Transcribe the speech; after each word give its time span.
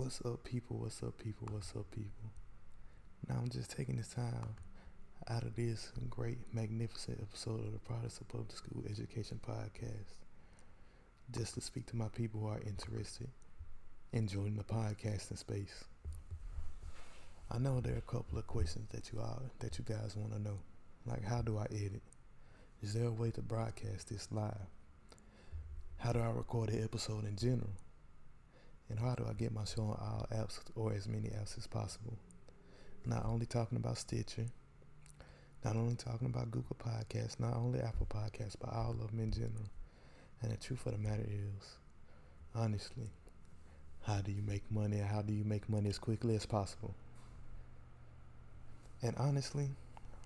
What's 0.00 0.22
up, 0.24 0.44
people? 0.44 0.78
What's 0.78 1.02
up, 1.02 1.18
people? 1.18 1.46
What's 1.52 1.76
up, 1.76 1.90
people? 1.90 2.30
Now 3.28 3.34
I'm 3.36 3.50
just 3.50 3.70
taking 3.70 3.96
this 3.96 4.08
time 4.08 4.54
out 5.28 5.42
of 5.42 5.54
this 5.56 5.92
great, 6.08 6.38
magnificent 6.54 7.20
episode 7.20 7.66
of 7.66 7.72
the 7.72 7.94
of 7.94 8.28
Public 8.28 8.50
School 8.50 8.82
Education 8.88 9.38
Podcast 9.46 10.24
just 11.30 11.52
to 11.52 11.60
speak 11.60 11.84
to 11.88 11.96
my 11.96 12.08
people 12.08 12.40
who 12.40 12.46
are 12.48 12.62
interested 12.66 13.28
in 14.14 14.26
joining 14.26 14.56
the 14.56 14.64
podcasting 14.64 15.36
space. 15.36 15.84
I 17.50 17.58
know 17.58 17.82
there 17.82 17.92
are 17.92 17.98
a 17.98 18.00
couple 18.00 18.38
of 18.38 18.46
questions 18.46 18.88
that 18.92 19.12
you 19.12 19.20
all 19.20 19.42
that 19.58 19.78
you 19.78 19.84
guys 19.84 20.16
want 20.16 20.32
to 20.32 20.40
know, 20.40 20.60
like 21.04 21.24
how 21.26 21.42
do 21.42 21.58
I 21.58 21.64
edit? 21.64 22.02
Is 22.82 22.94
there 22.94 23.08
a 23.08 23.12
way 23.12 23.32
to 23.32 23.42
broadcast 23.42 24.08
this 24.08 24.28
live? 24.32 24.66
How 25.98 26.14
do 26.14 26.20
I 26.20 26.30
record 26.30 26.70
an 26.70 26.82
episode 26.82 27.26
in 27.26 27.36
general? 27.36 27.74
And 28.90 28.98
how 28.98 29.14
do 29.14 29.24
I 29.28 29.32
get 29.34 29.52
my 29.52 29.64
show 29.64 29.82
on 29.82 29.98
all 30.00 30.26
apps 30.34 30.58
or 30.74 30.92
as 30.92 31.06
many 31.06 31.28
apps 31.28 31.56
as 31.56 31.66
possible? 31.66 32.18
Not 33.06 33.24
only 33.24 33.46
talking 33.46 33.78
about 33.78 33.98
Stitcher, 33.98 34.46
not 35.64 35.76
only 35.76 35.94
talking 35.94 36.26
about 36.26 36.50
Google 36.50 36.76
Podcasts, 36.76 37.38
not 37.38 37.54
only 37.54 37.80
Apple 37.80 38.06
Podcasts, 38.06 38.56
but 38.60 38.72
all 38.72 38.90
of 38.90 39.10
them 39.10 39.20
in 39.20 39.30
general. 39.30 39.70
And 40.42 40.50
the 40.50 40.56
truth 40.56 40.86
of 40.86 40.92
the 40.92 40.98
matter 40.98 41.24
is, 41.26 41.66
honestly, 42.54 43.08
how 44.02 44.20
do 44.20 44.32
you 44.32 44.42
make 44.42 44.62
money? 44.70 44.98
How 44.98 45.22
do 45.22 45.32
you 45.32 45.44
make 45.44 45.68
money 45.68 45.88
as 45.88 45.98
quickly 45.98 46.34
as 46.34 46.46
possible? 46.46 46.94
And 49.02 49.14
honestly, 49.18 49.68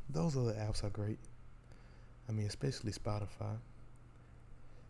those 0.08 0.36
other 0.36 0.54
apps 0.54 0.84
are 0.84 0.90
great. 0.90 1.18
I 2.28 2.32
mean, 2.32 2.46
especially 2.46 2.92
Spotify. 2.92 3.56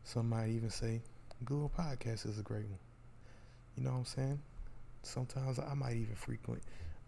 Some 0.04 0.29
might 0.29 0.51
even 0.51 0.70
say 0.70 1.01
Google 1.45 1.73
Podcasts 1.77 2.29
is 2.29 2.38
a 2.38 2.43
great 2.43 2.66
one. 2.66 2.79
You 3.77 3.83
know 3.83 3.91
what 3.91 3.98
I'm 3.98 4.05
saying? 4.05 4.41
Sometimes 5.02 5.59
I 5.59 5.74
might 5.74 5.96
even 5.96 6.15
frequent 6.15 6.62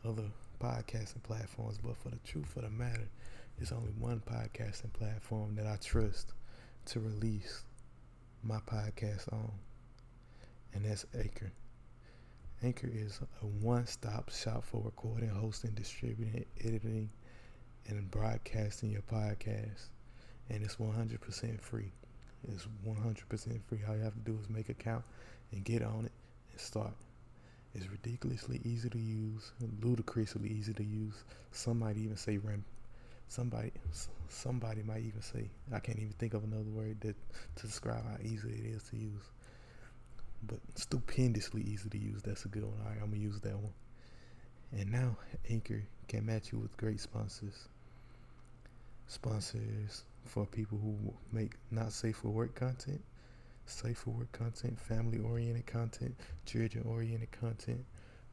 other 0.05 0.25
podcasting 0.61 1.23
platforms, 1.23 1.79
but 1.79 1.97
for 1.97 2.09
the 2.09 2.19
truth 2.25 2.57
of 2.57 2.63
the 2.63 2.71
matter, 2.71 3.09
there's 3.57 3.71
only 3.71 3.93
one 3.99 4.21
podcasting 4.27 4.93
platform 4.93 5.55
that 5.57 5.67
I 5.67 5.77
trust 5.77 6.33
to 6.87 7.01
release 7.01 7.63
my 8.43 8.59
podcast 8.59 9.33
on, 9.33 9.53
and 10.75 10.85
that's 10.85 11.07
Anchor. 11.17 11.53
Anchor 12.65 12.91
is 12.93 13.21
a 13.43 13.47
one 13.47 13.87
stop 13.87 14.33
shop 14.33 14.65
for 14.65 14.83
recording, 14.83 15.29
hosting, 15.29 15.71
distributing, 15.71 16.47
editing, 16.65 17.11
and 17.87 18.11
broadcasting 18.11 18.91
your 18.91 19.03
podcast. 19.03 19.89
And 20.49 20.65
it's 20.65 20.77
100% 20.77 21.61
free. 21.61 21.93
It's 22.49 22.67
100% 22.87 23.63
free. 23.69 23.79
All 23.89 23.97
you 23.97 24.03
have 24.03 24.15
to 24.15 24.21
do 24.21 24.39
is 24.41 24.49
make 24.49 24.69
an 24.69 24.77
account 24.81 25.05
and 25.53 25.65
get 25.65 25.83
on 25.83 26.07
it 26.07 26.13
start. 26.61 26.93
It's 27.75 27.91
ridiculously 27.91 28.61
easy 28.65 28.89
to 28.89 28.99
use, 28.99 29.53
ludicrously 29.83 30.49
easy 30.49 30.73
to 30.73 30.83
use. 30.83 31.25
Some 31.53 31.79
might 31.81 31.97
even 31.99 32.17
say 32.17 32.39
ram. 32.39 32.65
Somebody, 33.29 33.73
somebody 34.29 34.83
might 34.83 35.03
even 35.03 35.21
say 35.21 35.51
I 35.73 35.81
can't 35.81 35.99
even 35.99 36.15
think 36.19 36.35
of 36.35 36.45
another 36.45 36.71
word 36.71 37.01
that 37.01 37.17
to 37.57 37.67
describe 37.67 38.05
how 38.05 38.17
easy 38.23 38.49
it 38.49 38.77
is 38.77 38.83
to 38.85 38.97
use. 38.97 39.23
But 40.47 40.59
stupendously 40.75 41.63
easy 41.63 41.89
to 41.91 41.99
use. 41.99 42.23
That's 42.23 42.45
a 42.45 42.49
good 42.49 42.63
one. 42.65 42.75
All 42.83 42.91
right, 42.91 42.99
I'm 43.03 43.11
gonna 43.11 43.23
use 43.23 43.41
that 43.41 43.57
one. 43.57 43.75
And 44.73 44.91
now 44.91 45.17
Anchor 45.51 45.83
can 46.09 46.25
match 46.25 46.53
you 46.53 46.59
with 46.59 46.77
great 46.77 47.01
sponsors. 47.01 47.69
Sponsors 49.09 50.05
for 50.25 50.47
people 50.47 50.79
who 50.79 50.97
make 51.33 51.53
not 51.71 51.93
safe 51.93 52.17
for 52.17 52.29
work 52.29 52.55
content 52.55 53.03
for 53.67 54.11
work 54.11 54.33
content, 54.33 54.79
family 54.79 55.19
oriented 55.19 55.67
content, 55.67 56.15
children 56.45 56.85
oriented 56.89 57.31
content, 57.33 57.85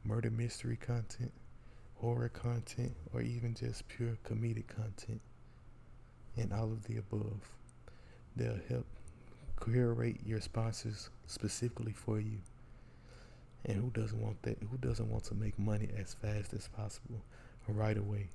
murder 0.04 0.30
mystery 0.30 0.76
content, 0.76 1.32
horror 1.96 2.28
content, 2.28 2.94
or 3.12 3.20
even 3.20 3.54
just 3.54 3.86
pure 3.88 4.16
comedic 4.24 4.66
content, 4.68 5.20
and 6.36 6.52
all 6.52 6.72
of 6.72 6.84
the 6.84 6.96
above. 6.96 7.40
They'll 8.36 8.58
help 8.68 8.86
curate 9.62 10.20
your 10.24 10.40
sponsors 10.40 11.10
specifically 11.26 11.92
for 11.92 12.20
you. 12.20 12.38
And 13.64 13.76
who 13.76 13.90
doesn't 13.90 14.20
want 14.20 14.42
that? 14.42 14.58
Who 14.70 14.76
doesn't 14.76 15.10
want 15.10 15.24
to 15.24 15.34
make 15.34 15.58
money 15.58 15.88
as 15.96 16.14
fast 16.14 16.52
as 16.52 16.68
possible 16.68 17.22
right 17.68 17.96
away? 17.96 18.28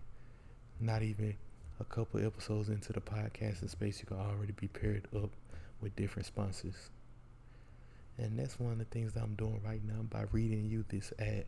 Not 0.80 1.04
even 1.04 1.36
a 1.80 1.84
couple 1.84 2.26
episodes 2.26 2.70
into 2.70 2.94
the 2.94 3.02
podcasting 3.02 3.70
space, 3.70 4.00
you 4.00 4.06
can 4.06 4.18
already 4.18 4.54
be 4.54 4.68
paired 4.68 5.08
up 5.16 5.30
with 5.82 5.96
different 5.96 6.26
sponsors. 6.26 6.90
And 8.18 8.38
that's 8.38 8.60
one 8.60 8.74
of 8.74 8.80
the 8.80 8.86
things 8.86 9.14
that 9.14 9.24
I'm 9.24 9.36
doing 9.36 9.62
right 9.66 9.82
now 9.84 10.02
by 10.10 10.26
reading 10.32 10.66
you 10.66 10.84
this 10.90 11.14
ad. 11.20 11.46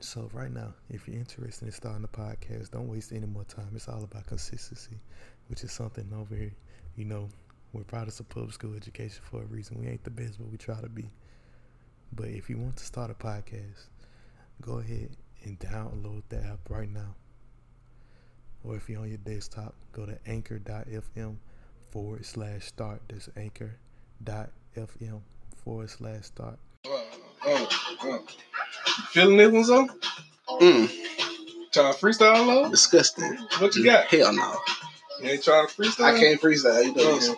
So 0.00 0.28
right 0.32 0.52
now, 0.52 0.74
if 0.90 1.06
you're 1.06 1.16
interested 1.16 1.66
in 1.66 1.72
starting 1.72 2.04
a 2.04 2.08
podcast, 2.08 2.72
don't 2.72 2.88
waste 2.88 3.12
any 3.12 3.26
more 3.26 3.44
time. 3.44 3.70
It's 3.74 3.88
all 3.88 4.02
about 4.02 4.26
consistency, 4.26 4.98
which 5.48 5.64
is 5.64 5.72
something 5.72 6.12
over 6.14 6.34
here. 6.34 6.52
You 6.96 7.04
know, 7.06 7.28
we're 7.72 7.84
products 7.84 8.20
of 8.20 8.28
public 8.28 8.52
school 8.52 8.74
education 8.74 9.22
for 9.30 9.42
a 9.42 9.46
reason. 9.46 9.80
We 9.80 9.86
ain't 9.86 10.04
the 10.04 10.10
best, 10.10 10.38
but 10.38 10.50
we 10.50 10.58
try 10.58 10.80
to 10.80 10.88
be. 10.88 11.08
But 12.12 12.28
if 12.28 12.50
you 12.50 12.58
want 12.58 12.76
to 12.76 12.84
start 12.84 13.10
a 13.10 13.14
podcast, 13.14 13.86
go 14.60 14.80
ahead 14.80 15.16
and 15.44 15.58
download 15.58 16.22
the 16.28 16.38
app 16.44 16.68
right 16.68 16.90
now. 16.90 17.14
Or 18.64 18.76
if 18.76 18.90
you're 18.90 19.00
on 19.00 19.08
your 19.08 19.18
desktop, 19.18 19.74
go 19.92 20.04
to 20.04 20.18
anchor.fm 20.26 21.36
forward 21.92 22.24
slash 22.24 22.64
start. 22.64 23.02
That's 23.08 23.28
anchor.fm 23.36 25.20
forward 25.62 25.90
slash 25.90 26.22
start. 26.24 26.58
Uh, 26.86 26.90
uh, 27.46 27.66
uh. 28.04 28.18
Feeling 29.10 29.36
this 29.36 29.52
one, 29.52 29.64
so? 29.64 29.88
Mm, 30.60 30.90
Trying 31.72 31.92
to 31.94 31.98
freestyle, 31.98 32.46
low? 32.46 32.70
disgusting. 32.70 33.36
What 33.58 33.76
you 33.76 33.84
got? 33.84 34.06
Hell 34.06 34.32
no. 34.34 34.56
You 35.20 35.30
ain't 35.30 35.44
trying 35.44 35.66
to 35.66 35.72
freestyle? 35.74 36.04
I 36.04 36.18
can't 36.18 36.40
freestyle. 36.40 36.82
You 36.84 36.94
know 36.94 37.14
this. 37.18 37.30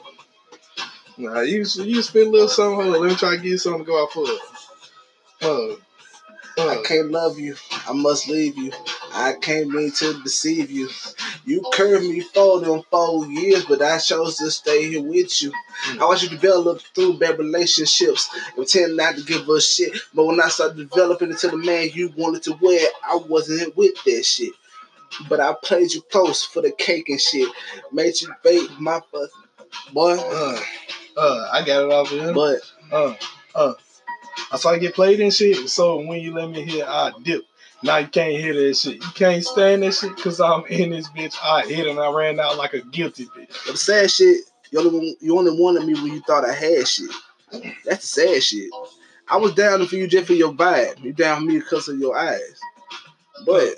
Nah, 1.17 1.41
you 1.41 1.59
you 1.85 2.03
spit 2.03 2.27
a 2.27 2.31
little 2.31 2.49
something. 2.49 2.75
Hold 2.77 2.97
on, 2.97 3.03
let 3.03 3.11
me 3.11 3.17
try 3.17 3.31
to 3.37 3.43
get 3.43 3.47
you 3.47 3.59
something 3.59 3.85
to 3.85 3.87
go 3.87 4.03
out 4.03 4.13
for. 4.13 4.27
Uh, 5.43 5.75
uh, 6.59 6.69
I 6.71 6.83
can't 6.85 7.11
love 7.11 7.39
you. 7.39 7.55
I 7.89 7.93
must 7.93 8.29
leave 8.29 8.57
you. 8.57 8.73
I 9.13 9.35
can't 9.41 9.69
mean 9.69 9.93
to 9.93 10.21
deceive 10.23 10.71
you. 10.71 10.89
You 11.47 11.63
curved 11.73 12.05
me 12.05 12.21
for 12.21 12.61
them 12.61 12.83
four 12.91 13.27
years, 13.27 13.65
but 13.67 13.83
I 13.83 13.99
chose 13.99 14.37
to 14.39 14.51
stay 14.51 14.89
here 14.89 15.03
with 15.03 15.43
you. 15.43 15.53
I 16.01 16.05
watched 16.05 16.23
you 16.23 16.31
develop 16.31 16.81
through 16.95 17.19
bad 17.19 17.39
relationships 17.39 18.31
and 18.47 18.55
pretend 18.55 18.97
not 18.97 19.17
to 19.17 19.23
give 19.25 19.49
a 19.49 19.61
shit. 19.61 19.93
But 20.15 20.25
when 20.25 20.41
I 20.41 20.49
started 20.49 20.77
developing 20.89 21.31
into 21.31 21.49
the 21.49 21.57
man 21.59 21.91
you 21.93 22.13
wanted 22.17 22.43
to 22.45 22.55
wear, 22.61 22.89
I 23.05 23.17
wasn't 23.17 23.77
with 23.77 23.93
that 24.05 24.25
shit. 24.25 24.53
But 25.29 25.41
I 25.41 25.55
played 25.63 25.93
you 25.93 26.01
close 26.03 26.45
for 26.45 26.63
the 26.63 26.73
cake 26.73 27.09
and 27.09 27.21
shit. 27.21 27.49
Made 27.93 28.21
you 28.21 28.33
bait 28.43 28.69
my 28.79 29.01
fuck. 29.13 29.31
Boy, 29.93 30.17
uh, 30.19 30.61
uh, 31.17 31.49
I 31.53 31.65
got 31.65 31.85
it 31.85 31.93
off 31.93 32.11
of 32.13 32.19
him. 32.21 32.35
but 32.35 32.61
Uh, 32.91 33.15
uh. 33.55 33.75
I 34.51 34.57
saw 34.57 34.73
you 34.73 34.81
get 34.81 34.95
played 34.95 35.21
and 35.21 35.33
shit. 35.33 35.69
So 35.69 35.97
when 36.05 36.21
you 36.21 36.33
let 36.33 36.51
me 36.51 36.65
hear, 36.65 36.85
I 36.87 37.13
dip. 37.23 37.45
Now 37.85 37.99
you 37.99 38.09
can't 38.09 38.33
hear 38.33 38.55
that 38.55 38.77
shit. 38.79 38.95
You 38.95 39.11
can't 39.15 39.45
stand 39.45 39.83
that 39.83 39.93
shit 39.93 40.17
because 40.17 40.41
I'm 40.41 40.65
in 40.67 40.91
this 40.91 41.09
bitch. 41.11 41.37
I 41.43 41.67
hit 41.67 41.87
and 41.87 42.01
I 42.01 42.11
ran 42.11 42.41
out 42.41 42.57
like 42.57 42.73
a 42.73 42.81
guilty 42.81 43.27
bitch. 43.27 43.67
The 43.67 43.77
sad 43.77 44.11
shit, 44.11 44.39
you 44.71 44.81
only 44.81 45.17
you 45.21 45.39
only 45.39 45.61
wanted 45.61 45.85
me 45.85 45.93
when 45.93 46.07
you 46.07 46.21
thought 46.23 46.47
I 46.49 46.55
had 46.55 46.89
shit. 46.89 47.11
That's 47.85 48.01
the 48.01 48.33
sad 48.33 48.43
shit. 48.43 48.71
I 49.29 49.37
was 49.37 49.55
down 49.55 49.85
for 49.87 49.97
you 49.97 50.07
just 50.07 50.27
for 50.27 50.33
your 50.33 50.55
vibe. 50.55 51.05
You 51.05 51.13
down 51.13 51.41
for 51.41 51.45
me 51.45 51.59
because 51.59 51.87
of 51.89 51.99
your 51.99 52.17
eyes. 52.17 52.59
But 53.45 53.75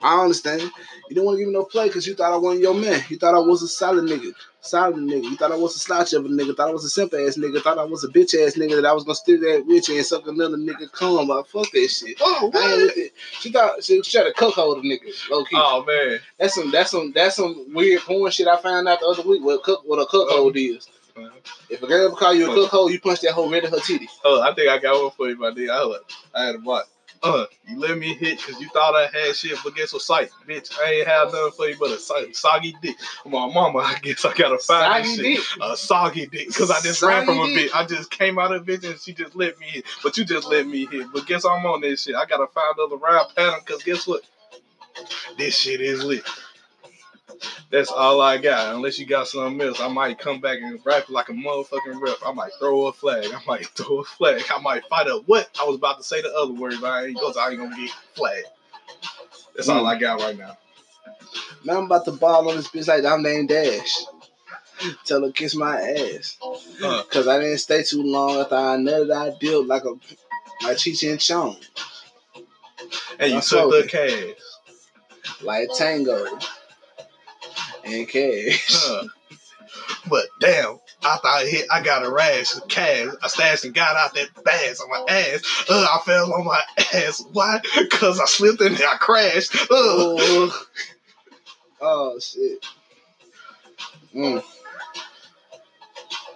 I 0.00 0.22
understand. 0.22 0.70
You 1.10 1.14
didn't 1.14 1.26
want 1.26 1.38
to 1.38 1.38
give 1.40 1.48
me 1.48 1.54
no 1.54 1.64
play 1.64 1.88
because 1.88 2.06
you 2.06 2.14
thought 2.14 2.32
I 2.32 2.36
wasn't 2.36 2.62
your 2.62 2.72
man. 2.72 3.02
You 3.08 3.18
thought 3.18 3.34
I 3.34 3.40
was 3.40 3.62
a 3.62 3.68
solid 3.68 4.04
nigga. 4.04 4.32
Solid 4.60 4.94
nigga. 4.94 5.24
You 5.24 5.34
thought 5.34 5.50
I 5.50 5.56
was 5.56 5.74
a 5.74 5.80
slouch 5.80 6.12
of 6.12 6.24
a 6.24 6.28
nigga. 6.28 6.56
Thought 6.56 6.68
I 6.68 6.72
was 6.72 6.84
a 6.84 6.88
simp 6.88 7.12
ass 7.14 7.36
nigga. 7.36 7.60
Thought 7.60 7.78
I 7.78 7.84
was 7.84 8.04
a 8.04 8.08
bitch 8.08 8.32
ass 8.40 8.54
nigga 8.54 8.76
that 8.76 8.86
I 8.86 8.92
was 8.92 9.02
gonna 9.02 9.16
steal 9.16 9.40
that 9.40 9.64
you 9.66 9.96
and 9.96 10.06
suck 10.06 10.28
another 10.28 10.56
nigga 10.56 10.92
cum. 10.92 11.26
But 11.26 11.48
fuck 11.48 11.68
that 11.72 11.88
shit. 11.88 12.16
Oh, 12.20 12.52
I 12.54 12.74
ain't 12.74 12.82
with 12.82 12.96
it. 12.96 13.12
She 13.40 13.50
thought 13.50 13.82
she, 13.82 13.98
was 13.98 14.06
trying 14.06 14.26
to 14.26 14.32
cook 14.34 14.54
hold 14.54 14.78
a 14.78 14.82
nigga. 14.82 15.30
Low 15.32 15.42
key. 15.42 15.56
Oh 15.58 15.84
man. 15.84 16.20
That's 16.38 16.54
some 16.54 16.70
that's 16.70 16.92
some 16.92 17.10
that's 17.12 17.34
some 17.34 17.74
weird 17.74 18.02
porn 18.02 18.30
shit 18.30 18.46
I 18.46 18.56
found 18.58 18.86
out 18.86 19.00
the 19.00 19.06
other 19.06 19.28
week 19.28 19.42
what 19.42 19.64
cook 19.64 19.82
what 19.86 19.98
a 19.98 20.06
cook 20.06 20.28
oh. 20.30 20.42
hold 20.42 20.56
is. 20.56 20.86
If 21.68 21.82
a 21.82 21.88
girl 21.88 22.06
ever 22.06 22.14
call 22.14 22.34
you 22.34 22.52
a 22.52 22.54
cook 22.54 22.70
hole, 22.70 22.88
you 22.88 23.00
punch 23.00 23.22
that 23.22 23.32
hoe 23.32 23.50
right 23.50 23.64
in 23.64 23.70
her 23.70 23.80
titty. 23.80 24.08
Oh, 24.24 24.42
I 24.42 24.54
think 24.54 24.70
I 24.70 24.78
got 24.78 24.94
one 24.94 25.10
for 25.10 25.28
you, 25.28 25.36
my 25.36 25.50
nigga. 25.50 25.70
I, 26.34 26.40
I 26.40 26.46
had 26.46 26.54
a 26.54 26.58
bot. 26.58 26.84
Uh, 27.22 27.44
you 27.68 27.78
let 27.78 27.98
me 27.98 28.14
hit 28.14 28.38
because 28.38 28.60
you 28.62 28.68
thought 28.70 28.94
I 28.94 29.06
had 29.12 29.36
shit, 29.36 29.58
but 29.62 29.74
guess 29.74 29.92
what, 29.92 30.00
sight, 30.00 30.30
bitch? 30.48 30.72
I 30.80 30.92
ain't 30.92 31.06
have 31.06 31.32
nothing 31.32 31.52
for 31.52 31.68
you 31.68 31.76
but 31.78 31.90
a 31.90 31.98
so- 31.98 32.32
soggy 32.32 32.74
dick. 32.80 32.96
My 33.26 33.46
mama, 33.52 33.80
I 33.80 33.98
guess 34.02 34.24
I 34.24 34.32
gotta 34.32 34.56
find 34.58 35.04
this 35.04 35.16
shit. 35.16 35.36
dick. 35.36 35.44
A 35.60 35.76
soggy 35.76 36.26
dick, 36.26 36.48
because 36.48 36.70
I 36.70 36.80
just 36.80 37.02
ran 37.02 37.26
from 37.26 37.38
a 37.40 37.46
dick. 37.46 37.70
bitch. 37.70 37.74
I 37.74 37.84
just 37.84 38.10
came 38.10 38.38
out 38.38 38.54
of 38.54 38.62
a 38.62 38.64
bitch 38.64 38.88
and 38.88 38.98
she 38.98 39.12
just 39.12 39.36
let 39.36 39.58
me 39.58 39.66
hit. 39.66 39.84
But 40.02 40.16
you 40.16 40.24
just 40.24 40.48
let 40.48 40.66
me 40.66 40.86
hit. 40.86 41.08
But 41.12 41.26
guess 41.26 41.44
I'm 41.44 41.66
on 41.66 41.82
this 41.82 42.04
shit. 42.04 42.14
I 42.14 42.24
gotta 42.24 42.46
find 42.46 42.74
other 42.82 42.96
round 42.96 43.34
pattern 43.36 43.60
because 43.66 43.82
guess 43.82 44.06
what? 44.06 44.22
This 45.36 45.56
shit 45.56 45.80
is 45.82 46.02
lit. 46.02 46.24
That's 47.70 47.90
all 47.90 48.20
I 48.20 48.38
got. 48.38 48.74
Unless 48.74 48.98
you 48.98 49.06
got 49.06 49.28
something 49.28 49.60
else, 49.66 49.80
I 49.80 49.88
might 49.88 50.18
come 50.18 50.40
back 50.40 50.58
and 50.60 50.78
rap 50.84 51.08
like 51.08 51.28
a 51.28 51.32
motherfucking 51.32 52.00
ref. 52.00 52.18
I 52.24 52.32
might 52.32 52.52
throw 52.58 52.86
a 52.86 52.92
flag. 52.92 53.26
I 53.32 53.40
might 53.46 53.66
throw 53.76 54.00
a 54.00 54.04
flag. 54.04 54.42
I 54.54 54.60
might 54.60 54.84
fight 54.86 55.06
up 55.06 55.22
what 55.26 55.48
I 55.60 55.64
was 55.64 55.76
about 55.76 55.98
to 55.98 56.04
say 56.04 56.20
the 56.20 56.34
other 56.34 56.52
word, 56.52 56.74
but 56.80 56.90
I 56.90 57.06
ain't 57.06 57.14
because 57.14 57.36
I 57.36 57.50
ain't 57.50 57.58
gonna 57.58 57.76
get 57.76 57.90
flagged. 58.14 58.46
That's 59.54 59.68
all 59.68 59.86
I 59.86 59.98
got 59.98 60.20
right 60.20 60.36
now. 60.36 60.56
Now 61.64 61.78
I'm 61.78 61.84
about 61.84 62.04
to 62.06 62.12
ball 62.12 62.48
on 62.48 62.56
this 62.56 62.68
bitch 62.68 62.88
like 62.88 63.04
I'm 63.04 63.22
named 63.22 63.48
Dash. 63.48 64.04
Tell 65.04 65.22
her 65.22 65.32
kiss 65.32 65.54
my 65.54 65.80
ass. 65.80 66.38
Uh, 66.82 67.02
Cause 67.10 67.28
I 67.28 67.38
didn't 67.38 67.58
stay 67.58 67.82
too 67.82 68.02
long 68.02 68.40
after 68.40 68.54
I 68.54 68.76
nutted 68.76 69.14
I 69.14 69.38
deal 69.38 69.64
like 69.64 69.84
a 69.84 69.90
like 70.64 70.76
Cheech 70.78 71.10
and 71.10 71.20
Chong. 71.20 71.56
and 73.18 73.32
you 73.32 73.40
took 73.40 73.70
the 73.70 73.86
cash. 73.86 74.36
Like 75.42 75.68
Tango. 75.74 76.24
And 77.84 78.08
Cash. 78.08 78.76
Uh, 78.88 79.04
but 80.10 80.26
damn, 80.40 80.78
after 81.04 81.28
I 81.28 81.46
hit, 81.46 81.66
I 81.70 81.82
got 81.82 82.04
a 82.04 82.10
rash 82.10 82.56
of 82.56 82.68
cash. 82.68 83.08
I 83.22 83.28
stashed 83.28 83.64
and 83.64 83.74
got 83.74 83.96
out 83.96 84.14
that 84.14 84.28
bass 84.44 84.80
on 84.80 84.90
my 84.90 85.12
ass. 85.12 85.64
Uh, 85.68 85.86
I 85.92 86.00
fell 86.04 86.32
on 86.32 86.44
my 86.44 86.60
ass. 86.94 87.22
Why? 87.32 87.60
Cause 87.90 88.20
I 88.20 88.26
slipped 88.26 88.60
in 88.60 88.74
there. 88.74 88.88
I 88.88 88.96
crashed. 88.96 89.54
Uh, 89.62 89.66
Oh, 89.72 90.64
oh 91.80 92.18
shit. 92.20 92.64
Mm. 94.14 94.42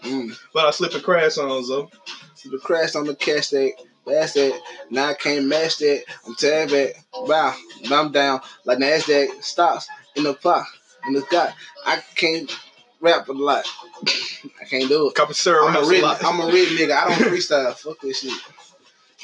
Mm. 0.03 0.37
but 0.53 0.67
I 0.67 0.71
slipped 0.71 0.95
and 0.95 1.03
crashed 1.05 1.39
on 1.39 1.65
so. 1.65 1.91
So 2.35 2.51
the 2.51 2.59
crash 2.59 2.95
on 2.95 3.07
the 3.07 3.15
cash 3.15 3.49
that, 3.49 3.73
that's 4.07 4.35
that. 4.35 4.61
Now 4.91 5.09
I 5.11 5.15
can't 5.15 5.47
match 5.47 5.79
that. 5.79 6.05
I'm 6.27 6.35
tagged 6.35 6.73
back. 6.73 7.03
Wow. 7.15 7.55
Now 7.89 8.01
I'm 8.03 8.13
down. 8.13 8.41
Like 8.65 8.79
NASDAQ 8.79 9.43
stocks 9.43 9.89
in 10.15 10.25
the 10.25 10.35
pot. 10.35 10.67
In 11.07 11.13
the 11.15 11.21
sky. 11.23 11.53
I 11.87 12.03
can't 12.15 12.51
rap 13.01 13.29
a 13.29 13.33
lot. 13.33 13.65
I 14.61 14.65
can't 14.69 14.89
do 14.89 15.09
it. 15.09 15.15
Cup 15.15 15.31
of 15.31 15.37
syrup. 15.37 15.69
I'm 15.71 15.85
a 15.85 15.87
real. 15.89 16.05
I'm 16.07 16.41
a 16.41 16.47
real 16.47 16.67
nigga. 16.71 16.93
I 16.97 17.09
don't 17.09 17.31
freestyle. 17.31 17.75
Fuck 17.75 18.01
this 18.01 18.21
shit. 18.21 18.33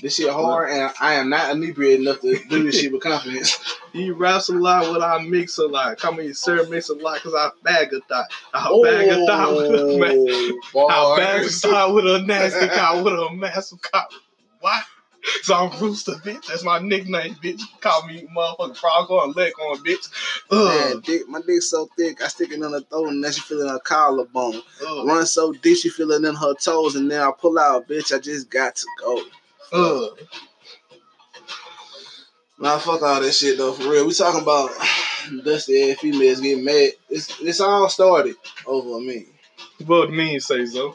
This 0.02 0.16
shit 0.16 0.30
hard, 0.30 0.70
and 0.70 0.90
I 0.98 1.14
am 1.14 1.28
not 1.28 1.50
inebriated 1.50 2.00
enough 2.06 2.20
to 2.20 2.38
do 2.48 2.62
this 2.64 2.80
shit 2.80 2.92
with 2.92 3.02
confidence. 3.02 3.58
He 3.92 4.12
raps 4.12 4.48
a 4.48 4.52
lot, 4.52 4.88
what 4.88 5.02
I 5.02 5.18
mix 5.20 5.58
a 5.58 5.66
lot. 5.66 5.98
Come 5.98 6.20
here, 6.20 6.32
sir, 6.32 6.64
mix 6.68 6.90
a 6.90 6.94
lot, 6.94 7.20
cause 7.22 7.34
I 7.36 7.50
bag 7.64 7.92
a 7.92 7.98
thought. 8.02 8.26
I 8.54 8.66
Oh, 8.70 8.84
bag 8.84 9.08
a 9.08 9.26
thought 9.26 9.56
with 9.56 9.80
a 9.80 9.98
ma- 9.98 10.86
I 10.94 11.16
bag 11.18 11.44
a 11.44 11.48
thought 11.48 11.92
with 11.94 12.06
a 12.06 12.22
nasty 12.22 12.68
cop 12.68 13.04
with 13.04 13.14
a 13.14 13.30
massive 13.34 13.82
cop. 13.82 14.10
What? 14.60 14.84
So 15.42 15.54
I'm 15.54 15.80
Rooster, 15.80 16.12
bitch. 16.12 16.46
That's 16.46 16.64
my 16.64 16.78
nickname, 16.78 17.34
bitch. 17.36 17.60
Call 17.80 18.06
me 18.06 18.26
motherfucking 18.34 18.76
frog 18.76 19.10
on, 19.10 19.32
leg 19.32 19.52
on, 19.60 19.78
bitch. 19.78 20.08
Man, 20.50 21.00
dick, 21.00 21.28
my 21.28 21.40
dick 21.46 21.62
so 21.62 21.88
thick, 21.96 22.22
I 22.22 22.28
stick 22.28 22.50
it 22.50 22.54
in 22.54 22.62
her 22.62 22.80
throat, 22.80 23.08
and 23.08 23.22
then 23.22 23.32
she 23.32 23.40
feeling 23.40 23.68
her 23.68 23.78
collarbone. 23.78 24.62
Ugh. 24.86 25.06
Run 25.06 25.26
so 25.26 25.52
deep, 25.52 25.78
she 25.78 25.88
feeling 25.88 26.24
in 26.24 26.34
her 26.34 26.54
toes, 26.54 26.96
and 26.96 27.10
then 27.10 27.20
I 27.20 27.30
pull 27.36 27.58
out, 27.58 27.88
bitch. 27.88 28.14
I 28.14 28.18
just 28.18 28.50
got 28.50 28.76
to 28.76 28.86
go. 29.00 29.22
Ugh. 29.72 30.18
Nah, 32.58 32.78
fuck 32.78 33.00
all 33.02 33.22
that 33.22 33.32
shit 33.32 33.56
though. 33.56 33.72
For 33.72 33.90
real, 33.90 34.06
we 34.06 34.12
talking 34.12 34.42
about 34.42 34.70
dusty 35.44 35.90
ass 35.90 35.98
females 35.98 36.40
getting 36.40 36.64
mad. 36.64 36.90
It's 37.08 37.40
it's 37.40 37.60
all 37.60 37.88
started 37.88 38.36
over 38.66 39.00
me. 39.00 39.26
What 39.86 40.10
mean 40.10 40.40
say 40.40 40.66
so? 40.66 40.94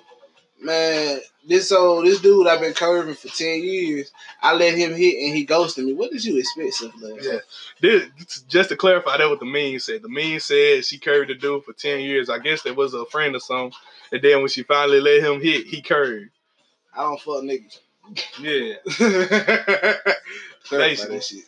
Man, 0.62 1.20
this 1.48 1.70
so 1.70 2.02
this 2.02 2.22
dude 2.22 2.48
I've 2.48 2.62
been 2.62 2.74
curving 2.74 3.16
for 3.16 3.28
ten 3.28 3.64
years. 3.64 4.12
I 4.42 4.54
let 4.54 4.78
him 4.78 4.94
hit 4.94 5.24
and 5.24 5.36
he 5.36 5.46
ghosted 5.46 5.86
me. 5.86 5.94
What 5.94 6.12
did 6.12 6.24
you 6.24 6.38
expect, 6.38 7.02
like 7.02 7.24
Yeah. 7.24 7.40
This, 7.82 8.42
just 8.48 8.70
to 8.70 8.76
clarify, 8.76 9.18
that 9.18 9.30
what 9.30 9.40
the 9.40 9.46
meme 9.46 9.80
said. 9.80 10.02
The 10.02 10.10
meme 10.10 10.40
said 10.40 10.86
she 10.86 10.98
curved 10.98 11.30
the 11.30 11.36
dude 11.36 11.64
for 11.64 11.74
10 11.74 12.02
years. 12.02 12.30
I 12.30 12.40
guess 12.40 12.64
that 12.64 12.76
was 12.76 12.94
a 12.94 13.06
friend 13.06 13.36
or 13.36 13.40
something. 13.40 13.78
And 14.12 14.22
then 14.22 14.40
when 14.40 14.50
she 14.50 14.64
finally 14.64 15.02
let 15.02 15.24
him 15.24 15.42
hit, 15.42 15.68
he 15.68 15.82
curved. 15.82 16.30
I 16.96 17.02
don't 17.02 17.22
fuck 17.22 17.44
niggas. 17.44 17.80
Yeah. 18.40 18.76
Basically. 20.70 21.16
that 21.16 21.24
shit. 21.24 21.44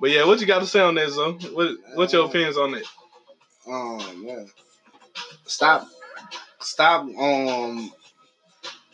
But 0.00 0.10
yeah, 0.10 0.24
what 0.24 0.40
you 0.40 0.46
got 0.46 0.60
to 0.60 0.66
say 0.66 0.80
on 0.80 0.96
that, 0.96 1.10
Zo? 1.10 1.34
What 1.52 1.76
What's 1.94 2.12
your 2.12 2.26
opinions 2.26 2.56
on 2.56 2.72
that? 2.72 2.84
Um, 3.66 4.26
man. 4.26 4.50
Stop, 5.46 5.86
stop. 6.60 7.02
Um, 7.02 7.92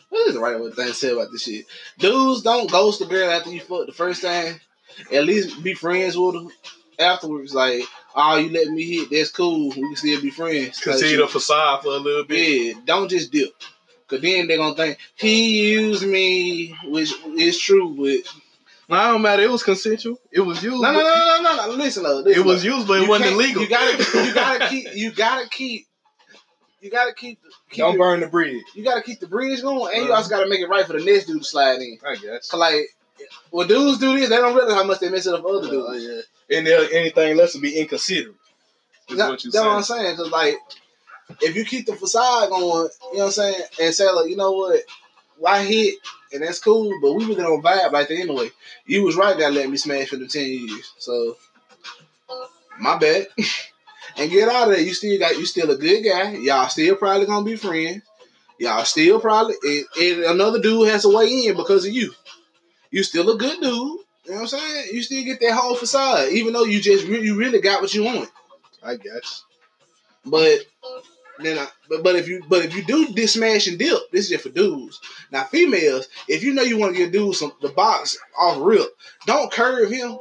what 0.09 0.27
is 0.27 0.33
the 0.33 0.39
right 0.39 0.57
thing 0.75 0.87
to 0.87 0.93
say 0.93 1.11
about 1.11 1.31
this 1.31 1.43
shit? 1.43 1.65
Dudes 1.97 2.41
don't 2.41 2.69
ghost 2.69 3.01
a 3.01 3.05
girl 3.05 3.29
after 3.29 3.51
you 3.51 3.61
fuck 3.61 3.85
the 3.85 3.93
first 3.93 4.21
time. 4.21 4.59
At 5.13 5.25
least 5.25 5.63
be 5.63 5.73
friends 5.75 6.17
with 6.17 6.35
her 6.35 6.49
afterwards. 6.99 7.53
Like, 7.53 7.83
oh, 8.15 8.37
you 8.37 8.49
let 8.49 8.67
me 8.67 8.83
hit. 8.83 9.09
That's 9.11 9.31
cool. 9.31 9.69
We 9.69 9.75
can 9.75 9.95
still 9.95 10.21
be 10.21 10.31
friends. 10.31 10.79
Continue 10.79 11.17
the 11.17 11.27
facade 11.27 11.83
for 11.83 11.89
a 11.89 11.97
little 11.97 12.25
bit. 12.25 12.75
Yeah, 12.75 12.81
don't 12.85 13.09
just 13.09 13.31
dip. 13.31 13.53
Cause 14.07 14.21
then 14.21 14.47
they're 14.47 14.57
gonna 14.57 14.75
think 14.75 14.97
he 15.15 15.69
used 15.73 16.03
me, 16.03 16.75
which 16.85 17.13
is 17.37 17.59
true, 17.59 17.93
but 17.95 18.31
No, 18.89 18.99
it 18.99 19.11
don't 19.11 19.21
matter. 19.21 19.43
It 19.43 19.51
was 19.51 19.61
consensual. 19.61 20.19
It 20.31 20.39
was 20.39 20.63
used. 20.63 20.81
no, 20.81 20.91
no, 20.91 20.99
no, 20.99 21.41
no, 21.43 21.55
no, 21.55 21.67
no. 21.67 21.73
Listen, 21.75 22.01
though. 22.01 22.21
listen, 22.21 22.41
It 22.41 22.43
was 22.43 22.65
used, 22.65 22.87
but 22.87 23.03
it 23.03 23.07
wasn't 23.07 23.33
illegal. 23.33 23.61
You 23.61 23.69
gotta, 23.69 24.25
you 24.25 24.33
gotta 24.33 24.67
keep, 24.69 24.87
you 24.95 25.11
gotta 25.11 25.47
keep, 25.47 25.85
you 26.81 26.89
gotta 26.89 27.13
keep, 27.13 27.39
keep 27.69 27.79
Don't 27.79 27.95
it- 27.95 27.99
burn 27.99 28.19
the 28.21 28.27
bridge. 28.27 28.63
you 28.73 28.83
gotta 28.83 29.01
keep 29.01 29.19
the 29.19 29.27
bridge 29.27 29.61
going, 29.61 29.93
and 29.95 30.03
you 30.05 30.09
Uh-huh. 30.11 30.17
also 30.17 30.29
gotta 30.29 30.47
make 30.49 30.59
it 30.61 30.69
right 30.69 30.85
for 30.85 30.93
the 30.93 31.03
next 31.03 31.25
dude 31.25 31.41
to 31.41 31.47
slide 31.47 31.79
in. 31.81 31.99
I 32.07 32.15
guess. 32.15 32.53
Like, 32.53 32.95
when 33.51 33.67
dudes 33.67 33.99
do 33.99 34.17
this, 34.17 34.29
they 34.29 34.37
don't 34.37 34.55
realize 34.55 34.73
how 34.73 34.83
much 34.85 34.99
they 34.99 35.09
mess 35.09 35.25
it 35.27 35.33
up 35.33 35.41
for 35.41 35.55
other 35.57 35.67
Uh, 35.67 35.71
dudes. 35.93 36.05
yeah. 36.49 36.57
And 36.57 36.65
there, 36.65 36.87
anything 36.91 37.35
less 37.37 37.53
would 37.53 37.61
be 37.63 37.77
inconsiderate. 37.79 38.35
Is 39.09 39.17
what 39.17 39.43
you 39.43 39.51
that's 39.51 39.65
what 39.65 39.71
I'm 39.75 39.83
saying. 39.83 40.03
saying. 40.03 40.17
Cause 40.17 40.31
like, 40.31 40.55
if 41.41 41.55
you 41.55 41.65
keep 41.65 41.85
the 41.85 41.95
facade 41.95 42.49
going, 42.49 42.89
you 43.11 43.17
know 43.17 43.19
what 43.19 43.25
I'm 43.25 43.31
saying, 43.31 43.61
and 43.81 43.93
say 43.93 44.09
like, 44.09 44.29
you 44.29 44.35
know 44.35 44.51
what, 44.51 44.81
why 45.37 45.63
hit, 45.63 45.95
and 46.31 46.43
that's 46.43 46.59
cool, 46.59 46.93
but 47.01 47.13
we 47.13 47.25
really 47.25 47.41
don't 47.41 47.61
vibe 47.63 47.91
like 47.91 48.07
that 48.07 48.17
anyway. 48.19 48.51
You 48.85 49.03
was 49.03 49.15
right 49.15 49.37
that 49.37 49.53
let 49.53 49.69
me 49.69 49.77
smash 49.77 50.09
for 50.09 50.15
the 50.17 50.27
ten 50.27 50.45
years, 50.45 50.91
so 50.97 51.37
my 52.79 52.97
bad. 52.97 53.27
and 54.17 54.31
get 54.31 54.49
out 54.49 54.69
of 54.69 54.75
there. 54.75 54.81
You 54.81 54.93
still 54.93 55.19
got, 55.19 55.37
you 55.37 55.45
still 55.45 55.71
a 55.71 55.77
good 55.77 56.03
guy. 56.03 56.33
Y'all 56.35 56.69
still 56.69 56.95
probably 56.95 57.25
gonna 57.25 57.45
be 57.45 57.55
friends. 57.55 58.03
Y'all 58.59 58.83
still 58.83 59.19
probably, 59.21 59.55
and, 59.63 59.85
and 60.01 60.23
another 60.25 60.59
dude 60.59 60.89
has 60.89 61.03
to 61.03 61.15
weigh 61.15 61.47
in 61.47 61.55
because 61.55 61.85
of 61.85 61.93
you. 61.93 62.13
You 62.91 63.03
still 63.03 63.29
a 63.29 63.37
good 63.37 63.61
dude. 63.61 63.99
You 64.25 64.35
know 64.35 64.41
what 64.41 64.41
I'm 64.41 64.47
saying? 64.59 64.87
You 64.91 65.01
still 65.01 65.23
get 65.23 65.39
that 65.39 65.53
whole 65.53 65.75
facade, 65.75 66.29
even 66.33 66.53
though 66.53 66.65
you 66.65 66.81
just 66.81 67.07
re- 67.07 67.21
you 67.21 67.37
really 67.37 67.61
got 67.61 67.81
what 67.81 67.93
you 67.93 68.03
want. 68.03 68.29
I 68.83 68.95
guess. 68.95 69.43
But 70.25 70.59
then, 71.39 71.57
I, 71.57 71.67
but 71.89 72.03
but 72.03 72.15
if 72.15 72.27
you 72.27 72.43
but 72.49 72.65
if 72.65 72.75
you 72.75 72.83
do 72.83 73.13
this 73.13 73.33
smash 73.33 73.67
and 73.67 73.79
dip, 73.79 74.11
this 74.11 74.25
is 74.25 74.29
just 74.29 74.43
for 74.43 74.49
dudes. 74.49 74.99
Now 75.31 75.45
females, 75.45 76.07
if 76.27 76.43
you 76.43 76.53
know 76.53 76.61
you 76.61 76.77
want 76.77 76.95
to 76.95 76.97
get 76.97 77.13
dudes 77.13 77.39
some 77.39 77.53
the 77.61 77.69
box 77.69 78.17
off 78.37 78.57
rip, 78.61 78.89
don't 79.25 79.51
curve 79.51 79.89
him. 79.89 80.17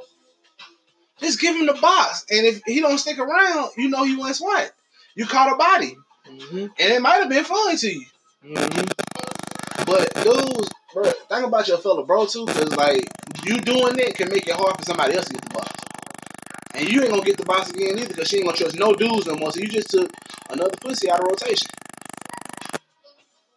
Just 1.21 1.41
give 1.41 1.57
him 1.57 1.67
the 1.67 1.75
box, 1.75 2.25
and 2.31 2.47
if 2.47 2.63
he 2.65 2.81
don't 2.81 2.99
stick 2.99 3.19
around, 3.19 3.71
you 3.77 3.89
know 3.89 4.05
he 4.05 4.17
went 4.17 4.37
swat. 4.37 4.71
You 5.15 5.27
caught 5.27 5.53
a 5.53 5.57
body, 5.57 5.97
Mm-hmm. 6.29 6.59
and 6.59 6.93
it 6.93 7.01
might 7.01 7.21
have 7.21 7.31
been 7.31 7.43
fun 7.45 7.75
to 7.79 7.91
you. 7.91 8.05
Mm-hmm. 8.45 9.85
But 9.87 10.13
dudes, 10.23 10.71
bro, 10.93 11.05
think 11.05 11.47
about 11.47 11.67
your 11.69 11.79
fellow 11.79 12.05
bro 12.05 12.27
too, 12.27 12.45
because 12.45 12.77
like 12.77 13.09
you 13.45 13.59
doing 13.61 13.97
that 13.97 14.15
can 14.15 14.29
make 14.29 14.47
it 14.47 14.55
hard 14.55 14.77
for 14.77 14.83
somebody 14.83 15.15
else 15.17 15.25
to 15.27 15.33
get 15.33 15.43
the 15.43 15.55
box. 15.55 15.71
And 16.75 16.87
you 16.89 17.01
ain't 17.01 17.11
gonna 17.11 17.23
get 17.25 17.39
the 17.39 17.47
box 17.47 17.71
again 17.71 17.99
either, 17.99 18.09
because 18.09 18.29
she 18.29 18.37
ain't 18.37 18.47
gonna 18.47 18.59
trust 18.59 18.79
no 18.79 18.95
dudes 18.95 19.27
no 19.27 19.37
more. 19.37 19.51
So 19.53 19.61
you 19.61 19.69
just 19.69 19.91
took 19.91 20.13
another 20.51 20.77
pussy 20.81 21.11
out 21.11 21.21
of 21.21 21.27
rotation. 21.27 21.69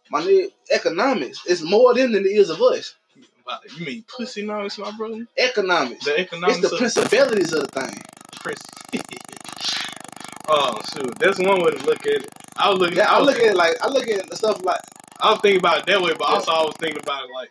My 0.09 0.21
nigga, 0.21 0.47
economics 0.71 1.45
is 1.45 1.61
more 1.61 1.93
them 1.93 2.13
than 2.13 2.23
it 2.23 2.29
is 2.29 2.49
of 2.49 2.61
us. 2.61 2.95
You 3.77 3.86
mean 3.86 4.05
pussy 4.15 4.41
economics, 4.41 4.77
my 4.77 4.91
brother? 4.98 5.25
Economics. 5.38 6.05
The 6.05 6.20
economics 6.20 6.60
It's 6.60 6.70
the 6.72 6.77
principalities 6.77 7.53
of 7.53 7.67
the 7.67 7.81
thing. 7.81 8.01
Prince. 8.41 8.62
oh 10.50 10.81
shoot, 10.93 11.20
that's 11.20 11.39
one 11.39 11.63
way 11.63 11.72
to 11.72 11.86
look 11.86 12.05
at 12.05 12.24
it. 12.24 12.29
I 12.58 12.70
was 12.70 12.79
looking. 12.79 12.98
Yeah, 12.98 13.12
I 13.12 13.20
was, 13.20 13.27
look 13.27 13.38
at 13.38 13.43
it 13.51 13.55
like 13.55 13.74
I 13.84 13.89
look 13.89 14.08
at 14.08 14.29
the 14.29 14.36
stuff 14.36 14.62
like 14.63 14.79
I 15.22 15.31
was 15.31 15.41
thinking 15.41 15.60
about 15.60 15.79
it 15.79 15.86
that 15.88 16.01
way, 16.01 16.13
but 16.17 16.27
Yeah. 16.29 16.36
also 16.36 16.51
I 16.51 16.63
was 16.63 16.75
thinking 16.79 17.01
about 17.01 17.25
it 17.25 17.31
like 17.34 17.50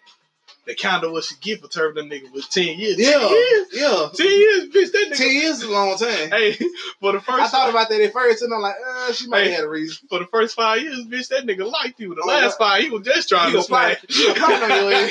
the 0.70 0.76
kind 0.76 1.02
of 1.04 1.10
what 1.12 1.24
she 1.24 1.34
get 1.40 1.60
for 1.60 1.68
turning 1.68 2.08
the 2.08 2.14
nigga 2.20 2.32
with 2.32 2.48
ten 2.50 2.78
years. 2.78 2.96
yeah, 2.96 3.18
ten 3.18 3.30
years, 3.30 3.66
yeah. 3.72 4.08
ten 4.14 4.26
years, 4.28 4.64
bitch. 4.68 4.92
That 4.92 5.08
nigga. 5.10 5.16
Ten 5.16 5.32
years 5.32 5.56
is 5.58 5.62
a 5.64 5.70
long 5.70 5.96
time. 5.98 6.30
Hey, 6.30 6.52
for 7.00 7.12
the 7.12 7.20
first, 7.20 7.40
I 7.40 7.48
thought 7.48 7.70
about 7.70 7.88
that 7.88 8.00
at 8.00 8.12
first, 8.12 8.42
and 8.42 8.54
I'm 8.54 8.60
like, 8.60 8.76
uh, 8.86 9.12
she 9.12 9.26
might 9.26 9.42
Hey. 9.44 9.50
have 9.50 9.56
had 9.60 9.64
a 9.64 9.68
reason. 9.68 10.06
for 10.08 10.20
the 10.20 10.26
first 10.26 10.54
five 10.54 10.80
years, 10.82 11.04
bitch. 11.06 11.28
That 11.28 11.44
nigga 11.46 11.70
liked 11.70 11.98
you. 11.98 12.14
The 12.14 12.22
Oh, 12.24 12.28
last 12.28 12.56
five, 12.58 12.82
he 12.84 12.90
was 12.90 13.02
just 13.04 13.28
trying 13.28 13.46
He 13.46 13.52
to 13.52 13.58
was 13.58 13.66
plotting- 13.66 13.96
smash. 14.08 14.16
he 14.16 14.26
was 14.28 14.38
plotting 14.38 14.70
on 14.70 15.10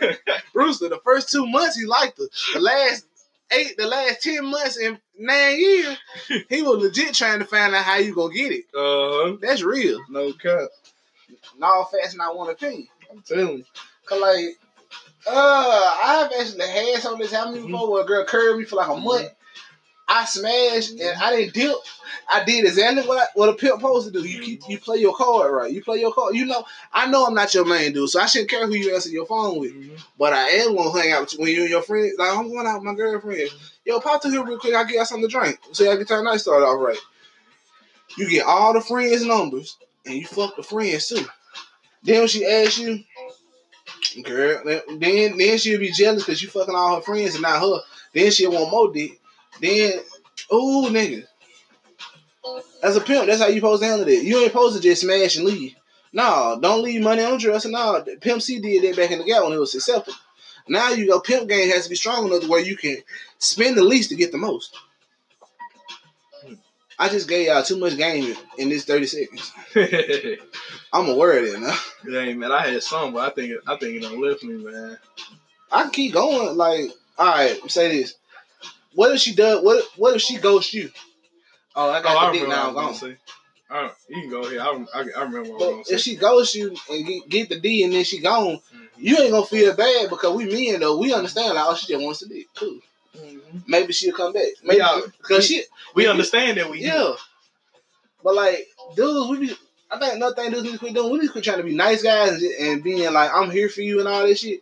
your 0.00 0.16
Rooster, 0.54 0.88
the 0.88 1.00
first 1.04 1.30
two 1.30 1.46
months 1.46 1.76
he 1.76 1.84
liked 1.86 2.18
her. 2.18 2.24
The 2.54 2.60
last 2.60 3.04
eight, 3.52 3.76
the 3.76 3.86
last 3.86 4.22
ten 4.22 4.46
months 4.46 4.76
and 4.76 4.98
nine 5.18 5.58
years, 5.58 5.96
he 6.48 6.62
was 6.62 6.82
legit 6.82 7.14
trying 7.14 7.40
to 7.40 7.44
find 7.44 7.74
out 7.74 7.84
how 7.84 7.96
you 7.96 8.14
gonna 8.14 8.32
get 8.34 8.52
it. 8.52 8.64
Uh-huh. 8.74 9.36
That's 9.40 9.62
real. 9.62 10.00
no 10.08 10.32
cap. 10.32 10.68
Not 11.58 11.90
fast, 11.90 12.16
not 12.16 12.36
one 12.36 12.50
opinion. 12.50 12.86
I'm 13.10 13.22
telling 13.22 13.58
you. 13.58 13.64
Cause 14.04 14.20
like, 14.20 14.56
uh, 15.28 15.96
I've 16.04 16.30
actually 16.38 16.66
had 16.68 17.00
some 17.02 17.14
of 17.14 17.18
this 17.20 17.32
happen 17.32 17.54
Mm-hmm. 17.54 17.66
before 17.72 17.90
where 17.90 18.02
a 18.02 18.06
girl 18.06 18.24
curved 18.24 18.58
me 18.58 18.64
for 18.64 18.76
like 18.76 18.88
a 18.88 18.96
month, 18.96 19.28
I 20.08 20.24
smashed 20.24 20.92
and 21.00 21.20
I 21.20 21.34
didn't 21.34 21.54
dip. 21.54 21.74
I 22.30 22.44
did 22.44 22.64
exactly 22.64 23.02
what 23.02 23.18
I, 23.18 23.26
what 23.34 23.48
a 23.48 23.54
pimp 23.54 23.80
supposed 23.80 24.06
to 24.06 24.12
do. 24.12 24.26
You 24.26 24.40
keep 24.40 24.62
you 24.68 24.78
play 24.78 24.98
your 24.98 25.14
card 25.16 25.52
right. 25.52 25.72
You 25.72 25.82
play 25.82 25.98
your 25.98 26.12
card. 26.12 26.34
You 26.36 26.44
know, 26.46 26.64
I 26.92 27.10
know 27.10 27.26
I'm 27.26 27.34
not 27.34 27.52
your 27.54 27.64
main 27.64 27.92
dude, 27.92 28.08
so 28.08 28.20
I 28.20 28.26
shouldn't 28.26 28.50
care 28.50 28.66
who 28.66 28.74
you 28.74 28.94
answer 28.94 29.08
your 29.10 29.26
phone 29.26 29.58
with. 29.58 29.72
Mhm. 29.72 29.98
But 30.16 30.32
I 30.32 30.48
am 30.48 30.76
gonna 30.76 31.00
hang 31.00 31.12
out 31.12 31.22
with 31.22 31.32
you 31.34 31.40
when 31.40 31.48
you 31.52 31.60
and 31.62 31.70
your 31.70 31.82
friends. 31.82 32.14
Like 32.18 32.30
I'm 32.36 32.48
going 32.48 32.66
out 32.66 32.76
with 32.76 32.84
my 32.84 32.94
girlfriend. 32.94 33.50
Yo, 33.84 33.98
pop 33.98 34.22
to 34.22 34.30
here 34.30 34.44
real 34.44 34.58
quick. 34.60 34.74
I 34.74 34.84
get 34.84 35.00
us 35.00 35.08
something 35.08 35.28
to 35.28 35.32
drink. 35.38 35.58
So 35.72 35.90
I 35.90 35.96
get 35.96 36.10
our 36.12 36.22
night 36.22 36.40
started 36.40 36.64
off 36.66 36.80
right. 36.80 36.98
You 38.16 38.28
get 38.30 38.46
all 38.46 38.72
the 38.72 38.80
friends' 38.80 39.24
numbers 39.24 39.76
and 40.04 40.14
you 40.14 40.26
fuck 40.26 40.54
the 40.56 40.62
friends 40.62 41.08
too. 41.08 41.26
Then 42.04 42.20
when 42.20 42.28
she 42.28 42.46
asks 42.46 42.78
you, 42.78 43.02
girl, 44.22 44.62
then 44.64 45.38
then 45.38 45.58
she'll 45.58 45.80
be 45.80 45.90
jealous 45.90 46.22
because 46.24 46.42
you 46.42 46.48
fucking 46.48 46.74
all 46.74 46.96
her 46.96 47.02
friends 47.02 47.34
and 47.34 47.42
not 47.42 47.60
her. 47.60 47.80
Then 48.12 48.30
she'll 48.30 48.52
want 48.52 48.70
more 48.70 48.92
dick. 48.92 49.20
Then, 49.60 50.00
ooh, 50.52 50.88
nigga. 50.90 51.24
As 52.82 52.96
a 52.96 53.00
pimp, 53.00 53.26
that's 53.26 53.40
how 53.40 53.48
you 53.48 53.56
supposed 53.56 53.82
to 53.82 53.88
handle 53.88 54.08
it. 54.08 54.22
You 54.22 54.38
ain't 54.38 54.52
supposed 54.52 54.76
to 54.76 54.82
just 54.82 55.02
smash 55.02 55.36
and 55.36 55.46
leave. 55.46 55.74
No, 56.12 56.58
don't 56.60 56.82
leave 56.82 57.02
money 57.02 57.22
on 57.22 57.32
the 57.32 57.38
dresser. 57.38 57.68
No, 57.68 58.04
Pimp 58.20 58.40
C 58.40 58.60
did 58.60 58.84
that 58.84 58.96
back 58.96 59.10
in 59.10 59.18
the 59.18 59.24
gap 59.24 59.42
when 59.44 59.52
it 59.52 59.58
was 59.58 59.74
acceptable. 59.74 60.16
Now 60.68 60.90
you 60.90 61.06
go, 61.06 61.20
pimp 61.20 61.48
game 61.48 61.70
has 61.70 61.84
to 61.84 61.90
be 61.90 61.96
strong 61.96 62.26
enough 62.26 62.48
where 62.48 62.60
you 62.60 62.76
can 62.76 62.96
spend 63.38 63.76
the 63.76 63.84
least 63.84 64.10
to 64.10 64.16
get 64.16 64.32
the 64.32 64.38
most. 64.38 64.76
I 66.98 67.08
just 67.08 67.28
gave 67.28 67.46
y'all 67.48 67.62
too 67.62 67.78
much 67.78 67.96
game 67.96 68.34
in 68.58 68.68
this 68.70 68.84
30 68.84 69.06
seconds. 69.06 69.52
I'm 70.92 71.08
aware 71.08 71.38
of 71.38 71.44
it 71.44 71.60
now. 71.60 71.76
Dang, 72.10 72.38
man, 72.38 72.52
I 72.52 72.66
had 72.66 72.82
some, 72.82 73.12
but 73.12 73.30
I 73.30 73.34
think 73.34 73.50
it, 73.52 73.60
I 73.66 73.76
think 73.76 73.96
it 73.96 74.02
don't 74.02 74.20
lift 74.20 74.42
me, 74.44 74.54
man. 74.64 74.96
I 75.70 75.82
can 75.82 75.90
keep 75.90 76.14
going. 76.14 76.56
Like, 76.56 76.90
all 77.18 77.26
right, 77.34 77.58
say 77.70 77.98
this. 78.00 78.14
What 78.94 79.12
if 79.14 79.20
she 79.20 79.34
does? 79.34 79.62
What 79.62 79.84
What 79.96 80.16
if 80.16 80.22
she 80.22 80.38
ghosts 80.38 80.72
you? 80.72 80.90
Oh, 81.74 81.90
I 81.90 81.98
Oh, 81.98 82.02
got 82.02 82.16
I 82.28 82.32
the 82.32 82.38
dick 82.38 82.48
now. 82.48 82.70
what 82.72 82.76
I 82.76 82.80
I'm 82.80 82.88
was 82.90 83.00
gone. 83.00 83.10
say. 83.10 83.16
You 84.08 84.20
can 84.22 84.30
go 84.30 84.48
here. 84.48 84.60
I, 84.62 84.84
I, 84.94 85.00
I 85.00 85.22
remember 85.24 85.38
I 85.54 85.58
But 85.58 85.70
gonna 85.72 85.84
say. 85.84 85.94
if 85.96 86.00
she 86.00 86.16
ghosts 86.16 86.54
you 86.54 86.74
and 86.90 87.06
get, 87.06 87.28
get 87.28 87.48
the 87.50 87.60
D 87.60 87.82
and 87.84 87.92
then 87.92 88.04
she 88.04 88.20
gone, 88.20 88.56
Mhm. 88.74 88.88
you 88.96 89.18
ain't 89.18 89.32
gonna 89.32 89.44
feel 89.44 89.74
bad 89.74 90.08
because 90.08 90.34
we 90.34 90.46
men 90.46 90.80
though 90.80 90.96
we 90.98 91.12
understand 91.12 91.54
like 91.56 91.64
oh 91.66 91.74
she 91.74 91.92
just 91.92 92.02
wants 92.02 92.20
to 92.20 92.26
dick. 92.28 92.46
Cool. 92.54 92.78
Mhm. 93.16 93.62
Maybe 93.66 93.92
she'll 93.92 94.14
come 94.14 94.32
back. 94.32 94.44
Maybe 94.62 94.82
because 95.18 95.46
she 95.46 95.64
we 95.94 96.06
understand 96.06 96.58
that 96.58 96.70
we 96.70 96.80
yeah. 96.80 97.14
But 98.22 98.34
like 98.34 98.66
dudes, 98.94 99.30
we 99.30 99.48
be. 99.48 99.56
I 99.90 99.98
think 99.98 100.14
another 100.14 100.34
thing 100.34 100.50
dudes 100.50 100.64
need 100.64 100.72
to 100.72 100.78
quit 100.78 100.94
doing. 100.94 101.12
We 101.12 101.18
need 101.20 101.26
to 101.26 101.32
quit 101.32 101.44
trying 101.44 101.58
to 101.58 101.62
be 101.62 101.74
nice 101.74 102.02
guys 102.02 102.42
and, 102.42 102.82
being 102.82 103.12
like 103.12 103.30
I'm 103.32 103.50
here 103.50 103.68
for 103.68 103.82
you 103.82 104.00
and 104.00 104.08
all 104.08 104.26
this 104.26 104.40
shit. 104.40 104.60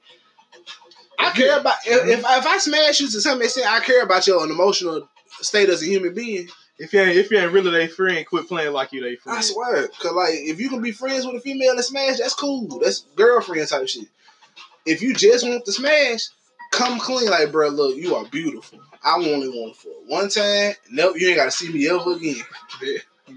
I 1.18 1.30
care 1.30 1.58
about 1.58 1.76
if, 1.86 2.18
if 2.18 2.24
I, 2.24 2.38
if 2.38 2.46
I 2.46 2.58
smash 2.58 3.00
you 3.00 3.08
to 3.08 3.20
some 3.20 3.40
extent, 3.40 3.70
I 3.70 3.80
care 3.80 4.02
about 4.02 4.26
your 4.26 4.44
emotional 4.44 5.08
state 5.40 5.68
as 5.68 5.82
a 5.82 5.86
human 5.86 6.14
being. 6.14 6.48
If 6.78 6.92
you 6.92 7.00
ain't 7.00 7.16
if 7.16 7.30
you 7.30 7.38
ain't 7.38 7.52
really 7.52 7.70
their 7.70 7.88
friend, 7.88 8.26
quit 8.26 8.48
playing 8.48 8.72
like 8.72 8.92
you 8.92 9.00
they 9.00 9.16
friend. 9.16 9.38
I 9.38 9.42
swear, 9.42 9.88
cause 9.88 10.12
like 10.12 10.34
if 10.34 10.60
you 10.60 10.68
can 10.68 10.82
be 10.82 10.92
friends 10.92 11.24
with 11.24 11.36
a 11.36 11.40
female 11.40 11.70
and 11.72 11.84
smash, 11.84 12.18
that's 12.18 12.34
cool. 12.34 12.80
That's 12.80 13.06
girlfriend 13.14 13.68
type 13.68 13.88
shit. 13.88 14.08
If 14.84 15.00
you 15.00 15.14
just 15.14 15.46
want 15.46 15.64
to 15.64 15.72
smash, 15.72 16.28
come 16.74 16.98
clean. 16.98 17.30
Like, 17.30 17.52
bro, 17.52 17.68
look, 17.68 17.96
you 17.96 18.14
are 18.14 18.24
beautiful. 18.26 18.80
I 19.02 19.14
only 19.16 19.48
want 19.48 19.76
for 19.76 19.90
one 20.06 20.28
time. 20.28 20.74
Nope, 20.90 21.16
you 21.18 21.28
ain't 21.28 21.36
gotta 21.36 21.50
see 21.50 21.72
me 21.72 21.88
ever 21.88 22.12
again. 22.12 22.42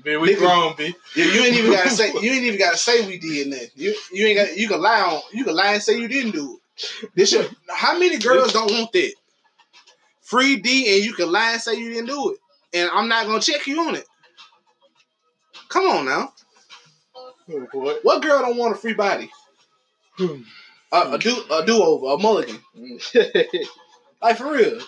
B, 0.03 0.17
we 0.17 0.36
Nigga. 0.36 0.38
grown, 0.38 0.75
B. 0.75 0.94
You, 1.15 1.24
you 1.24 1.41
ain't 1.44 1.56
even 1.56 1.72
gotta 1.72 1.89
say. 1.89 2.12
You 2.22 2.32
ain't 2.32 2.44
even 2.44 2.60
gotta 2.60 2.77
say 2.77 3.06
we 3.08 3.17
did 3.17 3.48
nothing. 3.48 3.70
You 3.75 3.96
you 4.12 4.27
ain't 4.27 4.38
got. 4.38 4.58
You 4.58 4.67
can 4.67 4.82
lie 4.82 5.01
on. 5.01 5.22
You 5.32 5.44
can 5.44 5.56
lie 5.56 5.74
and 5.74 5.82
say 5.82 5.98
you 5.98 6.08
didn't 6.08 6.32
do 6.32 6.58
it. 6.58 7.10
This 7.15 7.32
your, 7.34 7.46
how 7.70 7.98
many 7.98 8.17
girls 8.17 8.53
don't 8.53 8.72
want 8.72 8.91
that? 8.94 9.13
Free 10.22 10.58
D 10.58 10.96
and 10.96 11.06
you 11.06 11.13
can 11.13 11.32
lie 11.32 11.53
and 11.53 11.62
say 11.62 11.75
you 11.75 11.89
didn't 11.94 12.08
do 12.08 12.32
it, 12.32 12.39
and 12.77 12.89
I'm 12.94 13.08
not 13.08 13.25
gonna 13.25 13.39
check 13.39 13.65
you 13.65 13.82
on 13.82 13.96
it. 13.96 14.06
Come 15.70 15.86
on 15.88 16.06
now. 16.06 16.34
Oh. 17.50 18.00
What 18.03 18.22
girl 18.22 18.39
don't 18.39 18.58
want 18.58 18.75
a 18.75 18.77
free 18.77 18.94
body? 18.94 19.32
Hmm. 20.17 20.41
A, 20.91 21.01
mm. 21.01 21.13
a 21.13 21.17
do 21.17 21.44
a 21.51 21.65
do 21.65 21.84
over, 21.84 22.13
a 22.13 22.17
mulligan. 22.17 22.60
Like 24.22 24.38
for 24.38 24.51
real, 24.51 24.79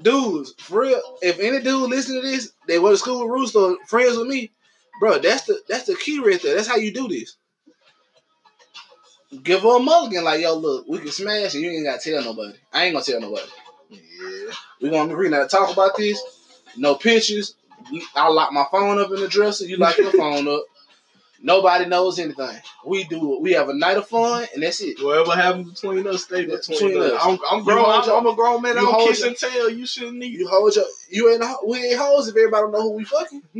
dudes, 0.00 0.54
for 0.58 0.80
real. 0.80 1.00
If 1.20 1.38
any 1.38 1.60
dude 1.60 1.90
listen 1.90 2.14
to 2.16 2.22
this, 2.22 2.52
they 2.66 2.78
went 2.78 2.94
to 2.94 2.98
school 2.98 3.24
with 3.24 3.30
Rooster, 3.30 3.58
or 3.58 3.76
friends 3.86 4.16
with 4.16 4.26
me, 4.26 4.52
bro. 5.00 5.18
That's 5.18 5.42
the 5.42 5.60
that's 5.68 5.84
the 5.84 5.96
key 5.96 6.18
right 6.18 6.40
there. 6.42 6.54
That's 6.56 6.66
how 6.66 6.76
you 6.76 6.92
do 6.92 7.06
this. 7.06 7.36
Give 9.42 9.60
her 9.62 9.76
a 9.76 9.80
mulligan, 9.80 10.24
like 10.24 10.40
yo, 10.40 10.54
look, 10.54 10.86
we 10.88 10.98
can 10.98 11.10
smash, 11.10 11.54
and 11.54 11.62
you 11.62 11.70
ain't 11.70 11.84
gotta 11.84 12.00
tell 12.00 12.24
nobody. 12.24 12.56
I 12.72 12.84
ain't 12.84 12.94
gonna 12.94 13.04
tell 13.04 13.20
nobody. 13.20 13.48
yeah. 13.90 14.52
We 14.80 14.90
gonna 14.90 15.12
agree 15.12 15.28
not 15.28 15.48
to 15.48 15.56
talk 15.56 15.72
about 15.72 15.96
this. 15.96 16.20
No 16.76 16.94
pictures. 16.94 17.54
I 18.14 18.28
lock 18.28 18.52
my 18.52 18.64
phone 18.70 18.98
up 18.98 19.10
in 19.10 19.20
the 19.20 19.28
dresser. 19.28 19.66
You 19.66 19.76
lock 19.76 19.98
your 19.98 20.12
phone 20.12 20.48
up. 20.48 20.64
Nobody 21.42 21.86
knows 21.86 22.18
anything. 22.18 22.58
We 22.84 23.04
do. 23.04 23.38
We 23.40 23.52
have 23.52 23.70
a 23.70 23.74
night 23.74 23.96
of 23.96 24.06
fun, 24.06 24.46
and 24.52 24.62
that's 24.62 24.80
it. 24.82 25.02
Whatever 25.02 25.32
happens 25.32 25.80
between 25.80 26.06
us, 26.06 26.24
stay 26.24 26.44
between, 26.44 26.78
Between 26.78 27.02
us. 27.02 27.12
us. 27.12 27.22
I'm, 27.24 27.38
I'm 27.50 27.64
grown. 27.64 27.84
I'm, 27.88 28.04
your- 28.06 28.18
I'm 28.18 28.26
a 28.26 28.34
grown 28.34 28.60
man. 28.60 28.76
I 28.76 28.82
don't 28.82 29.08
kiss 29.08 29.20
your- 29.20 29.28
and 29.28 29.36
tell. 29.38 29.70
You 29.70 29.86
shouldn't 29.86 30.18
need. 30.18 30.34
You 30.34 30.46
hold 30.48 30.76
your 30.76 30.84
you 31.08 31.30
ain't 31.32 31.42
we 31.66 31.78
ain't 31.78 31.98
hoes 31.98 32.28
if 32.28 32.36
everybody 32.36 32.62
don't 32.62 32.72
know 32.72 32.82
who 32.82 32.92
we 32.92 33.04
fucking. 33.04 33.42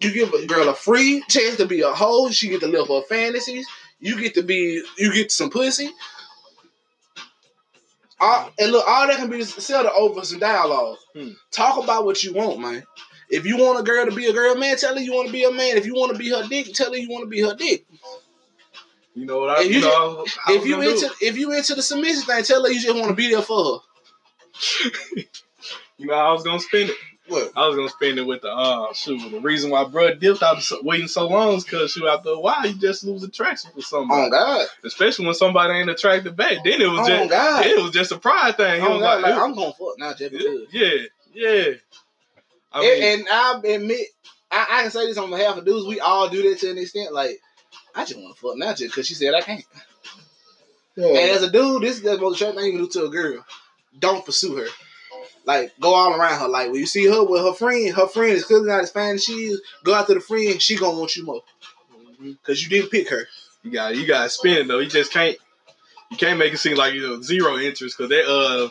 you 0.00 0.12
give 0.12 0.32
a 0.32 0.46
girl 0.46 0.68
a 0.68 0.74
free 0.74 1.22
chance 1.28 1.56
to 1.56 1.66
be 1.66 1.80
a 1.80 1.90
hoe. 1.92 2.30
She 2.30 2.48
get 2.50 2.60
to 2.60 2.68
live 2.68 2.86
her 2.88 3.02
fantasies. 3.02 3.66
You 3.98 4.20
get 4.20 4.34
to 4.34 4.42
be 4.42 4.82
you 4.98 5.12
get 5.12 5.32
some 5.32 5.50
pussy. 5.50 5.90
All, 8.20 8.50
and 8.60 8.70
look, 8.70 8.84
all 8.86 9.08
that 9.08 9.16
can 9.16 9.28
be 9.28 9.42
settled 9.42 9.92
over 9.96 10.24
some 10.24 10.38
dialogue. 10.38 10.98
Hmm. 11.16 11.30
Talk 11.50 11.82
about 11.82 12.04
what 12.04 12.22
you 12.22 12.32
want, 12.32 12.60
man. 12.60 12.84
If 13.32 13.46
you 13.46 13.56
want 13.56 13.80
a 13.80 13.82
girl 13.82 14.04
to 14.04 14.14
be 14.14 14.26
a 14.26 14.32
girl, 14.32 14.54
man, 14.56 14.76
tell 14.76 14.94
her 14.94 15.00
you 15.00 15.14
want 15.14 15.28
to 15.28 15.32
be 15.32 15.44
a 15.44 15.50
man. 15.50 15.78
If 15.78 15.86
you 15.86 15.94
want 15.94 16.12
to 16.12 16.18
be 16.18 16.28
her 16.28 16.46
dick, 16.46 16.74
tell 16.74 16.92
her 16.92 16.98
you 16.98 17.08
want 17.08 17.24
to 17.24 17.28
be 17.30 17.40
her 17.40 17.54
dick. 17.54 17.86
You 19.14 19.24
know 19.24 19.40
what 19.40 19.58
I? 19.58 19.62
If 19.62 19.68
You 19.70 19.74
you 19.76 19.80
know, 19.80 20.26
I 20.46 20.52
if 20.52 20.66
you 20.66 20.74
gonna 20.76 20.86
do 20.86 20.92
into 20.92 21.10
if 21.22 21.38
you 21.38 21.52
into 21.52 21.74
the 21.74 21.82
submission 21.82 22.22
thing, 22.22 22.44
tell 22.44 22.62
her 22.62 22.70
you 22.70 22.78
just 22.78 22.94
want 22.94 23.08
to 23.08 23.14
be 23.14 23.30
there 23.30 23.40
for 23.40 23.64
her. 23.64 23.78
you 25.96 26.06
know, 26.06 26.14
I 26.14 26.30
was 26.32 26.42
gonna 26.42 26.60
spend 26.60 26.90
it. 26.90 26.96
What? 27.26 27.52
I 27.56 27.66
was 27.66 27.76
gonna 27.76 27.88
spend 27.88 28.18
it 28.18 28.26
with 28.26 28.42
the 28.42 28.50
uh 28.50 28.92
shoot. 28.92 29.30
The 29.30 29.40
reason 29.40 29.70
why 29.70 29.84
bro 29.84 30.14
dipped 30.14 30.42
out 30.42 30.60
so, 30.60 30.82
waiting 30.82 31.08
so 31.08 31.26
long 31.26 31.54
is 31.54 31.64
because 31.64 31.92
shoot 31.92 32.06
after 32.06 32.30
a 32.30 32.38
while 32.40 32.66
you 32.66 32.74
just 32.74 33.02
lose 33.04 33.22
attraction 33.22 33.70
for 33.74 33.80
somebody. 33.80 34.26
Oh 34.26 34.30
God! 34.30 34.66
Especially 34.84 35.24
when 35.24 35.34
somebody 35.34 35.72
ain't 35.72 35.88
attracted 35.88 36.36
back. 36.36 36.64
Then 36.64 36.82
it 36.82 36.90
was 36.90 37.00
Oh 37.00 37.06
just 37.06 37.30
God! 37.30 37.64
it 37.64 37.82
was 37.82 37.92
just 37.92 38.12
a 38.12 38.18
pride 38.18 38.58
thing. 38.58 38.82
Oh 38.82 38.98
God! 38.98 39.22
like, 39.22 39.22
Like, 39.22 39.42
I'm 39.42 39.54
gonna 39.54 39.72
fuck 39.72 39.98
now 39.98 40.12
because. 40.12 40.66
yeah, 40.72 40.96
yeah. 41.32 41.70
I 42.72 42.80
mean, 42.80 43.02
and, 43.02 43.20
and 43.20 43.28
I 43.30 43.60
admit, 43.74 44.06
I, 44.50 44.66
I 44.70 44.82
can 44.82 44.90
say 44.90 45.06
this 45.06 45.18
on 45.18 45.30
behalf 45.30 45.56
of 45.56 45.64
dudes. 45.64 45.86
We 45.86 46.00
all 46.00 46.28
do 46.28 46.48
that 46.48 46.58
to 46.60 46.70
an 46.70 46.78
extent. 46.78 47.12
Like, 47.12 47.40
I 47.94 48.04
just 48.04 48.18
want 48.18 48.34
to 48.34 48.40
fuck 48.40 48.56
now 48.56 48.74
just 48.74 48.94
because 48.94 49.06
she 49.06 49.14
said 49.14 49.34
I 49.34 49.40
can't. 49.40 49.64
And 50.96 51.16
as 51.16 51.42
a 51.42 51.50
dude, 51.50 51.82
this 51.82 51.96
is 51.96 52.02
the 52.02 52.18
most 52.18 52.36
attractive 52.36 52.62
thing 52.62 52.72
you 52.72 52.78
can 52.78 52.86
do 52.86 52.90
to 53.00 53.04
a 53.06 53.10
girl. 53.10 53.44
Don't 53.98 54.24
pursue 54.24 54.56
her. 54.56 54.66
Like, 55.44 55.72
go 55.80 55.94
all 55.94 56.14
around 56.14 56.40
her. 56.40 56.48
Like, 56.48 56.70
when 56.70 56.80
you 56.80 56.86
see 56.86 57.06
her 57.06 57.24
with 57.24 57.42
her 57.42 57.54
friend, 57.54 57.94
her 57.94 58.06
friend 58.06 58.32
is 58.32 58.44
clearly 58.44 58.68
not 58.68 58.82
as 58.82 58.90
fine 58.90 59.14
as 59.14 59.24
she 59.24 59.32
is. 59.32 59.60
Go 59.84 59.94
after 59.94 60.14
the 60.14 60.20
friend, 60.20 60.60
she 60.60 60.76
gonna 60.76 60.98
want 60.98 61.16
you 61.16 61.24
more 61.24 61.42
because 62.22 62.62
you 62.62 62.68
didn't 62.68 62.90
pick 62.90 63.08
her. 63.08 63.26
you 63.62 63.70
got 63.70 63.96
you 63.96 64.06
got 64.06 64.24
to 64.24 64.30
spin 64.30 64.58
it 64.58 64.68
though. 64.68 64.78
You 64.78 64.88
just 64.88 65.12
can't 65.12 65.36
you 66.10 66.16
can't 66.16 66.38
make 66.38 66.52
it 66.52 66.58
seem 66.58 66.76
like 66.76 66.94
you 66.94 67.02
know 67.02 67.22
zero 67.22 67.56
interest 67.58 67.96
because 67.96 68.10
they 68.10 68.22
uh 68.22 68.68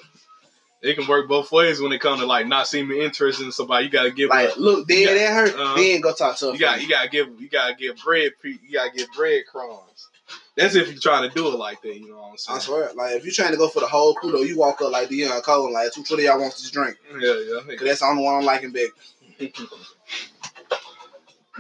they 0.82 0.94
can 0.96 1.08
work 1.08 1.28
both 1.28 1.52
ways 1.52 1.80
when 1.80 1.92
it 1.92 2.00
comes 2.00 2.20
to 2.22 2.26
like 2.26 2.48
not 2.48 2.68
seeming 2.68 3.02
interested 3.02 3.46
in 3.46 3.52
somebody. 3.52 3.86
You 3.86 3.92
got 3.92 4.04
to 4.04 4.12
give 4.12 4.30
Like, 4.30 4.58
look 4.58 4.88
dead 4.88 5.16
Yeah. 5.16 5.24
at 5.24 5.34
her, 5.34 5.58
Uh-huh. 5.62 5.76
then 5.76 6.02
go 6.02 6.14
talk 6.14 6.38
to 6.38 6.48
you 6.54 6.58
got 6.58 6.82
you 6.82 6.90
gotta 6.90 7.10
give 7.10 7.28
you 7.40 7.50
got 7.50 7.68
to 7.68 7.76
give 7.76 7.98
bread 8.04 8.32
you 8.44 8.58
got 8.74 8.92
to 8.92 8.98
give 8.98 9.08
bread 9.16 9.44
crumbs. 9.46 10.08
That's 10.56 10.76
if 10.76 10.92
you're 10.92 11.00
trying 11.00 11.30
to 11.30 11.34
do 11.34 11.48
it 11.48 11.56
like 11.56 11.82
that. 11.82 11.96
You 11.96 12.10
know 12.10 12.18
what 12.18 12.32
I'm 12.32 12.38
saying? 12.38 12.58
I 12.58 12.62
swear, 12.62 12.90
like 12.96 13.16
if 13.16 13.24
you're 13.24 13.34
trying 13.34 13.52
to 13.52 13.58
go 13.58 13.70
for 13.70 13.80
the 13.80 13.86
whole 13.88 14.14
crew, 14.14 14.32
though, 14.32 14.42
you 14.42 14.58
walk 14.58 14.82
up 14.82 14.92
like 14.92 15.08
Deon 15.10 15.42
Cole 15.44 15.66
and 15.66 15.74
like, 15.74 15.96
one 15.96 16.20
of 16.20 16.26
y'all 16.26 16.40
wants 16.40 16.62
this 16.62 16.72
drink? 16.72 16.98
Yeah, 17.20 17.34
yeah. 17.36 17.76
Cause 17.76 17.88
that's 17.88 18.00
the 18.02 18.06
only 18.08 18.24
one 18.24 18.36
I'm 18.36 18.46
liking 18.46 18.72
big. 18.72 18.92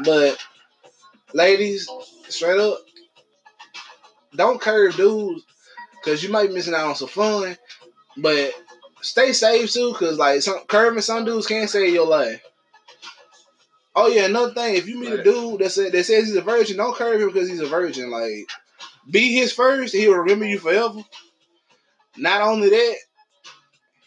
But 0.03 0.37
ladies, 1.33 1.87
straight 2.27 2.59
up, 2.59 2.79
don't 4.35 4.59
curve 4.59 4.95
dudes 4.95 5.43
because 5.93 6.23
you 6.23 6.29
might 6.29 6.47
be 6.47 6.53
missing 6.53 6.73
out 6.73 6.87
on 6.87 6.95
some 6.95 7.07
fun. 7.09 7.57
But 8.17 8.51
stay 9.01 9.33
safe 9.33 9.71
too, 9.71 9.93
cause 9.93 10.17
like 10.17 10.41
some 10.41 10.59
curving 10.67 11.01
some 11.01 11.25
dudes 11.25 11.47
can't 11.47 11.69
save 11.69 11.93
your 11.93 12.07
life. 12.07 12.41
Oh 13.95 14.07
yeah, 14.07 14.25
another 14.25 14.53
thing, 14.53 14.75
if 14.75 14.87
you 14.87 14.99
meet 14.99 15.11
a 15.11 15.23
dude 15.23 15.59
that 15.59 15.71
say, 15.71 15.89
that 15.89 16.03
says 16.05 16.27
he's 16.27 16.35
a 16.35 16.41
virgin, 16.41 16.77
don't 16.77 16.95
curve 16.95 17.21
him 17.21 17.27
because 17.27 17.49
he's 17.49 17.59
a 17.59 17.65
virgin. 17.65 18.09
Like, 18.09 18.49
be 19.09 19.33
his 19.33 19.51
first, 19.51 19.93
he'll 19.93 20.13
remember 20.13 20.45
you 20.45 20.59
forever. 20.59 21.01
Not 22.17 22.41
only 22.41 22.69
that, 22.69 22.95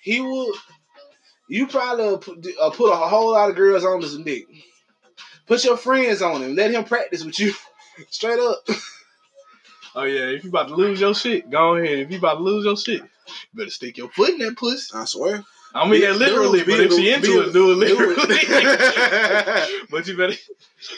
he 0.00 0.20
will. 0.20 0.52
You 1.48 1.66
probably 1.66 2.16
put, 2.18 2.46
uh, 2.58 2.70
put 2.70 2.90
a 2.90 2.96
whole 2.96 3.32
lot 3.32 3.50
of 3.50 3.56
girls 3.56 3.84
on 3.84 4.00
this 4.00 4.16
dick. 4.16 4.46
Put 5.46 5.62
your 5.64 5.76
friends 5.76 6.22
on 6.22 6.42
him. 6.42 6.54
Let 6.54 6.70
him 6.70 6.84
practice 6.84 7.22
with 7.22 7.38
you. 7.38 7.52
Straight 8.08 8.38
up. 8.38 8.66
Oh 9.96 10.02
yeah, 10.02 10.24
if 10.24 10.42
you 10.42 10.50
about 10.50 10.68
to 10.68 10.74
lose 10.74 11.00
your 11.00 11.14
shit, 11.14 11.48
go 11.48 11.76
ahead. 11.76 12.00
If 12.00 12.10
you 12.10 12.18
about 12.18 12.38
to 12.38 12.42
lose 12.42 12.64
your 12.64 12.76
shit, 12.76 13.02
you 13.26 13.58
better 13.58 13.70
stick 13.70 13.96
your 13.98 14.08
foot 14.10 14.30
in 14.30 14.38
that 14.38 14.56
pussy. 14.56 14.96
I 14.96 15.04
swear. 15.04 15.44
I 15.74 15.88
mean 15.88 16.02
that 16.02 16.16
literally, 16.16 16.60
but 16.62 16.78
if 16.80 16.92
she 16.92 17.12
into 17.12 17.42
it, 17.42 17.52
do 17.52 17.72
it 17.72 17.74
do 17.74 17.74
literally. 17.74 18.36
it. 18.38 19.86
but 19.90 20.06
you 20.06 20.16
better, 20.16 20.34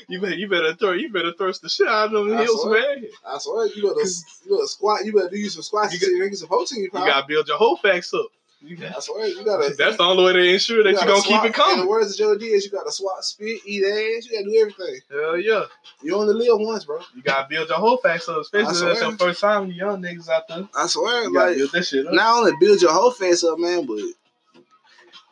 you 0.08 0.20
better, 0.20 0.34
you 0.34 0.48
better 0.48 0.74
throw, 0.74 0.92
you 0.92 1.10
better 1.10 1.32
thrust 1.32 1.62
the 1.62 1.68
shit 1.70 1.88
out 1.88 2.14
of 2.14 2.26
them 2.26 2.36
I 2.36 2.42
heels, 2.42 2.62
swear. 2.62 2.96
man. 3.00 3.06
I 3.26 3.38
swear, 3.38 3.66
you 3.68 3.82
better, 3.88 4.08
you 4.44 4.56
better 4.56 4.66
squat. 4.66 5.06
You 5.06 5.14
better 5.14 5.30
do 5.30 5.38
you 5.38 5.48
some 5.48 5.62
squats. 5.62 5.94
You 5.94 5.98
You, 6.00 6.06
so 6.06 6.12
you 6.12 6.20
can 6.20 6.28
get 6.28 6.38
some 6.38 6.48
protein. 6.48 6.80
You 6.82 6.90
gotta 6.90 7.26
build 7.26 7.48
your 7.48 7.56
whole 7.56 7.76
facts 7.78 8.12
up. 8.12 8.26
You 8.62 8.76
I 8.78 8.90
got- 8.90 9.02
swear, 9.04 9.26
you 9.28 9.44
gotta. 9.44 9.74
That's 9.76 9.96
the 9.96 10.02
only 10.02 10.24
way 10.24 10.32
to 10.32 10.38
ensure 10.52 10.82
that 10.82 10.90
you 10.90 10.96
you're 10.96 11.06
gotta 11.06 11.10
gonna 11.10 11.22
keep 11.22 11.40
it 11.42 11.46
In 11.46 11.52
the 11.52 11.52
coming. 11.52 11.86
words 11.86 12.10
of 12.12 12.16
Joe 12.16 12.36
Diaz, 12.38 12.64
you 12.64 12.70
gotta 12.70 12.90
swat, 12.90 13.22
spit, 13.24 13.60
eat 13.66 13.84
ass. 13.84 14.26
You 14.26 14.32
gotta 14.38 14.44
do 14.44 14.56
everything. 14.60 15.00
Hell 15.10 15.36
yeah. 15.38 15.62
You 16.02 16.16
only 16.16 16.34
live 16.34 16.58
once, 16.60 16.84
bro. 16.84 16.98
You 17.14 17.22
gotta 17.22 17.46
build 17.48 17.68
your 17.68 17.78
whole 17.78 17.98
facts 17.98 18.28
up, 18.28 18.38
especially 18.40 18.72
if 18.72 18.80
that's 18.80 19.00
your 19.02 19.12
first 19.18 19.40
time, 19.40 19.66
you 19.68 19.74
young 19.74 20.00
niggas 20.02 20.28
out 20.30 20.48
there. 20.48 20.68
I 20.74 20.86
swear, 20.86 21.24
You 21.24 21.34
like 21.34 21.56
build 21.56 21.72
that 21.72 21.84
shit 21.84 22.06
up. 22.06 22.14
not 22.14 22.38
only 22.38 22.52
build 22.58 22.80
your 22.80 22.92
whole 22.92 23.10
face 23.10 23.44
up, 23.44 23.58
man, 23.58 23.84
but 23.86 24.00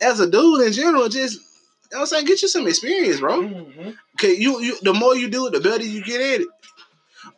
as 0.01 0.21
a 0.21 0.31
dude 0.31 0.61
in 0.67 0.73
general, 0.73 1.09
just 1.09 1.35
you 1.37 1.41
know 1.93 1.99
what 1.99 2.01
I'm 2.01 2.07
saying, 2.07 2.27
get 2.27 2.43
you 2.43 2.49
some 2.49 2.67
experience, 2.67 3.21
bro. 3.21 3.41
Mm-hmm. 3.43 3.91
Okay, 4.17 4.35
you 4.37 4.61
you 4.61 4.77
the 4.83 4.93
more 4.93 5.17
you 5.17 5.29
do 5.29 5.47
it, 5.47 5.53
the 5.55 5.61
better 5.61 5.85
you 5.85 6.05
get 6.05 6.21
at 6.21 6.41
it. 6.43 6.49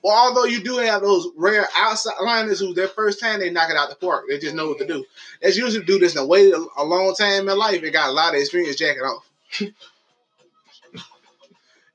Well, 0.07 0.15
although 0.15 0.45
you 0.45 0.63
do 0.63 0.77
have 0.77 1.03
those 1.03 1.27
rare 1.37 1.67
outsiders 1.77 2.61
who 2.61 2.73
their 2.73 2.87
first 2.87 3.19
time 3.19 3.41
they 3.41 3.51
knock 3.51 3.71
it 3.71 3.77
out 3.77 3.89
the 3.89 3.97
park, 3.97 4.27
they 4.29 4.39
just 4.39 4.55
know 4.55 4.69
what 4.69 4.79
to 4.79 4.87
do. 4.87 5.05
That's 5.43 5.57
usually 5.57 5.85
do 5.85 5.99
this 5.99 6.15
and 6.15 6.29
waited 6.29 6.55
a, 6.55 6.85
long 6.85 7.13
time 7.17 7.49
in 7.49 7.59
life 7.59 7.83
and 7.83 7.93
got 7.93 8.11
a 8.11 8.13
lot 8.13 8.33
of 8.33 8.39
experience 8.39 8.77
jacking 8.77 9.03
off. 9.03 9.29
you 9.59 9.73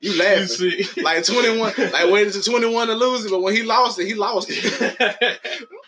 You 0.00 0.18
laughing. 0.18 0.46
see. 0.46 0.86
Like 1.00 1.24
21, 1.24 1.72
like 1.90 2.10
waited 2.10 2.34
to 2.34 2.42
21 2.42 2.88
to 2.88 2.94
lose 2.96 3.24
it, 3.24 3.30
but 3.30 3.40
when 3.40 3.56
he 3.56 3.62
lost 3.62 3.98
it, 3.98 4.06
he 4.06 4.12
lost 4.12 4.48
it. 4.50 5.40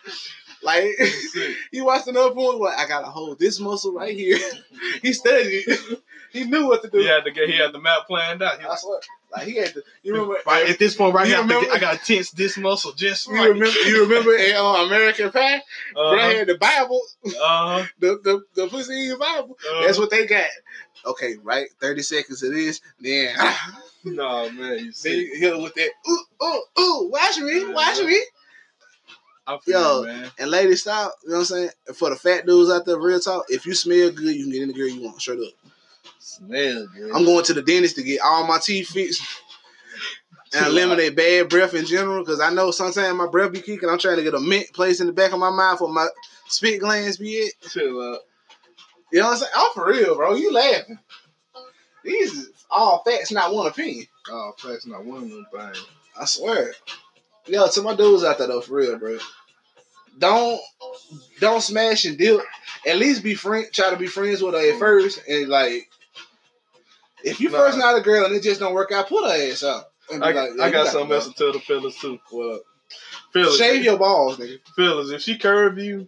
Like 0.65 0.95
he 1.71 1.81
watched 1.81 2.07
another 2.07 2.33
porn, 2.33 2.57
like 2.57 2.79
I 2.79 2.87
gotta 2.87 3.05
hold 3.05 3.37
this 3.37 3.59
muscle 3.59 3.93
right 3.93 4.15
here. 4.15 4.39
he 5.03 5.13
studied. 5.13 5.63
he 6.33 6.43
knew 6.45 6.65
what 6.65 6.81
to 6.81 6.89
do. 6.89 6.97
he 6.97 7.05
had 7.05 7.23
to 7.25 7.31
get, 7.31 7.47
he 7.47 7.55
had 7.55 7.71
the 7.71 7.79
map 7.79 8.07
planned 8.07 8.41
out. 8.41 8.59
He 8.59 8.65
was. 8.65 8.83
Like 9.35 9.47
he 9.47 9.55
had 9.57 9.73
to. 9.73 9.83
You 10.03 10.13
remember? 10.13 10.37
right 10.47 10.69
at 10.69 10.79
this 10.79 10.95
point, 10.95 11.13
right 11.13 11.27
You 11.27 11.33
here, 11.33 11.43
I, 11.43 11.47
remember- 11.47 11.71
I 11.71 11.79
gotta 11.79 11.97
tense 12.05 12.31
this 12.31 12.57
muscle 12.57 12.93
just 12.93 13.27
You 13.27 13.35
right. 13.35 13.49
remember? 13.49 13.79
You 13.81 14.03
remember 14.03 14.35
in 14.35 14.55
uh, 14.55 14.85
American 14.85 15.31
Pie? 15.31 15.55
Uh-huh. 15.95 16.17
had 16.17 16.47
the 16.47 16.57
Bible, 16.57 17.01
Uh-huh. 17.25 17.85
the 17.99 18.19
the 18.23 18.41
the 18.55 18.67
pussy 18.67 19.09
in 19.11 19.19
Bible. 19.19 19.57
Uh-huh. 19.59 19.85
That's 19.85 19.97
what 19.99 20.09
they 20.09 20.25
got. 20.25 20.47
Okay, 21.05 21.35
right. 21.43 21.67
Thirty 21.81 22.01
seconds 22.01 22.41
of 22.43 22.53
this, 22.53 22.81
then 22.99 23.35
No 24.05 24.49
man, 24.51 24.79
you 24.79 24.91
see. 24.91 25.25
you 25.25 25.39
hit 25.39 25.53
him 25.53 25.61
with 25.63 25.73
that. 25.75 25.89
Ooh, 26.09 26.23
ooh, 26.43 26.63
ooh! 26.81 27.09
Watch 27.11 27.37
me, 27.39 27.65
watch 27.73 27.99
me. 27.99 28.19
I 29.47 29.57
feel 29.59 29.79
Yo. 29.81 30.01
you, 30.01 30.07
man. 30.07 30.31
And 30.39 30.49
ladies, 30.49 30.81
stop. 30.81 31.13
You 31.23 31.29
know 31.29 31.35
what 31.35 31.39
I'm 31.41 31.45
saying? 31.45 31.69
For 31.93 32.09
the 32.09 32.15
fat 32.15 32.45
dudes 32.47 32.71
out 32.71 32.85
there, 32.85 32.97
real 32.99 33.19
talk. 33.19 33.45
If 33.49 33.65
you 33.67 33.75
smell 33.75 34.09
good, 34.11 34.35
you 34.35 34.43
can 34.43 34.51
get 34.51 34.61
any 34.63 34.73
girl 34.73 34.87
you 34.87 35.03
want. 35.03 35.21
Straight 35.21 35.39
up. 35.39 35.53
Smell 36.25 36.87
good. 36.87 37.11
I'm 37.13 37.23
going 37.23 37.45
to 37.45 37.53
the 37.53 37.61
dentist 37.61 37.97
to 37.97 38.03
get 38.03 38.19
all 38.19 38.47
my 38.47 38.57
teeth 38.57 38.87
fixed 38.87 39.21
and 40.55 40.65
eliminate 40.65 41.15
bad 41.15 41.49
breath 41.49 41.75
in 41.75 41.85
general. 41.85 42.23
Because 42.23 42.39
I 42.39 42.49
know 42.49 42.71
sometimes 42.71 43.15
my 43.15 43.27
breath 43.27 43.51
be 43.51 43.61
kicking. 43.61 43.87
I'm 43.87 43.99
trying 43.99 44.17
to 44.17 44.23
get 44.23 44.33
a 44.33 44.39
mint 44.39 44.73
placed 44.73 45.01
in 45.01 45.07
the 45.07 45.13
back 45.13 45.33
of 45.33 45.39
my 45.39 45.51
mouth 45.51 45.77
for 45.77 45.87
my 45.87 46.07
spit 46.47 46.79
glands 46.79 47.17
be 47.17 47.33
it. 47.33 47.53
Chill 47.69 48.01
up. 48.01 48.23
You 49.13 49.19
know 49.19 49.27
what 49.27 49.33
I'm 49.33 49.37
saying? 49.37 49.51
I'm 49.55 49.71
for 49.75 49.87
real, 49.87 50.15
bro. 50.15 50.33
You 50.33 50.51
laughing? 50.51 50.97
These 52.03 52.33
is 52.33 52.49
all 52.71 53.03
facts, 53.03 53.31
not 53.31 53.53
one 53.53 53.67
opinion. 53.67 54.07
All 54.31 54.55
facts, 54.57 54.87
not 54.87 55.05
one 55.05 55.25
of 55.25 55.29
them 55.29 55.45
things. 55.51 55.85
I 56.19 56.25
swear. 56.25 56.73
Yo, 57.45 57.67
to 57.67 57.81
my 57.83 57.95
dudes 57.95 58.23
out 58.23 58.39
there 58.39 58.47
though, 58.47 58.61
for 58.61 58.77
real, 58.77 58.97
bro. 58.97 59.19
Don't 60.17 60.59
don't 61.39 61.61
smash 61.61 62.05
and 62.05 62.17
deal. 62.17 62.41
At 62.87 62.97
least 62.97 63.23
be 63.23 63.35
friend. 63.35 63.67
Try 63.71 63.91
to 63.91 63.95
be 63.97 64.07
friends 64.07 64.41
with 64.41 64.55
her 64.55 64.73
at 64.73 64.79
first, 64.79 65.21
and 65.27 65.49
like, 65.49 65.87
if 67.25 67.39
you 67.41 67.49
Nah. 67.49 67.57
first 67.57 67.77
not 67.77 67.97
a 67.97 68.01
girl 68.01 68.25
and 68.25 68.35
it 68.35 68.43
just 68.43 68.59
don't 68.59 68.73
work 68.73 68.91
out, 68.91 69.09
put 69.09 69.25
her 69.25 69.51
ass 69.51 69.61
be 69.61 70.15
I, 70.15 70.17
like, 70.17 70.35
yeah, 70.55 70.63
I 70.63 70.69
got 70.69 70.87
something 70.87 71.11
else 71.11 71.27
to 71.27 71.33
tell 71.33 71.51
the 71.51 71.59
fellas 71.59 71.99
too. 71.99 72.19
Well, 72.31 72.59
Fellas, 73.33 73.57
shave 73.57 73.83
your 73.83 73.97
balls, 73.97 74.37
nigga. 74.37 74.59
fellas, 74.75 75.11
if 75.11 75.21
she 75.21 75.37
curve 75.37 75.77
you 75.79 76.07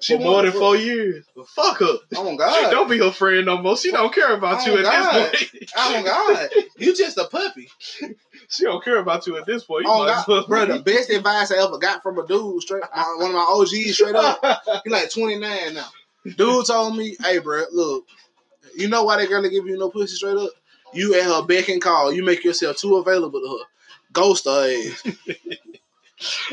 She 0.00 0.16
for 0.16 0.22
more 0.22 0.42
than 0.42 0.52
four 0.52 0.76
years, 0.76 1.24
fuck 1.54 1.78
her. 1.80 1.96
Oh 2.16 2.36
God! 2.36 2.70
Don't 2.70 2.88
be 2.88 2.98
her 2.98 3.10
friend 3.10 3.46
no 3.46 3.58
more. 3.58 3.76
She 3.76 3.90
oh, 3.90 3.94
don't 3.94 4.14
care 4.14 4.32
about 4.34 4.66
Oh, 4.66 4.70
you 4.72 4.78
at 4.78 4.84
God. 4.84 5.32
this 5.32 5.48
point. 5.50 5.70
Oh 5.76 6.02
God! 6.04 6.50
You 6.78 6.94
just 6.94 7.18
a 7.18 7.24
puppy. 7.24 7.68
she 8.48 8.62
don't 8.64 8.84
care 8.84 8.98
about 8.98 9.26
you 9.26 9.36
at 9.36 9.46
this 9.46 9.64
point. 9.64 9.84
You 9.86 9.90
Oh 9.92 10.04
as 10.04 10.26
well- 10.26 10.40
God, 10.42 10.48
bro! 10.48 10.66
The 10.66 10.82
best 10.82 11.10
advice 11.10 11.50
I 11.52 11.56
ever 11.58 11.78
got 11.78 12.02
from 12.04 12.18
a 12.18 12.26
dude, 12.26 12.62
straight 12.62 12.84
my, 12.94 13.16
one 13.18 13.30
of 13.30 13.34
my 13.34 13.46
OGs, 13.48 13.94
straight 13.94 14.14
up. 14.14 14.40
He 14.84 14.90
like 14.90 15.10
29 15.10 15.74
now. 15.74 15.86
Dude 16.36 16.66
told 16.66 16.96
me, 16.96 17.16
hey, 17.20 17.38
bro, 17.40 17.64
look, 17.72 18.06
you 18.76 18.88
know 18.88 19.04
why 19.04 19.16
that 19.16 19.28
girl 19.28 19.42
ain't 19.44 19.52
give 19.52 19.66
you 19.66 19.78
no 19.78 19.90
pussy 19.90 20.16
straight 20.16 20.36
up? 20.36 20.50
You 20.94 21.14
at 21.14 21.24
her 21.24 21.42
beck 21.46 21.68
and 21.68 21.80
call. 21.80 22.12
You 22.12 22.24
make 22.24 22.44
yourself 22.44 22.76
too 22.76 22.96
available 22.96 23.40
to 23.40 23.58
her. 23.58 23.64
Ghost 24.12 24.44
her 24.44 24.70
ass. 24.70 25.06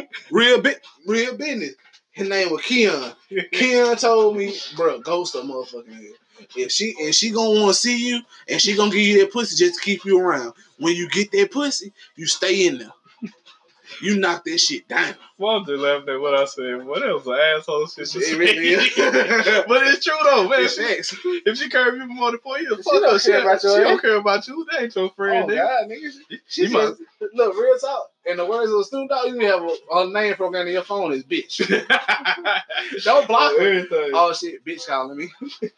real 0.31 0.61
bit, 0.61 0.81
real 1.05 1.35
business. 1.35 1.75
His 2.11 2.27
name 2.29 2.51
was 2.51 2.61
Keon. 2.63 3.13
Keon 3.51 3.95
told 3.97 4.37
me, 4.37 4.55
bro, 4.75 4.99
ghost 4.99 5.33
her 5.35 5.41
motherfucking 5.41 5.93
ass. 5.93 6.47
If 6.55 6.71
she 6.71 6.95
and 7.01 7.13
she 7.13 7.31
gonna 7.31 7.59
want 7.59 7.73
to 7.75 7.79
see 7.79 8.09
you, 8.09 8.21
and 8.47 8.61
she 8.61 8.75
gonna 8.75 8.91
give 8.91 9.01
you 9.01 9.19
that 9.19 9.31
pussy 9.33 9.55
just 9.57 9.79
to 9.79 9.85
keep 9.85 10.05
you 10.05 10.19
around. 10.19 10.53
When 10.77 10.95
you 10.95 11.09
get 11.09 11.31
that 11.31 11.51
pussy, 11.51 11.91
you 12.15 12.25
stay 12.27 12.65
in 12.65 12.77
there. 12.77 12.91
You 14.01 14.17
knock 14.19 14.43
that 14.45 14.57
shit 14.59 14.87
down. 14.87 15.15
Mom 15.39 15.65
just 15.65 15.79
laughed 15.81 16.07
at 16.09 16.19
what 16.19 16.35
I 16.35 16.45
said. 16.45 16.85
What 16.85 17.07
else? 17.07 17.25
An 17.27 17.33
asshole 17.33 17.87
shit. 17.87 18.07
she 18.09 18.19
It 18.19 18.37
really 18.37 18.69
is. 18.69 18.93
but 19.67 19.87
it's 19.87 20.03
true 20.05 20.15
though, 20.23 20.47
man. 20.47 20.61
It's 20.63 20.75
She- 21.09 21.41
if 21.45 21.57
she 21.57 21.69
curve 21.69 21.95
you 21.95 22.05
more 22.07 22.31
than 22.31 22.39
four 22.41 22.59
years, 22.59 22.77
She 22.83 22.91
don't 22.99 23.11
her. 23.11 23.19
She, 23.19 23.29
care 23.31 23.41
about 23.41 23.63
your 23.63 23.75
she 23.75 23.81
ass. 23.81 23.87
don't 23.89 24.01
care 24.01 24.15
about 24.17 24.47
you. 24.47 24.65
That 24.71 24.81
ain't 24.83 24.95
your 24.95 25.09
friend. 25.11 25.43
Oh 25.43 25.47
nigga. 25.47 25.55
God, 25.57 25.89
nigga. 25.89 26.39
She 26.47 26.61
You 26.63 26.69
just, 26.69 27.01
look, 27.33 27.55
real 27.55 27.77
talk. 27.79 28.11
In 28.25 28.37
the 28.37 28.45
words 28.45 28.71
of 28.71 28.85
Snoop 28.85 29.09
Dogg, 29.09 29.27
you 29.29 29.39
have 29.47 29.63
a, 29.63 29.75
a 29.97 30.09
name 30.11 30.35
program 30.35 30.67
in 30.67 30.73
your 30.73 30.83
phone 30.83 31.13
is 31.13 31.23
bitch. 31.23 31.57
Don't 33.03 33.27
block 33.27 33.53
her. 33.57 33.85
Oh 34.13 34.33
shit, 34.33 34.63
bitch 34.65 34.85
calling 34.87 35.17
me. 35.17 35.29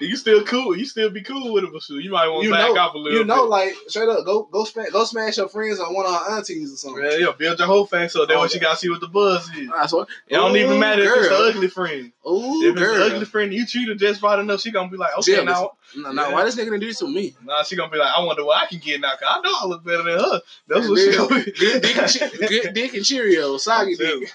you 0.00 0.16
still 0.16 0.44
cool. 0.44 0.76
You 0.76 0.84
still 0.84 1.10
be 1.10 1.22
cool 1.22 1.52
with 1.52 1.64
it, 1.64 1.70
but 1.72 1.82
you 1.88 2.10
might 2.10 2.28
want 2.28 2.44
to 2.44 2.50
back 2.50 2.74
know, 2.74 2.80
off 2.80 2.94
a 2.94 2.98
little. 2.98 3.18
you 3.18 3.24
know, 3.24 3.42
bit. 3.42 3.48
like 3.50 3.74
straight 3.88 4.08
up, 4.08 4.24
go 4.24 4.44
go 4.44 4.64
smash, 4.64 4.90
go 4.90 5.04
smash 5.04 5.36
your 5.38 5.48
friends 5.48 5.78
on 5.80 5.94
one 5.94 6.06
of 6.06 6.12
her 6.12 6.36
aunties 6.36 6.72
or 6.72 6.76
something. 6.76 7.04
Yeah, 7.04 7.16
yeah, 7.16 7.32
build 7.38 7.58
your 7.58 7.68
whole 7.68 7.86
face 7.86 8.12
so 8.12 8.26
that 8.26 8.34
Oh, 8.36 8.42
way 8.42 8.48
she 8.48 8.58
got 8.58 8.72
to 8.72 8.78
see 8.78 8.90
what 8.90 9.00
the 9.00 9.08
buzz 9.08 9.48
is. 9.56 9.68
Ah, 9.72 9.82
I 9.82 9.86
swear. 9.86 10.06
It 10.28 10.34
don't 10.34 10.56
even 10.56 10.78
matter 10.78 11.02
if 11.02 11.10
it's 11.16 11.28
the 11.28 11.34
ugly 11.34 11.68
friend. 11.68 12.12
Ooh, 12.28 12.62
If 12.62 12.72
it's 12.76 12.80
girl. 12.80 12.94
the 13.08 13.14
ugly 13.14 13.24
friend 13.24 13.52
you 13.52 13.66
treat 13.66 13.88
her 13.88 13.94
just 13.94 14.22
right 14.22 14.38
enough, 14.38 14.60
she 14.60 14.70
gonna 14.70 14.90
be 14.90 14.96
like, 14.96 15.16
okay, 15.18 15.32
Jealous. 15.36 15.46
now, 15.46 15.70
No, 15.96 16.12
no, 16.12 16.28
Yeah. 16.28 16.32
why 16.34 16.44
this 16.44 16.56
nigga 16.56 16.66
gonna 16.66 16.78
do 16.78 16.86
this 16.86 16.98
to 17.00 17.08
me? 17.08 17.34
nah, 17.44 17.62
she 17.62 17.76
gonna 17.76 17.90
be 17.90 17.98
like, 17.98 18.12
I 18.16 18.24
wonder 18.24 18.44
what 18.44 18.62
I 18.62 18.66
can 18.66 18.78
get 18.78 19.00
now, 19.00 19.10
cause 19.10 19.28
I 19.28 19.40
know 19.40 19.54
I 19.62 19.66
look 19.66 19.84
better 19.84 20.02
than 20.04 20.18
her. 20.18 20.40
That's 20.68 20.88
what 20.88 20.98
she 20.98 21.16
gonna 21.16 21.44
be. 21.44 21.50
Good 21.52 21.82
dick, 21.82 21.96
and 21.98 22.10
che- 22.10 22.46
good 22.48 22.74
dick 22.74 22.94
and 22.94 23.04
Cheerios, 23.04 23.60
soggy 23.60 23.96
dick. 23.96 24.32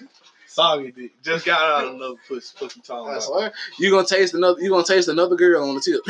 Sorry, 0.58 0.92
dick. 0.92 1.12
Just 1.22 1.46
got 1.46 1.62
out 1.62 1.88
of 1.88 1.94
another 1.94 2.16
pussy. 2.28 2.58
Pussy 2.58 2.82
talking 2.82 3.14
I 3.14 3.18
about. 3.18 3.54
You 3.78 3.92
gonna 3.92 4.08
taste 4.08 4.34
another. 4.34 4.60
You 4.60 4.72
gonna 4.72 4.84
taste 4.84 5.08
another 5.08 5.36
girl 5.36 5.70
on 5.70 5.76
the 5.76 5.82
tip. 5.82 6.02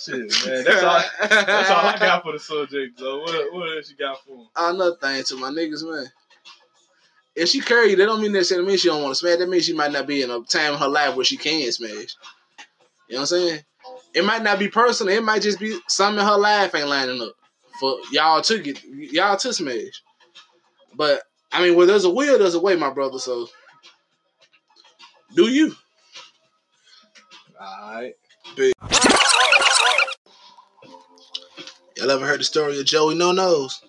Shit, 0.00 0.44
man. 0.44 0.64
That's 0.64 0.82
all. 0.82 1.02
That's 1.20 1.70
all 1.70 1.76
I 1.86 1.96
got 2.00 2.24
for 2.24 2.32
the 2.32 2.40
subject. 2.40 2.98
So 2.98 3.20
what? 3.20 3.52
What 3.52 3.76
else 3.76 3.90
you 3.90 3.96
got 3.96 4.20
for 4.24 4.38
him? 4.38 4.48
Another 4.56 4.96
thing 4.96 5.22
to 5.22 5.36
my 5.36 5.50
niggas, 5.50 5.88
man. 5.88 6.06
If 7.36 7.50
she 7.50 7.60
curry 7.60 7.90
you, 7.90 7.96
that 7.96 8.06
don't 8.06 8.20
mean 8.20 8.32
necessarily 8.32 8.66
mean 8.66 8.76
she 8.76 8.88
don't 8.88 9.04
want 9.04 9.12
to 9.12 9.20
smash. 9.20 9.38
That 9.38 9.48
means 9.48 9.66
she 9.66 9.72
might 9.72 9.92
not 9.92 10.08
be 10.08 10.22
in 10.22 10.32
a 10.32 10.40
time 10.42 10.72
in 10.72 10.80
her 10.80 10.88
life 10.88 11.14
where 11.14 11.24
she 11.24 11.36
can 11.36 11.70
smash. 11.70 11.92
You 11.92 11.94
know 11.94 12.08
what 13.08 13.20
I'm 13.20 13.26
saying? 13.26 13.60
It 14.14 14.24
might 14.24 14.42
not 14.42 14.58
be 14.58 14.66
personal. 14.66 15.16
It 15.16 15.22
might 15.22 15.42
just 15.42 15.60
be 15.60 15.78
something 15.86 16.20
in 16.20 16.26
her 16.26 16.38
life 16.38 16.74
ain't 16.74 16.88
lining 16.88 17.22
up 17.22 17.34
for 17.78 17.98
y'all 18.10 18.42
to 18.42 18.58
get 18.58 18.82
y'all 18.82 19.36
to 19.36 19.52
smash. 19.52 20.02
But 20.96 21.22
I 21.52 21.62
mean, 21.62 21.76
where 21.76 21.86
there's 21.86 22.04
a 22.04 22.10
will, 22.10 22.40
there's 22.40 22.56
a 22.56 22.60
way, 22.60 22.74
my 22.74 22.90
brother. 22.90 23.20
So 23.20 23.46
do 25.34 25.48
you? 25.48 25.74
All 27.60 27.92
right. 27.92 28.14
Y'all 31.96 32.10
ever 32.10 32.26
heard 32.26 32.40
the 32.40 32.44
story 32.44 32.78
of 32.78 32.84
Joey 32.86 33.14
No 33.14 33.32
Nose? 33.32 33.82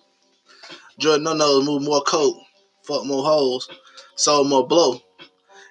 Joey 0.98 1.18
No 1.18 1.32
Nose 1.34 1.64
moved 1.64 1.84
more 1.84 2.02
coke, 2.02 2.38
fucked 2.82 3.06
more 3.06 3.24
hoes, 3.24 3.68
sold 4.14 4.48
more 4.48 4.66
blow, 4.66 5.00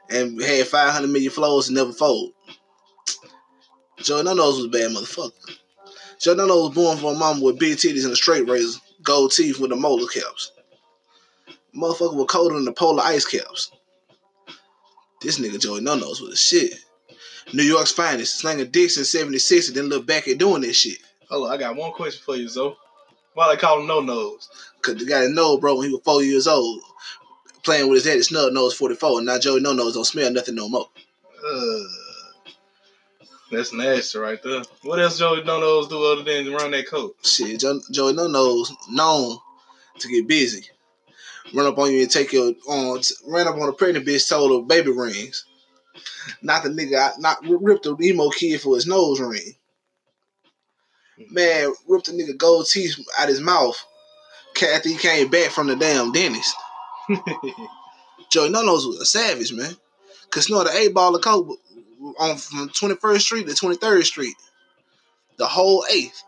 and 0.09 0.41
had 0.41 0.67
500 0.67 1.07
million 1.07 1.31
flows 1.31 1.69
and 1.69 1.77
never 1.77 1.93
fold. 1.93 2.31
Joey 3.99 4.23
No 4.23 4.33
Nose 4.33 4.57
was 4.57 4.65
a 4.65 4.69
bad 4.69 4.91
motherfucker. 4.91 5.57
Joey 6.19 6.36
No 6.36 6.47
Nose 6.47 6.69
was 6.69 6.75
born 6.75 6.97
from 6.97 7.15
a 7.15 7.17
mama 7.17 7.41
with 7.41 7.59
big 7.59 7.77
titties 7.77 8.03
and 8.03 8.13
a 8.13 8.17
straight 8.17 8.47
razor, 8.47 8.79
gold 9.01 9.31
teeth 9.31 9.59
with 9.59 9.69
the 9.69 9.75
molar 9.75 10.07
caps. 10.07 10.51
Motherfucker 11.75 12.15
was 12.15 12.27
colder 12.29 12.55
than 12.55 12.65
the 12.65 12.73
polar 12.73 13.03
ice 13.03 13.25
caps. 13.25 13.71
This 15.23 15.39
nigga 15.39 15.59
Joey 15.59 15.81
No 15.81 15.95
Nose 15.95 16.21
was 16.21 16.33
a 16.33 16.38
shit. 16.38 16.73
New 17.53 17.63
York's 17.63 17.91
finest, 17.91 18.39
slinging 18.39 18.69
dicks 18.71 18.97
in 18.97 19.05
76 19.05 19.69
and 19.69 19.77
then 19.77 19.86
look 19.86 20.05
back 20.05 20.27
at 20.27 20.38
doing 20.38 20.62
this 20.62 20.77
shit. 20.77 20.97
Hold 21.29 21.47
on, 21.47 21.53
I 21.53 21.57
got 21.57 21.75
one 21.75 21.91
question 21.91 22.21
for 22.25 22.36
you, 22.36 22.47
Zoe. 22.47 22.75
Why 23.33 23.49
they 23.53 23.59
call 23.59 23.79
him 23.79 23.88
no 23.88 23.99
nose? 24.01 24.49
Cause 24.81 24.95
the 24.97 25.05
guy 25.05 25.25
know, 25.27 25.57
bro, 25.57 25.75
when 25.75 25.88
he 25.88 25.93
was 25.93 26.03
four 26.03 26.21
years 26.21 26.45
old, 26.45 26.81
playing 27.63 27.89
with 27.89 28.03
his 28.03 28.12
daddy 28.12 28.21
snub 28.21 28.53
nose 28.53 28.73
44, 28.75 29.19
and 29.19 29.25
now 29.25 29.39
Joey 29.39 29.62
No 29.62 29.73
Nose 29.73 29.93
don't 29.95 30.03
smell 30.05 30.29
nothing 30.31 30.55
no 30.55 30.69
more. 30.69 30.89
Uh, 31.45 31.79
That's 33.51 33.73
nasty 33.73 34.19
right 34.19 34.41
there. 34.43 34.62
What 34.83 34.99
else 34.99 35.17
Joey 35.17 35.43
No 35.43 35.59
Nose 35.59 35.88
do 35.88 36.03
other 36.03 36.23
than 36.23 36.53
run 36.53 36.71
that 36.71 36.88
coat? 36.88 37.15
Shit, 37.23 37.59
Joe, 37.62 37.79
Joey 37.91 38.13
No 38.13 38.27
Nose 38.27 38.71
known 38.89 39.38
to 39.99 40.07
get 40.07 40.27
busy. 40.27 40.65
Run 41.53 41.65
up 41.65 41.77
on 41.77 41.91
you 41.91 42.01
and 42.01 42.12
take 42.12 42.34
your 42.34 42.49
um, 42.49 42.56
on 42.67 43.01
ran 43.27 43.47
up 43.47 43.56
on 43.56 43.69
a 43.69 43.73
pregnant 43.73 44.06
bitch, 44.06 44.27
told 44.27 44.51
her 44.51 44.65
baby 44.67 44.91
rings. 44.91 45.45
Not 46.41 46.63
the 46.63 46.69
nigga, 46.69 47.19
not 47.19 47.38
ripped 47.47 47.84
the 47.84 47.95
emo 48.01 48.29
kid 48.29 48.62
for 48.62 48.75
his 48.75 48.88
nose 48.88 49.19
ring. 49.19 49.56
Man, 51.29 51.73
ripped 51.88 52.08
the 52.08 52.13
nigga 52.13 52.38
gold 52.38 52.67
teeth 52.67 52.97
out 53.17 53.29
his 53.29 53.41
mouth. 53.41 53.77
Kathy 54.53 54.95
came 54.95 55.29
back 55.29 55.51
from 55.51 55.67
the 55.67 55.75
damn 55.75 56.12
dentist. 56.12 56.56
Joey 58.29 58.49
No 58.49 58.62
Nose 58.62 58.86
was 58.86 58.99
a 58.99 59.06
savage, 59.06 59.53
man. 59.53 59.75
Cause 60.29 60.49
know 60.49 60.63
the 60.63 60.75
eight 60.75 60.93
ball 60.93 61.15
of 61.15 61.21
coke 61.21 61.60
on 62.19 62.38
from 62.38 62.69
21st 62.69 63.21
Street 63.21 63.47
to 63.47 63.53
23rd 63.53 64.03
Street. 64.03 64.36
The 65.38 65.45
whole 65.45 65.86
eighth. 65.91 66.23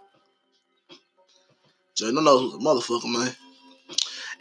Joey 1.95 2.11
No 2.13 2.21
Nose 2.21 2.43
was 2.43 2.53
a 2.53 2.57
motherfucker, 2.57 3.11
man. 3.11 3.35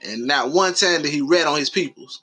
And 0.05 0.27
not 0.27 0.51
one 0.51 0.75
time 0.75 1.03
did 1.03 1.13
he 1.13 1.21
rat 1.21 1.47
on 1.47 1.59
his 1.59 1.71
peoples. 1.71 2.23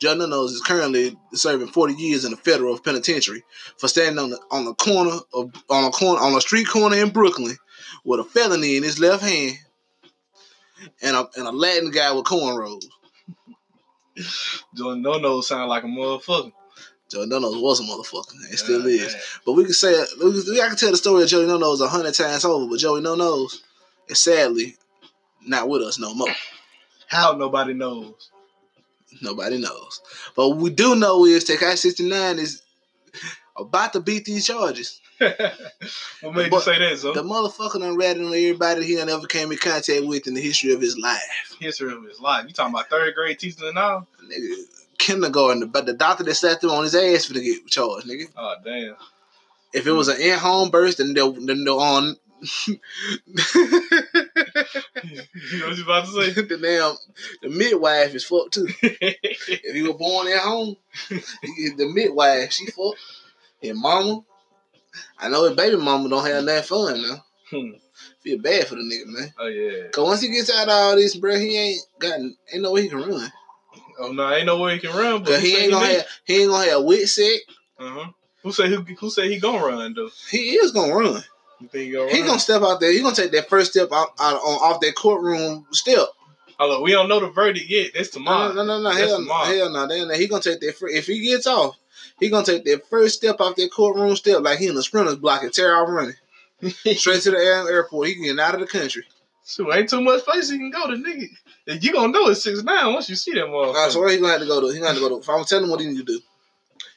Joe 0.00 0.14
No 0.14 0.26
Nose 0.26 0.52
is 0.52 0.62
currently 0.62 1.16
serving 1.34 1.68
40 1.68 1.94
years 1.94 2.24
in 2.24 2.30
the 2.30 2.36
federal 2.36 2.78
penitentiary 2.78 3.44
for 3.76 3.86
standing 3.86 4.18
on 4.18 4.30
the 4.30 4.40
on 4.50 4.64
the 4.64 4.74
corner 4.74 5.18
of 5.34 5.52
on 5.68 5.84
a 5.84 5.90
corner 5.90 6.20
on 6.22 6.34
a 6.34 6.40
street 6.40 6.66
corner 6.68 6.96
in 6.96 7.10
Brooklyn 7.10 7.56
with 8.04 8.20
a 8.20 8.24
felony 8.24 8.76
in 8.76 8.82
his 8.82 8.98
left 8.98 9.22
hand 9.22 9.58
and 11.02 11.16
a 11.16 11.28
and 11.36 11.46
a 11.46 11.52
Latin 11.52 11.90
guy 11.90 12.12
with 12.12 12.24
cornrows. 12.24 12.84
Joey 14.74 15.00
No 15.00 15.18
Nose 15.18 15.48
sound 15.48 15.68
like 15.68 15.84
a 15.84 15.86
motherfucker. 15.86 16.52
Joey 17.10 17.26
No 17.26 17.38
Nose 17.38 17.56
was 17.56 17.80
a 17.80 17.82
motherfucker 17.82 18.32
and 18.48 18.58
still 18.58 18.86
is. 18.86 19.12
damn. 19.12 19.20
But 19.44 19.52
we 19.52 19.64
can 19.64 19.74
say 19.74 20.00
I 20.00 20.68
can 20.68 20.76
tell 20.76 20.92
the 20.92 20.96
story 20.96 21.24
of 21.24 21.28
Joey 21.28 21.46
No 21.46 21.58
Nose 21.58 21.82
a 21.82 21.88
hundred 21.88 22.14
times 22.14 22.44
over, 22.46 22.66
but 22.66 22.78
Joey 22.78 23.02
No 23.02 23.16
Nose 23.16 23.62
is 24.08 24.18
sadly 24.18 24.76
not 25.46 25.68
with 25.68 25.82
us 25.82 25.98
no 25.98 26.14
more. 26.14 26.28
How 27.10 27.32
nobody 27.32 27.74
knows. 27.74 28.30
Nobody 29.20 29.58
knows. 29.58 30.00
But 30.36 30.50
what 30.50 30.58
we 30.58 30.70
do 30.70 30.94
know 30.94 31.24
is 31.26 31.44
Tekashi 31.44 31.78
69 31.78 32.38
is 32.38 32.62
about 33.56 33.92
to 33.94 34.00
beat 34.00 34.24
these 34.24 34.46
charges. 34.46 35.00
what 35.18 36.34
made 36.34 36.52
you 36.52 36.60
say 36.60 36.78
that, 36.78 36.98
so? 36.98 37.12
The 37.12 37.24
motherfucker 37.24 37.80
done 37.80 37.96
ratted 37.96 38.22
on 38.22 38.28
everybody 38.28 38.86
he 38.86 38.94
done 38.94 39.08
ever 39.08 39.26
came 39.26 39.50
in 39.50 39.58
contact 39.58 40.04
with 40.04 40.28
in 40.28 40.34
the 40.34 40.40
history 40.40 40.72
of 40.72 40.80
his 40.80 40.96
life. 40.96 41.56
History 41.58 41.92
of 41.92 42.04
his 42.04 42.20
life. 42.20 42.46
You 42.46 42.54
talking 42.54 42.72
about 42.72 42.88
third 42.88 43.14
grade 43.16 43.40
teaching 43.40 43.66
and 43.66 43.76
all? 43.76 44.06
Nigga, 44.24 44.54
kindergarten, 44.98 45.66
but 45.66 45.86
the 45.86 45.92
doctor 45.92 46.22
that 46.22 46.34
sat 46.36 46.60
there 46.60 46.70
on 46.70 46.84
his 46.84 46.94
ass 46.94 47.24
for 47.24 47.34
to 47.34 47.40
get 47.40 47.66
charged, 47.66 48.06
nigga. 48.06 48.26
Oh 48.36 48.54
damn. 48.64 48.94
If 49.72 49.88
it 49.88 49.92
was 49.92 50.06
an 50.06 50.20
in-home 50.20 50.70
birth, 50.70 50.98
then 50.98 51.14
they'll, 51.14 51.32
then 51.32 51.64
they'll 51.64 51.80
on. 51.80 52.16
You 52.40 52.78
know 55.58 55.66
what 55.66 55.76
you 55.76 55.84
about 55.84 56.06
to 56.06 56.12
say? 56.12 56.30
the 56.42 56.58
damn 56.60 56.96
the 57.42 57.56
midwife 57.56 58.14
is 58.14 58.24
fucked 58.24 58.54
too. 58.54 58.68
If 58.82 59.74
you 59.76 59.88
were 59.88 59.98
born 59.98 60.28
at 60.28 60.38
home, 60.38 60.76
the 61.10 61.90
midwife 61.92 62.52
she 62.52 62.66
fucked. 62.66 62.98
His 63.60 63.76
mama, 63.76 64.22
I 65.18 65.28
know 65.28 65.44
his 65.44 65.56
baby 65.56 65.76
mama 65.76 66.08
don't 66.08 66.26
have 66.26 66.44
that 66.46 66.64
fun 66.64 67.02
now. 67.02 67.24
Hmm. 67.50 67.70
Feel 68.20 68.38
bad 68.38 68.66
for 68.66 68.76
the 68.76 68.82
nigga, 68.82 69.06
man. 69.06 69.34
oh 69.38 69.46
yeah. 69.46 69.88
Cause 69.92 70.04
once 70.04 70.20
he 70.22 70.30
gets 70.30 70.50
out 70.50 70.68
of 70.68 70.74
all 70.74 70.96
this, 70.96 71.16
bro, 71.16 71.36
he 71.38 71.56
ain't 71.58 71.82
got 71.98 72.18
ain't 72.18 72.62
no 72.62 72.72
way 72.72 72.82
he 72.82 72.88
can 72.88 72.98
run. 72.98 73.30
Oh 73.98 74.12
no, 74.12 74.32
ain't 74.32 74.46
no 74.46 74.58
way 74.58 74.74
he 74.74 74.80
can 74.80 74.96
run. 74.96 75.22
But 75.22 75.40
he 75.40 75.56
ain't 75.56 75.72
gonna 75.72 75.86
have 75.86 76.06
he 76.24 76.42
ain't 76.42 76.50
gonna 76.50 76.70
have 76.70 76.84
wit 76.84 77.08
set. 77.08 77.40
Uh 77.78 77.90
huh. 77.90 78.10
Who 78.42 78.52
say 78.52 78.68
who? 78.68 78.82
Who 78.82 79.10
say 79.10 79.28
he 79.28 79.38
gonna 79.38 79.64
run 79.64 79.94
though? 79.94 80.10
He 80.30 80.54
is 80.54 80.72
gonna 80.72 80.94
run. 80.94 81.22
You 81.60 81.68
think 81.68 81.84
he 81.86 81.90
gonna 81.92 82.12
He 82.12 82.22
gonna 82.22 82.38
step 82.38 82.62
out 82.62 82.80
there. 82.80 82.92
He 82.92 83.00
gonna 83.00 83.14
take 83.14 83.32
that 83.32 83.48
first 83.48 83.72
step 83.72 83.88
out, 83.92 84.08
out 84.18 84.36
on 84.36 84.72
off 84.74 84.80
that 84.80 84.94
courtroom 84.94 85.66
step. 85.72 86.06
Look, 86.58 86.82
we 86.82 86.92
don't 86.92 87.08
know 87.08 87.20
the 87.20 87.30
verdict 87.30 87.70
yet. 87.70 87.92
That's 87.94 88.10
tomorrow. 88.10 88.52
no, 88.52 88.62
no, 88.64 88.80
no, 88.82 88.90
That's 88.90 88.98
hell, 89.00 89.18
no, 89.18 89.24
tomorrow. 89.24 89.46
hell 89.46 89.70
no. 89.70 89.86
Then 89.86 90.10
he 90.20 90.26
gonna 90.28 90.42
take 90.42 90.60
that. 90.60 90.76
Fir- 90.76 90.88
if 90.88 91.06
he 91.06 91.20
gets 91.20 91.46
off, 91.46 91.76
he 92.18 92.28
gonna 92.28 92.44
take 92.44 92.64
that 92.64 92.86
first 92.88 93.16
step 93.16 93.40
off 93.40 93.56
that 93.56 93.72
courtroom 93.72 94.14
step 94.16 94.42
like 94.42 94.58
he 94.58 94.66
in 94.66 94.74
the 94.74 94.82
sprinter's 94.82 95.16
block 95.16 95.42
and 95.42 95.52
tear 95.52 95.74
off 95.76 95.88
running 95.88 96.14
straight 96.96 97.22
to 97.22 97.30
the 97.30 97.38
airport. 97.38 98.08
He 98.08 98.14
getting 98.16 98.38
out 98.40 98.54
of 98.54 98.60
the 98.60 98.66
country. 98.66 99.04
So 99.42 99.72
ain't 99.74 99.88
too 99.88 100.00
much 100.02 100.22
place 100.24 100.50
he 100.50 100.58
can 100.58 100.70
go 100.70 100.86
to, 100.86 100.96
nigga. 100.96 101.82
You 101.82 101.92
gonna 101.92 102.12
know 102.12 102.28
it's 102.28 102.42
six 102.44 102.62
nine 102.62 102.92
once 102.92 103.08
you 103.08 103.16
see 103.16 103.32
that 103.32 103.46
motherfucker. 103.46 103.90
So 103.90 104.00
where 104.00 104.10
he 104.10 104.18
gonna 104.18 104.32
have 104.32 104.40
to 104.42 104.46
go 104.46 104.60
to? 104.60 104.68
He 104.68 104.74
gonna 104.80 104.88
have 104.88 104.96
to 104.96 105.00
go 105.00 105.08
to. 105.08 105.16
If 105.22 105.28
I'm 105.30 105.44
telling 105.44 105.64
him 105.64 105.70
what 105.70 105.80
he 105.80 105.86
need 105.86 105.96
to 105.98 106.04
do, 106.04 106.20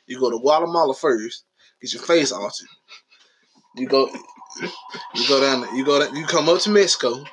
you 0.08 0.20
go 0.20 0.30
to 0.30 0.40
Guatemala 0.40 0.94
first. 0.94 1.46
Get 1.82 1.94
your 1.94 2.02
face 2.04 2.32
altered. 2.34 2.68
You 3.78 3.88
go. 3.88 4.10
You 5.16 5.28
go 5.28 5.40
down. 5.42 5.76
You 5.76 5.84
go. 5.86 6.00
Down, 6.00 6.16
you 6.16 6.26
come 6.26 6.50
up 6.50 6.60
to 6.62 6.70
Mexico. 6.70 7.24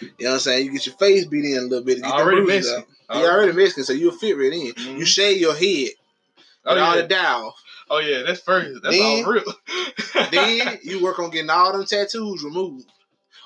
You 0.00 0.08
know 0.20 0.30
what 0.30 0.32
I'm 0.34 0.38
saying? 0.40 0.66
You 0.66 0.72
get 0.72 0.86
your 0.86 0.94
face 0.96 1.24
beat 1.24 1.44
in 1.44 1.58
a 1.58 1.62
little 1.62 1.84
bit. 1.84 2.02
Get 2.02 2.10
Already 2.10 2.42
Mexican. 2.46 2.84
out. 3.08 3.16
He 3.18 3.24
already 3.24 3.52
Mexican, 3.52 3.84
so 3.84 3.92
you'll 3.92 4.12
fit 4.12 4.36
right 4.36 4.52
in. 4.52 4.72
Mhm. 4.74 4.98
You 4.98 5.04
shave 5.04 5.38
your 5.40 5.54
head. 5.54 5.90
Oh 6.64 6.74
Get 6.74 6.78
all 6.82 6.96
yeah. 6.96 7.02
the 7.02 7.08
dial. 7.08 7.56
oh 7.90 7.98
yeah, 7.98 8.22
that's 8.22 8.40
first. 8.40 8.82
That's 8.82 8.96
Then- 8.96 9.24
all 9.24 9.32
real. 9.32 9.44
then 10.32 10.78
you 10.82 11.02
work 11.02 11.18
on 11.18 11.30
getting 11.30 11.50
all 11.50 11.72
them 11.72 11.84
tattoos 11.86 12.42
removed 12.44 12.90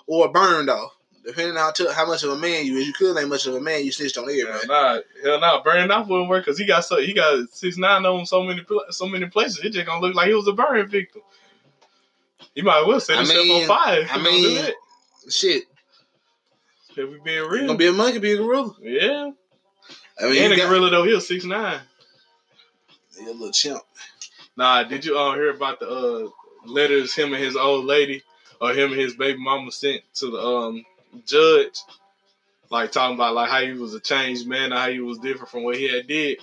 or 0.06 0.30
burned 0.32 0.70
off. 0.70 0.92
Depending 1.24 1.54
on 1.58 1.62
how, 1.64 1.70
t- 1.70 1.86
how 1.92 2.06
much 2.06 2.22
of 2.22 2.30
a 2.30 2.36
man 2.38 2.64
you 2.64 2.78
is, 2.78 2.86
you 2.86 2.94
could 2.94 3.16
ain't 3.18 3.28
much 3.28 3.46
of 3.46 3.54
a 3.54 3.60
man. 3.60 3.84
You 3.84 3.92
snitched 3.92 4.16
on 4.16 4.24
Hell 4.24 4.38
everybody. 4.48 4.66
nah, 4.68 4.98
hell 5.22 5.38
nah. 5.38 5.62
Burning 5.62 5.90
off 5.90 6.08
wouldn't 6.08 6.30
work 6.30 6.46
because 6.46 6.58
he 6.58 6.64
got 6.64 6.82
so 6.84 6.98
he 6.98 7.12
got 7.12 7.46
six 7.52 7.76
nine 7.76 8.06
on 8.06 8.24
so 8.24 8.42
many 8.42 8.62
so 8.88 9.06
many 9.06 9.26
places. 9.26 9.60
It 9.62 9.70
just 9.70 9.86
gonna 9.86 10.00
look 10.00 10.14
like 10.14 10.28
he 10.28 10.34
was 10.34 10.48
a 10.48 10.52
burn 10.54 10.88
victim. 10.88 11.20
He 12.54 12.62
might 12.62 12.80
as 12.80 12.86
well 12.86 13.00
set 13.00 13.18
I 13.18 13.24
mean- 13.24 13.62
on 13.62 13.68
fire. 13.68 14.06
I 14.10 14.18
he 14.18 14.22
mean-. 14.24 14.72
Shit, 15.28 15.64
If 16.96 16.96
we 17.10 17.18
being 17.20 17.36
you 17.36 17.50
real, 17.50 17.66
gonna 17.66 17.78
be 17.78 17.86
a 17.88 17.92
monkey, 17.92 18.18
be 18.18 18.32
a 18.32 18.36
gorilla. 18.38 18.74
yeah. 18.80 19.30
I 20.18 20.24
mean, 20.24 20.42
and 20.42 20.48
you 20.50 20.52
a 20.52 20.56
got, 20.56 20.68
gorilla 20.68 20.90
though, 20.90 21.04
he 21.04 21.14
was 21.14 21.28
six 21.28 21.44
nine. 21.44 21.80
you 23.20 23.30
a 23.30 23.32
little 23.32 23.52
chimp. 23.52 23.80
Nah, 24.56 24.82
did 24.84 25.04
you 25.04 25.16
uh, 25.18 25.34
hear 25.34 25.50
about 25.50 25.78
the 25.80 25.88
uh, 25.88 26.28
letters 26.66 27.14
him 27.14 27.32
and 27.32 27.42
his 27.42 27.56
old 27.56 27.84
lady 27.84 28.22
or 28.60 28.72
him 28.72 28.92
and 28.92 29.00
his 29.00 29.14
baby 29.14 29.38
mama 29.38 29.70
sent 29.70 30.02
to 30.14 30.30
the 30.30 30.38
um, 30.40 30.84
judge? 31.26 31.78
Like 32.70 32.92
talking 32.92 33.14
about 33.16 33.34
like 33.34 33.50
how 33.50 33.60
he 33.60 33.72
was 33.72 33.94
a 33.94 34.00
changed 34.00 34.46
man 34.46 34.70
how 34.72 34.88
he 34.88 35.00
was 35.00 35.18
different 35.18 35.48
from 35.50 35.64
what 35.64 35.76
he 35.76 35.88
had 35.92 36.06
did. 36.06 36.38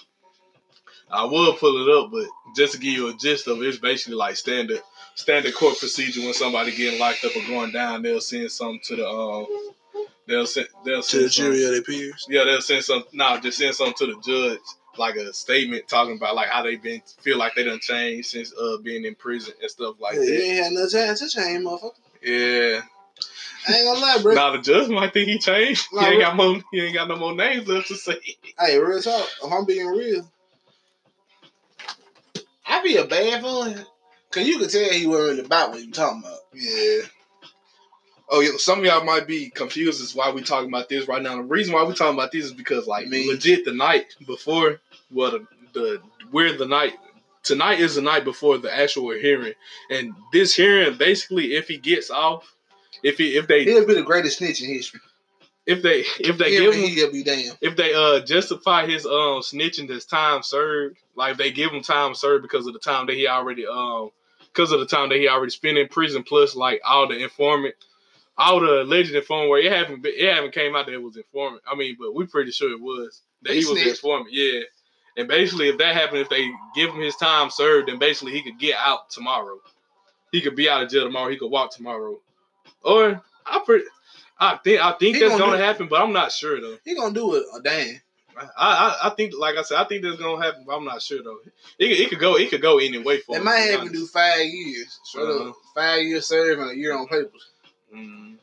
I 1.10 1.24
will 1.26 1.54
pull 1.54 1.88
it 1.88 1.98
up, 2.04 2.12
but 2.12 2.28
just 2.56 2.74
to 2.74 2.80
give 2.80 2.94
you 2.94 3.08
a 3.10 3.14
gist 3.14 3.48
of 3.48 3.62
it, 3.62 3.68
it's 3.68 3.78
basically 3.78 4.16
like 4.16 4.36
standard 4.36 4.82
standard 5.18 5.54
court 5.56 5.78
procedure 5.80 6.22
when 6.22 6.34
somebody 6.34 6.76
getting 6.76 7.00
locked 7.00 7.26
up 7.26 7.36
or 7.36 7.46
going 7.48 7.72
down, 7.72 8.04
they'll 8.04 8.22
send 8.22 8.52
something 8.52 8.80
to 8.84 8.96
the 8.98 9.08
um 9.10 9.48
they'll 10.28 10.46
send 10.46 10.68
they'll 10.86 11.02
send 11.02 11.22
To 11.22 11.24
the 11.24 11.30
jury 11.30 11.64
of 11.66 11.72
their 11.72 11.82
peers. 11.82 12.26
yeah, 12.30 12.44
they'll 12.46 12.62
send 12.62 12.84
some. 12.84 13.04
No, 13.14 13.38
just 13.40 13.58
send 13.58 13.74
something 13.76 13.96
to 14.08 14.14
the 14.14 14.22
judge, 14.22 14.60
like 14.98 15.16
a 15.16 15.34
statement 15.34 15.88
talking 15.88 16.16
about 16.18 16.36
like 16.36 16.50
how 16.50 16.62
they 16.62 16.76
been 16.76 17.02
feel 17.22 17.38
like 17.38 17.56
they 17.56 17.64
done 17.64 17.80
changed 17.80 18.30
since 18.30 18.54
uh 18.54 18.78
being 18.84 19.06
in 19.06 19.16
prison 19.16 19.54
and 19.62 19.70
stuff 19.72 19.96
like 20.00 20.16
yeah, 20.16 20.22
you 20.22 20.28
that. 20.30 20.44
ain't 20.44 20.64
had 20.66 20.74
no 20.74 20.88
chance 20.88 21.20
to 21.20 21.28
change, 21.30 21.66
motherfucker. 21.66 21.92
Yeah. 22.22 22.82
I 23.68 23.74
ain't 23.74 23.86
gonna 23.86 24.00
lie, 24.00 24.20
bro. 24.22 24.36
Now 24.36 24.52
the 24.52 24.62
judge 24.62 24.88
might 24.90 25.14
think 25.14 25.28
he 25.28 25.40
changed. 25.40 25.88
Nah, 25.92 26.02
he 26.04 26.08
ain't 26.12 26.22
got 26.22 26.36
more. 26.36 26.62
He 26.72 26.80
ain't 26.80 26.94
got 26.94 27.08
no 27.08 27.16
more 27.18 27.34
names 27.36 27.68
left 27.68 27.88
to 27.88 27.96
say. 27.96 28.16
Hey, 28.60 28.78
real 28.80 29.02
talk. 29.02 29.28
If 29.44 29.52
I'm 29.52 29.66
being 29.66 29.88
real, 29.88 30.32
I 32.68 32.84
be 32.84 32.98
a 32.98 33.06
bad 33.06 33.42
fun. 33.42 33.84
Cause 34.38 34.48
you 34.48 34.60
could 34.60 34.70
tell 34.70 34.90
he 34.92 35.08
wasn't 35.08 35.30
really 35.30 35.46
about 35.46 35.72
what 35.72 35.84
you 35.84 35.92
talking 35.92 36.20
about. 36.20 36.40
Yeah. 36.54 37.00
Oh 38.30 38.42
yeah, 38.42 38.52
some 38.58 38.80
of 38.80 38.86
y'all 38.86 39.04
might 39.04 39.26
be 39.26 39.50
confused 39.50 40.00
as 40.02 40.14
why 40.14 40.30
we 40.32 40.44
talking 40.44 40.70
about 40.70 40.90
this 40.90 41.08
right 41.08 41.22
now. 41.24 41.38
The 41.38 41.44
reason 41.44 41.74
why 41.74 41.84
we 41.86 41.96
talking 41.96 42.14
about 42.14 42.32
this 42.32 42.46
is 42.46 42.54
because 42.54 42.86
like 42.86 43.08
Me. 43.08 43.28
legit 43.28 43.66
the 43.66 43.74
night 43.74 44.16
before, 44.28 44.80
well 45.10 45.32
the, 45.32 45.48
the 45.74 46.02
we're 46.32 46.56
the 46.56 46.68
night 46.68 46.94
tonight 47.42 47.80
is 47.80 47.96
the 47.96 48.02
night 48.02 48.26
before 48.26 48.60
the 48.60 48.72
actual 48.72 49.12
hearing, 49.12 49.54
and 49.90 50.14
this 50.32 50.54
hearing 50.54 50.98
basically 50.98 51.56
if 51.56 51.68
he 51.68 51.78
gets 51.78 52.12
off, 52.12 52.54
if 53.02 53.18
he 53.18 53.38
if 53.38 53.48
they 53.48 53.64
He'll 53.64 53.88
be 53.88 53.96
the 53.96 54.04
greatest 54.04 54.38
snitch 54.38 54.62
in 54.62 54.70
history. 54.70 55.00
if 55.66 55.82
they 55.82 56.02
if 56.20 56.38
they 56.38 56.52
He'll, 56.52 56.72
give 56.72 56.74
him 56.76 56.90
he'll 56.90 57.12
be 57.12 57.24
damn. 57.24 57.56
if 57.62 57.76
they 57.76 57.94
uh 57.94 58.20
justify 58.20 58.86
his 58.86 59.06
um 59.08 59.42
snitching 59.42 59.90
as 59.90 60.06
time 60.06 60.44
served, 60.44 60.98
like 61.16 61.38
they 61.38 61.52
give 61.52 61.72
him 61.72 61.82
time 61.82 62.14
served 62.14 62.44
because 62.44 62.68
of 62.68 62.74
the 62.74 62.80
time 62.80 63.08
that 63.08 63.16
he 63.16 63.28
already 63.28 63.66
um 63.66 64.12
because 64.58 64.72
of 64.72 64.80
the 64.80 64.88
time 64.88 65.10
that 65.10 65.20
he 65.20 65.30
already 65.30 65.52
spent 65.52 65.78
in 65.78 65.88
prison, 65.88 66.24
plus 66.24 66.56
like 66.56 66.82
all 66.84 67.08
the 67.08 67.16
informant, 67.16 67.76
all 68.38 68.60
the 68.60 68.82
alleged 68.82 69.14
informant 69.14 69.52
where 69.52 69.62
it 69.62 69.72
haven't 69.72 70.02
been, 70.02 70.14
it 70.18 70.34
haven't 70.34 70.54
came 70.54 70.76
out 70.76 70.88
that 70.88 70.94
it 70.94 71.02
was 71.02 71.16
informant. 71.16 71.62
I 71.72 71.76
mean, 71.76 71.96
but 72.00 72.16
we 72.16 72.26
pretty 72.26 72.50
sure 72.50 72.72
it 72.72 72.82
was 72.82 73.22
that 73.44 73.54
He 73.54 73.62
he 73.62 73.68
was 73.68 73.86
informant. 73.86 74.34
Yeah. 74.34 74.62
And 75.16 75.28
basically, 75.28 75.70
if 75.70 75.78
that 75.78 75.96
happened, 75.96 76.22
if 76.22 76.30
they 76.30 76.50
give 76.76 76.90
him 76.90 77.02
his 77.02 77.16
time 77.16 77.52
served, 77.52 77.88
then 77.88 78.00
basically 78.00 78.34
he 78.34 78.42
could 78.42 78.58
get 78.58 78.76
out 78.80 79.12
tomorrow. 79.12 79.60
He 80.32 80.42
could 80.42 80.56
be 80.56 80.68
out 80.68 80.84
of 80.84 80.90
jail 80.90 81.04
tomorrow. 81.04 81.30
He 81.30 81.38
could 81.38 81.52
walk 81.52 81.72
tomorrow, 81.72 82.20
or 82.84 83.22
I 83.46 83.62
pretty, 83.64 83.86
I 84.40 84.58
think 84.64 84.82
I 84.82 84.92
think 84.94 85.16
He 85.16 85.22
that's 85.22 85.38
gonna 85.38 85.52
gonna 85.54 85.64
happen, 85.64 85.88
but 85.88 86.02
I'm 86.02 86.14
not 86.14 86.32
sure 86.32 86.60
though. 86.60 86.78
He 86.84 86.96
gonna 86.96 87.14
do 87.14 87.36
it 87.36 87.46
uh, 87.54 87.60
a 87.60 87.62
damn. 87.62 88.02
I, 88.38 88.46
I 88.58 88.98
I 89.06 89.10
think 89.12 89.34
like 89.38 89.56
I 89.58 89.64
said, 89.64 89.78
I 89.78 89.84
think 89.86 90.04
that's 90.04 90.18
gonna 90.18 90.44
happen. 90.44 90.64
But 90.66 90.76
I'm 90.78 90.86
not 90.86 91.02
sure 91.02 91.24
though. 91.24 91.40
It, 91.80 91.86
it 92.00 92.10
could 92.10 92.20
go 92.20 92.38
it 92.38 92.50
could 92.50 92.62
go 92.62 92.78
any 92.80 92.98
way 93.00 93.20
for 93.20 93.36
They 93.38 93.44
might 93.44 93.66
to 93.68 93.72
have 93.74 93.82
him 93.88 93.92
do 93.94 94.06
five 94.06 94.46
years. 94.46 95.00
Straight 95.04 95.24
Uh-huh. 95.26 95.54
five 95.76 96.02
years 96.04 96.28
serve 96.28 96.60
and 96.60 96.72
a 96.72 96.76
year 96.78 96.96
on 96.98 97.08
papers. 97.08 97.50
Mhm. 97.96 98.36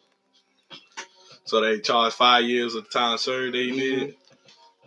So 1.45 1.61
they 1.61 1.81
charge 1.81 2.13
five 2.15 2.45
years 2.45 2.75
of 2.75 2.91
time 2.91 3.19
served. 3.19 3.55
They 3.55 3.71
did. 3.71 4.17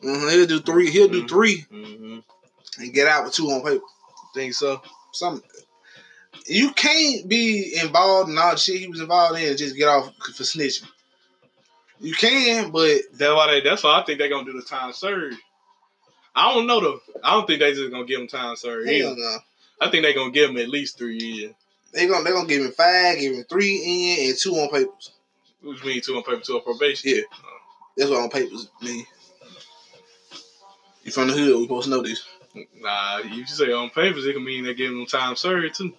hmm 0.01 0.29
He'll 0.29 0.45
do 0.47 0.59
three. 0.59 0.89
He'll 0.91 1.07
do 1.07 1.23
Mhm. 1.23 1.29
three 1.29 1.65
Mm-hmm. 1.71 2.19
and 2.81 2.93
get 2.93 3.07
out 3.07 3.25
with 3.25 3.33
two 3.33 3.47
on 3.51 3.63
paper. 3.63 3.83
Think 4.33 4.53
so? 4.53 4.81
Some 5.13 5.41
you 6.45 6.71
can't 6.71 7.27
be 7.27 7.77
involved 7.81 8.29
in 8.29 8.37
all 8.37 8.51
the 8.51 8.57
shit 8.57 8.79
he 8.79 8.87
was 8.87 9.01
involved 9.01 9.39
in 9.39 9.49
and 9.49 9.57
just 9.57 9.75
get 9.75 9.87
off 9.87 10.13
for 10.35 10.43
snitching. 10.43 10.87
You 11.99 12.13
can, 12.13 12.71
but 12.71 12.97
That's 13.13 13.33
why 13.33 13.47
they. 13.51 13.61
That's 13.61 13.83
why 13.83 13.99
I 13.99 14.03
think 14.03 14.19
they're 14.19 14.29
gonna 14.29 14.45
do 14.45 14.59
the 14.59 14.65
time 14.65 14.93
served. 14.93 15.37
I 16.35 16.53
don't 16.53 16.67
know 16.67 16.79
though. 16.79 16.99
I 17.23 17.31
don't 17.31 17.47
think 17.47 17.59
they 17.59 17.73
just 17.73 17.91
gonna 17.91 18.05
give 18.05 18.21
him 18.21 18.27
time 18.27 18.55
served. 18.55 18.87
hell 18.87 18.95
either. 18.95 19.15
no. 19.15 19.37
I 19.81 19.89
think 19.89 20.03
they're 20.03 20.13
gonna 20.13 20.31
give 20.31 20.49
him 20.49 20.57
at 20.57 20.69
least 20.69 20.97
three 20.97 21.17
years. 21.17 21.53
They 21.93 22.07
gonna 22.07 22.23
they 22.23 22.31
gonna 22.31 22.47
give 22.47 22.63
him 22.63 22.71
five, 22.71 23.17
give 23.17 23.33
him 23.33 23.43
three 23.49 23.75
in 24.23 24.29
and 24.29 24.37
two 24.37 24.53
on 24.55 24.69
papers. 24.69 25.11
Which 25.61 25.83
means 25.83 26.05
two 26.05 26.15
on 26.15 26.23
paper, 26.23 26.41
two 26.41 26.55
on 26.55 26.63
probation. 26.63 27.11
Yeah. 27.15 27.21
That's 27.95 28.09
what 28.09 28.21
on 28.21 28.29
papers 28.29 28.69
mean. 28.81 29.05
You 31.03 31.11
from 31.11 31.29
the 31.29 31.33
hood? 31.33 31.55
We 31.57 31.63
supposed 31.63 31.85
to 31.85 31.89
know 31.89 32.01
this. 32.03 32.23
Nah, 32.79 33.19
you 33.19 33.45
say 33.45 33.71
on 33.71 33.89
papers, 33.89 34.25
it 34.25 34.33
can 34.33 34.43
mean 34.43 34.65
they 34.65 34.73
give 34.73 34.91
him 34.91 35.05
time 35.05 35.35
served 35.35 35.75
too. 35.75 35.93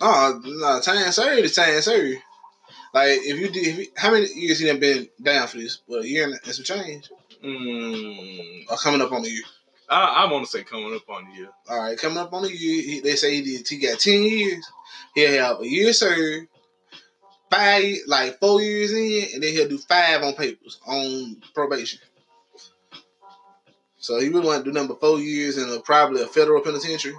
Oh, 0.00 0.40
no, 0.44 0.80
time 0.80 1.10
served 1.12 1.40
is 1.40 1.54
time 1.54 1.80
served. 1.80 2.18
Like 2.92 3.20
if 3.22 3.38
you 3.38 3.48
did, 3.48 3.66
if 3.66 3.78
you, 3.78 3.86
how 3.96 4.10
many 4.10 4.26
years 4.34 4.58
he 4.58 4.66
done 4.66 4.80
been 4.80 5.08
down 5.22 5.46
for 5.48 5.58
this? 5.58 5.80
Well, 5.86 6.00
a 6.00 6.06
year 6.06 6.24
and, 6.24 6.54
some 6.54 6.64
change, 6.64 7.08
Mm, 7.42 8.70
or 8.70 8.76
coming 8.76 9.00
up 9.00 9.12
on 9.12 9.24
a 9.24 9.28
year. 9.28 9.42
I, 9.88 10.24
I 10.24 10.32
want 10.32 10.44
to 10.44 10.50
say 10.50 10.62
coming 10.62 10.94
up 10.94 11.08
on 11.08 11.30
the 11.30 11.36
year. 11.36 11.48
All 11.68 11.78
right, 11.78 11.98
coming 11.98 12.18
up 12.18 12.32
on 12.32 12.44
a 12.44 12.48
year. 12.48 12.82
He, 12.82 13.00
they 13.00 13.16
say 13.16 13.36
he 13.36 13.42
did. 13.42 13.66
He 13.66 13.78
got 13.78 13.98
ten 13.98 14.22
years. 14.22 14.64
He'll 15.14 15.42
have 15.42 15.60
a 15.60 15.68
year 15.68 15.92
served, 15.92 16.48
five, 17.50 17.84
like 18.06 18.38
four 18.38 18.60
years 18.60 18.92
in, 18.92 19.34
and 19.34 19.42
then 19.42 19.52
he'll 19.52 19.68
do 19.68 19.78
five 19.78 20.22
on 20.22 20.34
papers 20.34 20.78
on 20.86 21.36
probation. 21.54 21.98
So 23.98 24.18
he 24.18 24.30
would 24.30 24.44
want 24.44 24.64
to 24.64 24.70
do 24.70 24.74
number 24.74 24.94
four 24.94 25.18
years 25.18 25.58
in 25.58 25.68
a 25.68 25.80
probably 25.80 26.22
a 26.22 26.26
federal 26.26 26.62
penitentiary, 26.62 27.14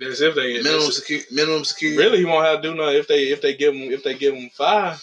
That's 0.00 0.20
if 0.20 0.34
they 0.34 0.62
minimum 0.62 0.90
security, 0.90 1.26
minimum 1.34 1.64
security. 1.64 1.98
Really, 1.98 2.18
he 2.18 2.24
won't 2.24 2.46
have 2.46 2.62
to 2.62 2.68
do 2.68 2.74
nothing 2.74 2.96
if 2.96 3.08
they 3.08 3.24
if 3.24 3.40
they 3.42 3.54
give 3.54 3.74
him 3.74 3.92
if 3.92 4.02
they 4.02 4.14
give 4.14 4.34
him 4.34 4.50
five. 4.50 5.02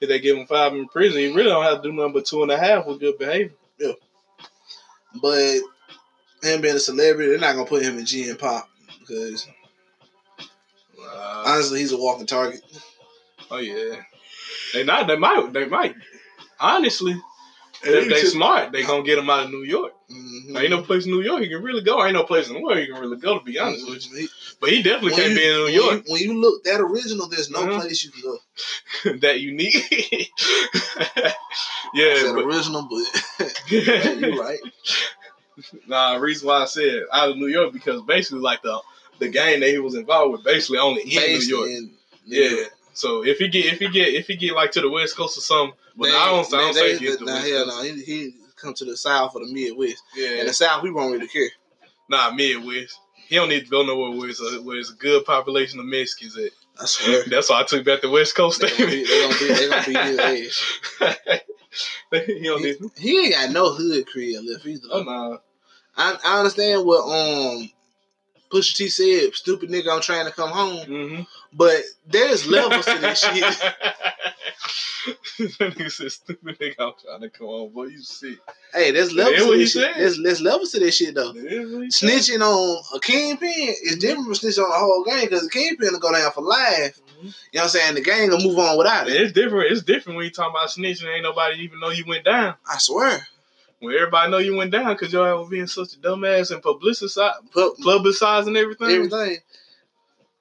If 0.00 0.08
they 0.08 0.20
give 0.20 0.36
him 0.36 0.46
five 0.46 0.72
in 0.74 0.86
prison, 0.88 1.18
he 1.18 1.32
really 1.32 1.48
don't 1.50 1.64
have 1.64 1.82
to 1.82 1.88
do 1.88 1.92
nothing 1.92 2.12
but 2.12 2.24
two 2.26 2.42
and 2.42 2.50
a 2.52 2.56
half 2.56 2.86
with 2.86 3.00
good 3.00 3.18
behavior. 3.18 3.54
Yeah. 3.78 3.92
But 5.20 5.58
him 6.42 6.60
being 6.60 6.76
a 6.76 6.78
celebrity, 6.78 7.30
they're 7.30 7.38
not 7.38 7.54
gonna 7.54 7.68
put 7.68 7.82
him 7.82 7.98
in 7.98 8.06
G 8.06 8.28
and 8.28 8.38
Pop 8.38 8.68
because 9.00 9.46
Uh, 11.00 11.42
honestly, 11.46 11.80
he's 11.80 11.92
a 11.92 11.96
walking 11.96 12.26
target. 12.26 12.60
oh 13.50 13.58
yeah, 13.58 14.02
they 14.72 14.84
not 14.84 15.06
they 15.06 15.16
might 15.16 15.52
they 15.52 15.64
might 15.66 15.94
honestly 16.60 17.20
if 17.84 18.08
they 18.08 18.22
smart 18.24 18.72
they 18.72 18.82
gonna 18.82 19.02
get 19.04 19.18
him 19.18 19.30
out 19.30 19.44
of 19.44 19.50
New 19.50 19.62
York. 19.64 19.92
Mhm. 20.10 20.58
Ain't 20.60 20.70
no 20.70 20.82
place 20.82 21.04
in 21.06 21.12
New 21.12 21.20
York 21.22 21.42
he 21.42 21.48
can 21.48 21.62
really 21.62 21.82
go. 21.82 22.02
Ain't 22.04 22.14
no 22.14 22.24
place 22.24 22.48
in 22.48 22.54
the 22.54 22.60
world 22.60 22.78
he 22.78 22.86
can 22.86 22.98
really 23.00 23.18
go 23.18 23.38
to 23.38 23.44
be 23.44 23.58
honest 23.58 23.88
with 23.88 24.10
you. 24.12 24.28
But 24.60 24.70
he 24.70 24.82
definitely 24.82 25.12
when 25.12 25.20
can't 25.20 25.32
you- 25.32 25.38
be 25.38 25.46
in 25.46 25.54
New 25.56 25.68
York. 25.68 25.94
you- 26.06 26.12
When 26.12 26.22
you 26.22 26.40
look 26.40 26.64
that 26.64 26.80
original, 26.80 27.28
there's 27.28 27.50
no 27.50 27.60
Uh-huh. 27.60 27.80
place 27.80 28.04
you 28.04 28.10
can 28.10 28.22
go. 28.22 28.38
that 29.20 29.40
unique. 29.40 29.74
I 30.96 31.34
yeah, 31.94 32.14
said 32.16 32.34
but, 32.34 32.44
original, 32.44 32.88
but 32.90 33.62
you're 33.70 34.40
right. 34.42 34.58
Nah, 35.86 36.16
reason 36.16 36.46
why 36.48 36.62
I 36.62 36.66
said 36.66 37.02
out 37.12 37.30
of 37.30 37.36
New 37.36 37.48
York 37.48 37.72
because 37.72 38.02
basically 38.02 38.40
like 38.40 38.62
the 38.62 38.80
the 39.18 39.28
gang 39.28 39.60
that 39.60 39.70
he 39.70 39.78
was 39.78 39.94
involved 39.96 40.32
with 40.32 40.44
basically 40.44 40.78
only 40.78 41.02
in 41.02 41.08
Based 41.08 41.48
New 41.48 41.56
York. 41.56 41.70
in 41.70 41.90
New 42.26 42.40
yeah. 42.42 42.50
York. 42.50 42.72
So 42.94 43.24
if 43.24 43.38
he 43.38 43.48
get 43.48 43.66
if 43.66 43.78
he 43.80 43.88
get 43.88 44.08
if 44.14 44.26
he 44.26 44.36
get 44.36 44.54
like 44.54 44.72
to 44.72 44.80
the 44.80 44.90
West 44.90 45.16
Coast 45.16 45.36
or 45.38 45.40
something, 45.40 45.76
but 45.98 46.06
They- 46.06 46.16
I 46.16 46.26
don't, 46.26 46.46
I 46.54 46.56
don't 46.58 46.74
they- 46.74 46.80
say 46.80 46.92
they- 46.94 46.98
get 47.04 47.18
the 47.18 47.24
nah, 47.26 47.36
hell 47.38 47.66
no. 47.66 47.82
He, 47.82 48.02
he 48.02 48.34
come 48.56 48.72
to 48.74 48.84
the 48.84 48.96
South 48.96 49.34
or 49.34 49.44
the 49.46 49.52
Midwest. 49.52 50.02
Yeah, 50.16 50.40
In 50.40 50.46
the 50.46 50.52
South, 50.54 50.82
we 50.82 50.90
won't 50.90 51.12
really 51.12 51.28
care. 51.28 51.50
nah, 52.08 52.30
Midwest. 52.30 52.98
He 53.28 53.34
don't 53.36 53.50
need 53.50 53.64
to 53.64 53.70
go 53.70 53.84
nowhere 53.84 54.16
where 54.18 54.30
it's 54.30 54.40
a 54.40 54.62
where 54.62 54.78
it's 54.78 54.90
a 54.90 54.94
good 54.94 55.24
population 55.26 55.78
of 55.80 55.84
Mexicans 55.86 56.36
at. 56.38 56.50
I 56.80 56.86
swear. 56.86 57.24
That's 57.28 57.50
why 57.50 57.60
I 57.60 57.64
took 57.64 57.84
back 57.84 58.00
the 58.00 58.08
West 58.08 58.34
Coast 58.34 58.60
They 58.62 58.68
gonna 58.70 58.86
be, 58.90 59.04
they 59.04 59.20
gonna 59.20 59.38
be, 59.38 59.48
they 59.52 59.68
gonna 59.68 59.86
be 59.86 59.94
his 59.94 60.18
ass. 61.00 61.40
he 62.26 62.42
don't 62.44 62.62
need. 62.62 62.76
He 62.96 63.18
ain't 63.26 63.34
got 63.34 63.50
no 63.50 63.74
hood 63.74 64.06
career 64.08 64.40
left 64.40 64.64
either. 64.64 64.88
Oh 64.90 65.02
nah. 65.02 65.36
I, 65.96 66.16
I 66.24 66.38
understand 66.38 66.86
what 66.86 67.02
um 67.02 67.68
Pusha 68.50 68.74
T 68.76 68.88
said. 68.88 69.34
Stupid 69.34 69.68
nigga, 69.68 69.92
I'm 69.94 70.00
trying 70.00 70.24
to 70.24 70.32
come 70.32 70.50
home. 70.50 70.86
Mm-hmm. 70.86 71.22
But 71.52 71.82
there's 72.06 72.46
levels 72.46 72.86
to 72.86 72.98
this 72.98 73.20
shit. 73.32 73.74
that 75.38 75.74
nigga 75.76 75.90
said 75.90 76.12
stupid 76.12 76.58
nigga. 76.58 76.74
I'm 76.78 76.92
trying 77.02 77.20
to 77.22 77.30
come 77.30 77.46
on, 77.48 77.72
boy. 77.72 77.84
You 77.84 78.00
see. 78.02 78.36
Hey, 78.72 78.90
there's 78.90 79.12
levels 79.12 79.40
to 79.46 79.56
this 79.56 79.72
shit. 79.72 79.96
There's, 79.96 80.22
there's 80.22 80.40
levels 80.40 80.70
to 80.72 80.78
this 80.80 80.96
shit 80.96 81.14
though. 81.14 81.32
That 81.32 81.46
is 81.46 81.96
said. 81.98 82.08
Snitching 82.08 82.40
on 82.40 82.82
a 82.94 83.00
kingpin 83.00 83.50
is 83.84 83.96
different 83.98 84.26
from 84.26 84.34
snitching 84.34 84.62
on 84.64 84.70
the 84.70 84.76
whole 84.76 85.04
gang 85.04 85.24
because 85.24 85.42
the 85.44 85.50
kingpin 85.50 85.88
will 85.92 86.00
go 86.00 86.12
down 86.12 86.30
for 86.32 86.42
life. 86.42 87.00
Mhm. 87.00 87.24
You 87.24 87.24
know 87.24 87.32
what 87.52 87.62
I'm 87.62 87.68
saying? 87.68 87.94
The 87.94 88.00
gang 88.02 88.30
will 88.30 88.40
move 88.42 88.58
on 88.58 88.76
without 88.78 89.08
it. 89.08 89.20
It's 89.20 89.32
different. 89.32 89.72
It's 89.72 89.82
different 89.82 90.16
when 90.16 90.24
you 90.26 90.30
talking 90.30 90.52
about 90.54 90.68
snitching. 90.68 91.12
Ain't 91.12 91.22
nobody 91.22 91.56
even 91.62 91.80
know 91.80 91.90
you 91.90 92.04
went 92.06 92.24
down. 92.24 92.54
I 92.70 92.78
swear. 92.78 93.26
When 93.80 93.94
everybody 93.94 94.30
know 94.30 94.38
you 94.38 94.56
went 94.56 94.72
down 94.72 94.92
because 94.94 95.12
y'all 95.12 95.38
was 95.40 95.48
being 95.50 95.68
such 95.68 95.94
a 95.94 95.96
dumbass 95.98 96.50
and 96.50 96.60
publicize, 96.60 97.32
Put 97.52 97.78
publicizing 97.78 98.56
everything. 98.56 98.90
everything. 98.90 99.38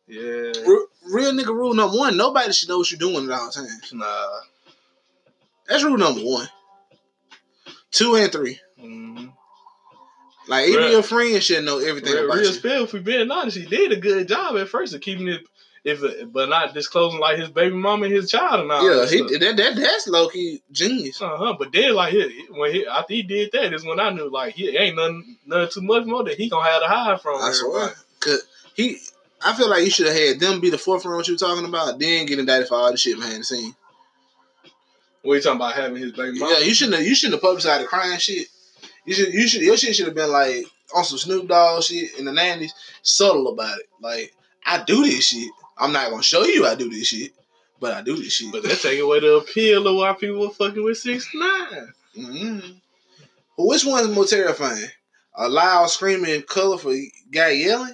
Yeah. 0.08 0.22
Re- 0.22 0.86
real 1.12 1.32
nigga 1.34 1.48
rule 1.48 1.74
number 1.74 1.98
one, 1.98 2.15
nobody 2.17 2.52
should 2.54 2.70
know 2.70 2.78
what 2.80 2.89
you're 2.91 2.98
doing 3.00 3.26
at 3.26 3.32
all 3.39 3.50
times. 3.50 3.91
Nah. 3.93 4.39
That's 5.67 5.84
rule 5.84 5.98
number 5.98 6.22
one. 6.22 6.48
Two 7.91 8.15
and 8.15 8.32
three. 8.32 8.60
Mm-hmm. 8.82 9.28
Like 10.48 10.67
even 10.70 10.80
Real- 10.82 10.91
your 10.91 11.04
friends 11.04 11.43
should 11.43 11.65
know 11.65 11.80
everything 11.80 12.13
Real, 12.13 12.26
about 12.26 12.38
real 12.38 12.48
you. 12.48 12.54
spill, 12.54 12.84
if 12.86 12.93
we 12.93 13.00
being 13.00 13.30
honest, 13.30 13.58
he 13.58 13.65
did 13.65 13.91
a 13.91 13.98
good 13.98 14.28
job 14.28 14.56
at 14.56 14.70
first 14.70 14.93
of 14.93 15.02
keeping 15.02 15.28
it, 15.28 15.41
if 15.84 16.02
but 16.32 16.48
not 16.50 16.74
disclosing 16.74 17.20
like 17.20 17.38
his 17.38 17.50
baby 17.50 17.76
mama 17.76 18.06
and 18.06 18.13
his 18.13 18.30
child 18.32 18.62
and 18.62 18.72
all 18.72 18.84
Yeah, 18.89 19.02
that 19.06 19.10
he 19.10 19.22
that, 19.39 19.58
that 19.58 19.76
that's 19.76 20.08
low 20.08 20.30
key 20.30 20.62
genius. 20.72 21.22
Uh 21.22 21.36
huh. 21.38 21.56
But 21.60 21.72
then, 21.74 21.93
like, 21.96 22.13
he, 22.13 22.46
when 22.52 22.72
he 22.74 22.86
after 22.86 23.13
he 23.13 23.24
did 23.24 23.50
that, 23.54 23.74
is 23.74 23.86
when 23.86 24.00
I 24.00 24.10
knew, 24.10 24.30
like, 24.30 24.54
he 24.54 24.76
ain't 24.78 24.96
nothing, 24.96 25.38
nothing 25.46 25.70
too 25.72 25.82
much 25.82 26.06
more 26.06 26.24
that 26.24 26.36
he 26.38 26.50
gonna 26.50 26.70
have 26.70 26.82
to 26.82 26.88
hide 26.88 27.22
from. 27.22 27.41
I 27.41 27.52
swear. 27.52 27.93
Cause 28.22 28.48
he 28.74 28.98
I 29.41 29.56
feel 29.56 29.69
like 29.69 29.84
you 29.84 29.89
should 29.89 30.08
have 30.08 30.15
had 30.15 30.39
them 30.39 30.60
be 30.60 30.69
the 30.69 30.78
forefront 30.78 31.13
of 31.13 31.17
what 31.17 31.28
you 31.28 31.36
were 31.36 31.38
talking 31.38 31.65
about, 31.65 32.00
then 32.00 32.26
get 32.26 32.39
indicted 32.39 32.67
for 32.67 32.76
all 32.76 32.91
the 32.91 32.97
shit 32.97 33.17
behind 33.17 33.39
the 33.39 33.43
scene. 33.43 33.76
What 35.21 35.36
you 35.36 35.41
talking 35.41 35.58
about 35.58 35.73
having 35.76 35.97
his 35.97 36.12
baby 36.13 36.39
mama? 36.39 36.54
Yeah, 36.54 36.65
you 36.65 36.73
shouldn't 36.73 36.97
have 36.97 37.06
you 37.06 37.13
shouldn't 37.15 37.36
have 37.36 37.41
publicized 37.41 37.84
the 37.84 37.88
crime 37.88 38.17
shit. 38.17 38.47
You 39.06 39.13
should 39.13 39.34
you 39.34 39.47
should 39.47 39.62
your 39.62 39.78
shit 39.78 39.95
should 39.95 40.06
have 40.06 40.15
been 40.15 40.32
like 40.32 40.65
on 40.95 41.04
some 41.04 41.17
Snoop 41.17 41.47
Dogg 41.47 41.84
shit 41.84 42.17
in 42.17 42.26
the 42.26 42.32
nineties, 42.32 42.73
subtle 43.02 43.50
about 43.50 43.80
it. 43.80 43.88
Like, 44.02 44.34
I 44.65 44.84
do 44.84 45.04
this 45.04 45.28
shit. 45.28 45.50
I'm 45.78 45.91
not 45.91 46.10
gonna 46.10 46.23
show 46.23 46.43
you 46.45 46.65
I 46.65 46.76
do 46.76 46.89
this 46.89 47.08
shit, 47.08 47.34
but 47.80 47.93
I 47.93 48.02
do 48.02 48.15
this 48.15 48.34
shit. 48.34 48.52
But 48.52 48.63
that 48.63 48.80
take 48.80 49.00
away 49.00 49.19
the 49.19 49.36
appeal 49.36 49.88
of 49.88 49.95
why 49.95 50.13
people 50.13 50.39
were 50.39 50.50
fucking 50.50 50.84
with 50.84 50.97
six 50.97 51.30
nine. 51.34 51.93
hmm 52.15 52.60
But 53.58 53.65
which 53.65 53.86
one's 53.86 54.08
more 54.10 54.26
terrifying? 54.26 54.88
A 55.36 55.47
loud 55.50 55.88
screaming 55.88 56.41
colorful 56.43 57.00
guy 57.32 57.52
yelling? 57.52 57.93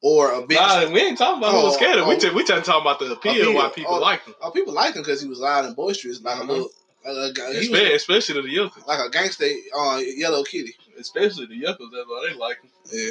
Or 0.00 0.32
a 0.32 0.46
big 0.46 0.56
Nah, 0.58 0.88
we 0.92 1.00
ain't 1.00 1.18
talking 1.18 1.38
about 1.38 1.50
who 1.52 1.64
was 1.64 1.74
Oh, 1.74 1.76
scared. 1.76 1.98
oh. 1.98 2.08
we 2.08 2.16
just 2.18 2.34
we 2.34 2.44
just 2.44 2.64
talking 2.64 2.80
about 2.82 3.00
the 3.00 3.12
appeal, 3.12 3.32
Appeal. 3.32 3.54
why 3.54 3.68
people 3.70 3.94
Oh. 3.94 3.98
like 3.98 4.24
him, 4.24 4.34
Oh, 4.40 4.50
people 4.52 4.72
liked 4.72 4.96
him 4.96 5.02
because 5.02 5.20
he 5.20 5.28
was 5.28 5.40
loud 5.40 5.64
and 5.64 5.74
boisterous, 5.74 6.22
like 6.22 6.36
Mhm. 6.38 6.48
a 6.48 6.52
little, 6.52 6.70
like 7.04 7.38
a, 7.38 7.52
he 7.52 7.58
especially, 7.60 7.92
was 7.92 8.02
especially 8.02 8.42
the 8.42 8.48
yuccas. 8.48 8.86
like 8.86 9.00
a 9.04 9.10
gangster 9.10 9.48
uh, 9.76 10.00
yellow 10.04 10.44
kitty. 10.44 10.76
Especially 10.98 11.46
the 11.46 11.56
yuccas. 11.56 11.88
That's 11.92 12.08
why 12.08 12.28
they 12.30 12.38
like 12.38 12.60
him. 12.62 12.70
Yeah, 12.92 13.10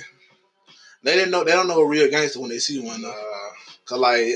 they 1.04 1.13
didn't 1.15 1.32
know. 1.32 1.43
They 1.43 1.52
don't 1.52 1.67
know 1.67 1.80
a 1.82 1.88
real 1.88 2.10
gangster 2.10 2.39
when 2.39 2.50
they 2.50 2.60
see 2.60 2.80
one 2.80 3.02
though. 3.02 3.52
Cause 3.86 4.00
like 4.00 4.36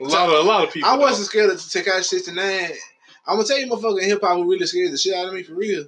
A 0.00 0.04
lot 0.04 0.28
of 0.28 0.34
a 0.34 0.48
lot 0.48 0.64
of 0.66 0.72
people. 0.72 0.88
I 0.90 0.96
wasn't 0.96 1.28
scared 1.28 1.50
of 1.50 1.58
Tekashi 1.58 2.04
sixty 2.04 2.32
nine. 2.32 2.72
I'm 3.26 3.36
gonna 3.36 3.44
tell 3.46 3.58
you, 3.58 3.68
motherfucker, 3.68 4.02
hip 4.02 4.20
hop 4.22 4.36
who 4.36 4.50
really 4.50 4.66
scared 4.66 4.90
the 4.92 4.98
shit 4.98 5.14
out 5.14 5.28
of 5.28 5.34
me 5.34 5.42
for 5.44 5.54
real. 5.54 5.86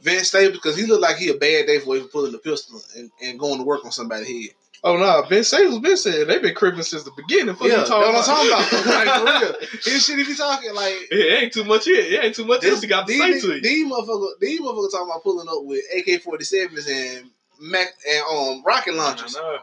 Vince 0.00 0.28
Staples, 0.28 0.52
because 0.58 0.76
he 0.76 0.84
looked 0.86 1.00
like 1.02 1.16
he 1.16 1.30
a 1.30 1.34
bad 1.34 1.66
day 1.66 1.78
for 1.78 1.96
even 1.96 2.08
pulling 2.08 2.32
the 2.32 2.38
pistol 2.38 2.80
and, 2.96 3.10
and 3.22 3.38
going 3.40 3.56
to 3.58 3.64
work 3.64 3.84
on 3.86 3.90
somebody's 3.92 4.28
head. 4.28 4.54
Oh 4.86 4.98
no, 4.98 5.24
Ben 5.30 5.42
Staples 5.42 5.78
been 5.78 5.96
saying 5.96 6.28
they've 6.28 6.42
been 6.42 6.54
cripping 6.54 6.82
since 6.82 7.04
the 7.04 7.10
beginning. 7.16 7.54
Fuck 7.54 7.68
yeah, 7.68 7.72
you 7.72 7.76
that's 7.78 7.88
talking 7.88 8.12
what 8.12 8.28
I'm 8.28 8.70
talking 8.70 8.84
about. 8.84 8.86
like, 9.22 9.40
for 9.40 9.46
real. 9.46 9.80
His 9.82 10.04
shit, 10.04 10.18
he 10.18 10.24
be 10.24 10.34
talking 10.34 10.74
like 10.74 10.94
It 11.10 11.42
ain't 11.42 11.52
too 11.54 11.64
much 11.64 11.86
here. 11.86 12.02
It 12.02 12.22
ain't 12.22 12.34
too 12.34 12.44
much 12.44 12.62
else 12.64 12.82
he 12.82 12.86
got 12.86 13.06
to 13.06 13.12
say 13.14 13.40
to 13.40 13.54
you. 13.54 13.60
these 13.62 13.90
motherfuckers, 13.90 14.38
these 14.40 14.60
motherfuckers 14.60 14.90
talking 14.90 15.08
about 15.08 15.22
pulling 15.22 15.48
up 15.48 15.64
with 15.64 15.80
AK 15.96 16.22
47s 16.22 16.90
and 16.90 17.30
Mac 17.60 17.88
and 18.10 18.24
um 18.30 18.62
rocket 18.66 18.94
launchers. 18.94 19.34
Know. 19.34 19.56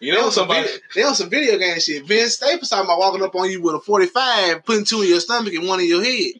You 0.00 0.12
They 0.12 0.20
know 0.20 0.28
somebody. 0.28 0.66
video, 0.66 0.78
they 0.94 1.02
on 1.04 1.14
some 1.14 1.30
video 1.30 1.58
game 1.58 1.80
shit. 1.80 2.04
Vince 2.04 2.34
Staples 2.34 2.68
talking 2.68 2.84
about 2.84 2.98
walking 2.98 3.22
up 3.22 3.34
on 3.34 3.50
you 3.50 3.62
with 3.62 3.76
a 3.76 3.80
45, 3.80 4.62
putting 4.66 4.84
two 4.84 5.00
in 5.00 5.08
your 5.08 5.20
stomach 5.20 5.54
and 5.54 5.66
one 5.66 5.80
in 5.80 5.88
your 5.88 6.04
head. 6.04 6.32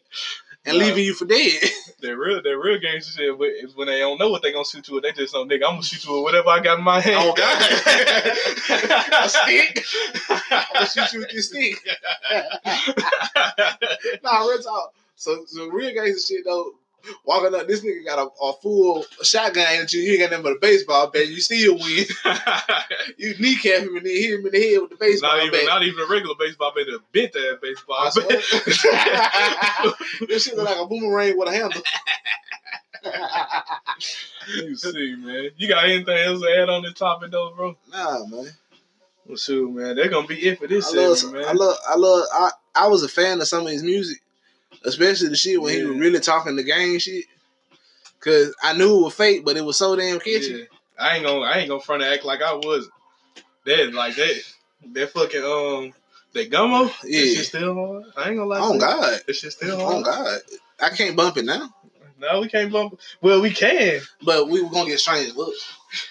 And 0.67 0.77
leaving 0.77 1.03
you 1.03 1.13
for 1.13 1.25
dead. 1.25 1.51
That 1.99 2.15
real, 2.15 2.43
that 2.43 2.57
real 2.57 2.79
gangster 2.79 3.11
shit 3.11 3.35
but 3.39 3.49
when 3.73 3.87
they 3.87 3.97
don't 3.97 4.19
know 4.19 4.29
what 4.29 4.43
they 4.43 4.51
gonna 4.51 4.63
shoot 4.63 4.87
you 4.87 4.93
with. 4.93 5.03
They 5.03 5.13
just 5.13 5.33
know, 5.33 5.45
nigga, 5.45 5.65
I'm 5.65 5.77
gonna 5.77 5.81
shoot 5.81 6.05
you 6.05 6.13
with 6.13 6.21
whatever 6.21 6.49
I 6.49 6.59
got 6.59 6.77
in 6.77 6.83
my 6.83 6.99
hand. 6.99 7.15
Oh, 7.17 7.33
God. 7.33 7.59
A 9.25 9.27
stick? 9.27 9.83
I'm 10.51 10.65
gonna 10.75 10.85
shoot 10.85 11.13
you 11.13 11.19
with 11.21 11.31
this 11.31 11.47
stick. 11.49 11.83
nah, 14.23 14.45
real 14.45 14.61
talk. 14.61 14.93
So, 15.15 15.43
so 15.47 15.69
real 15.69 15.91
gangster 15.91 16.35
shit 16.35 16.45
though. 16.45 16.73
Walking 17.25 17.55
up, 17.55 17.67
this 17.67 17.81
nigga 17.81 18.05
got 18.05 18.19
a, 18.19 18.43
a 18.43 18.53
full 18.61 19.05
shotgun 19.21 19.65
at 19.65 19.93
you. 19.93 20.01
You 20.01 20.13
ain't 20.13 20.21
got 20.21 20.31
nothing 20.31 20.43
but 20.43 20.57
a 20.57 20.59
baseball 20.59 21.09
bat. 21.09 21.27
You 21.27 21.39
still 21.41 21.75
win. 21.75 22.05
You 23.17 23.33
kneecap 23.39 23.81
him 23.81 23.95
and 23.95 24.05
then 24.05 24.13
hit 24.15 24.39
him 24.39 24.45
in 24.45 24.51
the 24.51 24.61
head 24.61 24.81
with 24.81 24.91
the 24.91 24.95
baseball 24.97 25.37
not 25.37 25.45
even, 25.45 25.59
bat. 25.59 25.65
not 25.67 25.83
even 25.83 25.99
a 26.03 26.07
regular 26.07 26.35
baseball 26.37 26.71
bat, 26.75 26.87
a 26.87 26.99
bent 27.13 27.35
ass 27.35 27.57
baseball 27.61 28.11
bat. 28.15 29.95
this 30.27 30.43
shit 30.43 30.55
look 30.55 30.65
like 30.69 30.77
a 30.77 30.85
boomerang 30.85 31.37
with 31.37 31.47
a 31.47 31.51
handle. 31.51 31.81
you 34.47 34.75
see, 34.75 35.15
man. 35.17 35.49
You 35.57 35.67
got 35.67 35.85
anything 35.85 36.17
else 36.17 36.41
to 36.41 36.47
add 36.49 36.69
on 36.69 36.83
this 36.83 36.93
topic, 36.93 37.31
though, 37.31 37.53
bro? 37.55 37.77
nah, 37.91 38.25
man. 38.25 38.49
Well, 39.25 39.37
shoot, 39.37 39.71
man. 39.71 39.95
They're 39.95 40.09
gonna 40.09 40.27
be 40.27 40.35
it 40.47 40.59
for 40.59 40.67
this 40.67 40.93
I 40.93 40.97
love, 40.97 41.33
man. 41.33 41.45
I 41.45 41.53
love, 41.53 41.75
I 41.87 41.95
love, 41.95 42.25
I, 42.33 42.51
I 42.75 42.87
was 42.87 43.03
a 43.03 43.09
fan 43.09 43.41
of 43.41 43.47
some 43.47 43.65
of 43.65 43.71
his 43.71 43.83
music, 43.83 44.21
especially 44.87 45.29
the 45.29 45.35
shit 45.35 45.61
when 45.61 45.75
he 45.75 45.83
was 45.83 45.97
really 45.99 46.19
talking 46.19 46.55
the 46.55 46.63
gang 46.63 46.97
shit. 46.97 47.25
Cause 48.19 48.55
I 48.63 48.73
knew 48.75 48.99
it 48.99 49.03
was 49.03 49.13
fake, 49.13 49.45
but 49.45 49.57
it 49.57 49.63
was 49.63 49.77
so 49.77 49.95
damn 49.95 50.19
catchy. 50.19 50.51
Yeah. 50.51 50.63
I 50.99 51.17
ain't 51.17 51.25
gonna, 51.25 51.41
I 51.41 51.59
ain't 51.59 51.69
gonna 51.69 51.79
front 51.81 52.01
and 52.01 52.11
act 52.13 52.25
like 52.25 52.41
I 52.41 52.53
wasn't. 52.55 52.91
That 53.65 53.93
like 53.93 54.15
that, 54.15 54.41
that 54.93 55.09
fucking 55.11 55.43
um, 55.43 55.93
that 56.33 56.49
gummo. 56.49 56.85
Yeah, 57.03 57.21
that 57.21 57.27
Yeah. 57.27 57.35
shit 57.35 57.45
still 57.45 57.75
hard. 57.75 58.03
I 58.17 58.29
ain't 58.29 58.37
gonna 58.37 58.49
lie. 58.49 58.59
Oh. 58.59 58.79
God, 58.79 59.19
that 59.27 59.35
shit 59.35 59.51
still 59.51 59.79
oh. 59.79 60.01
God, 60.03 60.39
I 60.81 60.89
can't 60.89 61.15
bump 61.15 61.37
it 61.37 61.45
now. 61.45 61.69
No, 62.19 62.41
we 62.41 62.47
can't 62.49 62.71
bump. 62.71 62.99
Well, 63.21 63.41
we 63.41 63.51
can. 63.51 64.01
But 64.23 64.49
we 64.49 64.63
were 64.63 64.69
gonna 64.71 64.89
get 64.89 64.99
strange 64.99 65.35
looks. 65.35 65.63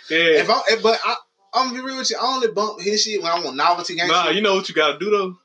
Yeah. 0.09 0.19
If 0.19 0.49
I, 0.49 0.61
if, 0.69 0.83
but 0.83 1.01
I, 1.05 1.17
I'm 1.53 1.69
gonna 1.71 1.81
be 1.81 1.85
real 1.85 1.97
with 1.97 2.11
you. 2.11 2.17
I 2.21 2.25
only 2.35 2.49
bump 2.49 2.81
his 2.81 3.03
shit 3.03 3.21
when 3.21 3.33
I 3.33 3.43
want 3.43 3.57
novelty 3.57 3.97
Nah, 3.97 4.27
shit. 4.27 4.37
you 4.37 4.43
know 4.43 4.55
what 4.55 4.69
you 4.69 4.75
gotta 4.75 4.99
do 5.01 5.11
though. 5.11 5.39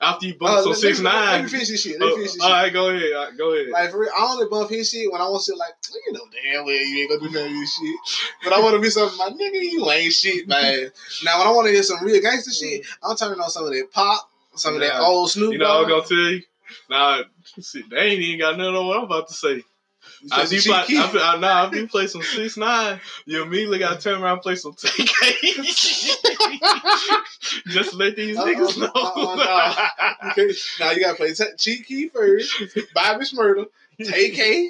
After 0.00 0.26
you 0.26 0.34
Uh, 0.34 0.36
bump 0.38 0.58
some 0.62 0.70
let- 0.72 0.78
six 0.78 1.00
let, 1.00 1.12
me- 1.12 1.18
Let 1.20 1.24
nine. 1.32 1.44
me 1.44 1.50
finish 1.50 1.68
this 1.68 1.82
shit. 1.82 2.00
Let 2.00 2.08
me 2.08 2.14
finish 2.16 2.32
this 2.32 2.42
shit. 2.42 2.42
all 2.42 2.50
right, 2.50 2.72
go 2.72 2.88
ahead. 2.90 3.12
All 3.12 3.24
right, 3.24 3.36
go 3.38 3.54
ahead. 3.54 3.68
Like 3.70 3.90
for 3.90 3.98
real, 4.00 4.10
I 4.16 4.24
only 4.32 4.46
bump 4.48 4.70
his 4.70 4.90
shit 4.90 5.10
when 5.10 5.20
I 5.20 5.28
want 5.28 5.44
to 5.44 5.54
like, 5.56 5.72
you 6.06 6.12
know 6.12 6.20
damn 6.42 6.64
well 6.64 6.74
you 6.74 6.98
ain't 7.02 7.10
gonna 7.10 7.20
do 7.20 7.30
none 7.30 7.46
of 7.46 7.52
this 7.52 7.74
shit. 7.74 7.96
But 8.42 8.52
I 8.52 8.60
want 8.60 8.74
to 8.74 8.80
be 8.80 8.90
something 8.90 9.18
like, 9.18 9.32
nigga, 9.34 9.60
you 9.62 9.90
ain't 9.90 10.12
shit, 10.12 10.46
man. 10.48 10.90
now 11.24 11.38
when 11.38 11.46
I 11.46 11.50
want 11.52 11.66
to 11.68 11.72
hear 11.72 11.82
some 11.82 12.04
real 12.04 12.20
gangster 12.20 12.50
shit, 12.52 12.84
I'm 13.02 13.16
turning 13.16 13.40
on 13.40 13.50
some 13.50 13.64
of 13.66 13.70
that 13.72 13.90
pop, 13.92 14.28
some 14.56 14.74
of 14.74 14.80
that 14.80 14.98
old 15.00 15.30
Snoop 15.30 15.52
you 15.52 15.58
know, 15.58 15.82
I'm 15.82 15.88
gonna 15.88 16.02
tell 16.02 16.16
you. 16.18 16.42
Nah, 16.90 17.22
shit, 17.62 17.88
they 17.90 17.96
ain't 17.98 18.20
even 18.20 18.40
got 18.40 18.58
nothing 18.58 18.74
on 18.74 18.86
what 18.86 18.98
I'm 18.98 19.04
about 19.04 19.28
to 19.28 19.34
say. 19.34 19.62
I 20.32 20.44
Chief 20.46 20.64
play. 20.64 20.84
I, 20.96 21.34
I, 21.34 21.38
nah, 21.38 21.66
if 21.68 21.74
you 21.74 21.86
play 21.88 22.06
some 22.06 22.22
six 22.22 22.56
nine, 22.56 23.00
you 23.26 23.42
immediately 23.42 23.78
gotta 23.78 24.00
turn 24.00 24.22
around 24.22 24.34
and 24.34 24.42
play 24.42 24.54
some 24.56 24.72
TK. 24.72 25.08
Just 27.66 27.94
let 27.94 28.16
these 28.16 28.36
Uh-uh, 28.38 28.46
niggas 28.46 28.78
know. 28.78 28.90
uh-uh, 28.94 29.36
nah. 29.36 30.30
Okay, 30.30 30.50
now 30.80 30.90
you 30.92 31.00
gotta 31.00 31.16
play 31.16 31.34
t- 31.34 31.44
Chief 31.58 31.86
Keef 31.86 32.12
first, 32.12 32.52
Bobby 32.94 33.24
Shmurda, 33.24 33.66
TK, 34.00 34.68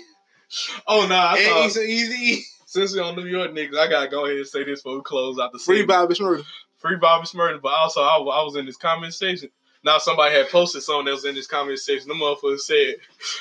oh 0.87 1.07
nah, 1.07 1.33
I 1.33 1.45
thought, 1.45 1.67
Easy 1.67 1.81
Easy. 1.83 2.45
since 2.67 2.95
we 2.95 3.01
on 3.01 3.17
New 3.17 3.27
York 3.27 3.53
niggas, 3.53 3.77
I 3.79 3.89
gotta 3.89 4.09
go 4.09 4.25
ahead 4.27 4.39
and 4.39 4.47
say 4.47 4.65
this 4.65 4.81
before 4.83 4.97
we 4.99 5.03
close 5.03 5.39
out 5.39 5.53
the 5.53 5.59
Free. 5.59 5.85
Bobby 5.85 6.15
Shmurda. 6.15 6.45
free 6.79 6.97
Bobby 6.97 7.27
Shmurda, 7.27 7.61
but 7.63 7.73
also 7.73 8.01
I, 8.03 8.17
I 8.17 8.43
was 8.45 8.57
in 8.57 8.67
this 8.67 8.77
comment 8.77 9.15
section. 9.15 9.51
Now 9.85 9.99
somebody 9.99 10.35
had 10.35 10.49
posted 10.49 10.83
something 10.83 11.05
that 11.05 11.13
was 11.13 11.27
in 11.27 11.35
this 11.35 11.47
comment 11.47 11.79
section. 11.79 12.09
The 12.09 12.15
motherfucker 12.15 12.59
said, 12.59 12.97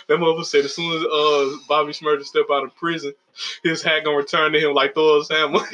that 0.07 0.19
motherfucker 0.19 0.45
said 0.45 0.65
as 0.65 0.75
soon 0.75 0.93
as 0.97 1.03
uh 1.03 1.57
Bobby 1.69 1.93
Shmurda 1.93 2.23
step 2.25 2.45
out 2.51 2.65
of 2.65 2.75
prison, 2.75 3.13
his 3.63 3.81
hat 3.81 4.03
gonna 4.03 4.17
return 4.17 4.51
to 4.51 4.59
him 4.59 4.73
like 4.73 4.93
Thor's 4.93 5.29
hammer. 5.29 5.59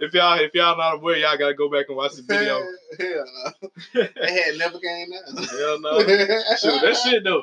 if 0.00 0.14
y'all 0.14 0.38
if 0.38 0.54
y'all 0.54 0.76
not 0.76 0.94
aware, 0.94 1.16
y'all 1.16 1.36
gotta 1.36 1.54
go 1.54 1.68
back 1.68 1.86
and 1.88 1.96
watch 1.96 2.14
the 2.14 2.22
video. 2.22 2.60
Hell 2.98 3.24
no. 3.34 3.52
They 3.94 4.42
had 4.42 4.56
never 4.58 4.78
came 4.78 5.08
out. 5.12 5.44
Hell 5.50 5.80
no. 5.80 5.98
Shoot, 6.00 6.80
that 6.80 7.00
shit 7.04 7.24
though. 7.24 7.42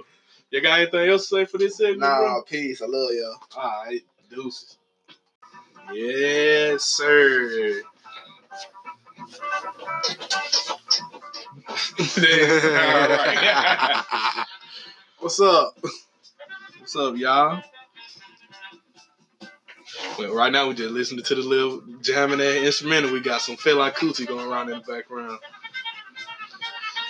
You 0.52 0.62
got 0.62 0.80
anything 0.80 1.10
else 1.10 1.28
to 1.28 1.36
say 1.36 1.46
for 1.46 1.58
this 1.58 1.76
segment, 1.78 2.00
bro? 2.00 2.36
Nah, 2.36 2.42
peace. 2.44 2.82
I 2.82 2.86
love 2.86 3.10
y'all. 3.12 3.38
Alright, 3.58 4.06
deuces. 4.30 4.78
Yes, 5.94 6.84
sir. 6.84 7.82
What's 15.20 15.40
up? 15.40 15.76
What's 16.80 16.96
up, 16.96 17.18
y'all? 17.18 17.64
Well, 20.20 20.36
right 20.36 20.52
now 20.52 20.68
we 20.68 20.76
just 20.76 20.94
listening 20.94 21.26
to 21.26 21.36
the 21.36 21.42
little 21.42 21.82
jamming 22.02 22.38
that 22.38 22.64
instrumental. 22.64 23.12
We 23.12 23.20
got 23.20 23.42
some 23.42 23.58
Fela 23.58 23.92
Kuti 23.92 24.28
going 24.28 24.48
around 24.48 24.70
in 24.70 24.78
the 24.78 24.84
background. 24.92 25.40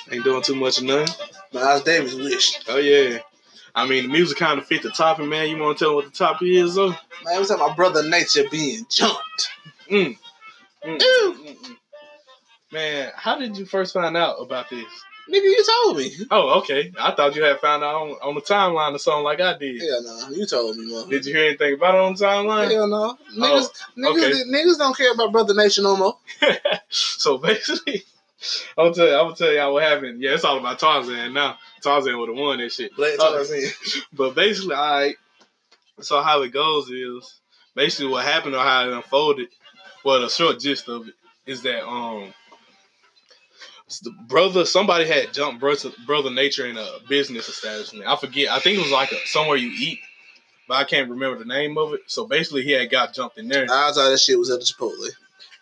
Ain't 0.10 0.24
doing 0.24 0.42
too 0.42 0.56
much 0.56 0.78
of 0.78 0.86
nothing. 0.86 1.14
Miles 1.52 1.84
Davis 1.84 2.14
wish. 2.14 2.60
Oh 2.70 2.78
yeah. 2.78 3.20
I 3.74 3.90
mean, 3.90 4.04
the 4.04 4.10
music 4.10 4.38
kind 4.38 4.58
of 4.58 4.66
fit 4.66 4.84
the 4.84 4.92
topic, 4.92 5.28
man. 5.28 5.50
You 5.50 5.58
want 5.58 5.78
to 5.78 5.84
tell 5.84 5.90
them 5.90 5.96
what 5.98 6.06
the 6.06 6.18
topic 6.18 6.48
is, 6.48 6.76
though? 6.76 6.96
Man, 7.26 7.42
we 7.42 7.46
talking 7.46 7.56
about 7.56 7.76
brother 7.76 8.08
nature 8.08 8.46
being 8.50 8.86
jumped. 8.90 9.50
Mm. 9.92 10.18
Mm, 10.86 10.98
mm, 10.98 11.00
mm, 11.00 11.58
mm. 11.58 11.78
Man, 12.72 13.12
how 13.16 13.38
did 13.38 13.58
you 13.58 13.66
first 13.66 13.94
find 13.94 14.18
out 14.18 14.38
about 14.42 14.70
this? 14.70 14.86
Nigga, 15.30 15.44
you 15.44 15.66
told 15.84 15.98
me. 15.98 16.12
Oh, 16.30 16.60
okay. 16.60 16.92
I 17.00 17.12
thought 17.12 17.36
you 17.36 17.44
had 17.44 17.60
found 17.60 17.84
out 17.84 17.96
on, 17.96 18.10
on 18.22 18.36
the 18.36 18.42
timeline 18.42 18.94
or 18.94 19.00
something 19.00 19.24
like 19.24 19.42
I 19.42 19.58
did. 19.58 19.82
Hell 19.82 20.04
no, 20.04 20.30
you 20.36 20.46
told 20.46 20.78
me, 20.78 20.92
mother. 20.92 21.10
Did 21.10 21.26
you 21.26 21.34
hear 21.34 21.48
anything 21.48 21.74
about 21.74 21.96
it 21.96 22.02
on 22.02 22.14
the 22.14 22.24
timeline? 22.24 22.72
Hell 22.72 22.88
no. 22.88 23.18
Niggas, 23.36 23.70
niggas, 23.98 24.18
okay. 24.18 24.44
niggas 24.50 24.78
don't 24.78 24.96
care 24.96 25.12
about 25.14 25.32
brother 25.32 25.56
Nature 25.56 25.82
no 25.82 25.98
more. 25.98 26.18
so 26.90 27.40
basically, 27.40 28.04
I'm 28.78 28.86
gonna 28.86 28.94
tell 28.94 29.08
you, 29.08 29.16
I'm 29.16 29.26
gonna 29.26 29.36
tell 29.36 29.52
y'all 29.52 29.74
what 29.74 29.84
happened. 29.84 30.22
Yeah, 30.22 30.36
it's 30.36 30.44
all 30.44 30.60
about 30.60 30.78
Tarzan 30.78 31.34
now. 31.34 31.58
Tarzan 31.82 32.20
would 32.20 32.30
have 32.30 32.38
won 32.38 32.60
that 32.60 32.72
shit. 32.72 32.96
Black 32.96 33.20
Uh, 33.20 33.32
Tarzan. 33.32 33.64
But 34.14 34.36
basically, 34.36 34.76
I 34.76 35.16
so 36.02 36.22
how 36.22 36.44
it 36.44 36.50
goes 36.54 36.90
is 36.90 37.40
basically 37.74 38.12
what 38.12 38.26
happened 38.26 38.56
or 38.56 38.64
how 38.64 38.88
it 38.88 38.94
unfolded. 38.94 39.48
Well, 40.04 40.22
the 40.22 40.30
short 40.30 40.60
gist 40.60 40.88
of 40.88 41.08
it 41.08 41.16
is 41.48 41.64
that 41.64 41.84
um 41.88 42.32
brother 44.28 44.66
somebody 44.66 45.06
had 45.08 45.34
jumped 45.34 45.60
brother, 45.60 45.92
brother 46.06 46.32
nature 46.32 46.66
in 46.66 46.78
a 46.78 46.88
business 47.08 47.48
establishment. 47.50 48.08
I 48.08 48.16
forget. 48.16 48.50
I 48.50 48.60
think 48.60 48.78
it 48.78 48.82
was 48.82 48.92
like 48.92 49.12
a, 49.12 49.18
somewhere 49.26 49.58
you 49.58 49.70
eat, 49.70 50.00
but 50.68 50.76
I 50.76 50.84
can't 50.84 51.10
remember 51.10 51.38
the 51.40 51.46
name 51.46 51.78
of 51.78 51.94
it. 51.94 52.02
So 52.08 52.26
basically, 52.26 52.64
he 52.64 52.72
had 52.72 52.90
got 52.90 53.14
jumped 53.14 53.38
in 53.38 53.48
there. 53.48 53.64
I 53.64 53.92
thought 53.92 54.10
that 54.10 54.20
shit 54.20 54.40
was 54.40 54.50
at 54.50 54.60
the 54.60 54.66
Chipotle. 54.66 55.10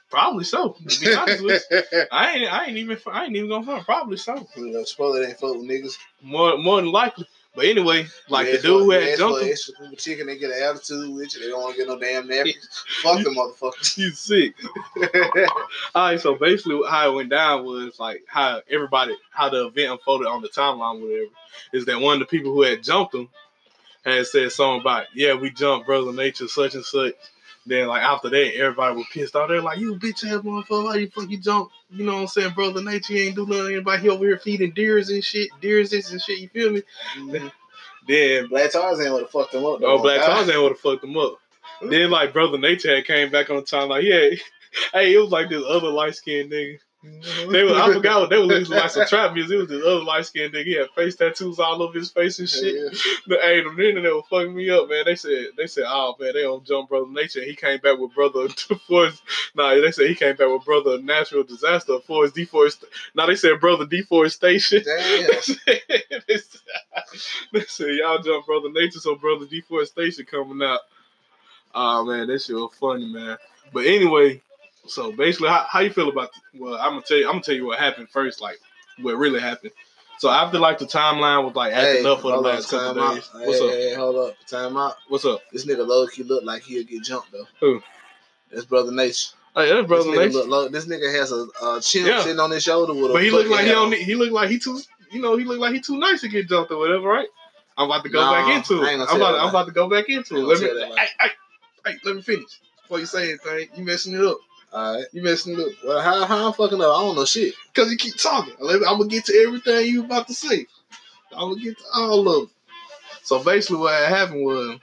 Probably 0.10 0.44
so. 0.44 0.78
To 0.88 1.00
be 1.00 1.16
honest 1.16 1.44
with 1.44 1.64
you. 1.72 1.82
I 2.12 2.32
ain't. 2.32 2.54
I 2.54 2.66
ain't 2.66 2.78
even. 2.78 2.98
I 3.08 3.26
ain't 3.26 3.36
even 3.36 3.50
gonna 3.50 3.66
front. 3.66 3.86
Probably 3.86 4.18
so. 4.18 4.48
You 4.56 4.72
know, 4.72 4.84
Chipotle 4.84 5.28
ain't 5.28 5.40
full 5.40 5.60
of 5.60 5.66
niggas. 5.66 5.98
More. 6.22 6.58
More 6.58 6.82
than 6.82 6.92
likely. 6.92 7.28
But 7.56 7.66
anyway, 7.66 8.08
like 8.30 8.48
the 8.48 8.54
dude 8.54 8.64
who 8.64 8.94
you 8.94 9.00
had 9.00 9.20
for 9.20 9.40
him. 9.40 9.50
extra 9.50 9.76
people 9.76 9.96
chicken, 9.96 10.26
they 10.26 10.40
get 10.40 10.50
an 10.50 10.64
attitude 10.64 11.14
with 11.14 11.36
you. 11.36 11.42
They 11.42 11.50
don't 11.50 11.62
want 11.62 11.76
to 11.76 11.82
get 11.82 11.88
no 11.88 12.00
damn 12.00 12.28
napkins. 12.28 12.84
Fuck 13.04 13.24
them 13.24 13.36
motherfuckers. 13.36 13.94
He's 13.96 14.18
sick. 14.20 14.56
All 15.94 16.08
right. 16.10 16.20
So 16.20 16.34
basically, 16.34 16.82
how 16.90 17.12
it 17.12 17.16
went 17.16 17.30
down 17.30 17.64
was 17.64 18.00
like 18.00 18.24
how 18.28 18.62
everybody, 18.70 19.16
how 19.32 19.50
the 19.50 19.68
event 19.68 19.92
unfolded 19.92 20.28
on 20.28 20.42
the 20.42 20.50
timeline, 20.50 21.00
whatever, 21.00 21.30
is 21.74 21.86
that 21.86 22.00
one 22.00 22.14
of 22.14 22.20
the 22.20 22.26
people 22.26 22.54
who 22.54 22.64
had 22.64 22.82
jumped 22.82 23.14
him 23.14 23.30
had 24.04 24.26
said 24.26 24.52
something 24.52 24.82
about, 24.82 25.06
yeah, 25.14 25.36
we 25.36 25.52
jumped 25.52 25.86
brother 25.86 26.12
nature, 26.12 26.48
such 26.48 26.74
and 26.74 26.84
such. 26.84 27.14
Then 27.66 27.88
like 27.88 28.02
after 28.02 28.30
that, 28.30 28.56
everybody 28.56 28.96
was 28.96 29.06
pissed 29.12 29.36
off. 29.36 29.48
They're 29.48 29.62
like, 29.62 29.80
"You 29.80 29.96
bitch 29.96 30.26
ass 30.26 30.44
motherfucker! 30.44 30.88
How 30.90 30.94
you 30.96 31.10
fuck 31.10 31.30
you 31.30 31.38
jump? 31.38 31.70
You 31.90 32.06
know 32.06 32.16
what 32.16 32.22
I'm 32.22 32.28
saying, 32.28 32.54
brother 32.54 32.84
nature? 32.84 33.14
You 33.14 33.24
ain't 33.28 33.36
do 33.36 33.46
nothing. 33.46 33.68
Everybody 33.68 34.10
over 34.10 34.26
here 34.26 34.38
feeding 34.38 34.72
deers 34.72 35.10
and 35.10 35.24
shit, 35.24 35.50
deers 35.62 35.92
this 35.92 36.12
and 36.12 36.22
shit. 36.22 36.40
You 36.40 36.50
feel 36.50 36.72
me?" 36.72 36.84
Mhm. 37.16 37.52
Then 38.08 38.48
Black 38.48 38.72
Tarzan 38.72 39.14
would 39.14 39.22
have 39.22 39.32
fucked 39.32 39.54
them 39.54 39.66
up. 39.66 39.80
Oh. 39.82 40.02
Black 40.02 40.20
God. 40.20 40.28
Tarzan 40.46 40.62
would 40.62 40.74
have 40.74 40.80
fucked 40.80 41.04
him 41.04 41.18
up. 41.18 41.40
Then 41.82 42.10
like 42.10 42.34
Brother 42.34 42.58
Nature 42.58 42.96
had 42.96 43.06
came 43.06 43.32
back 43.32 43.50
on 43.50 43.64
time 43.64 43.90
like, 43.90 44.04
yeah, 44.04 44.30
hey, 44.94 45.14
it 45.14 45.20
was 45.20 45.30
like 45.32 45.50
this 45.50 45.64
other 45.68 45.90
light 45.90 46.16
skinned 46.16 46.52
nigga. 46.52 46.80
They 47.50 47.64
was, 47.64 47.74
I 47.74 47.94
forgot 47.94 48.22
what 48.22 48.30
they 48.30 48.38
were 48.38 48.46
listening 48.46 48.80
like 48.80 48.90
some 48.90 49.06
trap 49.08 49.34
music. 49.36 49.56
It 49.56 49.58
was 49.60 49.68
this 49.70 49.84
other 49.86 50.04
light 50.04 50.26
skinned 50.26 50.54
nigga. 50.54 50.64
He 50.66 50.74
had 50.74 50.90
face 50.92 51.16
tattoos 51.16 51.60
all 51.60 51.82
over 51.84 51.98
his 51.98 52.10
face 52.12 52.40
and 52.40 52.48
shit. 52.50 52.76
Yeah. 52.76 52.90
The 53.28 53.38
hey, 53.42 53.62
the 53.62 53.70
internet 53.90 54.14
was 54.14 54.24
fucking 54.30 54.56
me 54.56 54.70
up, 54.70 54.90
man. 54.90 55.04
They 55.06 55.16
said 55.16 55.48
they 55.58 55.68
said, 55.68 55.84
oh 55.88 56.16
man, 56.20 56.34
they 56.34 56.44
don't 56.44 56.66
jump 56.66 56.88
Brother 56.90 57.10
Nature. 57.12 57.44
He 57.44 57.56
came 57.56 57.80
back 57.80 58.00
with 58.00 58.14
Brother 58.14 58.48
Forest. 58.88 59.22
Nah, 59.54 59.76
they 59.76 59.92
said 59.92 60.08
he 60.08 60.16
came 60.16 60.36
back 60.38 60.48
with 60.48 60.64
Brother 60.64 61.02
Natural 61.02 61.44
Disaster 61.44 62.00
Forest 62.00 62.36
Deforest. 62.36 62.86
Now 63.16 63.26
they 63.26 63.36
said 63.36 63.60
Brother 63.60 63.86
Deforestation. 63.86 64.84
Damn. 64.86 65.28
they, 65.28 65.42
said, 65.42 65.58
they 66.28 66.38
said- 66.38 66.62
they 67.52 67.62
said, 67.66 67.96
y'all 67.96 68.22
jump 68.22 68.46
Brother 68.46 68.72
Nature, 68.72 69.00
so 69.00 69.16
Brother 69.16 69.46
Deforestation 69.46 70.26
coming 70.26 70.66
out. 70.66 70.80
Oh 71.76 72.06
man, 72.06 72.28
that 72.28 72.42
shit 72.42 72.56
was 72.56 72.74
funny, 72.80 73.12
man. 73.12 73.38
But 73.74 73.86
anyway, 73.86 74.42
so 74.88 75.12
basically, 75.12 75.50
how, 75.50 75.66
how 75.70 75.80
you 75.80 75.92
feel 75.92 76.10
about? 76.10 76.30
well, 76.56 76.76
I'm 76.76 76.92
gonna 76.92 77.02
tell 77.02 77.18
you. 77.18 77.26
I'm 77.26 77.34
gonna 77.34 77.44
tell 77.44 77.56
you 77.56 77.66
what 77.66 77.80
happened 77.80 78.10
first. 78.10 78.42
Like 78.42 78.60
what 79.02 79.16
really 79.18 79.40
happened. 79.40 79.72
So 80.20 80.30
after 80.30 80.60
like 80.60 80.78
the 80.78 80.86
timeline 80.86 81.44
was 81.44 81.56
like 81.56 81.74
acting 81.74 82.04
Hey, 82.04 82.10
up 82.10 82.22
for 82.22 82.32
the 82.32 82.38
last 82.38 82.70
couple 82.70 83.02
out. 83.02 83.16
days. 83.16 83.30
Hey, 83.34 83.46
What's 83.48 83.62
up? 83.62 83.70
hey, 83.72 83.94
hold 83.96 84.16
up, 84.30 84.38
time 84.48 84.78
out. 84.78 84.96
What's 85.10 85.26
up? 85.26 85.42
This 85.52 85.66
nigga 85.66 85.86
low 85.86 86.08
key 86.08 86.24
look 86.24 86.44
like 86.44 86.64
he'll 86.64 86.84
get 86.86 87.04
jumped 87.04 87.32
though. 87.32 87.48
Who? 87.60 87.82
That's 88.52 88.66
brother 88.66 88.92
Nature. 88.92 89.32
Hey, 89.56 89.74
that's 89.74 89.88
brother 89.88 90.12
this, 90.12 90.20
nigga 90.20 90.34
Nate. 90.36 90.50
look 90.50 90.72
this 90.72 90.86
nigga 90.86 91.14
has 91.14 91.32
a, 91.32 91.48
a 91.66 91.82
chimp 91.82 92.08
Yeah. 92.08 92.24
sitting 92.24 92.40
on 92.40 92.52
his 92.52 92.64
shoulder 92.64 92.94
with 92.94 93.12
a. 93.12 93.14
But 93.14 93.24
he 93.24 93.32
looked 93.32 93.50
like 93.50 93.66
he 93.66 93.72
don't. 93.72 93.94
he 93.94 94.16
looked 94.16 94.34
like 94.34 94.50
he 94.50 94.60
too. 94.60 94.80
You 95.12 95.22
know, 95.22 95.38
he 95.38 95.44
looked 95.46 95.60
like 95.62 95.74
he 95.74 95.80
too 95.82 95.98
nice 96.00 96.22
to 96.22 96.30
get 96.30 96.48
jumped 96.48 96.72
or 96.72 96.78
whatever, 96.78 97.08
right? 97.08 97.28
I'm 97.78 97.90
about 97.90 98.04
to 98.04 98.10
go 98.10 98.20
Nah, 98.20 98.32
back 98.32 98.56
into 98.56 98.84
it. 98.84 99.00
I'm 99.00 99.16
about. 99.18 99.36
I'm 99.40 99.50
about 99.50 99.66
to 99.66 99.72
go 99.72 99.90
back 99.90 100.10
into 100.10 100.36
it. 100.38 100.40
Let 100.44 100.60
me. 100.62 100.68
Hey, 100.68 101.08
hey, 101.20 101.28
hey, 101.86 101.94
let 102.04 102.16
me 102.16 102.22
finish 102.22 102.60
before 102.84 103.00
you 103.00 103.06
say 103.06 103.30
anything. 103.30 103.70
You 103.76 103.84
messing 103.84 104.14
it 104.14 104.24
up. 104.24 104.38
All 104.74 104.96
right. 104.96 105.06
You 105.12 105.22
messing 105.22 105.60
up. 105.60 105.68
Well, 105.86 106.02
how 106.02 106.26
how 106.26 106.48
I'm 106.48 106.54
fucking 106.54 106.82
up? 106.82 106.96
I 106.96 107.02
don't 107.02 107.16
know 107.16 107.26
shit. 107.26 107.54
Cause 107.76 107.92
you 107.92 107.98
keep 107.98 108.18
talking. 108.18 108.54
I'm 108.60 108.82
gonna 108.82 109.08
get 109.08 109.26
to 109.26 109.44
everything 109.46 109.86
you 109.86 110.04
about 110.04 110.28
to 110.28 110.34
say. 110.34 110.66
I'm 111.32 111.52
gonna 111.52 111.62
get 111.62 111.78
to 111.78 111.84
all 111.96 112.28
of 112.28 112.44
it. 112.44 112.50
So 113.24 113.44
basically, 113.44 113.78
what 113.78 114.10
happened 114.10 114.46
was 114.46 114.80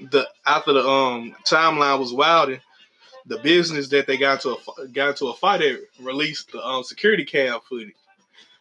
the 0.00 0.26
after 0.46 0.72
the 0.72 0.86
um 0.88 1.36
timeline 1.44 1.98
was 1.98 2.12
wilding, 2.12 2.60
the 3.26 3.38
business 3.38 3.88
that 3.90 4.06
they 4.06 4.16
got 4.16 4.40
to 4.42 4.56
a 4.78 4.88
got 4.88 5.10
into 5.10 5.26
a 5.26 5.34
fight 5.34 5.62
at 5.62 5.80
released 6.00 6.52
the 6.52 6.64
um 6.64 6.82
security 6.82 7.24
cam 7.24 7.60
footage 7.68 7.94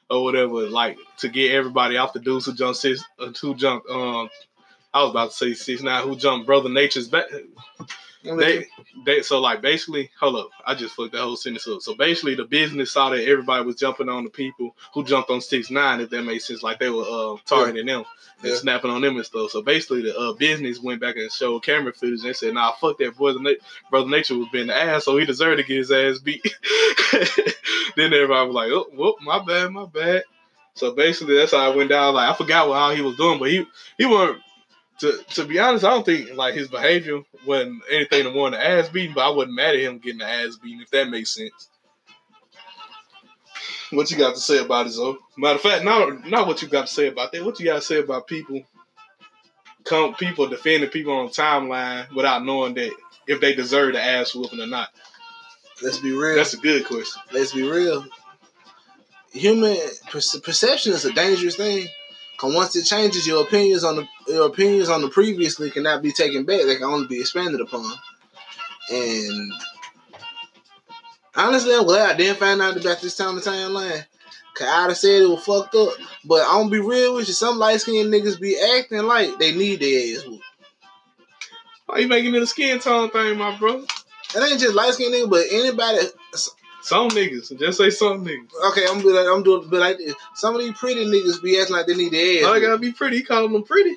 or 0.10 0.24
whatever, 0.24 0.70
like 0.70 0.98
to 1.20 1.30
get 1.30 1.54
everybody 1.54 1.98
off 1.98 2.14
the 2.14 2.20
dudes 2.20 2.46
who 2.46 2.54
jumped 2.54 2.80
six, 2.80 3.04
uh, 3.20 3.32
who 3.42 3.56
jumped 3.56 3.90
um. 3.90 4.30
I 4.94 5.02
was 5.02 5.10
about 5.10 5.32
to 5.32 5.36
say 5.36 5.54
six 5.54 5.82
nine. 5.82 6.04
Who 6.04 6.16
jumped 6.16 6.46
Brother 6.46 6.70
Nature's 6.70 7.08
back? 7.08 7.26
They, 8.24 8.68
they 9.06 9.22
so 9.22 9.42
like 9.42 9.62
basically, 9.62 10.10
hold 10.20 10.38
up, 10.38 10.50
I 10.66 10.76
just 10.76 10.96
fucked 10.96 11.12
that 11.14 11.22
whole 11.22 11.36
sentence 11.36 11.68
up. 11.68 11.82
So 11.82 11.96
basically, 11.96 12.36
the 12.36 12.46
business 12.46 12.92
saw 12.92 13.10
that 13.10 13.24
everybody 13.28 13.66
was 13.66 13.76
jumping 13.76 14.10
on 14.10 14.24
the 14.24 14.30
people 14.30 14.76
who 14.94 15.04
jumped 15.04 15.30
on 15.30 15.42
six 15.42 15.70
nine, 15.72 16.02
if 16.02 16.10
that 16.12 16.24
makes 16.24 16.46
sense. 16.48 16.64
Like 16.64 16.80
they 16.80 16.90
were 16.90 17.04
uh, 17.04 17.38
targeting 17.46 17.86
them 17.88 18.06
and 18.42 18.52
Yeah. 18.52 18.58
snapping 18.58 18.92
on 18.92 19.02
them 19.02 19.18
and 19.18 19.26
stuff. 19.26 19.52
So 19.52 19.62
basically, 19.62 20.04
the 20.04 20.18
uh, 20.18 20.34
business 20.34 20.80
went 20.80 21.02
back 21.02 21.18
and 21.18 21.32
showed 21.32 21.64
camera 21.64 21.94
footage 21.94 22.24
and 22.24 22.36
said, 22.36 22.54
"Nah, 22.54 22.72
fuck 22.74 22.98
that 23.00 23.18
brother. 23.18 23.40
Na- 23.40 23.52
brother 23.90 24.10
Nature 24.10 24.38
was 24.38 24.48
being 24.54 24.68
the 24.68 24.76
ass, 24.76 25.06
so 25.06 25.18
he 25.18 25.26
deserved 25.26 25.58
to 25.62 25.68
get 25.68 25.78
his 25.78 25.92
ass 25.92 26.20
beat." 26.20 26.44
then 27.96 28.14
everybody 28.14 28.48
was 28.48 28.56
like, 28.56 28.70
"Oh, 28.72 28.88
whoop, 28.94 29.18
my 29.22 29.44
bad, 29.44 29.72
my 29.72 29.86
bad." 29.86 30.24
So 30.76 30.94
basically, 30.96 31.38
that's 31.38 31.52
how 31.52 31.72
I 31.72 31.76
went 31.76 31.90
down. 31.90 32.16
Like 32.16 32.30
I 32.30 32.34
forgot 32.34 32.68
what 32.70 32.76
how 32.80 32.96
he 32.96 33.02
was 33.02 33.18
doing, 33.18 33.40
but 33.40 33.50
he 33.52 33.66
he 33.98 34.06
wasn't. 34.06 34.40
To, 35.00 35.18
to 35.32 35.46
be 35.46 35.60
honest, 35.60 35.84
I 35.84 35.90
don't 35.90 36.06
think 36.06 36.34
like 36.36 36.54
his 36.54 36.68
behavior 36.68 37.22
wasn't 37.46 37.82
anything 37.92 38.24
to 38.24 38.32
warrant 38.32 38.56
the 38.56 38.66
ass 38.66 38.90
beating, 38.90 39.14
but 39.16 39.26
I 39.26 39.30
wasn't 39.30 39.56
mad 39.56 39.76
at 39.76 39.82
him 39.82 40.00
getting 40.00 40.20
the 40.20 40.28
ass 40.28 40.58
beaten 40.58 40.82
if 40.82 40.92
that 40.92 41.10
makes 41.10 41.34
sense. 41.34 41.70
What 43.92 44.10
you 44.10 44.18
got 44.18 44.36
to 44.36 44.42
say 44.42 44.60
about 44.60 44.88
it, 44.88 44.94
though? 44.96 45.18
Matter 45.38 45.56
of 45.56 45.62
fact, 45.62 45.84
not 45.84 46.28
not 46.28 46.48
what 46.48 46.62
you 46.62 46.68
got 46.68 46.88
to 46.88 46.94
say 46.94 47.08
about 47.08 47.32
that. 47.32 47.46
What 47.46 47.60
you 47.60 47.66
got 47.66 47.76
to 47.76 47.82
say 47.82 48.00
about 48.00 48.28
people, 48.28 48.62
come 49.84 50.16
people 50.16 50.48
defending 50.48 50.90
people 50.90 51.14
on 51.14 51.30
timeline 51.30 52.12
without 52.14 52.44
knowing 52.44 52.74
that 52.76 52.92
if 53.28 53.40
they 53.40 53.54
deserve 53.54 53.94
the 53.94 54.02
ass 54.02 54.34
whooping 54.34 54.62
or 54.62 54.68
not? 54.68 54.90
Let's 55.82 56.00
be 56.00 56.12
real. 56.12 56.36
That's 56.36 56.54
a 56.54 56.58
good 56.58 56.86
question. 56.86 57.22
Let's 57.32 57.54
be 57.54 57.64
real. 57.64 58.06
Human 59.32 59.78
perce- 60.10 60.40
perception 60.40 60.94
is 60.94 61.06
a 61.06 61.14
dangerous 61.14 61.56
thing. 61.56 61.88
Cause 62.38 62.54
once 62.54 62.76
it 62.76 62.84
changes, 62.84 63.28
your 63.28 63.44
opinions 63.44 63.84
on 63.84 63.96
the 63.96 64.08
your 64.28 64.48
opinions 64.48 64.90
on 64.90 65.02
the 65.02 65.10
previously 65.10 65.70
cannot 65.70 66.02
be 66.02 66.12
taken 66.12 66.46
back. 66.46 66.64
They 66.66 66.76
can 66.76 66.86
only 66.86 67.08
be 67.08 67.20
expanded 67.20 67.62
upon. 67.62 67.92
And 68.92 69.54
honestly, 71.36 71.74
I'm 71.74 71.86
glad 71.86 72.12
I 72.12 72.18
didn't 72.18 72.40
find 72.40 72.62
out 72.62 72.78
about 72.78 73.02
this 73.02 73.16
time 73.16 73.38
of 73.38 73.44
timeline. 73.44 74.06
Cause 74.56 74.68
I'd 74.68 74.90
have 74.90 74.98
said 74.98 75.22
it 75.22 75.30
was 75.30 75.46
fucked 75.46 75.76
up. 75.76 75.94
But 76.26 76.44
I'm 76.48 76.64
gonna 76.64 76.70
be 76.70 76.80
real 76.80 77.16
with 77.16 77.28
you. 77.28 77.34
Some 77.34 77.60
light 77.60 77.82
skinned 77.82 78.14
niggas 78.14 78.40
be 78.40 78.58
acting 78.78 79.04
like 79.04 79.38
they 79.40 79.56
need 79.56 79.80
their 79.80 80.18
ass 80.18 80.26
whooped. 80.28 80.44
Why 81.86 82.00
you 82.00 82.08
making 82.08 82.36
it 82.36 82.42
a 82.42 82.48
skin 82.48 82.80
tone 82.80 83.10
thing, 83.10 83.38
my 83.38 83.58
bro? 83.58 83.86
It 84.36 84.52
ain't 84.52 84.60
just 84.60 84.76
light 84.76 84.94
skinned 84.94 85.14
niggas, 85.14 85.30
but 85.30 85.46
anybody 85.52 86.00
Some 86.84 87.10
niggas, 87.12 87.58
just 87.58 87.78
say 87.78 87.90
some 87.90 88.26
niggas. 88.26 88.50
Okay, 88.72 88.84
I'm 88.90 89.00
doing. 89.00 89.26
I'm 89.26 89.42
doing. 89.42 89.70
But 89.70 89.80
like 89.80 89.98
this. 89.98 90.14
some 90.36 90.54
of 90.54 90.60
these 90.62 90.78
pretty 90.78 91.06
niggas 91.06 91.42
be 91.42 91.58
acting 91.58 91.78
like 91.78 91.88
they 91.88 91.96
need 91.96 92.12
their 92.12 92.44
ass. 92.44 92.52
I 92.52 92.60
gotta 92.60 92.78
be 92.78 92.92
pretty. 92.92 93.18
He 93.18 93.24
calling 93.24 93.54
them 93.54 93.64
pretty. 93.64 93.96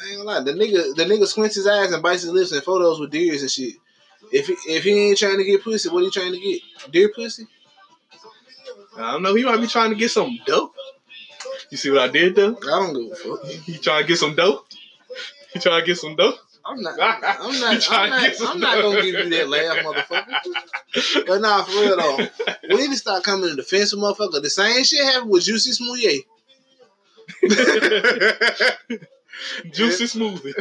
I 0.00 0.08
ain't 0.08 0.16
gonna 0.16 0.28
lie. 0.28 0.40
The 0.40 0.52
nigga, 0.52 0.96
the 0.96 1.04
nigga 1.04 1.26
squints 1.26 1.54
his 1.54 1.68
eyes 1.68 1.92
and 1.92 2.02
bites 2.02 2.22
his 2.22 2.32
lips 2.32 2.50
in 2.50 2.60
photos 2.60 2.98
with 2.98 3.12
deers 3.12 3.42
and 3.42 3.50
shit. 3.50 3.74
If 4.32 4.48
he, 4.48 4.54
if 4.66 4.82
he 4.82 5.10
ain't 5.10 5.18
trying 5.18 5.38
to 5.38 5.44
get 5.44 5.62
pussy, 5.62 5.90
what 5.90 6.02
he 6.02 6.10
trying 6.10 6.32
to 6.32 6.40
get? 6.40 6.60
Deer 6.90 7.12
pussy? 7.14 7.46
I 8.96 9.12
don't 9.12 9.22
know. 9.22 9.34
He 9.36 9.44
might 9.44 9.60
be 9.60 9.68
trying 9.68 9.90
to 9.90 9.96
get 9.96 10.10
some 10.10 10.40
dope. 10.44 10.74
You 11.70 11.76
see 11.76 11.90
what 11.90 12.00
I 12.00 12.08
did 12.08 12.34
though? 12.34 12.56
I 12.56 12.66
don't 12.66 12.94
give 12.94 13.12
a 13.12 13.14
fuck. 13.14 13.46
He 13.46 13.78
trying 13.78 14.02
to 14.02 14.08
get 14.08 14.18
some 14.18 14.34
dope. 14.34 14.66
He 15.52 15.60
trying 15.60 15.80
to 15.80 15.86
get 15.86 15.98
some 15.98 16.16
dope. 16.16 16.38
I'm 16.64 16.80
not. 16.80 16.94
I'm 17.00 17.60
not. 17.60 17.90
I'm 17.90 18.10
not, 18.10 18.30
I'm 18.40 18.60
not 18.60 18.82
gonna 18.82 19.02
give 19.02 19.14
you 19.14 19.28
that 19.30 19.48
laugh, 19.48 19.78
motherfucker. 19.84 21.26
But 21.26 21.40
nah, 21.40 21.64
for 21.64 21.80
real 21.80 21.96
though, 21.96 22.18
we 22.70 22.76
need 22.76 22.90
to 22.90 22.96
start 22.96 23.24
coming 23.24 23.50
to 23.50 23.56
defense 23.56 23.92
of 23.92 23.98
motherfucker. 23.98 24.42
The 24.42 24.50
same 24.50 24.84
shit 24.84 25.04
happened 25.04 25.30
with 25.30 25.44
Jussie 25.44 25.72
Smollett. 25.72 26.24
Juicy 29.72 30.04
smoothie. 30.04 30.54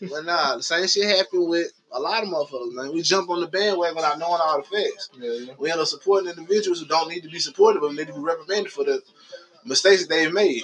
But 0.00 0.24
nah, 0.24 0.56
the 0.56 0.62
same 0.62 0.86
shit 0.86 1.16
happened 1.16 1.48
with 1.48 1.72
a 1.90 1.98
lot 1.98 2.22
of 2.22 2.28
motherfuckers. 2.28 2.74
Man, 2.74 2.92
we 2.92 3.02
jump 3.02 3.30
on 3.30 3.40
the 3.40 3.48
bandwagon 3.48 3.96
without 3.96 4.18
knowing 4.18 4.40
all 4.40 4.62
the 4.62 4.64
facts. 4.64 5.10
We 5.58 5.70
end 5.70 5.80
up 5.80 5.88
supporting 5.88 6.30
individuals 6.30 6.80
who 6.80 6.86
don't 6.86 7.08
need 7.08 7.22
to 7.22 7.28
be 7.28 7.40
supported, 7.40 7.80
but 7.80 7.94
need 7.94 8.06
to 8.06 8.12
be 8.12 8.20
reprimanded 8.20 8.72
for 8.72 8.84
the 8.84 9.02
mistakes 9.64 10.02
that 10.02 10.08
they've 10.08 10.32
made. 10.32 10.62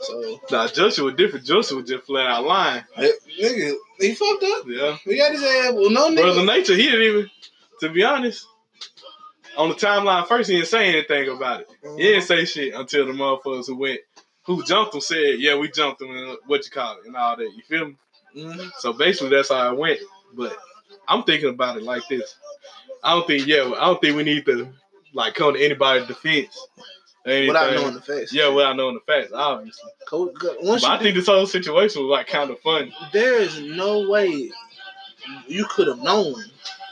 So, 0.00 0.40
nah, 0.50 0.66
Joshua 0.68 1.12
different. 1.12 1.44
Joshua 1.44 1.78
was 1.78 1.88
just 1.88 2.06
flat 2.06 2.26
out 2.26 2.44
lying. 2.44 2.84
nigga, 2.96 3.74
he 3.98 4.14
fucked 4.14 4.42
up. 4.44 4.64
Yeah. 4.66 4.96
We 5.06 5.18
got 5.18 5.32
his 5.32 5.42
ass. 5.42 5.72
Well, 5.74 5.90
no 5.90 6.14
Brother 6.14 6.40
nigga. 6.40 6.46
Nature, 6.46 6.74
he 6.74 6.84
didn't 6.84 7.02
even, 7.02 7.30
to 7.80 7.88
be 7.90 8.02
honest, 8.02 8.46
on 9.56 9.68
the 9.68 9.74
timeline 9.74 10.26
first, 10.26 10.48
he 10.48 10.56
didn't 10.56 10.68
say 10.68 10.88
anything 10.88 11.28
about 11.28 11.60
it. 11.62 11.68
He 11.96 12.02
didn't 12.04 12.22
say 12.22 12.44
shit 12.46 12.74
until 12.74 13.06
the 13.06 13.12
motherfuckers 13.12 13.66
who 13.66 13.76
went, 13.76 14.00
who 14.46 14.64
jumped 14.64 14.94
him 14.94 15.00
said, 15.02 15.34
yeah, 15.38 15.56
we 15.58 15.70
jumped 15.70 16.00
him 16.00 16.10
and 16.10 16.38
what 16.46 16.64
you 16.64 16.70
call 16.70 16.96
it 16.98 17.06
and 17.06 17.16
all 17.16 17.36
that. 17.36 17.44
You 17.44 17.62
feel 17.68 17.86
me? 17.88 17.96
Mhm. 18.36 18.70
So 18.78 18.92
basically, 18.92 19.30
that's 19.30 19.50
how 19.50 19.72
it 19.72 19.78
went. 19.78 20.00
But 20.34 20.56
I'm 21.08 21.24
thinking 21.24 21.50
about 21.50 21.76
it 21.76 21.82
like 21.82 22.02
this. 22.08 22.34
I 23.02 23.14
don't 23.14 23.26
think, 23.26 23.46
yeah, 23.46 23.70
I 23.76 23.86
don't 23.86 24.00
think 24.00 24.16
we 24.16 24.22
need 24.22 24.46
to 24.46 24.72
like 25.12 25.34
come 25.34 25.54
to 25.54 25.60
anybody's 25.62 26.06
defense. 26.06 26.66
Or 27.26 27.32
Without 27.46 27.68
anything. 27.68 27.82
knowing 27.82 27.94
the 27.94 28.00
facts. 28.00 28.32
Yeah, 28.32 28.48
without 28.48 28.76
knowing 28.76 28.94
the 28.94 29.00
facts, 29.12 29.30
obviously. 29.34 29.90
Once 30.62 30.82
But 30.82 30.90
I 30.90 30.98
think 31.02 31.14
this 31.16 31.26
whole 31.26 31.46
situation 31.46 32.02
was 32.02 32.10
like 32.10 32.26
kind 32.28 32.50
of 32.50 32.58
funny. 32.60 32.94
there 33.12 33.34
is 33.40 33.60
no 33.60 34.08
way 34.08 34.50
you 35.46 35.66
could 35.66 35.86
have 35.88 35.98
known 35.98 36.34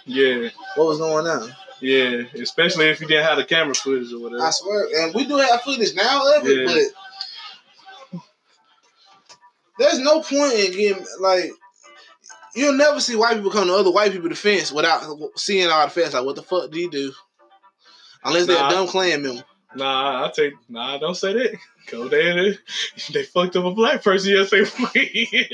Yeah, 0.05 0.51
what 0.77 0.87
was 0.87 0.99
going 0.99 1.27
on. 1.27 1.51
yeah. 1.81 2.25
Especially 2.35 2.87
if 2.91 3.01
you 3.01 3.07
didn't 3.07 3.25
have 3.25 3.39
the 3.39 3.45
camera 3.47 3.75
footage 3.75 4.13
or 4.13 4.21
whatever. 4.21 4.45
I 4.45 4.51
swear, 4.51 4.87
and 5.03 5.15
we 5.15 5.25
do 5.25 5.37
have 5.39 5.63
footage 5.63 5.95
now 5.95 6.37
of 6.37 6.47
it, 6.47 6.69
Yeah. 6.69 6.89
but 8.13 8.21
there's 9.79 9.99
no 10.01 10.21
point 10.21 10.53
in 10.55 10.73
getting 10.73 11.07
like 11.21 11.51
you'll 12.55 12.75
never 12.75 13.01
see 13.01 13.17
white 13.17 13.37
people 13.37 13.51
come 13.51 13.69
to 13.69 13.75
other 13.75 13.91
white 13.91 14.13
people 14.13 14.29
defense 14.29 14.73
without 14.73 15.03
seeing 15.37 15.71
all 15.71 15.85
the 15.87 15.91
facts. 15.91 16.15
Like, 16.15 16.25
what 16.25 16.37
the 16.37 16.43
fuck 16.43 16.71
do 16.71 16.79
you 16.81 16.91
do? 16.91 17.13
Unless 18.25 18.47
they're 18.47 18.57
a 18.67 18.71
dumb 18.71 18.89
Klan 18.89 19.23
member. 19.23 19.45
Nah, 19.79 20.27
I 20.27 20.31
take 20.31 20.55
nah. 20.69 20.99
Don't 20.99 21.17
say 21.17 21.33
that. 21.33 21.57
Go 21.91 22.09
there. 22.09 22.35
They, 22.35 22.59
they 23.13 23.23
fucked 23.23 23.57
up 23.57 23.65
a 23.65 23.71
black 23.71 24.03
person 24.03 24.33
yesterday. 24.33 24.69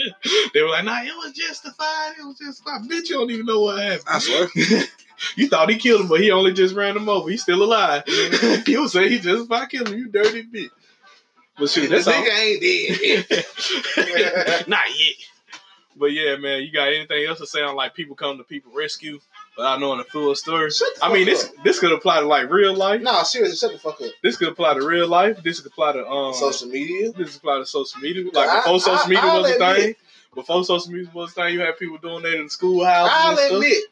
they 0.55 0.63
were 0.63 0.71
like, 0.71 0.85
nah, 0.85 1.03
it 1.03 1.15
was 1.17 1.33
justified. 1.33 2.15
It 2.19 2.25
was 2.25 2.39
just 2.39 2.65
justified. 2.65 2.91
Bitch, 2.91 3.09
you 3.09 3.17
don't 3.17 3.31
even 3.31 3.47
know 3.47 3.61
what 3.61 3.81
happened. 3.81 4.09
I 4.09 4.19
swear. 4.19 4.49
you 5.37 5.49
thought 5.49 5.71
he 5.71 5.77
killed 5.77 6.01
him, 6.01 6.09
but 6.09 6.21
he 6.21 6.33
only 6.33 6.53
just 6.53 6.75
ran 6.75 6.97
him 6.97 7.09
over. 7.09 7.31
He's 7.31 7.43
still 7.43 7.63
alive. 7.63 8.03
You 8.67 8.89
say 8.89 9.09
he 9.11 9.21
justified 9.21 9.69
killing 9.69 9.93
him. 9.93 9.99
You 9.99 10.09
dirty 10.09 10.43
bitch. 10.43 10.71
But 11.57 11.71
shit, 11.71 11.89
this 11.89 12.07
that's 12.07 12.17
all. 12.17 12.25
nigga 12.25 12.65
ain't 13.07 13.29
dead. 13.29 14.69
Not 14.69 14.89
yet. 14.89 15.15
But 15.97 16.07
yeah, 16.07 16.37
man, 16.37 16.63
you 16.63 16.73
got 16.73 16.89
anything 16.89 17.25
else 17.27 17.39
to 17.39 17.47
say 17.47 17.63
on 17.63 17.77
like 17.77 17.95
people 17.95 18.17
come 18.17 18.39
to 18.39 18.45
people 18.45 18.73
rescue 18.75 19.21
without 19.57 19.81
knowing 19.81 19.99
the 19.99 20.05
full 20.05 20.35
story? 20.35 20.71
Shut 20.71 20.89
the 20.97 21.05
I 21.05 21.13
mean, 21.13 21.27
this 21.27 21.45
up. 21.45 21.51
this 21.65 21.79
could 21.79 21.93
apply 21.93 22.21
to 22.21 22.27
like 22.27 22.51
real 22.51 22.75
life. 22.75 23.03
Nah, 23.03 23.23
seriously, 23.23 23.57
shut 23.57 23.73
the 23.73 23.79
fuck 23.79 24.01
up. 24.01 24.11
This 24.23 24.37
could 24.37 24.49
apply 24.49 24.75
to 24.75 24.87
real 24.87 25.09
life. 25.09 25.43
This 25.43 25.61
could 25.61 25.73
apply 25.73 25.93
to 25.93 26.07
um 26.07 26.35
Social 26.35 26.69
media. 26.69 27.13
This 27.13 27.29
could 27.33 27.37
apply 27.39 27.59
to 27.59 27.67
social 27.67 28.01
media. 28.01 28.25
Like 28.33 28.49
I- 28.49 28.57
before 28.61 28.81
social 28.81 28.99
I- 29.05 29.09
media 29.09 29.25
I'll 29.25 29.43
was 29.43 29.51
a 29.51 29.55
admit- 29.55 29.77
thing. 29.77 29.95
Before 30.35 30.65
social 30.65 30.91
media 30.93 31.11
was 31.15 31.31
a 31.31 31.35
thing, 31.35 31.55
you 31.55 31.61
had 31.61 31.79
people 31.79 31.99
doing 31.99 32.23
that 32.25 32.35
in 32.35 32.45
the 32.45 32.51
schoolhouses 32.51 33.13
I'll 33.15 33.29
and 33.31 33.39
stuff. 33.39 33.53
admit, 33.53 33.85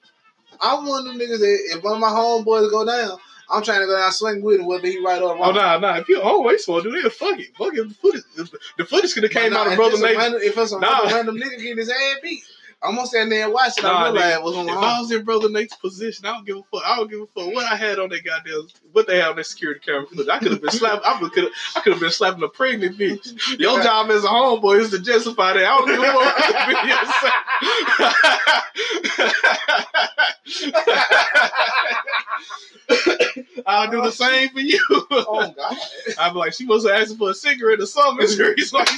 I'm 0.61 0.87
one 0.87 1.01
of 1.01 1.05
them 1.07 1.19
niggas 1.19 1.39
that 1.39 1.59
if 1.77 1.85
one 1.85 1.95
of 1.95 2.01
my 2.01 2.09
homeboys 2.09 2.69
go 2.71 2.85
down, 2.85 3.17
I'm 3.49 3.63
trying 3.63 3.81
to 3.81 3.87
go 3.87 3.97
down 3.97 4.11
swing 4.13 4.43
with 4.43 4.59
him, 4.61 4.67
whether 4.67 4.87
he 4.89 4.99
right 4.99 5.23
or 5.23 5.35
wrong. 5.37 5.41
Oh 5.43 5.51
nah, 5.53 5.79
nah. 5.79 5.99
If 5.99 6.09
you 6.09 6.21
always 6.21 6.65
supposed 6.65 6.85
to 6.85 6.91
do 6.91 7.03
that, 7.03 7.13
fuck 7.13 7.39
it. 7.39 7.55
Fuck 7.57 7.75
it. 7.75 7.89
The 7.89 7.95
footage, 7.95 8.23
the 8.77 8.85
footage 8.85 9.15
could 9.15 9.23
have 9.25 9.33
came 9.33 9.53
nah, 9.53 9.61
out 9.61 9.67
of 9.69 9.77
brother 9.77 9.93
it's 9.95 10.03
a 10.03 10.07
Nate. 10.07 10.17
random- 10.17 10.41
If 10.43 10.59
it's 10.59 10.73
a 10.73 10.79
Nah. 10.81 11.03
random 11.05 11.37
nigga 11.37 11.59
getting 11.59 11.77
his 11.77 11.91
ass 11.91 12.17
beat, 12.23 12.43
I'm 12.85 12.97
gonna 12.97 13.07
stand 13.07 13.31
there 13.31 13.45
and 13.45 13.53
watch 13.53 13.79
it. 13.79 13.83
Nah, 13.83 13.91
I 13.93 14.05
realize 14.11 14.25
nigga, 14.25 14.43
what's 14.43 14.57
going 14.57 14.69
If 14.69 14.77
on. 14.77 14.85
I 14.85 15.01
was 15.01 15.13
in 15.13 15.25
Brother 15.25 15.49
Nate's 15.51 15.77
position, 15.77 16.27
I 16.27 16.33
don't 16.35 16.47
give 16.47 16.57
a 16.57 16.63
fuck. 16.65 16.83
I 16.85 16.97
don't 16.97 17.11
give 17.11 17.21
a 17.21 17.27
fuck 17.27 17.55
what 17.55 17.65
I 17.65 17.77
had 17.77 17.99
on 17.99 18.09
that 18.11 18.25
goddamn, 18.25 18.67
what 18.93 19.07
they 19.07 19.19
had 19.19 19.31
on 19.31 19.37
that 19.37 19.47
security 19.47 19.81
camera. 19.81 20.07
Look, 20.13 20.29
I 20.29 20.39
could 20.39 20.53
have 20.53 20.61
been 20.63 20.71
slapping. 20.71 21.03
I 21.05 21.19
could 21.29 21.45
have. 21.45 21.53
I 21.77 21.81
could 21.81 21.93
have 21.93 22.01
been 22.01 22.11
slapping 22.11 22.43
a 22.43 22.49
pregnant 22.49 22.99
bitch. 22.99 23.59
Your 23.59 23.81
job 23.83 24.11
as 24.11 24.25
a 24.25 24.29
homeboy 24.29 24.81
is 24.81 24.91
to 24.91 24.99
justify 25.01 25.53
that. 25.55 25.65
I 25.65 25.79
don't 25.79 25.87
give 25.87 26.03
a 26.03 26.13
fuck. 26.13 27.43
I'll 33.67 33.91
do 33.91 34.03
the 34.03 34.11
same 34.13 34.49
for 34.51 34.61
you. 34.61 34.81
oh 34.91 35.53
God. 35.57 35.77
I'm 36.19 36.35
like, 36.35 36.53
she 36.55 36.67
was 36.67 36.87
asking 36.87 37.19
for 37.19 37.31
a 37.31 37.35
cigarette 37.35 37.81
or 37.81 37.87
something. 37.87 38.27
He's 38.57 38.73
like, 38.73 38.89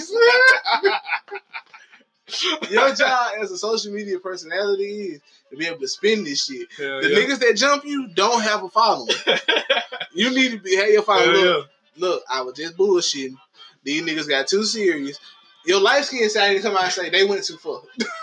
Your 2.70 2.95
job 2.95 3.33
as 3.41 3.51
a 3.51 3.59
social 3.59 3.93
media 3.93 4.18
personality 4.18 4.85
is 4.85 5.20
to 5.51 5.57
be 5.57 5.66
able 5.66 5.81
to 5.81 5.89
spin 5.89 6.25
this 6.25 6.47
shit. 6.47 6.68
Hell 6.77 7.03
The 7.03 7.11
yeah. 7.11 7.18
niggas 7.18 7.39
that 7.41 7.57
jump 7.57 7.85
you 7.85 8.09
don't 8.09 8.43
have 8.43 8.62
a 8.62 8.68
following. 8.70 9.14
you 10.14 10.31
need 10.31 10.53
to 10.53 10.59
be 10.59 10.77
have 10.77 10.89
your 10.89 11.03
following. 11.03 11.33
Look, 11.33 11.68
look, 11.97 12.22
I 12.31 12.41
was 12.43 12.57
just 12.57 12.77
bullshitting. 12.77 13.37
These 13.83 14.03
niggas 14.03 14.29
got 14.29 14.49
too 14.49 14.64
serious. 14.64 15.18
Your 15.66 15.81
light 15.81 16.05
skin 16.05 16.29
side 16.31 16.61
come 16.62 16.75
out 16.77 16.85
and 16.85 16.93
say 16.93 17.11
they 17.11 17.25
went 17.25 17.45
too 17.45 17.57
far. 17.57 17.81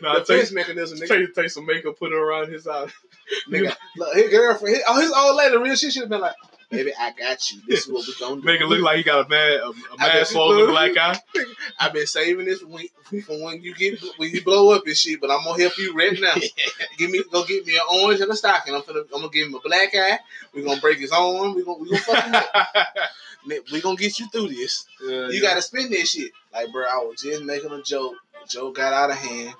Nah, 0.00 0.18
Defense 0.20 0.48
take, 0.48 0.54
mechanism, 0.54 0.98
nigga. 0.98 1.08
take, 1.08 1.34
take 1.34 1.50
some 1.50 1.66
makeup, 1.66 1.98
put 1.98 2.12
it 2.12 2.16
around 2.16 2.50
his 2.52 2.66
eye. 2.68 2.86
nigga. 3.50 3.74
Look, 3.96 4.14
his 4.14 4.30
girlfriend, 4.30 4.76
his, 4.76 4.84
oh, 4.86 5.00
his 5.00 5.12
old 5.12 5.36
lady, 5.36 5.56
real 5.56 5.74
shit 5.74 5.92
should 5.92 6.02
have 6.02 6.08
been 6.10 6.20
like, 6.20 6.34
baby, 6.72 6.92
I 6.98 7.12
got 7.12 7.52
you. 7.52 7.60
This 7.66 7.86
is 7.86 7.92
what 7.92 8.06
we're 8.08 8.26
gonna 8.26 8.40
do. 8.40 8.46
Make 8.46 8.60
it 8.60 8.66
look 8.66 8.80
like 8.80 8.98
you 8.98 9.04
got 9.04 9.26
a 9.26 9.28
mad, 9.28 9.60
a, 9.60 9.68
a 9.68 9.98
mad 9.98 10.26
swollen 10.26 10.66
black 10.66 10.96
eye. 10.96 11.18
I've 11.78 11.92
been 11.92 12.06
saving 12.06 12.46
this 12.46 12.62
when, 12.64 12.86
for 13.24 13.40
when 13.40 13.62
you 13.62 13.74
get 13.74 14.02
when 14.16 14.30
you 14.30 14.42
blow 14.42 14.74
up 14.74 14.86
and 14.86 14.96
shit, 14.96 15.20
but 15.20 15.30
I'm 15.30 15.44
gonna 15.44 15.62
help 15.62 15.78
you 15.78 15.94
right 15.94 16.18
now. 16.18 16.34
give 16.98 17.10
me 17.10 17.22
go 17.30 17.44
get 17.44 17.66
me 17.66 17.76
an 17.76 17.82
orange 17.92 18.20
and 18.20 18.32
a 18.32 18.36
stocking. 18.36 18.74
I'm 18.74 18.82
gonna 18.86 19.00
I'm 19.00 19.20
gonna 19.20 19.28
give 19.28 19.48
him 19.48 19.54
a 19.54 19.60
black 19.60 19.90
eye. 19.94 20.18
We're 20.54 20.64
gonna 20.64 20.80
break 20.80 20.98
his 20.98 21.12
arm. 21.12 21.54
We're 21.54 21.64
gonna 21.64 21.78
we 21.78 21.90
gonna 21.90 22.02
fuck 22.02 22.24
him 22.24 22.34
up. 22.34 22.86
We're 23.72 23.80
gonna 23.80 23.96
get 23.96 24.18
you 24.18 24.28
through 24.28 24.48
this. 24.48 24.86
You 25.00 25.30
yeah. 25.30 25.40
gotta 25.40 25.62
spin 25.62 25.90
that 25.90 26.06
shit. 26.06 26.30
Like, 26.52 26.70
bro, 26.72 26.84
I 26.84 26.98
was 26.98 27.20
just 27.22 27.42
making 27.42 27.72
a 27.72 27.82
joke. 27.82 28.14
The 28.40 28.48
joke 28.48 28.76
got 28.76 28.92
out 28.92 29.10
of 29.10 29.16
hand. 29.16 29.54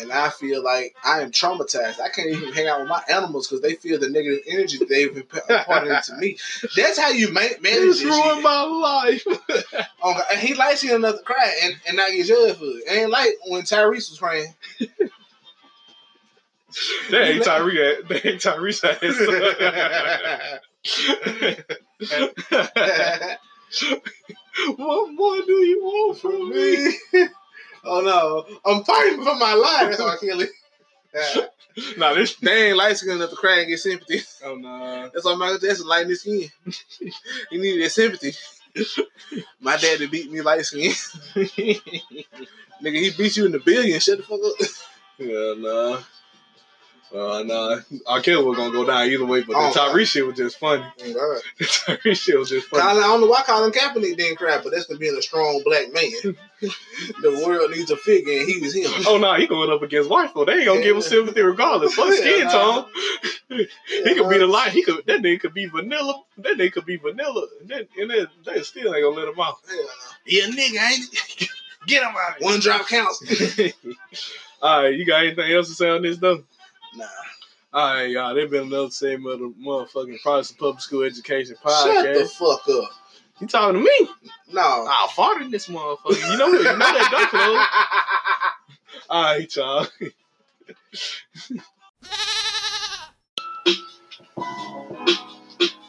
And 0.00 0.12
I 0.12 0.28
feel 0.30 0.62
like 0.62 0.94
I 1.04 1.22
am 1.22 1.30
traumatized. 1.30 2.00
I 2.00 2.08
can't 2.08 2.28
even 2.28 2.52
hang 2.52 2.66
out 2.66 2.80
with 2.80 2.88
my 2.88 3.02
animals 3.08 3.48
because 3.48 3.62
they 3.62 3.74
feel 3.74 3.98
the 3.98 4.10
negative 4.10 4.40
energy 4.46 4.78
that 4.78 4.88
they've 4.88 5.12
been 5.12 5.24
imparted 5.48 5.92
into 5.92 6.16
me. 6.16 6.36
That's 6.76 6.98
how 6.98 7.10
you 7.10 7.32
ma- 7.32 7.40
manage 7.40 7.62
This 7.62 8.04
ruined 8.04 8.42
my 8.42 8.62
life. 8.62 9.24
God. 9.24 9.38
Oh, 10.02 10.20
and 10.30 10.38
he 10.40 10.54
likes 10.54 10.80
seeing 10.80 10.94
another 10.94 11.18
cry 11.18 11.52
and, 11.64 11.74
and 11.88 11.96
not 11.96 12.10
get 12.10 12.26
judged 12.26 12.58
for 12.58 12.64
it. 12.64 12.84
It 12.86 12.92
ain't 12.92 13.10
like 13.10 13.30
when 13.46 13.62
Tyrese 13.62 14.10
was 14.10 14.18
crying. 14.18 14.54
that 17.10 17.28
ain't 17.28 17.42
Tyrese. 17.42 18.06
That 18.08 18.26
ain't 18.26 18.40
Tyrese 18.40 18.82
what 24.76 25.12
more 25.12 25.40
do 25.42 25.52
you 25.52 25.82
want 25.82 26.18
from 26.18 26.50
me? 26.50 27.28
Oh 27.86 28.00
no, 28.00 28.58
I'm 28.64 28.84
fighting 28.84 29.24
for 29.24 29.34
my 29.36 29.54
life. 29.54 29.96
That's 29.96 30.00
I 30.00 30.16
kill 30.18 30.40
it. 30.40 30.50
Nah, 31.98 32.14
this. 32.14 32.36
they 32.36 32.68
ain't 32.68 32.78
light 32.78 32.96
skin 32.96 33.16
enough 33.16 33.28
to 33.28 33.36
cry 33.36 33.58
and 33.58 33.68
get 33.68 33.78
sympathy. 33.78 34.20
Oh 34.42 34.54
no. 34.54 35.10
That's 35.12 35.26
why 35.26 35.34
Michael 35.34 35.58
Jackson 35.58 35.86
lighting 35.86 36.08
his 36.08 36.22
skin. 36.22 36.50
he 37.50 37.58
needed 37.58 37.84
that 37.84 37.90
sympathy. 37.90 38.32
My 39.60 39.76
daddy 39.76 40.06
beat 40.06 40.32
me 40.32 40.40
light 40.40 40.64
skin. 40.64 40.90
Nigga, 41.34 41.80
he 42.82 43.10
beat 43.16 43.36
you 43.36 43.44
in 43.44 43.52
the 43.52 43.60
billion. 43.64 44.00
Shut 44.00 44.18
the 44.18 44.24
fuck 44.24 44.40
up. 44.42 44.54
yeah, 45.18 45.54
nah. 45.58 45.98
Uh, 47.14 47.42
nah, 47.44 47.78
R. 48.08 48.20
Kelly 48.20 48.44
was 48.44 48.56
gonna 48.56 48.72
go 48.72 48.84
down 48.84 49.06
either 49.08 49.24
way, 49.24 49.42
but 49.42 49.54
Oh, 49.56 49.72
the 49.72 49.78
Tyrese 49.78 50.06
shit 50.08 50.26
was 50.26 50.36
just 50.36 50.58
funny. 50.58 50.82
God. 50.98 51.40
The 51.58 51.64
Tyrese 51.64 52.16
shit 52.20 52.38
was 52.38 52.48
just 52.50 52.66
funny. 52.66 52.82
Colin, 52.82 53.02
I 53.04 53.06
don't 53.06 53.20
know 53.20 53.28
why 53.28 53.42
Colin 53.46 53.70
Kaepernick 53.70 54.16
didn't 54.16 54.36
cry, 54.36 54.58
but 54.62 54.72
that's 54.72 54.86
for 54.86 54.98
being 54.98 55.16
a 55.16 55.22
strong 55.22 55.62
black 55.64 55.92
man. 55.92 56.10
the 57.22 57.42
world 57.46 57.70
needs 57.70 57.90
a 57.92 57.96
figure, 57.96 58.40
and 58.40 58.48
he 58.48 58.58
was 58.60 58.74
him. 58.74 58.90
Oh 59.06 59.18
no, 59.18 59.34
he 59.34 59.46
going 59.46 59.70
up 59.70 59.82
against 59.82 60.10
white 60.10 60.30
folk. 60.32 60.48
They 60.48 60.54
ain't 60.54 60.66
gonna 60.66 60.82
give 60.82 60.96
him 60.96 61.02
sympathy 61.02 61.42
regardless. 61.42 61.94
Fuck 61.94 62.12
skin 62.12 62.40
Yeah, 62.40 62.48
tone. 62.50 62.84
nah. 63.50 63.56
He 63.56 64.14
could 64.14 64.28
be 64.28 64.38
the 64.38 64.46
light. 64.48 64.72
He 64.72 64.82
could 64.82 65.06
that 65.06 65.22
nigga 65.22 65.40
could 65.40 65.54
be 65.54 65.66
vanilla. 65.66 66.22
That 66.38 66.56
nigga 66.58 66.72
could 66.72 66.86
be 66.86 66.96
vanilla. 66.96 67.46
And, 67.60 67.70
that, 67.70 67.88
and 67.96 68.10
that, 68.10 68.28
they 68.44 68.62
still 68.62 68.92
ain't 68.94 69.04
gonna 69.04 69.16
let 69.16 69.28
him 69.28 69.38
out. 69.40 69.54
Yeah, 70.26 70.46
no. 70.46 70.56
Nigga, 70.56 70.90
ain't 70.90 71.04
it? 71.12 71.48
Get 71.86 72.02
him 72.02 72.08
out 72.08 72.40
One 72.40 72.58
drop 72.58 72.88
counts. 72.88 73.22
All 74.60 74.82
right, 74.82 74.94
you 74.94 75.04
got 75.06 75.24
anything 75.24 75.52
else 75.52 75.68
to 75.68 75.74
say 75.74 75.88
on 75.88 76.02
this 76.02 76.18
though? 76.18 76.42
Nah. 76.96 77.04
All 77.72 77.94
right, 77.94 78.10
y'all. 78.10 78.34
They've 78.34 78.50
been 78.50 78.68
another 78.68 78.90
segment 78.90 79.34
of 79.34 79.40
the 79.40 79.54
motherfucking 79.62 80.22
Protestant 80.22 80.58
Public 80.58 80.80
School 80.80 81.02
Education 81.02 81.56
podcast. 81.62 82.02
Shut 82.02 82.14
the 82.14 82.24
fuck 82.26 82.68
up. 82.68 82.90
You 83.40 83.46
talking 83.46 83.74
to 83.74 83.80
me? 83.84 84.08
No. 84.52 84.86
I'll 84.88 85.08
fart 85.08 85.42
in 85.42 85.50
this 85.50 85.68
motherfucker. 85.68 86.30
You 86.30 86.38
know, 86.38 86.46
you 86.46 86.62
know 86.62 86.78
that 86.78 87.28
closed. 87.30 89.06
All 89.10 89.22
right, 89.22 89.56
y'all. 89.56 89.86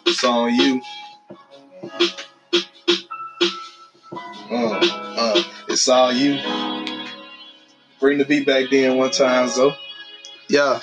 It's 0.06 0.24
on 0.24 0.54
you. 0.56 0.82
Uh, 4.50 4.80
uh, 4.82 5.44
it's 5.70 5.88
all 5.90 6.12
you. 6.12 6.40
Bring 8.00 8.18
the 8.18 8.26
beat 8.26 8.48
back 8.48 8.70
then 8.72 8.98
one 8.98 9.12
time, 9.12 9.50
so 9.50 9.74
Yeah, 10.48 10.80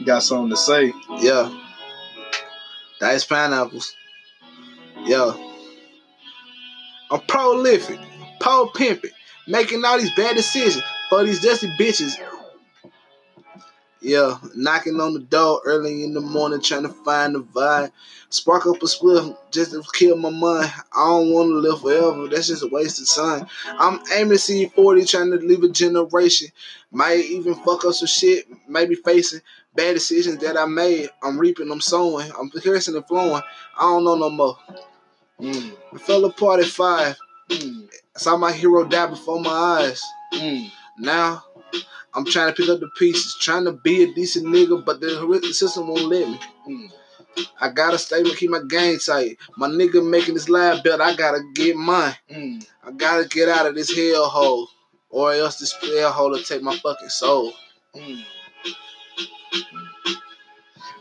you 0.00 0.06
got 0.06 0.22
something 0.22 0.50
to 0.50 0.56
say. 0.56 0.92
yeah. 1.18 1.56
That's 3.00 3.24
pineapples. 3.24 3.94
Yeah. 5.04 5.32
I'm 7.10 7.20
prolific, 7.22 7.98
pro 8.40 8.66
pimping, 8.68 9.10
making 9.46 9.84
all 9.84 9.98
these 9.98 10.14
bad 10.14 10.36
decisions 10.36 10.84
for 11.08 11.24
these 11.24 11.40
dusty 11.40 11.68
bitches. 11.78 12.14
Yeah, 14.02 14.38
knocking 14.54 14.98
on 14.98 15.12
the 15.12 15.20
door 15.20 15.60
early 15.66 16.04
in 16.04 16.14
the 16.14 16.22
morning, 16.22 16.62
trying 16.62 16.84
to 16.84 16.88
find 16.88 17.34
the 17.34 17.42
vibe. 17.42 17.92
Spark 18.30 18.64
up 18.66 18.76
a 18.76 18.86
spliff 18.86 19.36
just 19.50 19.72
to 19.72 19.82
kill 19.92 20.16
my 20.16 20.30
mind. 20.30 20.72
I 20.96 21.06
don't 21.06 21.32
want 21.32 21.48
to 21.50 21.56
live 21.56 21.82
forever. 21.82 22.26
That's 22.28 22.46
just 22.46 22.62
a 22.62 22.68
waste 22.68 23.00
of 23.00 23.22
time. 23.22 23.46
I'm 23.66 24.00
aiming 24.14 24.30
to 24.30 24.38
see 24.38 24.66
40, 24.66 25.04
trying 25.04 25.30
to 25.32 25.36
leave 25.36 25.62
a 25.64 25.68
generation. 25.68 26.48
Might 26.90 27.24
even 27.26 27.54
fuck 27.56 27.84
up 27.84 27.92
some 27.92 28.06
shit. 28.06 28.46
Maybe 28.66 28.94
facing 28.94 29.40
bad 29.74 29.94
decisions 29.94 30.38
that 30.38 30.56
I 30.56 30.66
made. 30.66 31.10
I'm 31.22 31.38
reaping, 31.38 31.70
I'm 31.70 31.80
sowing, 31.80 32.30
I'm 32.38 32.50
cursing 32.50 32.96
and 32.96 33.06
flowing. 33.06 33.42
I 33.78 33.80
don't 33.82 34.04
know 34.04 34.16
no 34.16 34.30
more. 34.30 34.56
Mm, 35.40 35.72
I 35.94 35.98
fell 35.98 36.24
apart 36.24 36.60
at 36.60 36.66
five. 36.66 37.16
mm, 37.48 37.88
Saw 38.16 38.36
my 38.36 38.52
hero 38.52 38.84
die 38.84 39.06
before 39.06 39.40
my 39.40 39.50
eyes. 39.50 40.02
mm. 40.34 40.70
Now 40.98 41.44
I'm 42.12 42.24
trying 42.26 42.48
to 42.48 42.54
pick 42.54 42.68
up 42.68 42.80
the 42.80 42.90
pieces, 42.98 43.36
trying 43.40 43.64
to 43.64 43.72
be 43.72 44.02
a 44.02 44.12
decent 44.12 44.46
nigga, 44.46 44.84
but 44.84 45.00
the 45.00 45.50
system 45.54 45.88
won't 45.88 46.04
let 46.06 46.28
me. 46.28 46.40
Mm. 46.68 46.92
I 47.60 47.68
gotta 47.70 47.96
stay 47.96 48.18
and 48.20 48.36
keep 48.36 48.50
my 48.50 48.60
game 48.68 48.98
tight. 48.98 49.38
My 49.56 49.68
nigga 49.68 50.04
making 50.06 50.34
this 50.34 50.48
live 50.48 50.82
bet, 50.82 51.00
I 51.00 51.14
gotta 51.14 51.40
get 51.54 51.76
mine. 51.76 52.14
Mm. 52.30 52.66
I 52.84 52.90
gotta 52.90 53.26
get 53.28 53.48
out 53.48 53.66
of 53.66 53.74
this 53.76 53.96
hellhole, 53.96 54.66
or 55.08 55.32
else 55.32 55.58
this 55.58 55.72
hellhole 55.74 56.30
will 56.32 56.42
take 56.42 56.60
my 56.60 56.76
fucking 56.76 57.08
soul. 57.08 57.52
Mm. 57.94 58.24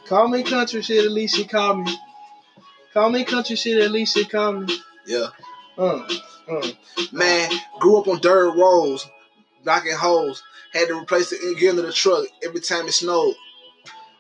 Call 0.08 0.28
me 0.28 0.43
country 0.43 0.82
shit, 0.82 1.06
at 1.06 1.12
least 1.12 1.36
she 1.36 1.45
call 1.45 1.76
me. 1.76 1.97
Call 2.93 3.10
me 3.10 3.24
country 3.24 3.56
shit, 3.56 3.82
at 3.82 3.91
least 3.91 4.16
she 4.16 4.26
call 4.26 4.54
me. 4.54 4.76
Yeah, 5.06 5.28
Uh, 5.78 6.08
uh. 6.50 6.68
man, 7.12 7.52
grew 7.80 8.00
up 8.00 8.08
on 8.08 8.20
dirt 8.20 8.56
roads, 8.56 9.08
knocking 9.64 9.93
holes. 9.95 10.43
Had 10.74 10.88
to 10.89 11.00
replace 11.00 11.30
the 11.32 11.56
gear 11.60 11.72
of 11.72 11.78
the 11.78 11.91
truck 11.91 12.26
every 12.43 12.60
time 12.62 12.88
it 12.88 12.91
snowed. 12.91 13.36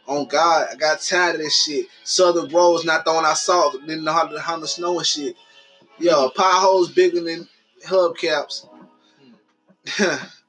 On 0.07 0.25
God, 0.25 0.67
I 0.71 0.75
got 0.75 1.01
tired 1.01 1.35
of 1.35 1.41
this 1.41 1.63
shit. 1.63 1.85
Southern 2.03 2.51
roads 2.51 2.85
not 2.85 3.05
throwing 3.05 3.25
out 3.25 3.37
salt, 3.37 3.73
didn't 3.85 4.03
know 4.03 4.13
how 4.13 4.25
to 4.27 4.39
handle 4.41 4.67
snow 4.67 4.97
and 4.97 5.05
shit. 5.05 5.35
Yo, 5.99 6.29
potholes 6.29 6.91
bigger 6.91 7.21
than 7.21 7.47
hubcaps. 7.85 8.67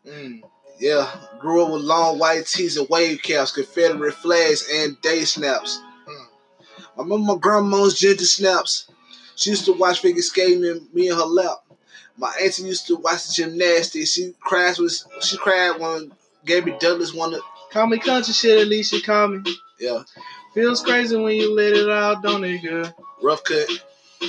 Mm. 0.06 0.42
yeah, 0.80 1.10
grew 1.38 1.64
up 1.64 1.72
with 1.72 1.82
long 1.82 2.18
white 2.18 2.46
tees 2.46 2.76
and 2.76 2.88
wave 2.88 3.22
caps, 3.22 3.52
Confederate 3.52 4.14
flags, 4.14 4.68
and 4.72 5.00
day 5.02 5.24
snaps. 5.24 5.80
Hmm. 6.06 6.24
I 6.98 7.02
remember 7.02 7.34
my 7.34 7.38
grandma's 7.38 7.98
ginger 7.98 8.24
snaps. 8.24 8.90
She 9.36 9.50
used 9.50 9.64
to 9.66 9.72
watch 9.72 10.00
figure 10.00 10.22
skating 10.22 10.64
in 10.64 10.86
me 10.92 11.08
and 11.08 11.18
her 11.18 11.24
lap. 11.24 11.58
My 12.18 12.32
auntie 12.42 12.64
used 12.64 12.86
to 12.88 12.96
watch 12.96 13.26
the 13.28 13.32
gymnastics. 13.34 14.12
She 14.12 14.34
cried 14.40 14.76
when 14.78 14.88
she 15.22 15.36
cried 15.38 15.78
when 15.78 16.12
Gabby 16.44 16.74
Douglas 16.78 17.14
wanted. 17.14 17.40
Call 17.70 17.86
me 17.86 17.98
country 17.98 18.34
shit, 18.34 18.60
at 18.60 18.66
least 18.68 18.90
she 18.90 19.00
call 19.00 19.28
me. 19.28 19.42
Yeah, 19.78 20.02
Feels 20.54 20.82
crazy 20.82 21.16
when 21.16 21.36
you 21.36 21.54
let 21.54 21.72
it 21.72 21.88
out, 21.88 22.22
don't 22.22 22.44
it, 22.44 22.62
girl? 22.62 22.92
rough 23.22 23.44
cut. 23.44 23.68
And 24.20 24.28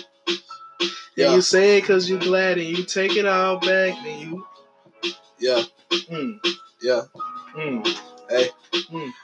Yeah. 1.15 1.35
you 1.35 1.41
say 1.41 1.77
it 1.77 1.85
cause 1.85 2.09
you 2.09 2.17
glad 2.19 2.57
and 2.57 2.67
you 2.67 2.83
take 2.85 3.15
it 3.17 3.25
all 3.25 3.57
back 3.57 3.95
and 4.05 4.21
you 4.21 4.45
Yeah, 5.39 5.63
Mm, 5.91 6.39
yeah. 6.81 7.01
mm. 7.55 7.97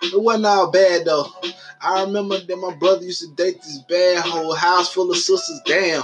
It 0.01 0.21
wasn't 0.21 0.45
all 0.45 0.71
bad 0.71 1.05
though. 1.05 1.27
I 1.81 2.03
remember 2.03 2.39
that 2.39 2.57
my 2.57 2.75
brother 2.75 3.05
used 3.05 3.21
to 3.21 3.33
date 3.35 3.61
this 3.61 3.79
bad 3.89 4.23
whole 4.25 4.53
house 4.53 4.93
full 4.93 5.11
of 5.11 5.17
sisters. 5.17 5.61
Damn. 5.65 6.03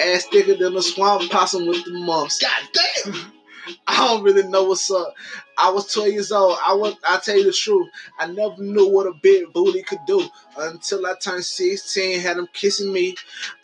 Ass 0.00 0.24
thicker 0.26 0.54
than 0.54 0.76
a 0.76 0.82
swamp 0.82 1.30
possum 1.30 1.66
with 1.66 1.84
the 1.84 1.92
mumps. 1.92 2.40
God 2.40 2.68
damn. 2.72 3.32
I 3.86 3.96
don't 3.96 4.24
really 4.24 4.48
know 4.48 4.64
what's 4.64 4.90
up. 4.90 5.14
I 5.56 5.70
was 5.70 5.92
12 5.92 6.12
years 6.12 6.32
old. 6.32 6.58
I 6.64 6.74
was 6.74 6.96
I 7.06 7.18
tell 7.18 7.36
you 7.36 7.44
the 7.44 7.52
truth. 7.52 7.88
I 8.18 8.26
never 8.26 8.56
knew 8.58 8.88
what 8.88 9.06
a 9.06 9.12
big 9.22 9.52
booty 9.52 9.82
could 9.82 10.00
do 10.06 10.26
until 10.58 11.06
I 11.06 11.14
turned 11.20 11.44
16, 11.44 12.20
had 12.20 12.38
them 12.38 12.48
kissing 12.52 12.92
me. 12.92 13.14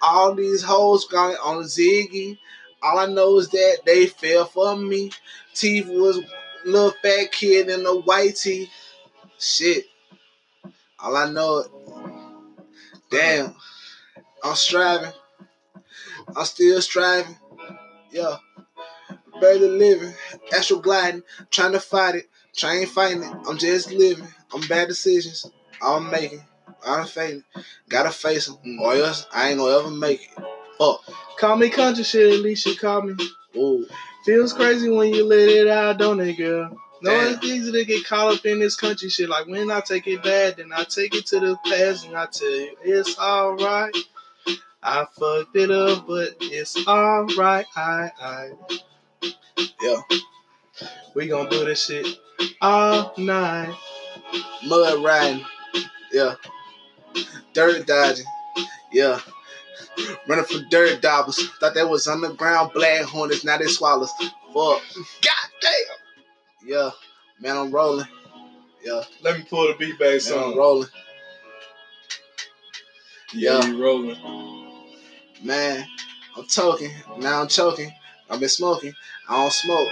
All 0.02 0.34
these 0.34 0.62
hoes 0.62 1.06
going 1.06 1.36
on 1.36 1.64
Ziggy. 1.64 2.38
All 2.82 2.98
I 2.98 3.06
know 3.06 3.38
is 3.38 3.48
that 3.50 3.78
they 3.84 4.06
fell 4.06 4.44
for 4.44 4.76
me. 4.76 5.10
Teeth 5.54 5.88
was 5.88 6.20
little 6.64 6.92
fat 7.02 7.32
kid 7.32 7.68
in 7.68 7.84
a 7.84 7.94
white 7.94 8.36
tee. 8.36 8.70
Shit. 9.38 9.84
All 11.00 11.16
I 11.16 11.30
know, 11.30 11.64
damn, 13.10 13.54
I'm 14.42 14.56
striving. 14.56 15.12
I'm 16.36 16.44
still 16.44 16.80
striving. 16.82 17.36
Yeah. 18.10 18.36
Barely 19.40 19.68
living. 19.68 20.12
Astral 20.54 20.80
gliding. 20.80 21.22
Trying 21.50 21.72
to 21.72 21.80
fight 21.80 22.16
it. 22.16 22.28
Trying 22.56 22.86
fighting 22.86 23.22
it. 23.22 23.32
I'm 23.48 23.58
just 23.58 23.92
living. 23.92 24.26
I'm 24.52 24.66
bad 24.66 24.88
decisions. 24.88 25.46
I'm 25.80 26.10
making. 26.10 26.42
I'm 26.84 27.06
fading. 27.06 27.44
Gotta 27.88 28.10
face 28.10 28.46
them. 28.46 28.80
Or 28.80 28.94
else 28.94 29.26
I 29.32 29.50
ain't 29.50 29.58
gonna 29.58 29.78
ever 29.78 29.90
make 29.90 30.22
it. 30.22 30.44
Fuck. 30.78 31.02
Call 31.38 31.56
me 31.56 31.68
country 31.68 32.04
shit, 32.04 32.34
at 32.34 32.40
least 32.40 32.66
you 32.66 32.76
call 32.76 33.02
me. 33.02 33.14
Ooh. 33.56 33.86
Feels 34.24 34.52
crazy 34.52 34.88
when 34.90 35.12
you 35.12 35.24
let 35.24 35.48
it 35.48 35.68
out, 35.68 35.98
don't 35.98 36.20
it, 36.20 36.36
girl? 36.36 36.76
No, 37.00 37.10
Damn. 37.10 37.34
it's 37.34 37.44
easy 37.44 37.72
to 37.72 37.84
get 37.84 38.06
caught 38.06 38.34
up 38.34 38.44
in 38.44 38.58
this 38.58 38.74
country 38.74 39.08
shit. 39.08 39.28
Like 39.28 39.46
when 39.46 39.70
I 39.70 39.80
take 39.80 40.06
it 40.06 40.22
bad, 40.22 40.56
then 40.56 40.72
I 40.74 40.84
take 40.84 41.14
it 41.14 41.26
to 41.26 41.40
the 41.40 41.56
past 41.66 42.06
and 42.06 42.16
I 42.16 42.26
tell 42.26 42.50
you 42.50 42.76
it's 42.82 43.18
alright. 43.18 43.94
I 44.82 45.06
fucked 45.18 45.56
it 45.56 45.70
up, 45.70 46.06
but 46.06 46.36
it's 46.40 46.76
alright. 46.86 47.66
I, 47.76 48.10
I. 48.20 48.50
Yeah. 49.80 50.00
We 51.14 51.26
gonna 51.28 51.50
do 51.50 51.64
this 51.64 51.86
shit 51.86 52.06
all 52.60 53.12
night. 53.16 53.76
Mud 54.66 55.02
riding. 55.04 55.44
Yeah. 56.12 56.34
Dirt 57.52 57.86
dodging. 57.86 58.26
Yeah. 58.92 59.20
Running 60.26 60.44
from 60.44 60.68
dirt 60.70 61.00
daubers. 61.02 61.48
Thought 61.60 61.74
that 61.74 61.88
was 61.88 62.06
underground 62.08 62.72
black 62.74 63.02
hornets. 63.02 63.44
Now 63.44 63.58
they 63.58 63.66
swallows. 63.66 64.10
Fuck. 64.18 64.32
God 64.54 65.48
damn. 65.60 65.72
Yeah. 66.66 66.90
Man, 67.40 67.56
I'm 67.56 67.70
rolling. 67.70 68.06
Yeah. 68.84 69.02
Let 69.22 69.38
me 69.38 69.44
pull 69.48 69.68
the 69.68 69.74
beat 69.74 69.98
back 69.98 70.20
Man, 70.30 70.38
I'm 70.52 70.56
rolling. 70.58 70.88
Yeah, 73.32 73.60
Yeah. 73.60 73.66
you 73.66 73.82
rolling. 73.82 74.16
Man, 75.42 75.86
I'm 76.36 76.46
talking. 76.46 76.90
Now 77.18 77.40
I'm 77.42 77.48
choking. 77.48 77.92
I've 78.30 78.40
been 78.40 78.48
smoking. 78.48 78.94
I 79.28 79.36
don't 79.42 79.52
smoke. 79.52 79.88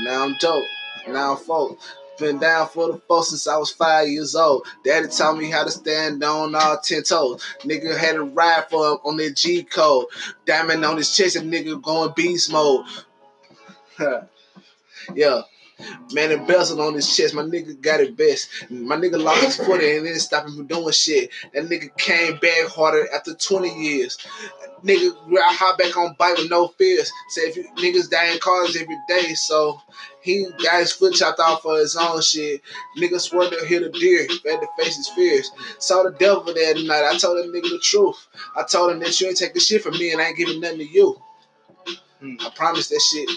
Now 0.00 0.24
I'm 0.24 0.36
dope. 0.40 0.64
Now 1.08 1.32
I'm 1.32 1.36
folk. 1.38 1.78
Been 2.18 2.38
down 2.38 2.68
for 2.68 2.92
the 2.92 2.98
folks 2.98 3.28
since 3.28 3.46
I 3.46 3.56
was 3.58 3.70
five 3.70 4.08
years 4.08 4.34
old. 4.34 4.66
Daddy 4.84 5.08
taught 5.08 5.36
me 5.36 5.50
how 5.50 5.64
to 5.64 5.70
stand 5.70 6.24
on 6.24 6.54
all 6.54 6.78
ten 6.78 7.02
toes. 7.02 7.42
Nigga 7.60 7.96
had 7.96 8.16
a 8.16 8.22
ride 8.22 8.68
for 8.70 8.92
him 8.92 8.98
on 9.04 9.16
that 9.18 9.36
G 9.36 9.62
code. 9.62 10.06
Diamond 10.46 10.84
on 10.84 10.96
his 10.96 11.14
chest, 11.14 11.36
and 11.36 11.52
nigga 11.52 11.80
going 11.82 12.12
beast 12.16 12.50
mode. 12.50 12.86
yeah. 15.14 15.42
Man, 16.14 16.30
embezzled 16.32 16.80
on 16.80 16.94
his 16.94 17.14
chest. 17.14 17.34
My 17.34 17.42
nigga 17.42 17.78
got 17.80 18.00
it 18.00 18.16
best. 18.16 18.48
My 18.70 18.96
nigga 18.96 19.22
lost 19.22 19.44
his 19.44 19.56
foot 19.56 19.82
and 19.82 20.04
didn't 20.04 20.20
stop 20.20 20.46
him 20.46 20.56
from 20.56 20.66
doing 20.66 20.92
shit. 20.92 21.30
That 21.52 21.64
nigga 21.64 21.94
came 21.98 22.38
back 22.38 22.68
harder 22.68 23.06
after 23.12 23.34
20 23.34 23.68
years. 23.74 24.16
Nigga 24.82 25.12
I 25.38 25.52
hot 25.52 25.78
back 25.78 25.96
on 25.96 26.14
bike 26.18 26.38
with 26.38 26.50
no 26.50 26.68
fears. 26.68 27.10
Say 27.30 27.42
if 27.42 27.56
you 27.56 27.68
niggas 27.76 28.08
die 28.08 28.32
in 28.32 28.38
cars 28.38 28.76
every 28.76 28.96
day, 29.08 29.34
so 29.34 29.80
he 30.22 30.46
got 30.62 30.80
his 30.80 30.92
foot 30.92 31.14
chopped 31.14 31.40
off 31.40 31.62
for 31.62 31.76
his 31.78 31.96
own 31.96 32.22
shit. 32.22 32.62
Nigga 32.96 33.20
swore 33.20 33.50
to 33.50 33.64
hit 33.66 33.82
a 33.82 33.90
deer, 33.90 34.26
had 34.46 34.60
to 34.60 34.68
face 34.78 34.96
his 34.96 35.08
fears. 35.08 35.50
Saw 35.78 36.04
the 36.04 36.12
devil 36.12 36.44
that 36.44 36.84
night. 36.86 37.04
I 37.04 37.18
told 37.18 37.36
that 37.38 37.52
nigga 37.52 37.68
the 37.68 37.80
truth. 37.82 38.26
I 38.56 38.62
told 38.62 38.92
him 38.92 39.00
that 39.00 39.20
you 39.20 39.28
ain't 39.28 39.36
taking 39.36 39.60
shit 39.60 39.82
from 39.82 39.98
me 39.98 40.12
and 40.12 40.22
I 40.22 40.28
ain't 40.28 40.38
giving 40.38 40.60
nothing 40.60 40.78
to 40.78 40.84
you. 40.84 41.20
Hmm. 42.20 42.36
I 42.40 42.50
promise 42.54 42.88
that 42.88 43.02
shit. 43.12 43.28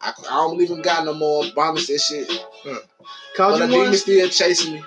I, 0.00 0.12
I 0.28 0.34
don't 0.34 0.52
believe 0.52 0.70
in 0.70 0.82
God 0.82 1.04
no 1.04 1.14
more. 1.14 1.44
I 1.44 1.50
promise 1.50 1.86
that 1.86 1.98
shit. 1.98 2.28
Called 3.36 3.58
But 3.58 3.66
the 3.66 3.72
you 3.72 3.82
demon 3.82 3.94
still 3.94 4.28
chasing 4.28 4.74
me. 4.74 4.84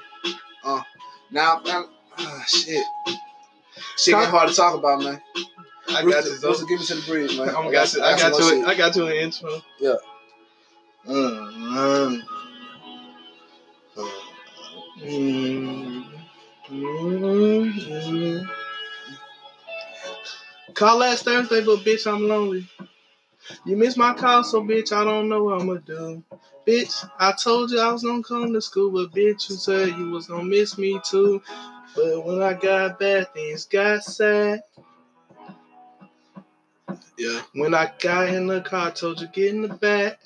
Uh, 0.63 0.81
now, 1.31 1.61
I'm, 1.65 1.85
ah, 2.17 2.43
shit. 2.47 2.83
Shit 3.97 4.15
get 4.15 4.29
hard 4.29 4.49
to 4.49 4.55
talk 4.55 4.75
about, 4.75 5.01
man. 5.01 5.21
I 5.87 5.93
got 5.93 6.05
Rooster, 6.05 6.29
you. 6.29 6.39
Rooster, 6.47 6.65
give 6.65 6.79
me 6.79 6.85
to 6.85 6.95
the 6.95 7.01
bridge, 7.01 7.37
man. 7.37 7.49
I 7.55 7.71
got 7.71 7.93
you. 7.93 8.01
I 8.01 8.17
got 8.17 8.35
some 8.35 8.59
more. 8.59 8.67
I 8.67 8.75
got 8.75 8.95
you 8.95 9.07
an 9.07 9.13
intro. 9.13 9.61
Yeah. 9.79 9.95
Mm, 11.07 11.53
mm, 11.71 12.21
mm, 15.01 16.03
mm. 16.69 18.49
Call 20.73 20.97
last 20.97 21.25
Thursday, 21.25 21.63
but 21.63 21.79
bitch, 21.79 22.11
I'm 22.11 22.27
lonely. 22.27 22.65
You 23.65 23.77
missed 23.77 23.97
my 23.97 24.13
call, 24.13 24.43
so 24.43 24.61
bitch, 24.61 24.91
I 24.91 25.03
don't 25.03 25.29
know 25.29 25.43
what 25.43 25.61
I'ma 25.61 25.75
do. 25.75 26.23
Bitch, 26.67 27.09
I 27.19 27.31
told 27.31 27.71
you 27.71 27.79
I 27.79 27.91
was 27.91 28.03
gonna 28.03 28.23
come 28.23 28.53
to 28.53 28.61
school, 28.61 28.91
but 28.91 29.11
bitch, 29.11 29.49
you 29.49 29.55
said 29.55 29.89
you 29.89 30.11
was 30.11 30.27
gonna 30.27 30.43
miss 30.43 30.77
me 30.77 30.99
too. 31.03 31.41
But 31.95 32.25
when 32.25 32.41
I 32.41 32.53
got 32.53 32.99
back, 32.99 33.33
things 33.33 33.65
got 33.65 34.03
sad. 34.03 34.61
Yeah. 37.17 37.41
When 37.53 37.73
I 37.73 37.91
got 37.99 38.29
in 38.29 38.47
the 38.47 38.61
car, 38.61 38.87
I 38.87 38.91
told 38.91 39.19
you 39.19 39.27
get 39.27 39.53
in 39.53 39.63
the 39.63 39.69
back. 39.69 40.19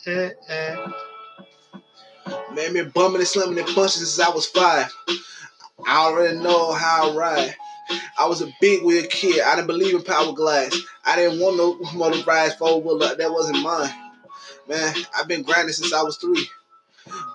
Man, 2.53 2.73
me 2.73 2.83
bumming 2.83 3.17
and 3.17 3.27
slamming 3.27 3.57
and 3.57 3.67
punching 3.67 4.03
since 4.03 4.19
I 4.19 4.29
was 4.29 4.45
five. 4.45 4.93
I 5.87 6.05
already 6.05 6.37
know 6.37 6.71
how 6.71 7.11
I 7.11 7.15
ride. 7.15 7.55
I 8.17 8.27
was 8.27 8.41
a 8.41 8.53
big 8.61 8.83
wheel 8.83 9.03
kid. 9.09 9.41
I 9.41 9.55
didn't 9.55 9.67
believe 9.67 9.95
in 9.95 10.03
power 10.03 10.33
glass. 10.33 10.77
I 11.05 11.15
didn't 11.15 11.39
want 11.39 11.57
no 11.57 11.79
motorized 11.93 12.57
four 12.57 12.81
wheeler. 12.81 13.15
That 13.15 13.31
wasn't 13.31 13.63
mine. 13.63 13.93
Man, 14.67 14.95
I've 15.17 15.27
been 15.27 15.43
grinding 15.43 15.73
since 15.73 15.93
I 15.93 16.03
was 16.03 16.17
three. 16.17 16.47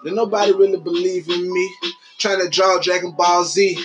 Then 0.05 0.15
nobody 0.15 0.53
really 0.53 0.79
believe 0.79 1.29
in 1.29 1.53
me. 1.53 1.75
Trying 2.19 2.41
to 2.41 2.49
draw 2.49 2.79
Dragon 2.81 3.13
Ball 3.13 3.45
Z. 3.45 3.79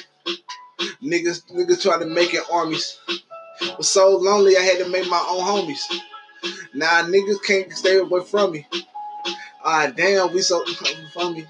Niggas, 1.03 1.51
niggas 1.51 1.81
trying 1.81 1.99
to 1.99 2.05
make 2.05 2.33
it 2.33 2.43
armies. 2.51 2.99
Was 3.77 3.89
so 3.89 4.17
lonely 4.17 4.57
I 4.57 4.61
had 4.61 4.79
to 4.79 4.89
make 4.89 5.07
my 5.09 5.25
own 5.29 5.41
homies. 5.41 5.81
Now 6.73 7.03
niggas 7.03 7.43
can't 7.43 7.71
stay 7.71 7.97
away 7.97 8.23
from 8.23 8.53
me. 8.53 8.67
Ah 9.63 9.91
damn, 9.95 10.33
we 10.33 10.41
so 10.41 10.63
from 11.13 11.33
me. 11.33 11.45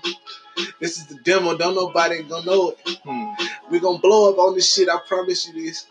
This 0.80 0.98
is 0.98 1.08
the 1.08 1.16
demo. 1.24 1.58
Don't 1.58 1.76
nobody 1.76 2.24
gonna 2.24 2.46
know 2.46 2.76
it. 2.86 3.00
Hmm. 3.04 3.32
We 3.72 3.80
gonna 3.80 4.00
blow 4.00 4.32
up 4.32 4.38
on 4.38 4.56
this 4.56 4.74
shit. 4.74 4.90
I 4.90 4.98
promise 5.08 5.48
you 5.48 5.54
this. 5.66 5.86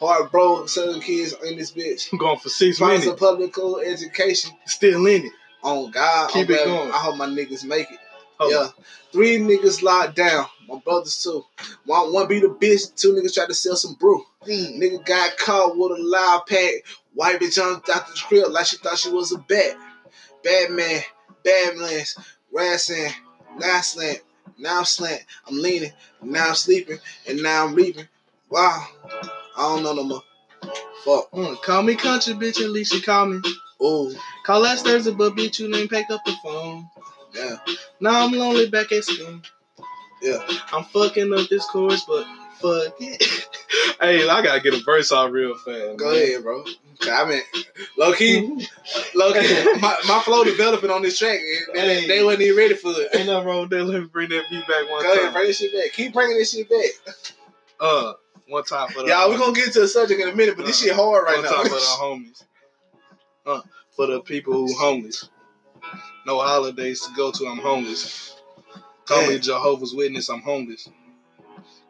Hard 0.00 0.30
bro, 0.32 0.66
southern 0.66 1.00
kids 1.00 1.34
in 1.44 1.56
this 1.56 1.70
bitch. 1.72 2.08
I'm 2.12 2.18
going 2.18 2.38
for 2.38 2.48
six 2.48 2.76
Sponsor 2.76 3.00
minutes. 3.06 3.20
public 3.20 3.52
school 3.52 3.78
education. 3.78 4.50
Still 4.66 5.06
in 5.06 5.26
it. 5.26 5.32
On 5.62 5.90
God, 5.90 6.30
Keep 6.30 6.48
on 6.50 6.54
it 6.56 6.64
going. 6.66 6.90
I 6.92 6.96
hope 6.96 7.16
my 7.16 7.26
niggas 7.26 7.64
make 7.64 7.90
it. 7.90 7.98
Oh, 8.40 8.50
Yeah, 8.50 8.68
three 9.12 9.38
niggas 9.38 9.82
locked 9.82 10.16
down. 10.16 10.46
My 10.68 10.78
brothers 10.84 11.22
too. 11.22 11.44
One, 11.86 12.12
one 12.12 12.26
beat 12.26 12.42
a 12.42 12.48
bitch. 12.48 12.94
Two 12.96 13.12
niggas 13.12 13.32
tried 13.34 13.46
to 13.48 13.54
sell 13.54 13.76
some 13.76 13.94
brew. 13.94 14.22
Nigga 14.46 15.06
got 15.06 15.38
caught 15.38 15.78
with 15.78 15.92
a 15.98 16.02
loud 16.02 16.42
pack. 16.48 16.72
White 17.14 17.40
bitch 17.40 17.54
jumped 17.54 17.88
out 17.88 18.08
the 18.08 18.14
crib 18.26 18.50
like 18.50 18.66
she 18.66 18.76
thought 18.78 18.98
she 18.98 19.10
was 19.10 19.32
a 19.32 19.38
bat. 19.38 19.76
Batman, 20.42 21.00
Badlands, 21.44 22.18
Rassing, 22.54 23.12
now 23.58 23.76
I 23.78 23.80
slant, 23.82 24.20
now 24.58 24.78
I'm 24.78 24.84
slant. 24.84 25.22
I'm 25.48 25.60
leaning, 25.60 25.92
now 26.22 26.48
I'm 26.50 26.54
sleeping, 26.54 26.98
and 27.28 27.42
now 27.42 27.66
I'm 27.66 27.74
reaping. 27.74 28.08
Wow, 28.50 28.86
I 29.56 29.62
don't 29.62 29.82
know 29.82 29.94
no 29.94 30.04
more. 30.04 30.22
Fuck. 31.04 31.30
Mm, 31.32 31.60
call 31.62 31.82
me 31.82 31.96
country, 31.96 32.34
bitch. 32.34 32.62
At 32.62 32.70
least 32.70 32.92
you 32.94 33.02
call 33.02 33.26
me. 33.26 33.40
Ooh, 33.82 34.14
Call 34.46 34.60
last 34.60 34.84
Thursday, 34.84 35.12
but 35.12 35.34
bitch, 35.34 35.58
you 35.58 35.70
didn't 35.70 35.88
pick 35.90 36.10
up 36.10 36.20
the 36.24 36.34
phone. 36.42 36.88
yeah, 37.34 37.56
Now 38.00 38.24
I'm 38.24 38.32
lonely 38.32 38.70
back 38.70 38.92
at 38.92 39.04
school. 39.04 39.40
yeah. 40.22 40.38
I'm 40.72 40.84
fucking 40.84 41.32
up 41.34 41.48
this 41.48 41.66
chorus, 41.66 42.04
but 42.06 42.26
fuck 42.60 42.94
it. 43.00 43.46
hey, 44.00 44.28
I 44.28 44.42
gotta 44.42 44.60
get 44.60 44.74
a 44.74 44.82
verse 44.84 45.12
out 45.12 45.32
real 45.32 45.54
fast. 45.56 45.96
Go 45.98 46.10
ahead, 46.12 46.42
bro. 46.42 46.64
I 47.10 47.28
mean, 47.28 47.42
low 47.98 48.12
key, 48.14 48.40
low 49.14 49.32
key, 49.32 49.64
my, 49.80 49.96
my 50.06 50.20
flow 50.24 50.44
developing 50.44 50.90
on 50.90 51.02
this 51.02 51.18
track. 51.18 51.38
and 51.74 51.76
They, 51.76 52.00
Hey. 52.02 52.06
they 52.08 52.24
wasn't 52.24 52.42
even 52.42 52.56
ready 52.56 52.74
for 52.74 52.90
it. 52.92 53.08
Ain't 53.14 53.26
nothing 53.26 53.46
wrong 53.46 53.60
with 53.62 53.70
that. 53.70 53.84
Let 53.84 54.00
me 54.02 54.06
bring 54.06 54.28
that 54.30 54.44
beat 54.50 54.66
back 54.66 54.88
one 54.90 55.02
Go 55.02 55.12
ahead, 55.12 55.24
time. 55.24 55.32
bring 55.34 55.46
this 55.48 55.58
shit 55.58 55.72
back. 55.72 55.92
Keep 55.92 56.12
bringing 56.14 56.36
this 56.38 56.52
shit 56.52 56.68
back. 56.70 57.14
Uh, 57.80 58.12
one 58.48 58.62
time 58.64 58.88
for 58.90 59.02
the 59.02 59.08
Y'all, 59.08 59.28
we're 59.28 59.38
gonna 59.38 59.52
get 59.52 59.72
to 59.72 59.80
the 59.80 59.88
subject 59.88 60.20
in 60.20 60.28
a 60.28 60.34
minute, 60.34 60.56
but 60.56 60.66
this 60.66 60.80
Uh, 60.82 60.86
shit 60.86 60.94
hard 60.96 61.24
right 61.24 61.36
one 61.36 61.44
time 61.44 61.62
for 61.64 61.68
the 61.70 61.74
now. 61.74 61.98
homies. 62.00 62.44
Uh, 63.46 63.60
for 63.96 64.06
the 64.06 64.20
people 64.20 64.52
who 64.54 64.74
homeless. 64.74 65.28
No 66.26 66.38
holidays 66.40 67.00
to 67.02 67.12
go 67.14 67.30
to. 67.32 67.46
I'm 67.46 67.58
homeless. 67.58 68.34
Call 69.04 69.26
me 69.26 69.38
Jehovah's 69.38 69.92
Witness. 69.94 70.30
I'm 70.30 70.40
homeless. 70.40 70.88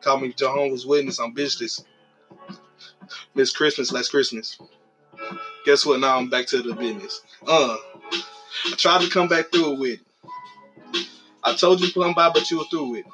Call 0.04 0.20
me 0.20 0.34
Jehovah's 0.34 0.84
Witness. 0.84 1.18
I'm 1.18 1.34
bitchless. 1.34 1.82
Miss 3.34 3.52
Christmas, 3.56 3.90
last 3.90 4.10
Christmas. 4.10 4.58
Guess 5.64 5.86
what? 5.86 6.00
Now 6.00 6.18
I'm 6.18 6.28
back 6.28 6.46
to 6.48 6.60
the 6.60 6.74
business. 6.74 7.22
Uh, 7.46 7.76
I 8.66 8.74
tried 8.76 9.00
to 9.00 9.08
come 9.08 9.28
back 9.28 9.50
through 9.50 9.72
it 9.72 9.78
with 9.78 10.00
it. 10.00 11.06
I 11.42 11.54
told 11.54 11.80
you 11.80 11.90
come 11.90 12.12
by, 12.12 12.28
but 12.28 12.50
you 12.50 12.58
were 12.58 12.64
through 12.64 12.96
it. 12.96 13.06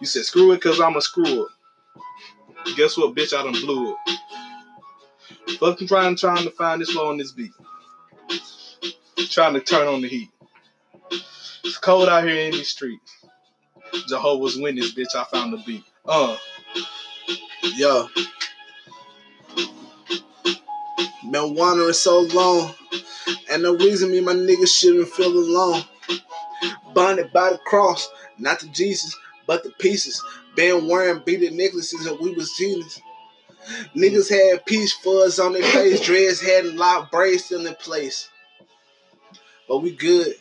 You 0.00 0.06
said 0.06 0.24
screw 0.24 0.52
it, 0.52 0.60
cause 0.60 0.80
I'm 0.80 0.96
a 0.96 1.00
screw 1.00 1.44
up. 1.44 1.48
Guess 2.76 2.98
what, 2.98 3.14
bitch? 3.14 3.32
I 3.34 3.42
done 3.42 3.52
blew 3.52 3.94
it. 3.94 5.58
Fucking 5.58 5.88
trying, 5.88 6.16
trying 6.16 6.44
to 6.44 6.50
find 6.50 6.82
this 6.82 6.94
low 6.94 7.08
on 7.08 7.16
this 7.16 7.32
beat. 7.32 7.52
Trying 9.16 9.54
to 9.54 9.60
turn 9.60 9.88
on 9.88 10.02
the 10.02 10.08
heat. 10.08 10.28
It's 11.64 11.78
cold 11.78 12.10
out 12.10 12.24
here 12.24 12.36
in 12.36 12.52
these 12.52 12.68
streets. 12.68 13.24
Jehovah's 14.08 14.58
Witness, 14.58 14.92
bitch. 14.94 15.14
I 15.14 15.24
found 15.24 15.54
the 15.54 15.58
beat. 15.58 15.84
Uh, 16.04 16.36
Yo. 17.76 18.08
Been 21.30 21.54
wandering 21.54 21.92
so 21.92 22.20
long. 22.20 22.74
And 23.50 23.64
the 23.64 23.74
reason 23.74 24.10
me 24.10 24.20
my 24.20 24.32
niggas 24.32 24.76
shouldn't 24.76 25.08
feel 25.10 25.32
alone. 25.32 25.82
Bonded 26.92 27.32
by 27.32 27.50
the 27.50 27.58
cross, 27.58 28.08
not 28.38 28.60
the 28.60 28.68
Jesus, 28.68 29.16
but 29.46 29.62
the 29.62 29.70
pieces. 29.78 30.22
Been 30.56 30.88
wearing 30.88 31.22
beaded 31.24 31.52
necklaces 31.52 32.06
and 32.06 32.18
we 32.18 32.32
was 32.34 32.52
genius. 32.58 33.00
Niggas 33.94 34.28
had 34.28 34.66
peach 34.66 34.92
fuzz 35.04 35.38
on 35.38 35.52
their 35.52 35.62
face, 35.62 36.00
dreads 36.00 36.40
had 36.40 36.64
a 36.64 36.72
lot 36.72 37.10
braids 37.10 37.44
still 37.44 37.64
in 37.64 37.74
place. 37.76 38.28
But 39.68 39.78
we 39.78 39.92
good. 39.92 40.34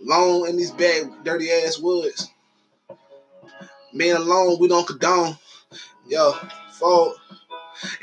Long 0.00 0.46
in 0.46 0.56
these 0.56 0.70
bad, 0.70 1.24
dirty 1.24 1.50
ass 1.50 1.78
woods. 1.78 2.30
Being 3.96 4.16
alone, 4.16 4.58
we 4.60 4.68
don't 4.68 4.86
condone. 4.86 5.36
Yo, 6.08 6.32
fold. 6.72 7.14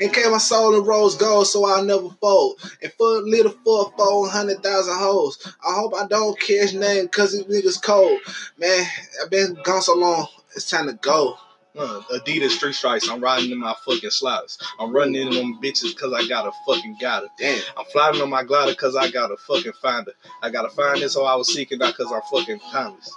And 0.00 0.12
came 0.12 0.30
my 0.30 0.38
soul 0.38 0.74
in 0.74 0.84
rose 0.84 1.16
gold, 1.16 1.46
so 1.46 1.66
I'll 1.66 1.84
never 1.84 2.08
fold. 2.20 2.58
And 2.82 2.92
for 2.94 3.18
a 3.18 3.20
little 3.20 3.52
for 3.64 3.86
a 3.92 3.96
four 3.96 4.28
hundred 4.28 4.62
thousand 4.62 4.94
hoes. 4.96 5.38
I 5.66 5.74
hope 5.74 5.92
I 5.94 6.06
don't 6.06 6.38
catch 6.40 6.72
name 6.74 7.08
cause 7.08 7.32
these 7.32 7.44
niggas 7.44 7.82
cold. 7.82 8.18
Man, 8.58 8.86
I've 9.22 9.30
been 9.30 9.56
gone 9.64 9.82
so 9.82 9.94
long. 9.94 10.28
It's 10.54 10.70
time 10.70 10.86
to 10.86 10.94
go. 10.94 11.36
uh, 11.78 12.00
Adidas 12.10 12.50
Street 12.50 12.74
Stripes. 12.74 13.08
I'm 13.10 13.20
riding 13.22 13.50
in 13.50 13.58
my 13.58 13.74
fucking 13.84 14.08
slides. 14.10 14.58
I'm 14.80 14.94
running 14.94 15.16
in 15.16 15.30
them 15.34 15.60
bitches 15.62 15.94
cause 15.94 16.12
I 16.14 16.26
got 16.26 16.46
a 16.46 16.52
fucking 16.66 16.96
got 16.98 17.24
her. 17.24 17.28
Damn. 17.38 17.60
I'm 17.76 17.84
flying 17.86 18.20
on 18.22 18.30
my 18.30 18.44
glider 18.44 18.74
cause 18.74 18.96
I 18.96 19.10
got 19.10 19.30
a 19.30 19.36
fucking 19.36 19.72
find 19.82 20.06
her. 20.06 20.12
I 20.42 20.48
gotta 20.50 20.70
find 20.70 21.02
this, 21.02 21.12
so 21.12 21.24
I 21.24 21.34
was 21.34 21.52
seeking 21.52 21.82
out 21.82 21.94
cause 21.94 22.10
I'm 22.10 22.22
fucking 22.32 22.60
timeless. 22.72 23.14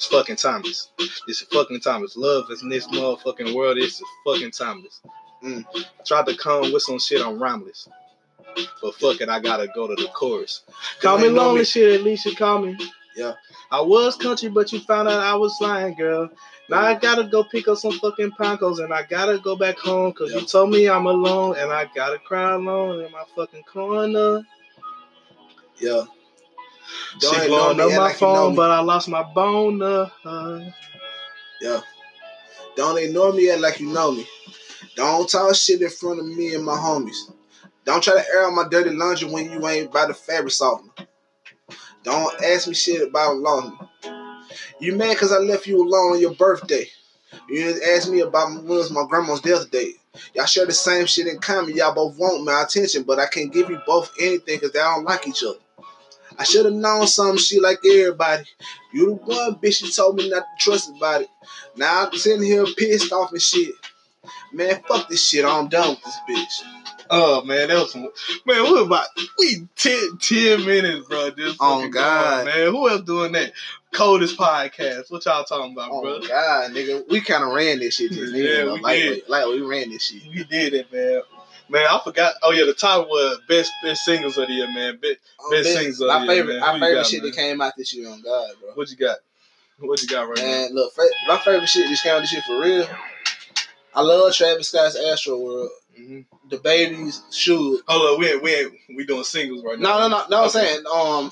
It's 0.00 0.06
fucking 0.06 0.36
timeless. 0.36 0.88
This 1.26 1.42
is 1.42 1.42
fucking 1.52 1.80
timeless. 1.80 2.16
Love 2.16 2.50
is 2.50 2.62
in 2.62 2.70
this 2.70 2.86
motherfucking 2.86 3.54
world. 3.54 3.76
This 3.76 4.00
is 4.00 4.02
fucking 4.26 4.50
timeless. 4.52 5.02
Mm. 5.44 5.62
I 5.76 5.84
tried 6.06 6.24
to 6.24 6.34
come 6.38 6.72
with 6.72 6.82
some 6.84 6.98
shit 6.98 7.20
on 7.20 7.38
rhymeless. 7.38 7.86
But 8.80 8.94
fuck 8.94 9.20
it, 9.20 9.28
I 9.28 9.40
gotta 9.40 9.68
go 9.74 9.86
to 9.86 9.94
the 9.94 10.08
chorus. 10.14 10.62
Call 11.02 11.18
me 11.18 11.28
lonely 11.28 11.58
me- 11.58 11.64
shit, 11.66 11.92
at 11.92 12.02
least 12.02 12.24
you 12.24 12.34
call 12.34 12.62
me. 12.62 12.78
Yeah. 13.14 13.34
I 13.70 13.82
was 13.82 14.16
country, 14.16 14.48
but 14.48 14.72
you 14.72 14.80
found 14.80 15.06
out 15.06 15.20
I 15.20 15.34
was 15.34 15.54
lying, 15.60 15.94
girl. 15.96 16.30
Now 16.70 16.80
I 16.80 16.94
gotta 16.94 17.24
go 17.24 17.44
pick 17.44 17.68
up 17.68 17.76
some 17.76 17.92
fucking 17.98 18.30
pancos 18.40 18.78
and 18.78 18.94
I 18.94 19.02
gotta 19.02 19.38
go 19.38 19.54
back 19.54 19.76
home 19.78 20.12
because 20.12 20.32
Yeah. 20.32 20.38
you 20.40 20.46
told 20.46 20.70
me 20.70 20.88
I'm 20.88 21.04
alone 21.04 21.56
and 21.58 21.70
I 21.70 21.90
gotta 21.94 22.18
cry 22.20 22.54
alone 22.54 23.04
in 23.04 23.12
my 23.12 23.24
fucking 23.36 23.64
corner. 23.64 24.40
Yeah. 25.78 26.04
Don't 27.20 27.40
she 27.40 27.46
blowing 27.46 27.76
me, 27.76 27.82
up 27.84 27.90
my 27.90 27.96
like 27.96 28.20
know 28.20 28.46
phone, 28.46 28.54
but 28.54 28.70
I 28.70 28.80
lost 28.80 29.08
my 29.08 29.22
boner. 29.22 30.10
Uh, 30.24 30.70
uh. 31.64 31.80
Don't 32.76 32.98
ignore 32.98 33.32
me 33.32 33.50
act 33.50 33.60
like 33.60 33.80
you 33.80 33.88
know 33.92 34.12
me. 34.12 34.26
Don't 34.96 35.28
talk 35.28 35.54
shit 35.54 35.82
in 35.82 35.90
front 35.90 36.20
of 36.20 36.26
me 36.26 36.54
and 36.54 36.64
my 36.64 36.76
homies. 36.76 37.32
Don't 37.84 38.02
try 38.02 38.14
to 38.14 38.28
air 38.28 38.46
out 38.46 38.54
my 38.54 38.68
dirty 38.70 38.90
laundry 38.90 39.30
when 39.30 39.50
you 39.50 39.66
ain't 39.66 39.92
by 39.92 40.06
the 40.06 40.14
fabric 40.14 40.52
softener. 40.52 40.92
Don't 42.02 42.42
ask 42.42 42.68
me 42.68 42.74
shit 42.74 43.06
about 43.06 43.36
laundry. 43.36 43.78
You 44.78 44.96
mad 44.96 45.16
cause 45.18 45.32
I 45.32 45.38
left 45.38 45.66
you 45.66 45.76
alone 45.82 46.14
on 46.14 46.20
your 46.20 46.34
birthday. 46.34 46.86
You 47.48 47.64
didn't 47.64 47.82
ask 47.82 48.10
me 48.10 48.20
about 48.20 48.54
when 48.54 48.66
was 48.66 48.90
my 48.90 49.04
grandma's 49.08 49.40
death 49.40 49.70
date. 49.70 49.96
Y'all 50.34 50.46
share 50.46 50.66
the 50.66 50.72
same 50.72 51.06
shit 51.06 51.26
in 51.26 51.38
common. 51.38 51.76
Y'all 51.76 51.94
both 51.94 52.18
want 52.18 52.44
my 52.44 52.62
attention, 52.62 53.02
but 53.02 53.18
I 53.18 53.26
can't 53.26 53.52
give 53.52 53.70
you 53.70 53.78
both 53.86 54.12
anything 54.18 54.56
because 54.56 54.72
they 54.72 54.78
don't 54.78 55.04
like 55.04 55.28
each 55.28 55.44
other. 55.44 55.58
I 56.40 56.44
should 56.44 56.64
have 56.64 56.72
known 56.74 57.06
some 57.06 57.36
shit 57.36 57.60
like 57.62 57.78
everybody. 57.84 58.44
You 58.94 59.06
the 59.06 59.12
one 59.12 59.54
bitch 59.56 59.82
you 59.82 59.90
told 59.90 60.16
me 60.16 60.30
not 60.30 60.40
to 60.40 60.46
trust 60.64 60.90
about 60.96 61.20
it. 61.20 61.28
Now 61.76 62.06
I'm 62.06 62.14
sitting 62.16 62.42
here 62.42 62.64
pissed 62.78 63.12
off 63.12 63.30
and 63.32 63.42
shit. 63.42 63.74
Man, 64.52 64.80
fuck 64.88 65.08
this 65.10 65.22
shit. 65.26 65.44
I'm 65.44 65.68
done 65.68 65.90
with 65.90 66.02
this 66.02 66.18
bitch. 66.28 66.66
Oh 67.10 67.42
man, 67.44 67.68
that 67.68 67.74
was 67.74 67.92
some, 67.92 68.08
man. 68.46 68.62
We 68.72 68.80
about 68.80 69.06
we 69.38 69.68
10, 69.76 70.18
10 70.20 70.64
minutes, 70.64 71.06
bro. 71.08 71.30
Just 71.30 71.58
Oh, 71.60 71.86
God. 71.88 72.44
going, 72.44 72.56
man. 72.56 72.72
Who 72.72 72.88
else 72.88 73.02
doing 73.02 73.32
that? 73.32 73.52
Coldest 73.92 74.38
podcast. 74.38 75.10
What 75.10 75.24
y'all 75.26 75.44
talking 75.44 75.72
about, 75.72 75.90
bro? 75.90 75.98
Oh 75.98 76.20
bro? 76.20 76.28
God, 76.28 76.70
nigga, 76.72 77.04
we 77.10 77.20
kind 77.20 77.44
of 77.44 77.52
ran 77.52 77.80
this 77.80 77.96
shit. 77.96 78.12
Just 78.12 78.32
Yeah, 78.32 78.64
yeah, 78.64 78.72
we 78.72 78.80
like, 78.80 78.98
did. 78.98 79.22
like 79.28 79.46
we 79.46 79.60
ran 79.60 79.90
this 79.90 80.04
shit. 80.04 80.22
We 80.26 80.44
did 80.44 80.72
it, 80.72 80.90
man. 80.92 81.20
Man, 81.70 81.86
I 81.88 82.00
forgot. 82.02 82.34
Oh 82.42 82.50
yeah, 82.50 82.64
the 82.64 82.74
title 82.74 83.04
was 83.06 83.38
best 83.48 83.70
best 83.82 84.04
singles 84.04 84.36
of 84.38 84.48
the 84.48 84.54
year, 84.54 84.66
man. 84.72 84.96
Best, 85.00 85.18
Um, 85.44 85.50
Best 85.52 85.64
man, 85.64 85.76
singles 85.76 86.00
of 86.00 86.08
my 86.08 86.14
the 86.14 86.24
year, 86.26 86.44
favorite, 86.44 86.60
Who 86.62 86.66
you 86.66 86.80
favorite 86.80 86.94
got, 86.94 87.06
shit 87.06 87.22
man? 87.22 87.30
that 87.30 87.36
came 87.36 87.60
out 87.60 87.72
this 87.76 87.94
year 87.94 88.08
on 88.10 88.22
God, 88.22 88.50
bro. 88.60 88.70
what 88.74 88.90
you 88.90 88.96
got? 88.96 89.18
What 89.78 90.02
you 90.02 90.08
got 90.08 90.28
right 90.28 90.38
Man, 90.38 90.74
look, 90.74 90.92
fa- 90.94 91.08
my 91.28 91.38
favorite 91.38 91.68
shit 91.68 91.88
just 91.88 92.02
came 92.02 92.12
out 92.14 92.20
this 92.20 92.30
shit 92.30 92.44
for 92.44 92.60
real. 92.60 92.86
I 93.94 94.02
love 94.02 94.32
Travis 94.34 94.68
Scott's 94.68 94.96
Astro 94.96 95.38
World. 95.38 95.70
now? 95.96 96.04
hmm 96.04 96.20
The 96.48 96.58
babies 96.58 97.22
should. 97.30 97.80
Hold 97.88 98.14
on, 98.14 98.20
we 98.20 98.28
ain't, 98.32 98.42
we 98.42 98.54
ain't, 98.54 98.72
we 98.96 99.06
doing 99.06 99.24
singles 99.24 99.64
right 99.64 99.78
now. 99.78 99.98
No, 99.98 100.08
now. 100.08 100.08
no, 100.08 100.18
no, 100.18 100.26
no. 100.38 100.42
I'm 100.44 100.50
saying, 100.50 100.84
um, 100.92 101.30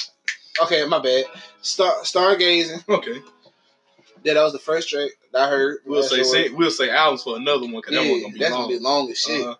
okay, 0.62 0.84
my 0.86 0.98
bad. 1.00 1.24
Star 1.62 1.92
Stargazing. 2.02 2.88
Okay, 2.88 3.20
Yeah, 4.24 4.34
that 4.34 4.42
was 4.42 4.52
the 4.52 4.58
first 4.58 4.88
track 4.88 5.10
that 5.32 5.42
I 5.42 5.50
heard. 5.50 5.78
we'll 5.84 6.02
say, 6.02 6.22
say 6.22 6.48
we'll 6.50 6.70
say 6.70 6.90
albums 6.90 7.22
for 7.22 7.36
another 7.36 7.62
one 7.62 7.76
because 7.76 7.92
Yeah, 7.92 8.02
that 8.02 8.10
one's 8.10 8.22
gonna 8.22 8.32
be 8.34 8.38
long. 8.40 8.40
that's 8.40 8.52
long. 8.52 8.62
gonna 8.68 8.78
be 8.78 8.84
long 8.84 9.10
as 9.10 9.18
shit. 9.18 9.42
Uh-huh. 9.42 9.54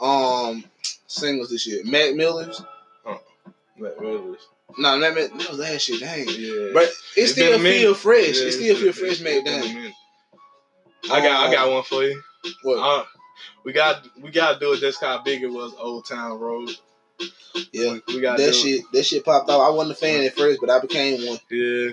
Um, 0.00 0.64
singles 1.06 1.50
this 1.50 1.66
year. 1.66 1.82
Mac 1.84 2.14
Miller's. 2.14 2.62
Really 3.78 4.34
is. 4.34 4.46
No, 4.78 4.96
Matt 4.98 5.14
Miller 5.14 5.28
that 5.28 5.48
was 5.50 5.58
last 5.58 5.82
shit. 5.82 6.00
Dang. 6.00 6.26
Yeah, 6.28 6.70
But 6.72 6.84
it 6.84 6.94
It's 7.16 7.32
still 7.32 7.58
feel 7.58 7.94
fresh. 7.94 8.38
Yeah, 8.40 8.46
it 8.46 8.52
still 8.52 8.76
feel 8.76 8.92
fresh, 8.92 9.20
Matt. 9.20 9.34
made 9.34 9.44
been 9.44 9.60
a 9.60 9.72
down. 9.84 9.92
I 11.10 11.20
got, 11.20 11.48
I 11.48 11.52
got 11.52 11.70
one 11.70 11.82
for 11.82 12.02
you. 12.02 12.20
What? 12.62 12.78
Uh, 12.78 13.04
we 13.64 13.72
got, 13.72 14.06
we 14.20 14.30
got 14.30 14.54
to 14.54 14.58
do 14.60 14.72
it. 14.72 14.80
That's 14.80 15.00
how 15.00 15.22
big 15.22 15.42
it 15.42 15.48
was. 15.48 15.74
Old 15.78 16.06
Town 16.06 16.38
Road. 16.38 16.70
Yeah. 17.72 17.98
we 18.08 18.20
got 18.20 18.38
That 18.38 18.54
shit, 18.54 18.82
that 18.92 19.04
shit 19.04 19.24
popped 19.24 19.48
off. 19.50 19.60
I 19.60 19.74
wasn't 19.74 19.96
a 19.96 20.00
fan 20.00 20.24
at 20.24 20.36
first, 20.36 20.60
but 20.60 20.70
I 20.70 20.80
became 20.80 21.26
one. 21.26 21.38
Yeah, 21.50 21.90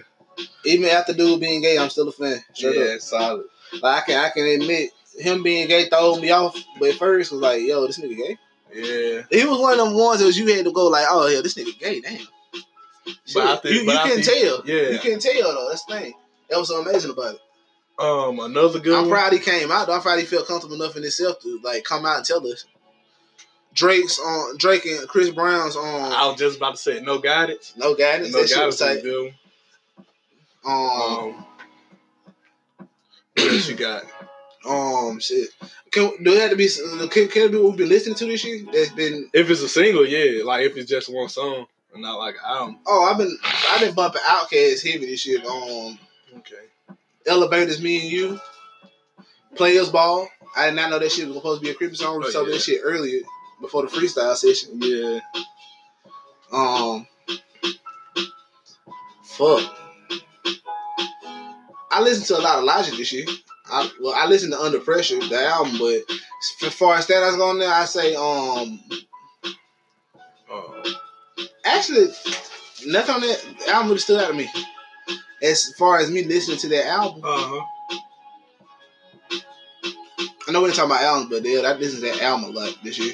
Even 0.65 0.89
after 0.89 1.13
dude 1.13 1.39
being 1.39 1.61
gay, 1.61 1.77
I'm 1.77 1.89
still 1.89 2.07
a 2.07 2.11
fan. 2.11 2.39
Straight 2.53 2.77
yeah, 2.77 2.93
up. 2.95 3.01
solid. 3.01 3.45
Like 3.81 4.03
I 4.03 4.05
can, 4.05 4.17
I 4.25 4.29
can 4.29 4.61
admit 4.61 4.91
him 5.19 5.43
being 5.43 5.67
gay 5.67 5.87
throw 5.89 6.15
me 6.17 6.31
off, 6.31 6.57
but 6.79 6.89
at 6.89 6.95
first 6.95 7.31
was 7.31 7.41
like, 7.41 7.61
yo, 7.61 7.85
this 7.87 7.99
nigga 7.99 8.17
gay. 8.17 8.37
Yeah, 8.73 9.23
He 9.29 9.45
was 9.45 9.59
one 9.59 9.73
of 9.79 9.85
them 9.85 9.93
ones 9.95 10.19
that 10.19 10.25
was 10.25 10.37
you 10.39 10.47
had 10.55 10.63
to 10.65 10.71
go 10.71 10.87
like, 10.87 11.05
oh 11.09 11.27
yeah, 11.27 11.41
this 11.41 11.55
nigga 11.55 11.77
gay. 11.79 11.99
Damn. 12.01 12.19
But 13.33 13.43
I 13.47 13.55
think- 13.57 13.75
you, 13.75 13.81
you 13.81 13.91
I 13.91 14.07
can 14.07 14.21
think- 14.21 14.25
tell. 14.25 14.61
yeah. 14.65 14.89
You 14.89 14.99
can 14.99 15.19
tell 15.19 15.33
though. 15.53 15.67
That's 15.69 15.83
the 15.85 15.93
thing. 15.95 16.13
That 16.49 16.59
was 16.59 16.69
so 16.69 16.81
amazing 16.81 17.11
about 17.11 17.35
it. 17.35 17.41
Um, 17.99 18.39
another 18.39 18.79
good 18.79 18.97
I'm 18.97 19.09
proud 19.09 19.33
he 19.33 19.39
came 19.39 19.71
out. 19.71 19.87
though. 19.87 19.93
I'm 19.93 20.01
proud 20.01 20.19
he 20.19 20.25
felt 20.25 20.47
comfortable 20.47 20.75
enough 20.81 20.95
in 20.95 21.03
himself 21.03 21.39
to 21.41 21.59
like 21.63 21.83
come 21.83 22.05
out 22.05 22.17
and 22.17 22.25
tell 22.25 22.45
us. 22.47 22.65
Drake's 23.73 24.19
on 24.19 24.57
Drake 24.57 24.85
and 24.85 25.07
Chris 25.07 25.29
Brown's 25.29 25.75
on 25.77 26.11
I 26.11 26.27
was 26.27 26.37
just 26.39 26.57
about 26.57 26.75
to 26.75 26.81
say 26.81 26.99
no 27.01 27.19
guidance. 27.19 27.73
no 27.77 27.93
guidance. 27.95 28.31
No 28.33 28.41
that 28.41 28.49
shit 28.49 28.65
was 28.65 28.79
guidance 28.79 29.03
tight. 29.03 29.33
Um, 30.65 30.71
Um, 30.71 31.45
what 33.35 33.47
else 33.47 33.69
you 33.69 33.75
got? 33.75 34.03
Um, 34.67 35.19
shit. 35.19 35.49
Can 35.91 36.11
do 36.23 36.33
it 36.33 36.41
have 36.41 36.51
to 36.51 36.55
be? 36.55 36.67
Can, 37.09 37.27
can 37.27 37.43
it 37.43 37.51
be 37.51 37.57
we've 37.57 37.75
been 37.77 37.89
listening 37.89 38.15
to 38.15 38.25
this 38.25 38.41
shit? 38.41 38.71
That's 38.71 38.91
been. 38.91 39.29
If 39.33 39.49
it's 39.49 39.61
a 39.61 39.67
single, 39.69 40.05
yeah. 40.05 40.43
Like 40.43 40.65
if 40.65 40.77
it's 40.77 40.89
just 40.89 41.13
one 41.13 41.29
song 41.29 41.65
and 41.93 42.01
not 42.01 42.17
like 42.19 42.35
an 42.35 42.41
album. 42.45 42.79
Oh, 42.87 43.09
I've 43.11 43.17
been 43.17 43.37
I've 43.69 43.81
been 43.81 43.93
bumping 43.95 44.21
Outkast 44.21 44.85
heavy 44.89 45.05
this 45.07 45.25
year. 45.25 45.39
Um, 45.45 45.97
Okay. 46.37 46.55
Elevators, 47.27 47.81
me 47.81 48.01
and 48.01 48.09
you, 48.09 48.39
Players 49.55 49.89
Ball. 49.89 50.27
I 50.55 50.67
did 50.67 50.75
not 50.75 50.89
know 50.89 50.99
that 50.99 51.11
shit 51.11 51.27
was 51.27 51.35
supposed 51.37 51.61
to 51.61 51.65
be 51.65 51.71
a 51.71 51.75
creepy 51.75 51.95
song. 51.95 52.19
We 52.19 52.25
Oh, 52.25 52.29
saw 52.29 52.45
yeah. 52.45 52.53
that 52.53 52.61
shit 52.61 52.81
earlier 52.83 53.19
before 53.61 53.81
the 53.83 53.89
freestyle 53.89 54.35
session. 54.35 54.79
Yeah. 54.81 55.19
Um, 56.53 57.05
fuck. 59.23 59.77
I 61.91 62.01
listened 62.01 62.27
to 62.27 62.37
a 62.37 62.41
lot 62.41 62.59
of 62.59 62.63
Logic 62.63 62.95
this 62.95 63.11
year. 63.11 63.25
I, 63.71 63.89
well, 64.01 64.13
I 64.15 64.27
listened 64.27 64.53
to 64.53 64.59
Under 64.59 64.79
Pressure, 64.79 65.19
the 65.19 65.41
album, 65.41 65.77
but 65.79 66.01
as 66.67 66.73
far 66.73 66.95
as 66.95 67.07
that 67.07 67.23
I 67.23 67.27
was 67.27 67.37
going 67.37 67.59
there, 67.59 67.73
I 67.73 67.85
say 67.85 68.15
um 68.15 68.79
Uh, 70.51 70.89
actually 71.65 72.07
nothing 72.85 73.15
on 73.15 73.21
that 73.21 73.67
album 73.69 73.87
really 73.87 73.99
stood 73.99 74.21
out 74.21 74.27
to 74.27 74.33
me. 74.33 74.49
As 75.41 75.73
far 75.77 75.99
as 75.99 76.11
me 76.11 76.23
listening 76.23 76.57
to 76.59 76.67
that 76.69 76.87
album, 76.87 77.21
Uh 77.23 77.37
huh. 77.37 77.65
I 80.47 80.51
know 80.51 80.61
we 80.61 80.67
ain't 80.67 80.75
talking 80.75 80.91
about 80.91 81.03
albums, 81.03 81.29
but 81.29 81.47
yeah, 81.47 81.61
I 81.61 81.73
listened 81.73 82.03
to 82.03 82.11
that 82.11 82.21
album 82.21 82.49
a 82.49 82.59
lot 82.59 82.77
this 82.83 82.97
year 82.99 83.13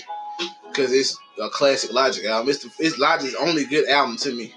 because 0.68 0.91
it's 0.91 1.18
a 1.39 1.49
classic 1.49 1.93
Logic 1.93 2.26
album. 2.26 2.49
It's 2.49 2.64
the, 2.64 2.72
it's 2.80 2.97
Logic's 2.97 3.36
only 3.36 3.66
good 3.66 3.88
album 3.88 4.18
to 4.18 4.34
me. 4.34 4.53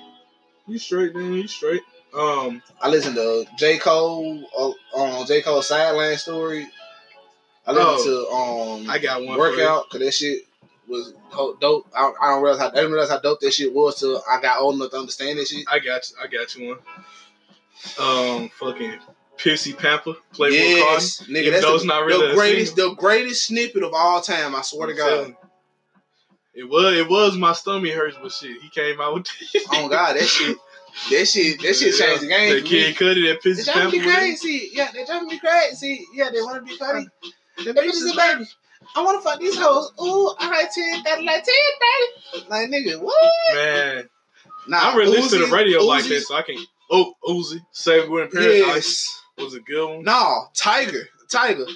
You 0.67 0.79
straight, 0.79 1.15
man. 1.15 1.33
you 1.33 1.47
straight. 1.49 1.83
Um, 2.15 2.63
I 2.81 2.89
listened 2.89 3.17
to 3.17 3.47
J 3.57 3.79
Cole 3.79 4.45
uh, 4.59 4.99
on 4.99 5.27
J 5.27 5.43
Cole 5.43 5.63
Sideline 5.63 6.17
Story. 6.17 6.67
I 7.67 7.73
listened 7.73 8.15
to 8.15 8.27
um 8.29 8.91
I 8.91 8.99
got 8.99 9.25
one. 9.25 9.39
Workout 9.39 9.87
because 9.91 10.07
that 10.07 10.13
shit 10.13 10.43
was 10.89 11.15
dope. 11.61 11.87
I, 11.97 12.13
I 12.21 12.29
don't 12.29 12.43
realize 12.43 12.61
how 12.61 12.69
I 12.69 12.75
didn't 12.75 12.91
realize 12.91 13.11
how 13.11 13.21
dope 13.21 13.41
that 13.41 13.53
shit 13.53 13.73
was 13.73 14.01
till 14.01 14.23
I 14.29 14.41
got 14.41 14.61
old 14.61 14.75
enough 14.75 14.91
to 14.91 14.99
understand 14.99 15.39
that 15.39 15.47
shit. 15.47 15.67
I 15.71 15.79
got 15.79 16.11
you. 16.11 16.17
I 16.23 16.27
got 16.27 16.57
you 16.57 16.69
one. 16.69 16.79
Um, 17.99 18.49
fucking 18.51 18.99
Pissy 19.39 19.77
Pamper, 19.77 20.15
Playboi 20.35 20.51
yes, 20.51 21.23
Carti. 21.23 21.31
nigga, 21.31 21.51
that's 21.53 21.83
the, 21.83 21.87
not 21.87 22.05
really 22.05 22.29
the 22.29 22.35
greatest, 22.35 22.77
single. 22.77 22.95
the 22.95 23.01
greatest 23.01 23.47
snippet 23.47 23.83
of 23.83 23.95
all 23.95 24.21
time. 24.21 24.55
I 24.55 24.63
swear 24.63 24.89
to 24.89 24.93
I'm 24.93 24.99
God. 24.99 25.37
It 26.53 26.69
was 26.69 26.95
it 26.97 27.09
was 27.09 27.37
my 27.37 27.53
stomach 27.53 27.93
hurts, 27.93 28.17
but 28.21 28.33
shit, 28.33 28.61
he 28.61 28.69
came 28.69 29.01
out 29.01 29.15
with 29.15 29.29
Oh 29.73 29.89
God, 29.89 30.17
that 30.17 30.27
shit, 30.27 30.57
that 31.11 31.27
shit, 31.27 31.61
that 31.63 31.75
shit 31.75 31.95
changed 31.95 32.23
the 32.23 32.29
game. 32.29 32.55
That 32.55 32.65
kid. 32.65 32.97
Cudi, 32.97 33.29
that 33.29 33.43
They 33.43 33.51
Pissy 33.51 33.65
driving 33.65 33.91
me 33.93 33.99
Pamper. 34.01 34.07
with 34.07 34.07
it. 34.07 34.41
crazy. 34.41 34.71
Yeah, 34.73 34.89
they 34.93 35.05
driving 35.05 35.29
me 35.29 35.39
crazy. 35.39 36.07
Yeah, 36.15 36.31
they 36.31 36.41
want 36.43 36.57
to 36.57 36.63
be. 36.73 36.77
Them 36.79 37.11
They 37.59 37.73
just 37.87 38.03
bitches 38.05 38.13
a 38.13 38.17
baby. 38.39 38.49
I 38.97 39.03
want 39.05 39.23
to 39.23 39.29
fuck 39.29 39.39
these 39.41 39.57
hoes. 39.57 39.93
Ooh, 40.01 40.29
all 40.39 40.51
right, 40.51 40.67
ten, 40.75 41.03
got 41.03 41.23
like 41.23 41.45
ten, 41.45 41.55
baby. 42.33 42.47
Like 42.49 42.69
nigga, 42.71 43.01
what? 43.01 43.15
Man, 43.55 44.09
Nah, 44.67 44.91
I 44.93 44.97
really 44.97 45.19
listen 45.19 45.39
to 45.41 45.47
the 45.47 45.53
radio 45.53 45.81
like 45.85 46.05
that, 46.07 46.21
so 46.23 46.35
I 46.35 46.43
can. 46.43 46.57
Oh, 46.91 47.13
Uzi, 47.25 47.61
Save 47.73 48.09
We're 48.09 48.25
in 48.25 48.31
Paradise 48.31 48.67
Yes. 48.67 49.23
was 49.39 49.55
a 49.55 49.61
good 49.61 49.87
one. 49.97 50.05
No, 50.05 50.47
Tiger, 50.55 51.09
Tiger. 51.29 51.67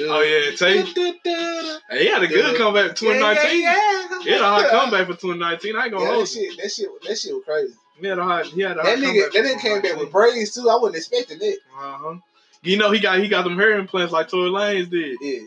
Oh 0.00 0.20
yeah, 0.20 0.50
Du, 0.50 0.56
Tay. 0.56 0.82
du, 0.82 0.92
du, 0.92 1.12
du. 1.24 1.78
Hey, 1.90 2.04
he 2.04 2.08
had 2.08 2.22
a 2.22 2.26
good 2.26 2.56
comeback 2.56 2.90
for 2.90 2.94
2019. 2.96 3.62
Yeah, 3.62 3.70
yeah, 3.70 4.08
yeah. 4.10 4.22
He 4.22 4.30
had 4.30 4.40
a 4.40 4.44
hot 4.44 4.68
comeback 4.68 5.06
for 5.06 5.14
2019. 5.14 5.76
I 5.76 5.82
ain't 5.84 5.92
gonna 5.92 6.04
Yeah, 6.04 6.10
hold 6.10 6.20
you. 6.34 6.50
shit, 6.50 6.58
that 6.62 6.70
shit, 6.70 6.88
that 7.04 7.18
shit 7.18 7.34
was 7.34 7.44
crazy. 7.44 7.74
He 7.98 8.06
had 8.06 8.18
a 8.18 8.24
hot. 8.24 8.46
He 8.46 8.60
had 8.60 8.76
a 8.76 8.82
hot 8.82 8.84
That 8.84 8.98
nigga, 8.98 9.04
comeback 9.04 9.32
that 9.32 9.44
nigga 9.44 9.60
came 9.60 9.82
back 9.82 9.96
with 10.00 10.12
braids 10.12 10.54
too. 10.54 10.68
I 10.68 10.76
wasn't 10.76 10.96
expecting 10.96 11.38
it. 11.40 11.58
Uh 11.78 11.98
huh. 11.98 12.14
You 12.62 12.76
know 12.76 12.90
he 12.90 13.00
got 13.00 13.20
he 13.20 13.28
got 13.28 13.44
them 13.44 13.56
hair 13.56 13.78
implants 13.78 14.12
like 14.12 14.28
Tory 14.28 14.50
Lanez 14.50 14.90
did. 14.90 15.18
Yeah. 15.20 15.46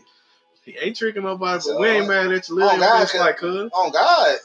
He 0.64 0.76
ain't 0.80 0.96
tricking 0.96 1.22
nobody, 1.22 1.60
So, 1.60 1.72
but 1.74 1.80
we 1.80 1.88
ain't 1.88 2.06
mad 2.08 2.32
at 2.32 2.48
you. 2.48 2.54
Little 2.56 2.70
oh, 2.70 2.78
God, 2.78 3.06
bitch 3.06 3.12
cause- 3.12 3.20
like 3.20 3.36
cuz. 3.36 3.70
Oh 3.74 3.90
God. 3.90 4.36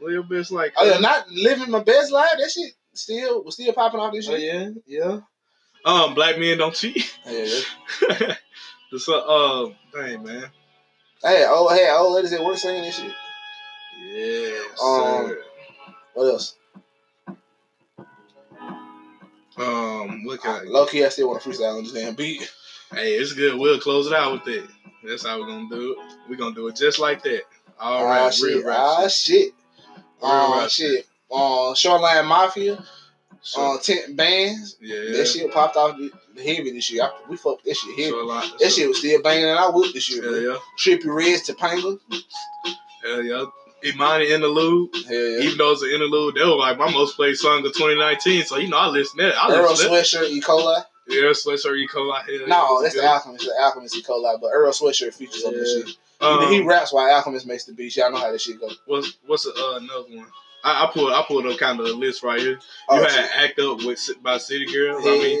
Little 0.00 0.24
bitch 0.24 0.50
like 0.50 0.74
Oh 0.76 0.84
yeah, 0.88 0.98
not 0.98 1.28
living 1.30 1.70
my 1.70 1.82
best 1.82 2.12
life. 2.12 2.30
That 2.38 2.50
shit 2.50 2.72
still 2.94 3.42
was 3.44 3.54
still 3.54 3.72
popping 3.72 4.00
off 4.00 4.12
this 4.12 4.28
Oh 4.28 4.34
yeah, 4.34 4.70
yeah. 4.86 5.20
Um, 5.84 6.14
black 6.14 6.38
men 6.38 6.58
don't 6.58 6.74
cheat. 6.74 7.10
Yeah. 7.26 8.34
the 8.90 9.14
uh, 9.14 9.70
dang 9.92 10.22
man. 10.22 10.50
Hey, 11.22 11.44
oh 11.48 11.68
hey, 11.74 11.90
old 11.90 12.14
ladies 12.14 12.32
at 12.32 12.42
work 12.44 12.56
singing 12.56 12.82
this 12.82 12.96
shit. 12.96 13.12
Yeah, 14.12 14.60
Um, 14.82 15.28
sir. 15.28 15.42
What 16.14 16.24
else? 16.24 16.56
Um, 19.58 20.24
what 20.24 20.40
can 20.40 20.50
I, 20.54 20.60
Low 20.64 20.86
key, 20.86 21.04
I 21.04 21.08
still 21.10 21.28
want 21.28 21.42
to 21.42 21.48
freestyle 21.48 21.76
on 21.76 21.82
this 21.84 21.92
damn 21.92 22.14
beat. 22.14 22.50
Hey, 22.92 23.12
it's 23.14 23.32
good. 23.32 23.58
We'll 23.58 23.78
close 23.78 24.06
it 24.06 24.12
out 24.14 24.32
with 24.32 24.44
that. 24.44 24.68
That's 25.04 25.26
how 25.26 25.38
we're 25.38 25.46
gonna 25.46 25.68
do 25.70 25.92
it. 25.92 26.14
We're 26.28 26.36
gonna 26.36 26.54
do 26.54 26.68
it 26.68 26.76
just 26.76 26.98
like 26.98 27.22
that. 27.24 27.42
All 27.78 28.04
Ah 28.04 28.24
right, 28.24 28.34
shit. 28.34 28.44
real 28.56 28.64
rap 28.66 28.76
Ah 28.78 29.02
shit. 29.08 29.12
shit. 29.12 29.54
Real 30.22 30.30
Um 30.32 30.58
rap 30.58 30.70
shit. 30.70 31.06
Um 31.30 31.74
Shoreline 31.74 32.26
Mafia. 32.26 32.82
So, 33.42 33.60
Um 33.62 33.78
tent 33.80 34.16
bands. 34.16 34.76
yeah, 34.80 35.12
That 35.12 35.26
shit 35.26 35.52
popped 35.52 35.76
off 35.76 35.96
heavy 36.40 36.70
this 36.72 36.90
year. 36.90 37.04
I, 37.04 37.10
we 37.28 37.36
fucked 37.36 37.64
that 37.64 37.76
shit 37.76 37.98
heavy. 37.98 38.12
Like, 38.22 38.44
That 38.58 38.70
so- 38.70 38.80
shit 38.80 38.88
was 38.88 38.98
still 38.98 39.22
banging 39.22 39.46
I 39.48 39.68
whooped 39.68 39.94
this 39.94 40.10
year, 40.10 40.22
Hell 40.22 40.32
bro. 40.32 40.40
yeah, 40.40 40.58
Trippie 40.78 41.14
Redd's 41.14 41.48
Topanga. 41.48 41.98
hell 43.04 43.22
yeah. 43.22 43.44
Imani 43.82 44.30
interlude, 44.30 44.90
Hell 45.08 45.14
yeah. 45.16 45.38
even 45.44 45.56
though 45.58 45.72
it's 45.72 45.82
an 45.82 45.88
interlude, 45.90 46.34
that 46.34 46.44
was 46.46 46.58
like 46.58 46.76
my 46.78 46.90
most 46.92 47.16
played 47.16 47.36
song 47.36 47.58
of 47.64 47.72
2019. 47.72 48.44
So 48.44 48.58
you 48.58 48.68
know, 48.68 48.76
I 48.76 48.88
listen 48.88 49.18
to 49.18 49.24
that. 49.26 49.36
I 49.42 49.54
Earl 49.54 49.70
listen. 49.70 49.90
Sweatshirt, 49.90 50.28
E. 50.30 50.40
coli. 50.42 50.84
Yeah, 51.08 51.22
Sweatshirt, 51.30 51.76
E. 51.78 51.88
coli. 51.88 52.14
Hell 52.24 52.34
yeah, 52.40 52.46
No, 52.46 52.82
that's 52.82 52.94
the 52.94 53.04
Alchemist. 53.06 53.44
The 53.46 53.54
Alchemist 53.62 53.96
E. 53.96 54.02
coli. 54.02 54.38
But 54.40 54.48
Earl 54.52 54.70
Sweatshirt 54.72 55.14
features 55.14 55.44
on 55.44 55.54
this 55.54 55.72
shit. 55.86 55.96
Um, 56.20 56.52
he 56.52 56.60
raps 56.60 56.92
while 56.92 57.10
Alchemist 57.10 57.46
makes 57.46 57.64
the 57.64 57.72
beats. 57.72 57.96
Y'all 57.96 58.12
know 58.12 58.18
how 58.18 58.30
this 58.30 58.42
shit 58.42 58.60
go. 58.60 58.68
what's 58.84 59.16
what's 59.26 59.46
uh, 59.46 59.52
another 59.80 60.04
one? 60.14 60.26
I, 60.62 60.84
I 60.84 60.90
pulled 60.92 61.12
I 61.12 61.22
pulled 61.26 61.46
up 61.46 61.58
kind 61.58 61.80
of 61.80 61.86
a 61.86 61.92
list 61.92 62.22
right 62.22 62.38
here. 62.40 62.50
You 62.52 62.58
Oh, 62.88 63.02
had 63.02 63.10
shit. 63.10 63.30
Act 63.36 63.58
Up 63.60 63.78
with 63.84 64.10
by 64.22 64.38
City 64.38 64.66
Girls. 64.66 65.02
I 65.04 65.08
mean, 65.08 65.38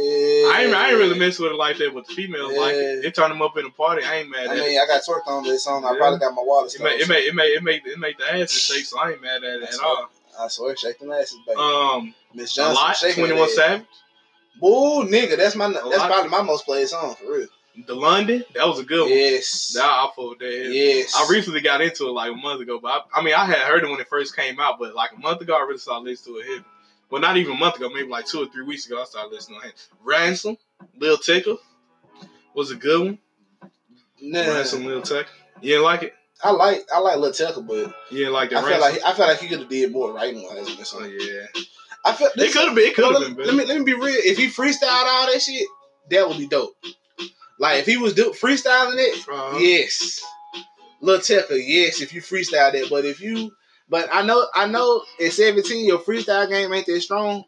I 0.54 0.62
ain't, 0.64 0.74
I 0.74 0.90
ain't 0.90 0.98
really 0.98 1.18
mess 1.18 1.38
with 1.38 1.52
it 1.52 1.56
like 1.56 1.76
that, 1.78 1.92
but 1.92 2.06
the 2.06 2.14
females 2.14 2.56
like 2.56 2.74
it. 2.74 2.94
Yeah. 2.96 3.00
They 3.02 3.10
turn 3.10 3.28
them 3.30 3.42
up 3.42 3.56
in 3.58 3.66
a 3.66 3.70
party. 3.70 4.02
I 4.04 4.16
ain't 4.20 4.30
mad 4.30 4.48
I 4.48 4.52
at 4.52 4.58
it. 4.58 4.62
mean, 4.68 4.80
I 4.80 4.86
got 4.86 5.02
twerked 5.02 5.26
on 5.26 5.44
this 5.44 5.64
song. 5.64 5.84
I 5.84 5.96
probably 5.96 6.18
got 6.20 6.34
my 6.34 6.42
wallet. 6.42 6.74
It 6.74 6.80
made, 6.82 7.00
it 7.00 7.08
made 7.08 7.24
it 7.24 7.34
made 7.34 7.52
it 7.54 7.62
made 7.62 7.82
it 7.86 7.98
made 7.98 8.14
the 8.18 8.34
ass 8.34 8.50
shake, 8.50 8.84
so 8.84 8.98
I 8.98 9.12
ain't 9.12 9.22
mad 9.22 9.44
at 9.44 9.56
it 9.56 9.60
That's 9.60 9.78
at 9.78 9.84
all. 9.84 10.08
I 10.38 10.48
swear, 10.48 10.74
shake 10.76 10.98
them 10.98 11.10
asses, 11.12 11.38
baby. 11.46 11.58
Um, 11.60 12.14
Miss 12.32 12.52
a 12.52 12.62
Johnson, 12.62 12.74
lot. 13.10 13.14
Twenty 13.14 13.34
One. 13.38 13.50
Savage, 13.50 13.86
Boo, 14.60 15.04
nigga, 15.06 15.36
that's 15.36 15.54
my 15.56 15.68
that's 15.70 16.04
probably 16.06 16.28
my 16.30 16.42
most 16.42 16.64
played 16.64 16.88
song 16.88 17.14
for 17.14 17.32
real. 17.32 17.48
The 17.86 17.94
London. 17.94 18.44
That 18.54 18.66
was 18.66 18.78
a 18.80 18.84
good 18.84 19.02
one. 19.02 19.10
Yes, 19.10 19.72
That 19.74 19.84
I 19.84 20.10
that. 20.16 20.70
yes. 20.72 21.14
I 21.16 21.30
recently 21.30 21.60
got 21.60 21.80
into 21.80 22.08
it 22.08 22.12
like 22.12 22.32
a 22.32 22.36
month 22.36 22.60
ago, 22.60 22.78
but 22.80 22.88
I, 22.88 23.20
I 23.20 23.22
mean 23.22 23.34
I 23.34 23.44
had 23.44 23.58
heard 23.58 23.84
it 23.84 23.90
when 23.90 24.00
it 24.00 24.08
first 24.08 24.36
came 24.36 24.58
out, 24.60 24.78
but 24.78 24.94
like 24.94 25.12
a 25.16 25.20
month 25.20 25.40
ago 25.40 25.54
I 25.54 25.62
really 25.62 25.78
started 25.78 26.04
listening 26.04 26.36
to 26.36 26.40
it. 26.40 26.46
Heavy. 26.46 26.64
Well, 27.10 27.20
not 27.20 27.36
even 27.36 27.52
a 27.52 27.58
month 27.58 27.76
ago, 27.76 27.88
maybe 27.88 28.08
like 28.08 28.26
two 28.26 28.42
or 28.42 28.46
three 28.46 28.64
weeks 28.64 28.86
ago 28.86 29.00
I 29.00 29.04
started 29.04 29.32
listening 29.32 29.60
to 29.60 29.68
it. 29.68 29.88
Ransom, 30.04 30.56
Lil 30.98 31.16
Tecca 31.16 31.56
was 32.54 32.70
a 32.70 32.76
good 32.76 33.04
one. 33.04 33.18
Nah, 34.20 34.40
Ransom, 34.40 34.84
Lil 34.84 35.02
Tecca. 35.02 35.26
You 35.60 35.70
didn't 35.70 35.84
like 35.84 36.02
it? 36.04 36.14
I 36.42 36.50
like 36.50 36.86
I 36.92 36.98
like 37.00 37.18
Lil 37.18 37.32
Tecca, 37.32 37.66
but 37.66 37.94
yeah, 38.10 38.28
like 38.28 38.50
the 38.50 38.58
I 38.58 38.62
feel 38.62 38.80
like 38.80 39.00
I 39.04 39.12
feel 39.14 39.26
like 39.26 39.38
he 39.38 39.48
could 39.48 39.60
have 39.60 39.68
did 39.68 39.92
more 39.92 40.12
writing 40.12 40.42
wise 40.42 40.94
oh 40.96 41.04
yeah, 41.04 41.46
I 42.04 42.12
feel 42.12 42.28
it 42.34 42.52
could 42.52 42.66
have 42.66 42.74
been. 42.74 42.84
It 42.86 42.94
could 42.94 43.04
have 43.04 43.36
been 43.36 43.46
let, 43.46 43.54
me 43.56 43.64
let 43.64 43.78
me 43.78 43.84
be 43.84 43.94
real. 43.94 44.14
If 44.16 44.38
he 44.38 44.48
freestyled 44.48 44.82
all 44.82 45.30
that 45.30 45.40
shit, 45.42 45.66
that 46.10 46.28
would 46.28 46.38
be 46.38 46.46
dope. 46.46 46.74
Like 47.60 47.78
if 47.80 47.86
he 47.86 47.96
was 47.98 48.14
do 48.14 48.30
freestyling 48.32 48.96
it, 48.96 49.28
Uh-huh. 49.28 49.58
yes. 49.58 50.20
Lil 51.02 51.18
Tecca, 51.20 51.60
yes. 51.64 52.00
If 52.00 52.12
you 52.12 52.20
freestyle 52.20 52.72
that, 52.72 52.88
but 52.90 53.04
if 53.04 53.20
you, 53.20 53.52
but 53.88 54.08
I 54.12 54.22
know 54.22 54.46
I 54.54 54.66
know 54.66 55.02
at 55.24 55.32
seventeen 55.32 55.86
your 55.86 55.98
freestyle 55.98 56.48
game 56.48 56.72
ain't 56.72 56.86
that 56.86 57.00
strong. 57.02 57.44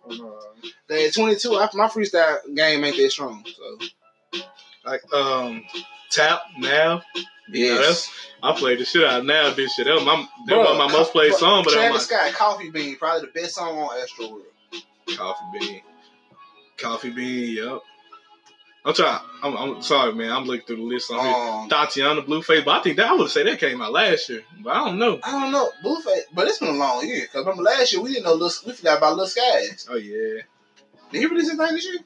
But 0.88 0.98
at 0.98 1.14
twenty 1.14 1.36
two, 1.36 1.52
my 1.52 1.88
freestyle 1.88 2.38
game 2.54 2.84
ain't 2.84 2.96
that 2.96 3.10
strong. 3.10 3.44
So 3.46 4.42
Like 4.84 5.02
um, 5.14 5.64
Tap 6.10 6.42
now. 6.58 7.02
yes. 7.50 7.78
that's- 7.78 8.10
I 8.44 8.52
played 8.58 8.80
the 8.80 8.84
shit 8.84 9.04
out 9.04 9.20
of 9.20 9.24
now. 9.26 9.50
This 9.54 9.72
shit. 9.76 9.84
That 9.86 9.94
was 9.94 10.04
my 10.04 10.26
that 10.48 10.58
was 10.58 10.76
my 10.76 10.92
most 10.92 11.12
played 11.12 11.32
song, 11.34 11.62
but 11.64 11.72
Travis 11.74 12.10
my 12.10 12.16
Scott, 12.16 12.32
Coffee 12.34 12.70
Bean, 12.70 12.96
probably 12.96 13.20
the 13.32 13.40
best 13.40 13.54
song 13.54 13.78
on 13.78 14.00
Astro 14.02 14.30
World. 14.30 14.44
coffee 15.16 15.58
bean. 15.58 15.82
Coffee 16.76 17.10
bean. 17.10 17.56
Yep. 17.56 17.80
I'm 18.84 18.94
trying. 18.94 19.20
I'm, 19.44 19.56
I'm 19.56 19.82
sorry, 19.82 20.12
man. 20.12 20.32
I'm 20.32 20.44
looking 20.44 20.66
through 20.66 20.76
the 20.76 20.82
list 20.82 21.10
on 21.12 21.20
here. 21.24 21.34
Um, 21.34 21.68
Thotiana 21.68 22.26
Blueface, 22.26 22.64
but 22.64 22.80
I 22.80 22.82
think 22.82 22.96
that 22.96 23.06
I 23.10 23.14
would 23.14 23.30
say 23.30 23.44
that 23.44 23.60
came 23.60 23.80
out 23.80 23.92
last 23.92 24.28
year, 24.28 24.42
but 24.60 24.70
I 24.70 24.84
don't 24.84 24.98
know. 24.98 25.20
I 25.22 25.30
don't 25.30 25.52
know, 25.52 25.70
Blueface, 25.84 26.22
but 26.34 26.48
it's 26.48 26.58
been 26.58 26.68
a 26.70 26.72
long 26.72 27.06
year. 27.06 27.26
Cause 27.26 27.44
remember 27.44 27.62
last 27.62 27.92
year 27.92 28.02
we 28.02 28.12
didn't 28.12 28.24
know 28.24 28.34
Lil, 28.34 28.50
we 28.66 28.72
forgot 28.72 28.98
about 28.98 29.16
Lil 29.16 29.26
Skies. 29.28 29.86
Oh 29.88 29.96
yeah, 29.96 30.42
Did 31.12 31.18
he 31.20 31.26
release 31.26 31.48
anything 31.48 31.74
this 31.76 31.84
year? 31.84 31.98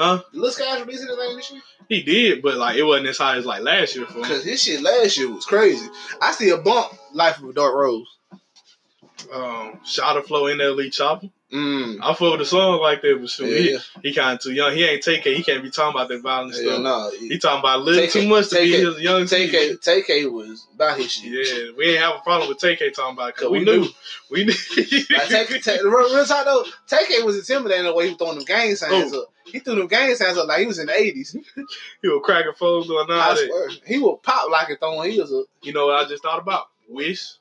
Huh? 0.00 0.22
Did 0.32 0.40
Lil 0.40 0.50
Skies 0.52 0.80
release 0.80 1.02
anything 1.02 1.36
this 1.36 1.50
year? 1.52 1.62
he 1.88 2.02
did, 2.02 2.42
but 2.42 2.56
like 2.56 2.76
it 2.76 2.82
wasn't 2.82 3.08
as 3.08 3.18
high 3.18 3.36
as 3.36 3.44
like 3.44 3.62
last 3.62 3.94
year 3.94 4.06
for 4.06 4.18
him. 4.18 4.24
Cause 4.24 4.42
his 4.44 4.62
shit 4.62 4.80
last 4.82 5.18
year 5.18 5.30
was 5.30 5.44
crazy. 5.44 5.86
I 6.22 6.32
see 6.32 6.48
a 6.48 6.56
bump 6.56 6.92
Life 7.12 7.38
of 7.42 7.50
a 7.50 7.52
Dark 7.52 7.74
Rose. 7.74 8.08
Um, 9.32 9.80
Shotta 9.84 10.22
Flow 10.22 10.46
in 10.46 10.58
NLE 10.58 10.88
Choppa. 10.88 11.30
Mm. 11.52 12.00
I 12.02 12.08
with 12.30 12.40
the 12.40 12.44
song 12.44 12.80
like 12.80 13.02
that, 13.02 13.18
but 13.20 13.30
shoot, 13.30 13.46
Yeah, 13.48 13.78
he, 14.02 14.08
he 14.08 14.14
kind 14.14 14.34
of 14.34 14.40
too 14.42 14.52
young. 14.52 14.74
He 14.74 14.82
ain't 14.84 15.00
take 15.02 15.24
it. 15.26 15.36
He 15.36 15.44
can't 15.44 15.62
be 15.62 15.70
talking 15.70 15.94
about 15.96 16.08
that 16.08 16.20
violent 16.20 16.56
yeah, 16.56 16.62
stuff. 16.72 16.80
no. 16.82 17.10
He 17.20 17.38
talking 17.38 17.60
about 17.60 17.78
a 17.78 17.82
little 17.82 18.08
too 18.08 18.28
much 18.28 18.48
to 18.48 18.56
be 18.56 18.74
it- 18.74 18.84
his 18.84 19.00
young 19.00 19.26
Take 19.26 19.52
Take 19.80 20.08
was 20.32 20.66
about 20.74 20.98
his 20.98 21.12
shit. 21.12 21.32
Yeah, 21.32 21.70
we 21.78 21.90
ain't 21.90 22.00
have 22.02 22.16
a 22.16 22.18
problem 22.24 22.48
with 22.48 22.58
TK 22.58 22.92
talking 22.94 23.14
about 23.16 23.28
it 23.28 23.34
because 23.36 23.50
we, 23.50 23.60
we 23.60 23.64
knew. 23.64 23.86
We 24.28 24.44
knew. 24.44 24.54
Like, 25.16 25.28
take, 25.28 25.62
take, 25.62 25.84
real, 25.84 26.12
real 26.14 26.24
talk 26.24 26.44
though, 26.46 26.64
Take 26.88 27.24
was 27.24 27.36
intimidating 27.38 27.84
the 27.84 27.94
way 27.94 28.06
he 28.06 28.10
was 28.10 28.18
throwing 28.18 28.34
them 28.36 28.44
gang 28.44 28.74
signs 28.74 29.12
Oh. 29.14 29.22
up. 29.22 29.28
He 29.44 29.60
threw 29.60 29.76
them 29.76 29.86
gang 29.86 30.12
signs 30.16 30.36
up 30.36 30.48
like 30.48 30.58
he 30.58 30.66
was 30.66 30.80
in 30.80 30.86
the 30.86 31.00
eighties. 31.00 31.30
he 32.02 32.08
was 32.08 32.22
cracking 32.24 32.54
foes 32.54 32.88
doing 32.88 33.06
all 33.08 33.12
I 33.12 33.34
that. 33.34 33.46
swear, 33.46 33.70
he 33.86 33.98
would 33.98 34.20
pop 34.24 34.50
like 34.50 34.68
a 34.70 34.76
throwing 34.76 35.12
heels 35.12 35.32
up. 35.32 35.44
You 35.62 35.72
know 35.72 35.86
what 35.86 36.04
I 36.04 36.08
just 36.08 36.24
thought 36.24 36.40
about? 36.40 36.64
Wish. 36.88 37.34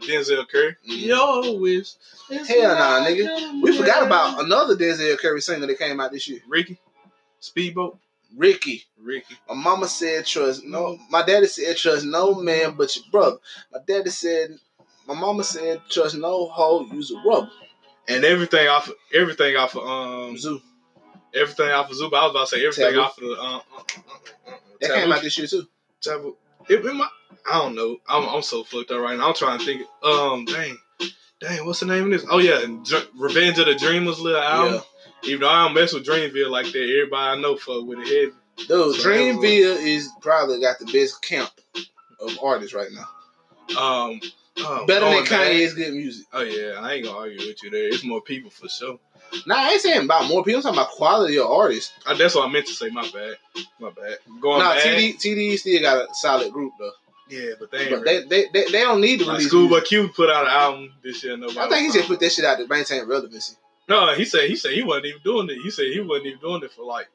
Denzel 0.00 0.48
Curry. 0.48 0.76
Mhm. 0.88 1.06
Yo, 1.06 1.52
Wish. 1.58 1.94
Hell 2.28 2.74
nah, 2.74 3.06
nigga. 3.06 3.62
We 3.62 3.76
forgot 3.76 4.04
about 4.06 4.44
another 4.44 4.76
Denzel 4.76 5.18
Curry 5.18 5.40
singer 5.40 5.66
that 5.66 5.78
came 5.78 6.00
out 6.00 6.12
this 6.12 6.26
year, 6.28 6.40
Ricky. 6.48 6.78
Speedboat. 7.40 7.98
Ricky. 8.36 8.84
Ricky. 9.00 9.36
My 9.48 9.54
mama 9.54 9.86
said 9.88 10.26
trust 10.26 10.64
no. 10.64 10.98
My 11.10 11.22
daddy 11.24 11.46
said 11.46 11.76
trust 11.76 12.04
no 12.04 12.34
man 12.34 12.74
but 12.76 12.94
your 12.96 13.04
brother. 13.10 13.36
My 13.72 13.78
daddy 13.86 14.10
said, 14.10 14.58
my 15.06 15.14
mama 15.14 15.44
said 15.44 15.80
trust 15.88 16.16
no 16.16 16.46
hoe, 16.48 16.86
use 16.92 17.12
a 17.12 17.16
rubber. 17.28 17.48
and 18.08 18.24
everything 18.24 18.66
off, 18.68 18.88
of, 18.88 18.94
everything 19.14 19.56
off 19.56 19.76
of 19.76 19.82
um, 19.86 20.34
ZUU. 20.36 20.60
everything 21.34 21.70
off 21.70 21.88
of 21.90 21.96
Zuba. 21.96 22.16
I 22.16 22.22
was 22.24 22.30
about 22.32 22.48
to 22.48 22.56
say 22.56 22.64
everything 22.66 22.86
Taboo. 22.94 23.00
off 23.00 23.18
of 23.18 23.24
the 23.24 23.32
uh, 23.32 23.36
uh, 23.36 23.56
uh, 23.56 23.60
uh, 24.48 24.54
That 24.80 24.88
Taboo. 24.88 25.00
came 25.00 25.12
out 25.12 25.22
this 25.22 25.38
year 25.38 25.46
too. 25.46 25.66
Taboo. 26.02 26.36
It, 26.68 26.84
might, 26.84 27.08
I 27.50 27.58
don't 27.58 27.74
know. 27.74 27.98
I'm 28.08 28.28
I'm 28.28 28.42
so 28.42 28.64
fucked 28.64 28.90
up 28.90 29.00
right 29.00 29.16
now. 29.18 29.28
I'm 29.28 29.34
trying 29.34 29.58
to 29.58 29.64
think. 29.64 29.82
Um, 30.02 30.44
dang, 30.44 30.76
dang, 31.40 31.64
what's 31.66 31.80
the 31.80 31.86
name 31.86 32.04
of 32.04 32.10
this? 32.10 32.28
Oh 32.30 32.38
yeah, 32.38 32.60
Dr- 32.84 33.08
Revenge 33.16 33.58
of 33.58 33.66
the 33.66 33.74
Dreamers 33.74 34.20
little 34.20 34.40
album. 34.40 34.80
Even 35.24 35.40
though 35.40 35.48
I 35.48 35.64
don't 35.64 35.74
mess 35.74 35.92
with 35.92 36.04
Dreamville 36.06 36.50
like 36.50 36.66
that, 36.66 36.76
everybody 36.82 37.38
I 37.38 37.40
know 37.40 37.56
fuck 37.56 37.84
with 37.84 37.98
it 38.00 38.06
heavy. 38.06 38.32
Dude, 38.68 38.96
So 38.96 39.08
Dreamville 39.08 39.76
is 39.84 40.10
probably 40.20 40.60
got 40.60 40.78
the 40.78 40.86
best 40.86 41.22
camp 41.22 41.50
of 42.20 42.38
artists 42.42 42.74
right 42.74 42.90
now. 42.92 43.08
Um, 43.80 44.20
oh, 44.58 44.86
Better 44.86 45.06
than 45.06 45.24
back- 45.24 45.50
Kanye's 45.50 45.74
good 45.74 45.92
music. 45.94 46.26
Oh 46.32 46.42
yeah, 46.42 46.74
I 46.80 46.94
ain't 46.94 47.04
gonna 47.04 47.18
argue 47.18 47.38
with 47.46 47.62
you 47.62 47.70
there. 47.70 47.88
It's 47.88 48.04
more 48.04 48.20
people 48.20 48.50
for 48.50 48.68
sure. 48.68 48.98
Nah, 49.46 49.54
I 49.56 49.70
ain't 49.70 49.80
saying 49.80 50.04
about 50.04 50.28
more 50.28 50.42
people. 50.44 50.58
I'm 50.58 50.62
talking 50.62 50.78
about 50.78 50.90
quality 50.90 51.38
of 51.38 51.46
artists. 51.46 51.92
Uh, 52.06 52.14
that's 52.14 52.34
what 52.34 52.48
I 52.48 52.52
meant 52.52 52.66
to 52.66 52.72
say. 52.74 52.88
My 52.90 53.02
bad. 53.10 53.36
My 53.80 53.90
bad. 53.90 54.18
Going 54.40 54.58
Nah, 54.60 54.74
back. 54.74 54.82
TD, 54.84 55.16
TD 55.16 55.58
still 55.58 55.80
got 55.82 56.08
a 56.10 56.14
solid 56.14 56.52
group 56.52 56.72
though. 56.78 56.90
Yeah, 57.28 57.52
but 57.58 57.70
they. 57.70 57.90
But 57.90 58.04
they, 58.04 58.22
they, 58.24 58.44
they, 58.52 58.64
they 58.66 58.80
don't 58.80 59.00
need 59.00 59.18
to 59.20 59.24
like 59.26 59.34
release. 59.38 59.48
Schoolboy 59.48 59.74
music. 59.76 59.88
Q 59.88 60.08
put 60.14 60.30
out 60.30 60.44
an 60.44 60.50
album 60.52 60.92
this 61.02 61.22
year. 61.24 61.36
Nobody. 61.36 61.58
I 61.58 61.68
think 61.68 61.86
he 61.92 61.98
just 61.98 62.08
put 62.08 62.20
that 62.20 62.30
shit 62.32 62.44
out 62.44 62.58
to 62.58 62.66
maintain 62.68 63.04
relevancy. 63.06 63.56
No, 63.88 64.14
he 64.14 64.24
said 64.24 64.48
he 64.48 64.56
said 64.56 64.72
he 64.72 64.82
wasn't 64.82 65.06
even 65.06 65.20
doing 65.22 65.48
it. 65.50 65.58
He 65.62 65.70
said 65.70 65.86
he 65.92 66.00
wasn't 66.00 66.26
even 66.26 66.40
doing 66.40 66.62
it 66.62 66.72
for 66.72 66.84
like. 66.84 67.08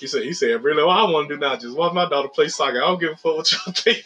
He 0.00 0.06
said 0.06 0.24
he 0.24 0.32
said 0.32 0.62
really 0.64 0.82
what 0.82 0.98
I 0.98 1.04
want 1.04 1.28
to 1.28 1.36
do 1.36 1.40
now 1.40 1.54
just 1.56 1.76
watch 1.76 1.94
my 1.94 2.08
daughter 2.08 2.28
play 2.28 2.48
soccer. 2.48 2.82
I 2.82 2.86
don't 2.86 2.98
give 3.00 3.12
a 3.12 3.16
fuck 3.16 3.36
what 3.36 3.52
y'all 3.52 3.72
think. 3.74 4.04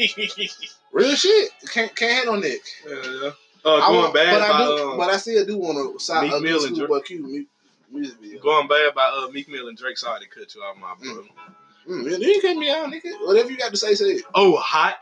Real 0.92 1.14
shit. 1.14 1.50
Can't 1.72 1.94
can't 1.96 2.12
hate 2.12 2.28
on 2.28 2.40
that. 2.40 2.58
yeah, 2.86 3.22
yeah. 3.24 3.30
Uh, 3.64 3.74
I 3.76 3.80
going 3.88 3.98
want, 4.02 4.14
bad 4.14 4.32
but 4.32 4.42
I 4.42 4.52
by 4.52 4.64
do, 4.64 4.88
um, 4.90 4.96
but 4.98 5.10
I 5.10 5.16
still 5.16 5.44
do 5.46 5.58
want 5.58 5.98
to 5.98 6.02
sign 6.04 6.28
Meek 6.30 6.42
Mill 6.42 6.64
and 6.64 6.76
Schoolboy 6.76 7.00
Q 7.00 7.46
music 7.90 8.18
video. 8.20 8.40
going 8.42 8.68
bad 8.68 8.94
by 8.94 9.04
uh, 9.04 9.28
Meek 9.30 9.48
Mill 9.48 9.68
and 9.68 9.76
Drake. 9.76 9.98
Sorry 9.98 10.20
to 10.20 10.28
cut 10.28 10.54
you 10.54 10.62
out, 10.62 10.78
my 10.78 10.94
brother. 11.02 11.22
Mm, 11.88 12.04
you 12.04 12.18
didn't 12.18 12.42
cut 12.42 12.56
me 12.56 12.70
out, 12.70 12.88
nigga. 12.90 13.26
Whatever 13.26 13.50
you 13.50 13.56
got 13.56 13.70
to 13.70 13.76
say, 13.76 13.94
say 13.94 14.04
it. 14.06 14.22
Oh, 14.34 14.56
hot. 14.56 14.96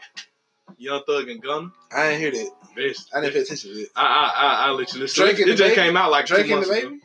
Young 0.78 1.02
Thug 1.06 1.28
and 1.28 1.42
Gunna. 1.42 1.70
I 1.92 2.08
ain't 2.08 2.20
hear 2.20 2.30
that. 2.32 2.50
Best. 2.76 3.10
I 3.14 3.20
didn't 3.20 3.34
pay 3.34 3.40
attention 3.40 3.70
to 3.70 3.76
that. 3.76 3.88
I 3.96 4.02
I 4.04 4.42
I, 4.46 4.66
I 4.66 4.70
let 4.70 4.92
you 4.94 5.00
listen. 5.00 5.24
Drake 5.24 5.38
it 5.38 5.42
and 5.42 5.50
it 5.50 5.52
the 5.52 5.56
just 5.58 5.74
Baby? 5.74 5.86
came 5.88 5.96
out 5.96 6.10
like 6.10 6.26
Drake 6.26 6.46
two 6.46 6.54
and 6.54 6.62
the 6.62 6.66
months 6.68 6.82
ago. 6.82 6.90
baby. 6.90 7.02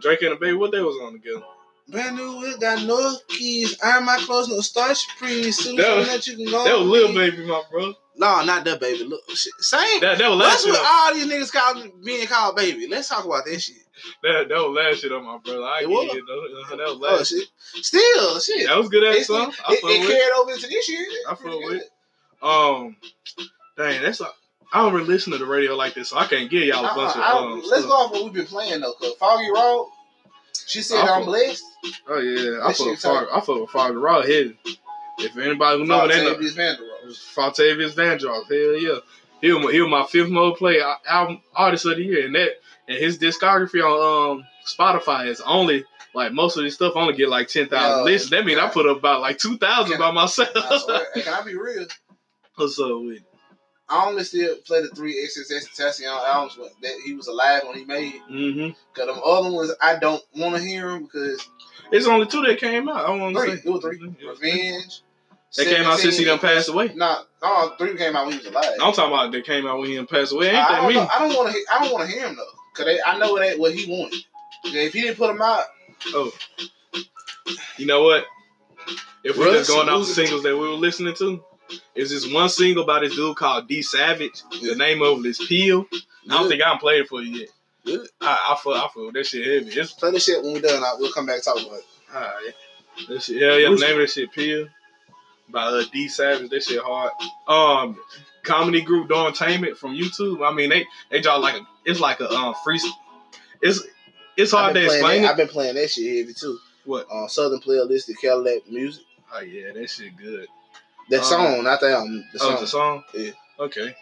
Drake 0.00 0.22
and 0.22 0.32
the 0.32 0.36
baby. 0.36 0.56
What 0.56 0.72
they 0.72 0.80
was 0.80 0.96
on 1.02 1.12
together? 1.12 1.42
Brand 1.88 2.16
new 2.16 2.38
whip, 2.38 2.60
got 2.60 2.84
no 2.86 3.16
keys. 3.28 3.78
Iron 3.82 4.04
my 4.04 4.18
clothes, 4.18 4.48
no 4.48 4.60
starch 4.60 5.06
free. 5.12 5.50
Soon 5.52 5.76
That 5.76 5.96
was- 5.96 6.08
that 6.08 6.26
you 6.26 6.36
can 6.36 6.44
go. 6.50 6.64
That 6.64 6.78
was 6.78 6.86
little 6.88 7.14
Baby, 7.14 7.46
my 7.46 7.62
bro. 7.70 7.94
No, 8.18 8.42
not 8.44 8.64
that 8.64 8.80
baby. 8.80 9.04
Look, 9.04 9.20
shit, 9.30 9.52
same. 9.60 10.00
That 10.00 10.18
that 10.18 10.28
was 10.28 10.38
That's 10.40 10.64
last 10.64 10.64
shit. 10.64 10.72
what 10.72 10.84
all 10.84 11.14
these 11.14 11.26
niggas 11.26 11.52
call 11.52 12.02
being 12.04 12.26
called 12.26 12.56
baby. 12.56 12.86
Let's 12.88 13.08
talk 13.08 13.24
about 13.24 13.44
that 13.44 13.60
shit. 13.60 13.76
that, 14.24 14.48
that 14.48 14.56
was 14.58 14.74
last 14.76 15.00
shit 15.00 15.12
on 15.12 15.24
my 15.24 15.38
brother. 15.38 15.62
I 15.62 15.80
It 15.82 15.88
was? 15.88 16.08
it. 16.14 16.24
That 16.26 16.78
was 16.78 16.98
Oh 17.00 17.16
last. 17.16 17.28
shit. 17.30 17.48
Still, 17.84 18.40
shit. 18.40 18.66
That 18.68 18.76
was 18.76 18.88
good 18.88 19.04
ass 19.04 19.26
song. 19.28 19.52
I 19.66 19.72
it, 19.74 19.80
it 19.84 20.02
it. 20.02 20.06
carried 20.08 20.32
over 20.40 20.50
into 20.52 20.66
this 20.66 20.88
year. 20.88 21.06
I 21.28 21.34
fuck 21.34 21.44
with 21.44 21.82
it. 21.82 21.90
Um, 22.42 22.96
dang, 23.76 24.02
that's 24.02 24.20
like 24.20 24.32
I 24.72 24.82
don't 24.82 24.92
really 24.94 25.06
listen 25.06 25.32
to 25.32 25.38
the 25.38 25.46
radio 25.46 25.74
like 25.76 25.94
this, 25.94 26.10
so 26.10 26.18
I 26.18 26.26
can't 26.26 26.50
give 26.50 26.62
y'all 26.64 26.84
a 26.84 26.94
bunch 26.94 27.16
Uh-uh, 27.16 27.38
of 27.38 27.44
um. 27.44 27.52
let's 27.66 27.68
stuff. 27.68 27.84
go 27.84 27.92
off 27.94 28.12
what 28.12 28.24
we've 28.24 28.32
been 28.32 28.46
playing 28.46 28.80
though. 28.80 28.92
Cause 28.94 29.14
Foggy 29.18 29.50
Road, 29.50 29.88
she 30.66 30.82
said 30.82 31.04
I 31.04 31.18
I'm 31.18 31.24
blessed. 31.24 31.62
Oh 32.08 32.18
yeah, 32.18 32.66
I 32.66 32.72
fuck 32.72 32.86
with 32.86 33.00
shit 33.00 33.10
I 33.10 33.40
fuck 33.40 33.60
with 33.60 33.70
Fog 33.70 33.94
Raw 33.96 34.22
heavy. 34.22 34.58
If 35.20 35.36
anybody 35.36 35.78
who 35.78 35.84
know, 35.86 36.06
they 36.06 36.22
know. 36.22 36.38
Fontavious 37.16 37.94
Vandross. 37.94 38.48
Hell 38.48 38.76
yeah. 38.80 38.98
He 39.40 39.52
was, 39.52 39.72
he 39.72 39.80
was 39.80 39.90
my 39.90 40.04
fifth 40.04 40.30
mode 40.30 40.56
play 40.56 40.80
album 41.08 41.40
artist 41.54 41.86
of 41.86 41.96
the 41.96 42.02
year. 42.02 42.26
And 42.26 42.34
that 42.34 42.50
and 42.88 42.98
his 42.98 43.18
discography 43.18 43.82
on 43.82 44.38
um 44.38 44.46
Spotify 44.66 45.26
is 45.28 45.40
only 45.40 45.84
like 46.14 46.32
most 46.32 46.56
of 46.56 46.64
his 46.64 46.74
stuff 46.74 46.94
only 46.96 47.14
get 47.14 47.28
like 47.28 47.48
ten 47.48 47.68
thousand 47.68 48.04
listens. 48.04 48.30
That 48.30 48.44
means 48.44 48.58
I 48.58 48.68
put 48.68 48.86
up 48.88 48.98
about 48.98 49.20
like 49.20 49.38
two 49.38 49.56
thousand 49.58 49.98
by 49.98 50.10
myself. 50.10 50.50
I 50.54 50.78
swear, 50.78 51.06
can 51.14 51.32
I 51.32 51.42
be 51.42 51.56
real? 51.56 51.86
What's 52.56 52.80
up 52.80 52.88
with? 53.00 53.22
I 53.90 54.06
only 54.06 54.22
still 54.24 54.56
play 54.66 54.82
the 54.82 54.88
three 54.88 55.14
XXX 55.14 55.74
Tentacion 55.74 56.06
albums 56.08 56.58
that 56.82 56.92
he 57.06 57.14
was 57.14 57.26
alive 57.28 57.62
when 57.64 57.78
he 57.78 57.84
made. 57.86 58.20
Mm-hmm. 58.30 58.70
Cause 58.92 59.06
them 59.06 59.20
other 59.24 59.50
ones 59.50 59.72
I 59.80 59.98
don't 59.98 60.22
want 60.36 60.56
to 60.56 60.60
hear 60.62 60.88
them 60.90 61.04
because 61.04 61.48
It's 61.90 62.06
only 62.06 62.26
two 62.26 62.42
that 62.42 62.58
came 62.58 62.88
out. 62.88 63.06
I 63.06 63.10
want 63.16 63.36
to 63.36 63.46
say 63.46 63.52
it 63.64 63.64
was 63.64 63.82
three. 63.82 63.98
Mhm. 63.98 64.16
Revenge. 64.28 65.02
They 65.56 65.64
came 65.64 65.86
out 65.86 65.98
since 65.98 66.18
he 66.18 66.24
17, 66.24 66.26
done 66.26 66.38
passed 66.38 66.68
away. 66.68 66.92
Nah, 66.94 67.22
no, 67.42 67.74
three 67.78 67.96
came 67.96 68.14
out 68.14 68.26
when 68.26 68.38
he 68.38 68.38
was 68.38 68.46
alive. 68.46 68.64
I'm 68.80 68.92
talking 68.92 69.12
about 69.12 69.32
they 69.32 69.40
came 69.42 69.66
out 69.66 69.78
when 69.78 69.88
he 69.88 69.96
done 69.96 70.06
passed 70.06 70.32
away. 70.32 70.48
Ain't 70.48 70.56
I, 70.56 70.60
that 70.60 70.82
don't 70.82 70.92
know, 70.92 71.02
me? 71.02 71.08
I 71.10 71.18
don't 71.18 71.36
want 71.36 71.52
to. 71.52 71.58
I 71.72 71.84
don't 71.84 71.92
want 71.92 72.08
to 72.08 72.14
hear 72.14 72.26
him 72.26 72.36
though, 72.36 72.44
cause 72.74 72.84
they, 72.84 73.00
I 73.02 73.18
know 73.18 73.36
it 73.36 73.46
ain't 73.46 73.58
what 73.58 73.72
he 73.74 73.90
wanted. 73.90 74.20
If 74.64 74.92
he 74.92 75.02
didn't 75.02 75.16
put 75.16 75.30
him 75.30 75.40
out, 75.40 75.64
Oh, 76.14 76.32
you 77.76 77.86
know 77.86 78.02
what? 78.02 78.24
If 79.24 79.36
we're 79.36 79.52
just 79.52 79.70
going 79.70 79.88
off 79.88 80.06
the 80.06 80.12
singles 80.14 80.42
that 80.44 80.56
we 80.56 80.68
were 80.68 80.74
listening 80.74 81.14
to, 81.16 81.42
is 81.94 82.10
this 82.10 82.32
one 82.32 82.48
single 82.48 82.84
by 82.84 83.00
this 83.00 83.14
dude 83.14 83.36
called 83.36 83.68
D 83.68 83.82
Savage. 83.82 84.42
The 84.62 84.76
name 84.76 85.02
of 85.02 85.24
it 85.24 85.28
is 85.28 85.38
Peel. 85.38 85.86
I 86.30 86.38
don't 86.38 86.48
think 86.48 86.62
I 86.62 86.70
can 86.70 86.78
play 86.78 87.00
it 87.00 87.08
for 87.08 87.22
you 87.22 87.40
yet. 87.40 87.48
Good. 87.84 88.08
I, 88.20 88.54
I 88.54 88.62
feel 88.62 88.72
I 88.74 88.88
feel 88.92 89.12
that 89.12 89.26
shit 89.26 89.46
heavy. 89.46 89.80
It's 89.80 89.92
play 89.92 90.10
the 90.10 90.20
shit 90.20 90.42
when 90.42 90.52
we're 90.54 90.60
done. 90.60 90.82
I, 90.82 90.94
we'll 90.98 91.12
come 91.12 91.26
back 91.26 91.36
and 91.36 91.44
talk 91.44 91.56
about 91.56 91.78
it. 91.78 91.84
alright. 92.14 92.54
That 93.08 93.22
shit, 93.22 93.36
yeah, 93.40 93.56
yeah. 93.56 93.70
The 93.70 93.76
name 93.76 93.92
of 93.94 93.98
that 93.98 94.10
shit 94.10 94.32
Peel 94.32 94.68
by 95.50 95.62
uh, 95.64 95.82
D 95.92 96.08
Savage. 96.08 96.50
That 96.50 96.62
shit 96.62 96.80
hard. 96.82 97.12
Um, 97.46 97.98
comedy 98.42 98.82
group 98.82 99.08
Dormtainment 99.08 99.76
from 99.76 99.94
YouTube. 99.94 100.46
I 100.46 100.54
mean 100.54 100.70
they 100.70 100.86
they 101.10 101.20
draw 101.20 101.36
like 101.36 101.54
a 101.54 101.66
it's 101.84 102.00
like 102.00 102.20
a 102.20 102.30
um 102.30 102.54
free. 102.64 102.80
It's 103.60 103.82
it's 104.36 104.52
hard 104.52 104.74
to 104.74 104.84
explain 104.84 105.22
that. 105.22 105.30
I've 105.32 105.36
been 105.36 105.48
playing 105.48 105.74
that 105.74 105.90
shit 105.90 106.18
heavy 106.18 106.34
too. 106.34 106.58
What? 106.84 107.06
On 107.10 107.28
Southern 107.28 107.60
Playlist, 107.60 108.06
the 108.06 108.14
Cadillac 108.14 108.68
Music. 108.70 109.04
Oh 109.34 109.40
yeah, 109.40 109.72
that 109.72 109.90
shit 109.90 110.16
good. 110.16 110.46
That 111.10 111.20
Uh, 111.20 111.24
song, 111.24 111.64
not 111.64 111.80
the 111.80 111.90
album. 111.90 112.24
The 112.32 112.38
Oh, 112.42 112.60
the 112.60 112.66
song? 112.66 113.04
Yeah. 113.14 113.30
Okay. 113.58 113.94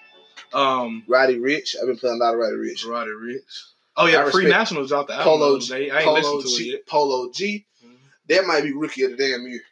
Um, 0.53 1.05
Roddy 1.09 1.39
Ricch. 1.39 1.77
I've 1.81 1.87
been 1.87 1.97
playing 1.99 2.21
a 2.21 2.25
lot 2.25 2.35
of 2.35 2.41
Roddy 2.41 2.57
Ricch. 2.57 2.87
Roddy 2.87 3.11
Ricch. 3.11 3.63
Oh 3.97 4.07
yeah, 4.07 4.19
I 4.25 4.31
Free 4.31 4.45
respect 4.45 4.49
National 4.61 4.87
dropped 4.87 5.09
the 5.09 5.15
album. 5.15 5.27
Polo 5.33 5.59
G. 5.59 5.75
ain't 5.75 5.93
Polo 6.05 6.15
listened 6.19 6.43
to 6.43 6.49
it 6.49 6.59
G. 6.59 6.71
yet. 6.73 6.87
Polo 6.87 7.31
G. 7.33 7.67
Mhm. 7.85 7.97
That 8.29 8.47
might 8.47 8.63
be 8.63 8.73
rookie 8.73 9.03
of 9.05 9.13
the 9.13 9.17
damn 9.17 9.47
year. 9.47 9.63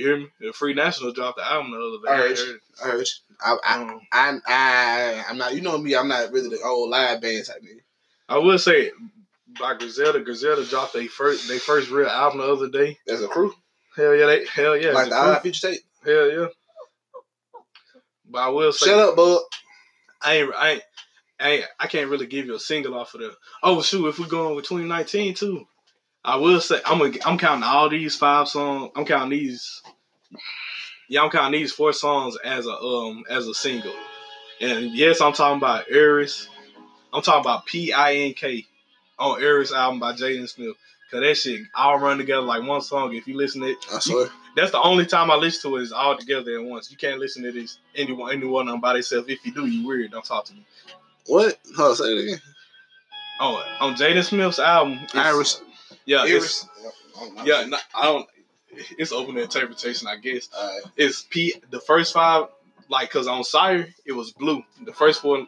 You 0.00 0.06
hear 0.06 0.16
me? 0.16 0.28
The 0.40 0.52
Free 0.52 0.72
National 0.72 1.12
dropped 1.12 1.36
the 1.36 1.44
album 1.44 1.72
the 1.72 1.78
other 1.78 1.98
day. 2.06 2.10
I 2.10 2.28
heard. 2.28 2.60
I 2.82 2.88
heard. 2.88 3.06
I, 3.42 3.56
I, 3.64 3.82
um, 3.82 4.00
I, 4.10 4.38
I, 4.46 5.24
I'm 5.28 5.36
not. 5.36 5.54
You 5.54 5.60
know 5.60 5.76
me. 5.76 5.94
I'm 5.94 6.08
not 6.08 6.32
really 6.32 6.48
the 6.48 6.62
old 6.64 6.88
live 6.88 7.20
band 7.20 7.44
type 7.44 7.62
nigga. 7.62 7.80
I 8.28 8.38
will 8.38 8.58
say 8.58 8.92
by 9.58 9.74
Griselda, 9.74 10.20
Griselda 10.20 10.64
dropped 10.64 10.94
their 10.94 11.06
first 11.06 11.48
their 11.48 11.58
first 11.58 11.90
real 11.90 12.08
album 12.08 12.40
the 12.40 12.46
other 12.46 12.70
day. 12.70 12.96
As 13.08 13.22
a 13.22 13.28
crew, 13.28 13.52
Hell 13.94 14.14
yeah, 14.14 14.26
they 14.26 14.46
hell 14.46 14.76
yeah. 14.76 14.92
like 14.92 15.10
the 15.10 15.16
a 15.16 15.18
Eye 15.18 15.34
crew. 15.34 15.52
Future 15.52 15.68
tape. 15.72 15.80
Hell 16.04 16.30
yeah. 16.30 16.46
But 18.24 18.38
I 18.38 18.48
will 18.48 18.72
say 18.72 18.86
Shut 18.86 18.98
up, 18.98 19.16
bud. 19.16 19.42
I 20.22 20.36
ain't 20.36 20.54
I 20.54 20.70
ain't 20.70 20.82
I, 21.40 21.50
ain't, 21.50 21.64
I 21.78 21.86
can't 21.88 22.10
really 22.10 22.26
give 22.26 22.46
you 22.46 22.54
a 22.54 22.60
single 22.60 22.94
off 22.94 23.14
of 23.14 23.20
the. 23.20 23.34
Oh 23.62 23.82
shoot, 23.82 24.08
if 24.08 24.18
we're 24.18 24.26
going 24.26 24.56
with 24.56 24.66
2019 24.66 25.34
too, 25.34 25.66
I 26.24 26.36
will 26.36 26.60
say 26.60 26.80
I'm 26.84 27.00
a, 27.00 27.12
I'm 27.24 27.38
counting 27.38 27.64
all 27.64 27.88
these 27.88 28.16
five 28.16 28.48
songs. 28.48 28.90
I'm 28.94 29.04
counting 29.04 29.38
these. 29.38 29.82
Yeah, 31.08 31.22
I'm 31.22 31.30
counting 31.30 31.60
these 31.60 31.72
four 31.72 31.92
songs 31.92 32.36
as 32.44 32.66
a 32.66 32.76
um 32.76 33.24
as 33.30 33.46
a 33.46 33.54
single. 33.54 33.94
And 34.60 34.94
yes, 34.94 35.20
I'm 35.20 35.32
talking 35.32 35.56
about 35.56 35.90
ERYS. 35.90 36.48
I'm 37.12 37.22
talking 37.22 37.40
about 37.40 37.66
P 37.66 37.92
I 37.92 38.14
N 38.14 38.34
K 38.34 38.66
on 39.18 39.40
ERYS 39.40 39.72
album 39.72 39.98
by 39.98 40.12
Jaden 40.12 40.48
Smith. 40.48 40.76
Cause 41.10 41.22
that 41.22 41.34
shit 41.36 41.62
all 41.74 41.98
run 41.98 42.18
together 42.18 42.42
like 42.42 42.62
one 42.62 42.80
song. 42.80 43.14
If 43.16 43.26
you 43.26 43.36
listen 43.36 43.62
to 43.62 43.70
it, 43.70 43.78
I 43.92 43.98
swear. 43.98 44.28
that's 44.54 44.70
the 44.70 44.80
only 44.80 45.04
time 45.06 45.28
I 45.28 45.34
listen 45.34 45.68
to 45.68 45.78
it 45.78 45.82
is 45.82 45.92
all 45.92 46.16
together 46.16 46.56
at 46.56 46.64
once. 46.64 46.88
You 46.88 46.96
can't 46.96 47.18
listen 47.18 47.42
to 47.42 47.50
this 47.50 47.78
anyone 47.96 48.32
anyone 48.32 48.68
on 48.68 48.80
by 48.80 48.92
themselves. 48.92 49.28
If 49.28 49.44
you 49.44 49.52
do, 49.52 49.66
you 49.66 49.84
weird. 49.84 50.12
Don't 50.12 50.24
talk 50.24 50.44
to 50.44 50.52
me. 50.52 50.64
What? 51.26 51.58
Hold 51.76 51.90
on, 51.90 51.96
say 51.96 52.04
it 52.04 52.22
again. 52.24 52.40
Oh, 53.40 53.64
on 53.80 53.94
Jaden 53.94 54.22
Smith's 54.22 54.60
album, 54.60 55.00
Iris. 55.14 55.62
Yeah, 56.10 56.24
it's. 56.26 56.66
Yep. 56.82 57.46
yeah. 57.46 57.64
no, 57.66 57.76
I 57.94 58.04
don't. 58.04 58.26
It's 58.98 59.12
open 59.12 59.34
to 59.36 59.42
interpretation, 59.42 60.08
I 60.08 60.16
guess. 60.16 60.48
Alright. 60.56 60.82
It's 60.96 61.22
P. 61.22 61.54
The 61.70 61.80
first 61.80 62.12
five, 62.12 62.46
like, 62.88 63.10
cause 63.10 63.26
on 63.28 63.44
SYRE 63.44 63.86
it 64.04 64.12
was 64.12 64.32
blue. 64.32 64.62
The 64.84 64.92
first 64.92 65.22
four 65.22 65.46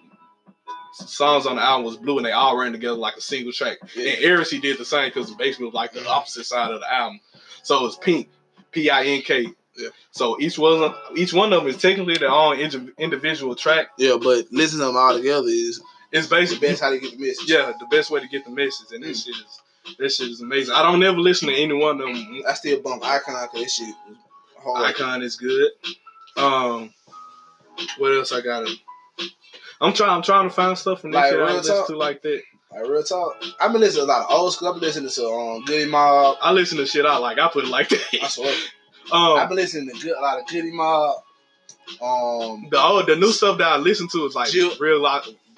songs 0.92 1.46
on 1.46 1.56
the 1.56 1.62
album 1.62 1.84
was 1.86 1.96
blue, 1.96 2.16
and 2.18 2.26
they 2.26 2.32
all 2.32 2.56
ran 2.56 2.72
together 2.72 2.94
like 2.96 3.16
a 3.16 3.20
single 3.20 3.52
track. 3.52 3.78
Yeah. 3.96 4.10
And 4.12 4.22
ERYS 4.24 4.50
he 4.50 4.60
did 4.60 4.78
the 4.78 4.84
same 4.84 5.08
because 5.08 5.32
basically 5.34 5.66
was 5.66 5.74
like 5.74 5.92
the 5.92 6.06
opposite 6.06 6.44
side 6.44 6.70
of 6.70 6.80
the 6.80 6.92
album. 6.94 7.20
So 7.64 7.84
it's 7.86 7.96
pink, 7.96 8.28
P 8.70 8.88
I 8.90 9.02
N 9.04 9.22
K. 9.22 9.46
Yeah. 9.76 9.88
So 10.10 10.38
each 10.40 10.58
one, 10.58 10.94
each 11.16 11.32
one 11.32 11.52
of 11.52 11.60
them 11.62 11.68
is 11.70 11.78
technically 11.80 12.18
their 12.18 12.30
own 12.30 12.58
indi- 12.58 12.92
individual 12.98 13.54
track. 13.56 13.86
Yeah, 13.98 14.16
but 14.22 14.46
listening 14.52 14.80
to 14.80 14.86
them 14.86 14.96
all 14.96 15.16
together 15.16 15.48
is 15.48 15.80
It's 16.12 16.28
the 16.28 16.36
basically 16.36 16.68
best 16.68 16.82
how 16.82 16.90
they 16.90 17.00
get 17.00 17.12
the 17.18 17.26
message. 17.26 17.48
yeah, 17.50 17.72
the 17.80 17.86
best 17.86 18.10
way 18.10 18.20
to 18.20 18.28
get 18.28 18.44
the 18.44 18.50
message, 18.50 18.88
and 18.92 19.02
this 19.02 19.22
Mm. 19.22 19.26
shit 19.26 19.36
is 19.36 19.61
this 19.98 20.16
shit 20.16 20.28
is 20.28 20.40
amazing. 20.40 20.74
I 20.74 20.82
don't 20.82 21.02
ever 21.02 21.18
listen 21.18 21.48
to 21.48 21.54
any 21.54 21.72
one 21.74 22.00
of 22.00 22.06
them. 22.06 22.42
I 22.48 22.54
still 22.54 22.80
bump 22.80 23.04
Icon 23.04 23.48
because 23.52 23.60
that 23.62 23.70
shit. 23.70 23.94
Icon 24.76 25.22
is 25.22 25.36
good. 25.36 25.70
Um, 26.36 26.92
what 27.98 28.12
else 28.16 28.32
I 28.32 28.40
got? 28.40 28.68
I'm 29.80 29.92
trying. 29.92 30.10
I'm 30.10 30.22
trying 30.22 30.48
to 30.48 30.54
find 30.54 30.78
stuff 30.78 31.00
from 31.00 31.10
this 31.10 31.18
Like, 31.20 31.30
shit 31.32 31.40
I 31.40 31.52
listen 31.52 31.74
talk? 31.76 31.86
to 31.88 31.96
like 31.96 32.22
that. 32.22 32.42
Like 32.70 32.88
real 32.88 33.02
talk. 33.02 33.42
I've 33.60 33.72
been 33.72 33.80
listening 33.80 34.06
to 34.06 34.12
a 34.12 34.14
lot 34.14 34.22
of 34.22 34.30
old 34.30 34.52
school. 34.52 34.68
I've 34.68 34.74
been 34.74 34.82
listening 34.82 35.10
to 35.10 35.26
um 35.28 35.64
Goodie 35.64 35.90
Mob. 35.90 36.36
I 36.40 36.52
listen 36.52 36.78
to 36.78 36.86
shit 36.86 37.04
I 37.04 37.18
like. 37.18 37.38
I 37.38 37.48
put 37.48 37.64
it 37.64 37.70
like 37.70 37.88
that. 37.90 38.00
I 38.22 38.28
swear. 38.28 38.54
I've 39.12 39.42
um, 39.42 39.48
been 39.48 39.56
listening 39.56 39.94
to 39.94 40.00
good, 40.02 40.16
a 40.16 40.20
lot 40.20 40.40
of 40.40 40.46
Goodie 40.46 40.72
Mob. 40.72 41.16
Um, 42.00 42.68
the 42.70 42.80
old, 42.80 43.06
the 43.08 43.16
new 43.16 43.32
stuff 43.32 43.58
that 43.58 43.66
I 43.66 43.76
listen 43.76 44.08
to 44.12 44.24
is 44.24 44.34
like 44.34 44.50
Jill- 44.50 44.76
real, 44.80 45.00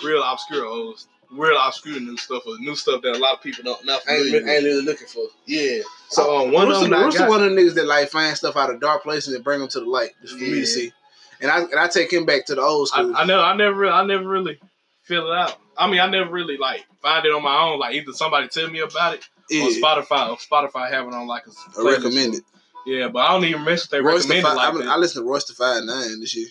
real 0.02 0.22
obscure 0.24 0.64
old, 0.64 1.04
real 1.36 1.58
obscure 1.60 2.00
new 2.00 2.16
stuff, 2.16 2.42
or 2.46 2.58
new 2.58 2.74
stuff 2.76 3.02
that 3.02 3.16
a 3.16 3.18
lot 3.18 3.34
of 3.34 3.42
people 3.42 3.64
don't 3.64 3.84
not 3.84 4.02
ain't, 4.08 4.26
familiar 4.26 4.36
ain't 4.38 4.46
with. 4.46 4.64
really 4.64 4.82
looking 4.84 5.06
for. 5.06 5.24
Yeah. 5.46 5.80
So 6.08 6.44
um, 6.46 6.52
one 6.52 6.68
Rooster, 6.68 6.84
of 6.84 6.90
them, 6.90 7.00
I 7.00 7.04
Rooster 7.04 7.18
got, 7.20 7.28
one 7.28 7.42
of 7.44 7.50
the 7.50 7.56
niggas 7.60 7.74
that 7.74 7.86
like 7.86 8.08
find 8.10 8.36
stuff 8.36 8.56
out 8.56 8.70
of 8.70 8.80
dark 8.80 9.02
places 9.02 9.34
and 9.34 9.42
bring 9.44 9.60
them 9.60 9.68
to 9.68 9.80
the 9.80 9.86
light 9.86 10.10
just 10.22 10.34
for 10.34 10.44
me 10.44 10.50
to 10.60 10.66
see. 10.66 10.92
And 11.40 11.50
I 11.50 11.60
and 11.60 11.74
I 11.78 11.88
take 11.88 12.12
him 12.12 12.24
back 12.26 12.46
to 12.46 12.54
the 12.54 12.62
old 12.62 12.88
school. 12.88 13.14
I 13.16 13.24
know, 13.24 13.42
I 13.42 13.56
never, 13.56 13.86
I 13.86 14.04
never 14.04 14.26
really 14.28 14.58
feel 15.02 15.30
it 15.30 15.36
out. 15.36 15.56
I 15.76 15.90
mean, 15.90 16.00
I 16.00 16.06
never 16.08 16.30
really 16.30 16.56
like 16.56 16.84
find 17.02 17.24
it 17.26 17.32
on 17.32 17.42
my 17.42 17.56
own. 17.62 17.78
Like 17.80 17.94
either 17.96 18.12
somebody 18.12 18.48
tell 18.48 18.70
me 18.70 18.80
about 18.80 19.14
it 19.14 19.28
yeah, 19.50 19.64
or 19.64 19.68
Spotify, 19.68 20.30
or 20.30 20.36
Spotify 20.36 20.88
have 20.90 21.06
it 21.08 21.14
on 21.14 21.26
like 21.26 21.46
a, 21.46 21.50
playlist. 21.50 21.90
recommend 22.04 22.34
it. 22.36 22.42
Yeah, 22.86 23.08
but 23.08 23.20
I 23.20 23.32
don't 23.32 23.44
even 23.44 23.64
mess 23.64 23.82
with 23.82 23.90
they 23.90 24.00
Royce 24.00 24.24
the 24.24 24.34
recommend 24.34 24.54
it 24.54 24.56
like 24.56 24.74
I, 24.74 24.78
that. 24.78 24.88
I 24.88 24.96
listen 24.96 25.22
to 25.22 25.28
Royce 25.28 25.44
the 25.44 25.54
Five 25.54 25.84
Nine 25.84 26.20
this 26.20 26.36
year, 26.36 26.48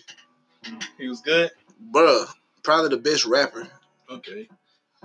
He 0.98 1.08
was 1.08 1.20
good. 1.20 1.50
bruh. 1.92 2.26
Probably 2.62 2.88
the 2.88 2.96
best 2.96 3.24
rapper. 3.26 3.68
Okay. 4.10 4.48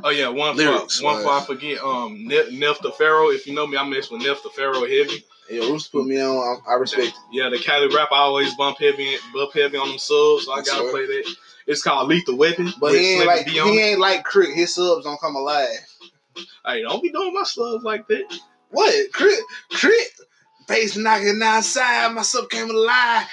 Oh 0.04 0.10
yeah, 0.10 0.30
one 0.30 0.56
Lyrics, 0.56 1.00
for 1.00 1.06
one 1.06 1.22
for 1.22 1.32
I 1.32 1.42
forget. 1.42 1.84
Um, 1.84 2.26
Ne- 2.26 2.58
Nef 2.58 2.80
the 2.82 2.92
Pharaoh. 2.92 3.30
If 3.30 3.48
you 3.48 3.54
know 3.54 3.68
me, 3.68 3.78
I 3.78 3.84
mess 3.84 4.10
with 4.10 4.22
Nef 4.22 4.42
the 4.44 4.50
Pharaoh 4.50 4.82
heavy. 4.82 5.24
Yeah, 5.50 5.62
Rooster 5.62 5.92
put 5.92 6.06
me 6.08 6.22
on. 6.22 6.62
I, 6.68 6.72
I 6.72 6.76
respect 6.76 7.08
it. 7.08 7.14
Yeah, 7.32 7.50
the 7.50 7.58
Cali 7.58 7.94
rap. 7.94 8.10
I 8.12 8.18
always 8.18 8.54
bump 8.56 8.78
heavy, 8.80 9.18
bump 9.34 9.54
heavy 9.54 9.78
on 9.78 9.90
them 9.90 9.98
subs. 9.98 10.46
So 10.46 10.52
I 10.54 10.62
gotta 10.62 10.90
play 10.90 11.06
that. 11.06 11.36
It's 11.68 11.82
called 11.82 12.08
Lethal 12.08 12.38
Weapon. 12.38 12.72
But 12.80 12.94
he 12.94 13.20
ain't 13.20 13.28
like 13.28 13.48
he 13.48 13.58
it. 13.60 13.82
ain't 13.82 14.00
like 14.00 14.24
Crit. 14.24 14.56
His 14.56 14.74
subs 14.74 15.06
don't 15.06 15.20
come 15.20 15.36
alive. 15.36 15.68
Hey, 16.66 16.82
don't 16.82 17.02
be 17.02 17.12
doing 17.12 17.34
my 17.34 17.44
subs 17.44 17.84
like 17.84 18.08
that. 18.08 18.40
What 18.70 19.12
Crit? 19.14 19.40
Crit? 19.72 20.08
Bass 20.68 20.96
knocking 20.96 21.40
outside. 21.44 22.14
My 22.14 22.22
sub 22.22 22.50
came 22.50 22.70
alive. 22.70 23.28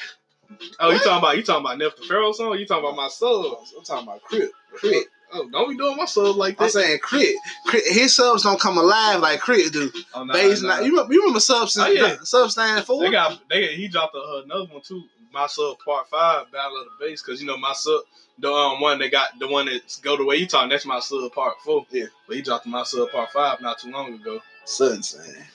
Oh, 0.81 0.91
you 0.91 0.99
talking 0.99 1.19
about 1.19 1.37
you 1.37 1.43
talking 1.43 1.65
about 1.65 1.79
Nef 1.79 1.97
the 1.97 2.03
Pharaoh 2.03 2.33
song? 2.33 2.59
You 2.59 2.67
talking 2.67 2.85
about 2.85 2.97
my 2.97 3.09
subs? 3.09 3.75
I'm 3.77 3.85
talking 3.85 4.09
about 4.09 4.23
Crit. 4.23 4.51
Crit. 4.75 5.07
Oh, 5.37 5.49
don't 5.51 5.71
be 5.71 5.77
doing 5.77 5.97
my 5.97 6.05
subs 6.07 6.37
like 6.37 6.61
I'm 6.61 6.67
that. 6.67 6.73
saying 6.73 6.99
Crit. 7.03 7.37
Crit. 7.67 7.83
His 7.87 8.17
subs 8.17 8.43
don't 8.43 8.61
come 8.61 8.79
alive 8.79 9.21
like 9.21 9.41
Crit 9.41 9.73
do. 9.73 9.91
Oh, 10.15 10.25
nah, 10.25 10.33
Bass 10.33 10.63
nah. 10.63 10.79
You 10.81 10.91
remember, 10.91 11.13
you 11.13 11.21
remember 11.21 11.41
subs? 11.41 11.77
Oh, 11.79 11.87
yeah. 11.87 12.17
Sub 12.23 12.51
stand 12.51 12.85
for? 12.85 13.03
They 13.03 13.11
got 13.11 13.41
they 13.49 13.75
he 13.75 13.89
dropped 13.89 14.15
a, 14.15 14.19
uh, 14.19 14.43
another 14.45 14.67
one 14.73 14.83
too. 14.83 15.05
My 15.33 15.47
sub 15.47 15.79
part 15.85 16.09
five, 16.09 16.51
Battle 16.51 16.79
of 16.79 16.87
the 16.99 17.07
Bass, 17.07 17.23
because 17.23 17.41
you 17.41 17.47
know 17.47 17.59
my 17.59 17.75
sub 17.75 18.01
the 18.39 18.51
um 18.51 18.81
one 18.81 18.99
they 18.99 19.11
got 19.11 19.39
the 19.39 19.49
one 19.49 19.67
that's 19.67 19.99
go 20.01 20.17
the 20.17 20.25
way 20.25 20.37
you 20.37 20.47
talking. 20.47 20.71
That's 20.71 20.87
my 20.87 21.01
sub 21.01 21.33
part 21.33 21.55
four. 21.65 21.87
Yeah. 21.91 22.07
but 22.27 22.37
he 22.37 22.43
dropped 22.43 22.67
my 22.67 22.83
sub 22.85 23.11
part 23.11 23.31
five 23.33 23.61
not 23.61 23.79
too 23.79 23.91
long 23.91 24.15
ago. 24.15 24.41
Sunshine. 24.65 25.47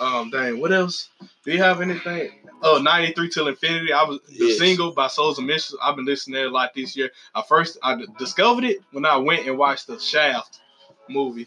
Um, 0.00 0.30
dang, 0.30 0.60
what 0.60 0.72
else? 0.72 1.08
Do 1.44 1.50
you 1.52 1.58
have 1.58 1.80
anything? 1.80 2.30
Oh, 2.62 2.78
93 2.78 3.28
till 3.30 3.48
infinity. 3.48 3.92
I 3.92 4.02
was 4.04 4.20
the 4.28 4.46
Yes. 4.46 4.58
single 4.58 4.92
by 4.92 5.06
Souls 5.08 5.38
of 5.38 5.44
Mischief. 5.44 5.78
I've 5.82 5.96
been 5.96 6.04
listening 6.04 6.34
to 6.34 6.42
it 6.44 6.46
a 6.46 6.50
lot 6.50 6.72
this 6.74 6.96
year. 6.96 7.10
I 7.34 7.42
first 7.42 7.78
I 7.82 7.94
d- 7.96 8.06
discovered 8.18 8.64
it 8.64 8.78
when 8.92 9.04
I 9.04 9.16
went 9.16 9.46
and 9.46 9.56
watched 9.58 9.86
the 9.86 9.98
Shaft 9.98 10.60
movie 11.08 11.46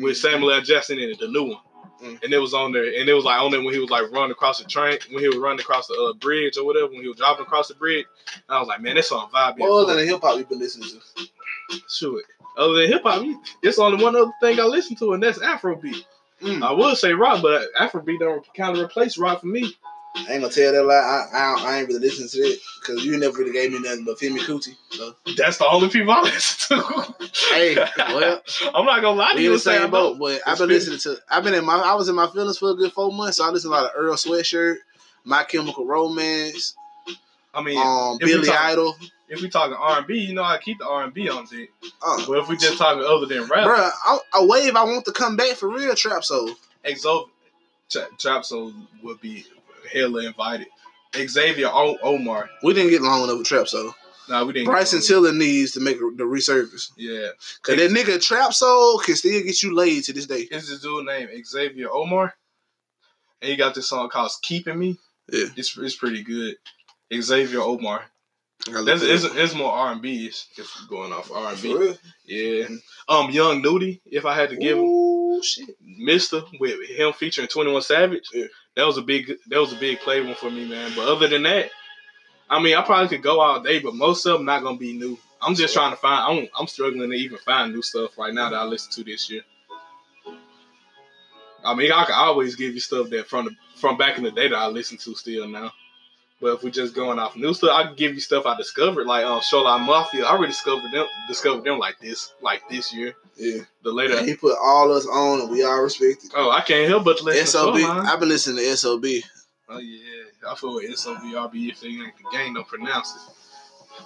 with 0.00 0.16
Samuel 0.16 0.52
L. 0.52 0.60
Jackson 0.60 0.98
in 0.98 1.10
it, 1.10 1.18
the 1.18 1.28
new 1.28 1.44
one. 1.50 1.60
Mm. 2.02 2.22
And 2.24 2.32
it 2.32 2.38
was 2.38 2.52
on 2.52 2.72
there, 2.72 2.84
and 2.84 3.08
it 3.08 3.14
was 3.14 3.24
like 3.24 3.40
on 3.40 3.50
there 3.50 3.62
when 3.62 3.72
he 3.72 3.78
was 3.80 3.88
like 3.90 4.10
running 4.10 4.32
across 4.32 4.58
the 4.58 4.64
train, 4.68 4.98
when 5.10 5.22
he 5.22 5.28
was 5.28 5.36
running 5.38 5.60
across 5.60 5.86
the 5.86 5.94
uh, 5.94 6.12
bridge 6.18 6.56
or 6.56 6.64
whatever, 6.64 6.88
when 6.88 7.00
he 7.02 7.08
was 7.08 7.16
driving 7.16 7.42
across 7.42 7.68
the 7.68 7.74
bridge. 7.74 8.06
I 8.48 8.58
was 8.58 8.68
like, 8.68 8.80
man, 8.80 8.96
this 8.96 9.08
song 9.08 9.30
vibe. 9.32 9.58
More 9.58 9.86
than 9.86 9.98
hip 10.06 10.20
hop 10.20 10.36
you've 10.38 10.48
been 10.48 10.58
listening 10.58 10.88
to. 11.98 12.16
It. 12.18 12.24
Other 12.58 12.74
than 12.74 12.88
hip 12.88 13.02
hop, 13.04 13.24
it's 13.62 13.78
only 13.78 14.02
one 14.02 14.16
other 14.16 14.32
thing 14.40 14.58
I 14.58 14.64
listen 14.64 14.96
to, 14.96 15.12
and 15.14 15.22
that's 15.22 15.38
Afrobeat. 15.38 16.04
Mm. 16.42 16.62
I 16.62 16.72
would 16.72 16.96
say 16.96 17.12
rock, 17.12 17.40
but 17.42 17.68
Afrobeat 17.78 18.18
don't 18.18 18.46
kind 18.54 18.76
of 18.76 18.82
replace 18.84 19.16
rock 19.18 19.40
for 19.40 19.46
me. 19.46 19.74
I 20.14 20.20
ain't 20.34 20.42
gonna 20.42 20.50
tell 20.50 20.72
that 20.72 20.82
lie. 20.84 20.94
I, 20.94 21.28
I, 21.32 21.64
I 21.66 21.78
ain't 21.78 21.88
really 21.88 22.00
listening 22.00 22.28
to 22.28 22.38
it 22.40 22.60
because 22.80 23.02
you 23.04 23.16
never 23.18 23.38
really 23.38 23.52
gave 23.52 23.72
me 23.72 23.78
nothing 23.80 24.04
but 24.04 24.18
Femi 24.18 24.40
Kuti. 24.40 24.76
So 24.90 25.14
That's 25.38 25.56
the 25.56 25.66
only 25.66 25.88
people 25.88 26.12
I 26.12 26.20
listen 26.20 26.78
to. 26.78 27.14
Hey, 27.50 27.76
well, 27.96 28.42
I'm 28.74 28.84
not 28.84 29.00
gonna 29.00 29.18
lie 29.18 29.32
to 29.34 29.40
you 29.42 29.50
the 29.50 29.54
I 29.54 29.58
same 29.78 29.90
boat. 29.90 30.18
But 30.18 30.40
I've 30.46 30.58
been 30.58 30.68
been- 30.68 30.76
listening 30.76 30.98
to. 30.98 31.16
I've 31.30 31.44
been 31.44 31.54
in 31.54 31.64
my. 31.64 31.76
I 31.78 31.94
was 31.94 32.10
in 32.10 32.14
my 32.14 32.26
feelings 32.26 32.58
for 32.58 32.70
a 32.70 32.74
good 32.74 32.92
four 32.92 33.10
months. 33.10 33.38
So 33.38 33.46
I 33.46 33.50
listened 33.50 33.72
to 33.72 33.78
a 33.78 33.80
lot 33.80 33.86
of 33.86 33.92
Earl 33.96 34.16
Sweatshirt, 34.16 34.76
My 35.24 35.44
Chemical 35.44 35.86
Romance, 35.86 36.74
I 37.54 37.62
mean, 37.62 37.78
um, 37.78 38.18
Billy 38.18 38.46
talk- 38.46 38.60
Idol. 38.60 38.96
If 39.32 39.40
we 39.42 39.48
talking 39.48 39.74
R&B, 39.78 40.14
you 40.18 40.34
know 40.34 40.42
I 40.44 40.58
keep 40.58 40.78
the 40.78 40.86
R&B 40.86 41.28
on 41.28 41.46
it. 41.52 41.70
Uh, 42.02 42.22
But 42.26 42.38
if 42.38 42.48
we 42.48 42.56
just 42.56 42.78
talking 42.78 43.02
other 43.04 43.26
than 43.26 43.44
rap, 43.48 43.66
Bruh, 43.66 43.90
I, 44.06 44.18
a 44.34 44.46
wave 44.46 44.76
I 44.76 44.84
want 44.84 45.04
to 45.06 45.12
come 45.12 45.36
back 45.36 45.56
for 45.56 45.68
real 45.68 45.94
trap 45.94 46.22
soul. 46.24 46.50
Exo 46.84 47.28
Tra- 47.90 48.08
Trap 48.18 48.44
Soul 48.44 48.72
would 49.02 49.20
be 49.20 49.44
hella 49.92 50.24
invited. 50.26 50.66
Xavier 51.14 51.68
o- 51.68 51.98
Omar. 52.02 52.48
We 52.62 52.72
didn't 52.74 52.90
get 52.90 53.02
long 53.02 53.24
enough 53.24 53.38
with 53.38 53.46
trap 53.46 53.68
soul. 53.68 53.92
Nah, 54.28 54.44
we 54.44 54.52
didn't. 54.52 54.66
Bryson 54.66 55.00
Tiller 55.02 55.32
needs 55.32 55.72
to 55.72 55.80
make 55.80 55.98
the 55.98 56.22
resurface. 56.24 56.90
Yeah, 56.96 57.28
Cause 57.62 57.76
that 57.76 57.90
nigga 57.90 58.22
trap 58.22 58.52
soul 58.54 58.98
can 59.00 59.16
still 59.16 59.42
get 59.42 59.62
you 59.62 59.74
laid 59.74 60.04
to 60.04 60.12
this 60.12 60.26
day. 60.26 60.46
it's 60.50 60.68
this 60.70 60.80
dude 60.80 61.04
named 61.04 61.30
Xavier 61.46 61.90
Omar, 61.90 62.34
and 63.42 63.50
he 63.50 63.56
got 63.56 63.74
this 63.74 63.88
song 63.88 64.08
called 64.08 64.30
"Keeping 64.42 64.78
Me." 64.78 64.96
Yeah. 65.30 65.46
it's 65.56 65.76
it's 65.76 65.96
pretty 65.96 66.22
good. 66.22 66.54
Xavier 67.12 67.60
Omar. 67.60 68.04
I 68.68 68.72
gotta 68.72 68.84
That's 68.84 69.02
look 69.02 69.10
it's, 69.10 69.24
it's 69.34 69.54
more 69.54 69.72
R 69.72 69.92
and 69.92 70.02
B. 70.02 70.26
If 70.56 70.86
going 70.88 71.12
off 71.12 71.32
R 71.32 71.52
and 71.52 71.62
B. 71.62 71.94
yeah. 72.26 72.66
Um, 73.08 73.30
Young 73.30 73.60
Nudy. 73.60 74.00
If 74.06 74.24
I 74.24 74.34
had 74.34 74.50
to 74.50 74.56
give 74.56 74.78
him 74.78 75.42
shit. 75.42 75.76
Mister 75.84 76.42
with 76.60 76.88
him 76.88 77.12
featuring 77.12 77.48
Twenty 77.48 77.72
One 77.72 77.82
Savage, 77.82 78.28
Yeah. 78.32 78.46
that 78.76 78.86
was 78.86 78.98
a 78.98 79.02
big 79.02 79.32
that 79.48 79.60
was 79.60 79.72
a 79.72 79.76
big 79.76 79.98
play 80.00 80.20
one 80.20 80.34
for 80.36 80.50
me, 80.50 80.68
man. 80.68 80.92
But 80.94 81.08
other 81.08 81.26
than 81.26 81.42
that, 81.42 81.70
I 82.48 82.62
mean, 82.62 82.76
I 82.76 82.82
probably 82.82 83.08
could 83.08 83.22
go 83.22 83.40
all 83.40 83.60
day, 83.60 83.80
but 83.80 83.94
most 83.94 84.24
of 84.26 84.34
them 84.34 84.46
not 84.46 84.62
gonna 84.62 84.78
be 84.78 84.92
new. 84.92 85.18
I'm 85.40 85.56
just 85.56 85.74
trying 85.74 85.90
to 85.90 85.96
find. 85.96 86.40
I'm 86.40 86.48
I'm 86.58 86.66
struggling 86.68 87.10
to 87.10 87.16
even 87.16 87.38
find 87.38 87.72
new 87.72 87.82
stuff 87.82 88.16
right 88.16 88.32
now 88.32 88.50
that 88.50 88.56
I 88.60 88.64
listen 88.64 88.92
to 88.92 89.04
this 89.04 89.28
year. 89.28 89.42
I 91.64 91.74
mean, 91.74 91.90
I 91.92 92.04
can 92.04 92.14
always 92.14 92.54
give 92.56 92.74
you 92.74 92.80
stuff 92.80 93.10
that 93.10 93.28
from 93.28 93.46
the 93.46 93.56
from 93.76 93.96
back 93.96 94.18
in 94.18 94.24
the 94.24 94.30
day 94.30 94.48
that 94.48 94.56
I 94.56 94.66
listen 94.68 94.98
to 94.98 95.14
still 95.14 95.48
now. 95.48 95.72
But 96.42 96.54
if 96.54 96.64
we're 96.64 96.70
just 96.70 96.92
going 96.92 97.20
off 97.20 97.36
new 97.36 97.54
stuff, 97.54 97.70
I 97.72 97.84
can 97.84 97.94
give 97.94 98.14
you 98.14 98.20
stuff 98.20 98.46
I 98.46 98.56
discovered, 98.56 99.06
like 99.06 99.24
um, 99.24 99.40
Shoreline 99.42 99.82
Mafia. 99.86 100.24
I 100.24 100.32
already 100.32 100.48
discovered 100.48 100.90
them, 100.90 101.06
discovered 101.28 101.62
them 101.62 101.78
like 101.78 102.00
this, 102.00 102.34
like 102.42 102.68
this 102.68 102.92
year. 102.92 103.14
Yeah. 103.36 103.62
The 103.84 103.92
later, 103.92 104.20
He 104.24 104.34
put 104.34 104.58
all 104.60 104.92
us 104.92 105.06
on 105.06 105.42
and 105.42 105.50
we 105.50 105.62
all 105.62 105.80
respect 105.80 106.24
it. 106.24 106.32
oh, 106.34 106.50
I 106.50 106.60
can't 106.62 106.88
help 106.88 107.04
but 107.04 107.22
listen 107.22 107.46
SOB. 107.46 107.76
I've 107.76 108.18
been 108.18 108.28
listening 108.28 108.56
to 108.56 108.76
SOB. 108.76 109.04
Oh 109.68 109.78
yeah, 109.78 110.00
I 110.50 110.56
feel 110.56 110.74
with 110.74 110.90
SOBRB 110.90 111.70
if 111.70 111.80
they 111.80 111.88
ain't 111.88 112.12
the 112.18 112.36
gang 112.36 112.54
don't 112.54 112.66
pronounce 112.66 113.14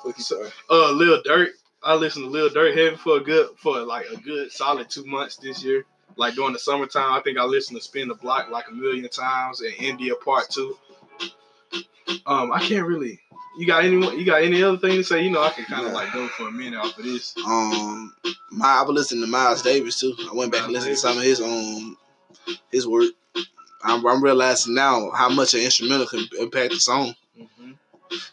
it. 0.04 0.18
Sorry. 0.18 0.50
Uh, 0.70 0.92
Lil 0.92 1.22
Durk. 1.22 1.48
I 1.82 1.94
listened 1.94 2.26
to 2.26 2.30
Lil 2.30 2.50
Durk 2.50 2.76
heavy 2.76 2.96
for 2.96 3.16
a 3.16 3.20
good 3.20 3.48
for 3.56 3.80
like 3.80 4.06
a 4.12 4.16
good 4.18 4.52
solid 4.52 4.90
two 4.90 5.06
months 5.06 5.36
this 5.36 5.64
year. 5.64 5.86
Like 6.16 6.34
during 6.34 6.52
the 6.52 6.58
summertime, 6.58 7.12
I 7.12 7.20
think 7.20 7.38
I 7.38 7.44
listened 7.44 7.78
to 7.78 7.82
Spin 7.84 8.08
the 8.08 8.14
Block 8.14 8.50
like 8.50 8.66
a 8.70 8.74
million 8.74 9.08
times 9.08 9.62
and 9.62 9.72
India 9.78 10.14
Part 10.22 10.50
Two. 10.50 10.76
Um, 12.26 12.52
I 12.52 12.60
can't 12.60 12.86
really. 12.86 13.20
You 13.58 13.66
got 13.66 13.84
any? 13.84 13.96
You 14.16 14.24
got 14.24 14.42
any 14.42 14.62
other 14.62 14.76
thing 14.76 14.96
to 14.96 15.04
say? 15.04 15.22
You 15.22 15.30
know, 15.30 15.42
I 15.42 15.50
can 15.50 15.64
kind 15.64 15.86
of 15.86 15.92
like 15.92 16.12
go 16.12 16.28
for 16.28 16.48
a 16.48 16.52
minute 16.52 16.78
off 16.78 16.96
of 16.98 17.04
this. 17.04 17.34
Um, 17.46 18.14
my 18.50 18.66
I 18.66 18.82
was 18.82 18.94
listening 18.94 19.22
to 19.24 19.30
Miles 19.30 19.62
Davis 19.62 19.98
too. 20.00 20.14
I 20.30 20.34
went 20.34 20.52
back 20.52 20.64
and 20.64 20.72
listened 20.72 20.94
to 20.94 21.00
some 21.00 21.16
of 21.16 21.24
his 21.24 21.40
um 21.40 21.96
his 22.70 22.86
work. 22.86 23.10
I'm, 23.82 24.04
I'm 24.06 24.22
realizing 24.22 24.74
now 24.74 25.10
how 25.10 25.28
much 25.28 25.54
an 25.54 25.60
instrumental 25.60 26.06
can 26.06 26.26
impact 26.40 26.72
the 26.72 26.80
song. 26.80 27.14
hmm 27.36 27.72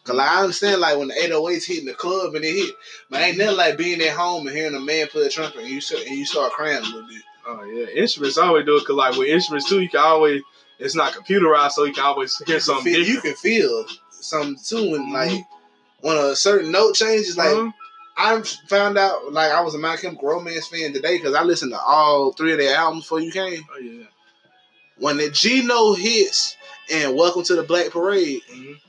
Cause 0.03 0.15
like, 0.15 0.29
I 0.29 0.41
understand 0.41 0.81
like 0.81 0.97
when 0.97 1.07
the 1.07 1.15
808s 1.15 1.65
hitting 1.65 1.85
the 1.85 1.93
club 1.93 2.35
and 2.35 2.45
it 2.45 2.53
hit, 2.53 2.75
but 3.09 3.21
ain't 3.21 3.37
nothing 3.37 3.57
like 3.57 3.77
being 3.77 4.01
at 4.01 4.15
home 4.15 4.45
and 4.45 4.55
hearing 4.55 4.75
a 4.75 4.79
man 4.79 5.07
play 5.07 5.23
a 5.23 5.29
trumpet 5.29 5.61
and 5.61 5.69
you 5.69 5.81
start, 5.81 6.03
and 6.05 6.15
you 6.17 6.25
start 6.25 6.51
crying 6.51 6.77
a 6.77 6.81
little 6.81 7.07
bit. 7.07 7.21
Oh 7.47 7.63
yeah, 7.63 7.87
instruments 7.87 8.37
I 8.37 8.47
always 8.47 8.65
do 8.65 8.77
it 8.77 8.81
because 8.81 8.95
like 8.95 9.17
with 9.17 9.29
instruments 9.29 9.67
too, 9.67 9.81
you 9.81 9.89
can 9.89 9.99
always 9.99 10.41
it's 10.83 10.95
not 10.95 11.13
computerized, 11.13 11.71
so 11.71 11.85
you 11.85 11.93
can 11.93 12.03
always 12.03 12.37
hear 12.45 12.55
You 12.55 12.59
something 12.59 12.93
feel, 12.93 13.05
you 13.05 13.21
can 13.21 13.35
feel 13.35 13.85
something 14.11 14.57
too 14.63 14.91
when 14.91 15.11
like 15.11 15.41
when 16.01 16.17
a 16.17 16.35
certain 16.35 16.71
note 16.71 16.95
changes. 16.95 17.37
Like 17.37 17.55
Uh-huh. 17.55 17.71
I 18.15 18.41
found 18.67 18.97
out 18.97 19.31
like 19.33 19.51
I 19.51 19.61
was 19.61 19.73
a 19.75 19.79
My 19.79 19.95
Chemical 19.97 20.29
Romance 20.29 20.67
fan 20.67 20.93
today 20.93 21.17
because 21.17 21.33
I 21.33 21.43
listened 21.43 21.71
to 21.71 21.79
all 21.79 22.31
three 22.33 22.51
of 22.51 22.59
their 22.59 22.75
albums 22.75 23.05
before 23.05 23.21
you 23.21 23.31
came. 23.31 23.63
Oh 23.75 23.79
yeah. 23.79 24.03
When 24.97 25.17
the 25.17 25.29
G 25.31 25.65
note 25.65 25.95
hits 25.95 26.55
and 26.91 27.15
Welcome 27.15 27.43
to 27.45 27.55
the 27.55 27.63
Black 27.63 27.89
Parade, 27.89 28.41
hmm 28.51 28.73
Oh, 28.73 28.82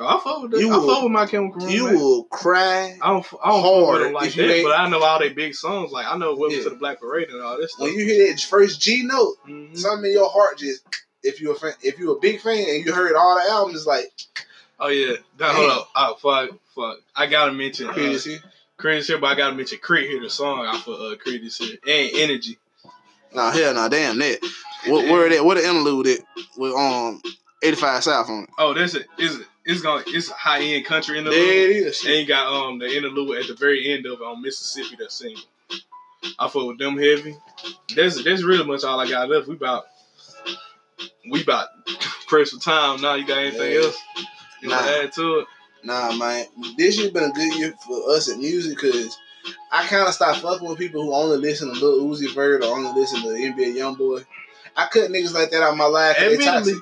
I 0.00 0.20
fuck 0.22 0.42
with 0.42 0.50
that. 0.52 0.60
You 0.60 0.72
I 0.72 0.76
will- 0.78 0.88
fuck 0.88 1.02
with 1.04 1.12
my 1.12 1.26
chemical 1.26 1.68
you 1.68 1.84
will 1.86 2.24
cry 2.24 2.98
I 3.00 3.06
don't, 3.08 3.26
I 3.44 3.50
don't 3.50 3.62
fuck 3.62 3.76
with 3.76 3.86
hard 3.86 4.02
them 4.02 4.12
like 4.12 4.32
that, 4.34 4.50
ain't- 4.54 4.64
but 4.66 4.78
I 4.78 4.88
know 4.88 5.02
all 5.02 5.18
they 5.18 5.28
big 5.28 5.54
songs. 5.54 5.92
Like 5.92 6.06
I 6.06 6.16
know 6.16 6.34
Welcome 6.34 6.58
Yeah. 6.58 6.64
to 6.64 6.70
the 6.70 6.76
Black 6.76 7.00
Parade 7.00 7.28
and 7.30 7.40
all 7.42 7.56
this 7.58 7.72
stuff. 7.72 7.82
when 7.86 7.94
you 7.94 8.04
hear 8.04 8.32
that 8.32 8.40
first 8.40 8.80
G 8.80 9.02
note. 9.04 9.36
Mhm. 9.48 9.76
Something 9.76 10.06
in 10.06 10.12
your 10.12 10.28
heart 10.30 10.58
just 10.58 10.82
if 11.22 11.40
you're 11.40 11.52
a 11.52 11.56
fan, 11.56 11.72
if 11.82 11.98
you're 11.98 12.16
a 12.16 12.20
big 12.20 12.40
fan 12.40 12.58
and 12.68 12.84
you 12.84 12.92
heard 12.92 13.14
all 13.14 13.36
the 13.36 13.50
albums, 13.50 13.76
it's 13.78 13.86
like 13.86 14.12
Oh 14.80 14.88
yeah, 14.88 15.14
that, 15.38 15.54
hold 15.54 15.70
up. 15.70 15.88
Oh 15.94 16.14
fuck, 16.16 16.50
fuck. 16.74 16.98
I 17.14 17.26
gotta 17.26 17.52
mention 17.52 17.88
uh, 17.88 17.92
crazy. 17.92 18.40
Crazy 18.76 19.12
shit, 19.12 19.20
but 19.20 19.28
I 19.28 19.34
gotta 19.36 19.54
mention 19.54 19.78
Crit 19.78 20.10
here 20.10 20.20
the 20.20 20.28
song 20.28 20.66
off 20.66 20.86
of 20.88 21.00
uh, 21.00 21.16
Crit 21.16 21.42
this 21.44 21.56
shit 21.56 21.78
and 21.86 22.10
Energy. 22.14 22.58
Nah, 23.32 23.50
hell 23.52 23.72
nah, 23.74 23.88
damn 23.88 24.18
that. 24.18 24.40
What 24.86 25.06
where 25.08 25.28
that? 25.28 25.44
What 25.44 25.56
the 25.56 25.62
interlude 25.68 26.06
it 26.08 26.20
with 26.56 26.72
um 26.74 27.22
85 27.62 28.04
South 28.04 28.28
on 28.28 28.42
it? 28.44 28.50
Oh, 28.58 28.74
that's 28.74 28.94
it. 28.94 29.06
It's 29.16 29.36
it's 29.64 29.80
going 29.80 30.04
it's 30.08 30.28
high 30.30 30.60
end 30.60 30.84
country 30.84 31.18
interlude. 31.18 31.38
There 31.40 31.70
it 31.70 31.76
is. 31.76 32.04
And 32.04 32.14
you 32.14 32.26
got 32.26 32.46
um 32.46 32.78
the 32.78 32.86
interlude 32.96 33.38
at 33.42 33.48
the 33.48 33.54
very 33.54 33.92
end 33.92 34.06
of 34.06 34.20
it 34.20 34.24
on 34.24 34.42
Mississippi 34.42 34.96
that 34.98 35.12
single. 35.12 35.42
I 36.38 36.48
fuck 36.48 36.66
with 36.66 36.78
them 36.78 36.96
heavy. 36.98 37.36
That's 37.94 38.22
that's 38.24 38.42
really 38.42 38.64
much 38.66 38.84
all 38.84 39.00
I 39.00 39.08
got 39.08 39.28
left. 39.28 39.48
We 39.48 39.54
about 39.56 39.84
we 41.30 41.42
about 41.42 41.68
pressed 42.28 42.52
for 42.54 42.60
time 42.60 43.00
now. 43.00 43.14
You 43.14 43.26
got 43.26 43.38
anything 43.38 43.72
Yeah. 43.72 43.78
else 43.80 43.98
you 44.62 44.68
Nah. 44.68 44.80
to 44.82 45.02
add 45.04 45.12
to 45.12 45.38
it? 45.40 45.46
Nah, 45.82 46.12
man, 46.12 46.46
this 46.78 46.96
year's 46.98 47.10
been 47.10 47.24
a 47.24 47.32
good 47.32 47.54
year 47.58 47.74
for 47.86 48.10
us 48.12 48.28
in 48.28 48.38
music 48.38 48.78
because 48.80 49.18
I 49.70 49.86
kind 49.86 50.08
of 50.08 50.14
stopped 50.14 50.38
fucking 50.40 50.66
with 50.66 50.78
people 50.78 51.02
who 51.04 51.12
only 51.14 51.36
listen 51.36 51.68
to 51.68 51.74
Lil 51.74 52.06
Uzi 52.08 52.34
Vert 52.34 52.64
or 52.64 52.74
only 52.74 52.98
listen 52.98 53.20
to 53.20 53.28
NBA 53.28 53.74
YoungBoy. 53.76 54.24
I 54.76 54.86
cut 54.86 55.10
niggas 55.10 55.34
like 55.34 55.50
that 55.50 55.62
out 55.62 55.72
of 55.72 55.76
my 55.76 55.84
life. 55.84 56.16
Admittedly. 56.18 56.74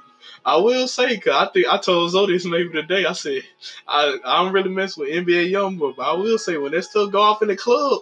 I 0.44 0.56
will 0.56 0.88
say, 0.88 1.16
cause 1.18 1.34
I 1.34 1.50
think 1.52 1.66
I 1.68 1.78
told 1.78 2.10
Zoe 2.10 2.32
this 2.32 2.44
maybe 2.44 2.70
today. 2.70 3.04
I 3.06 3.12
said 3.12 3.42
I, 3.86 4.18
I 4.24 4.42
don't 4.42 4.52
really 4.52 4.70
mess 4.70 4.96
with 4.96 5.08
NBA 5.10 5.50
YoungBoy, 5.52 5.96
but 5.96 6.02
I 6.02 6.14
will 6.14 6.38
say 6.38 6.56
when 6.56 6.72
that 6.72 6.82
stuff 6.84 7.12
go 7.12 7.20
off 7.20 7.42
in 7.42 7.48
the 7.48 7.56
club, 7.56 8.00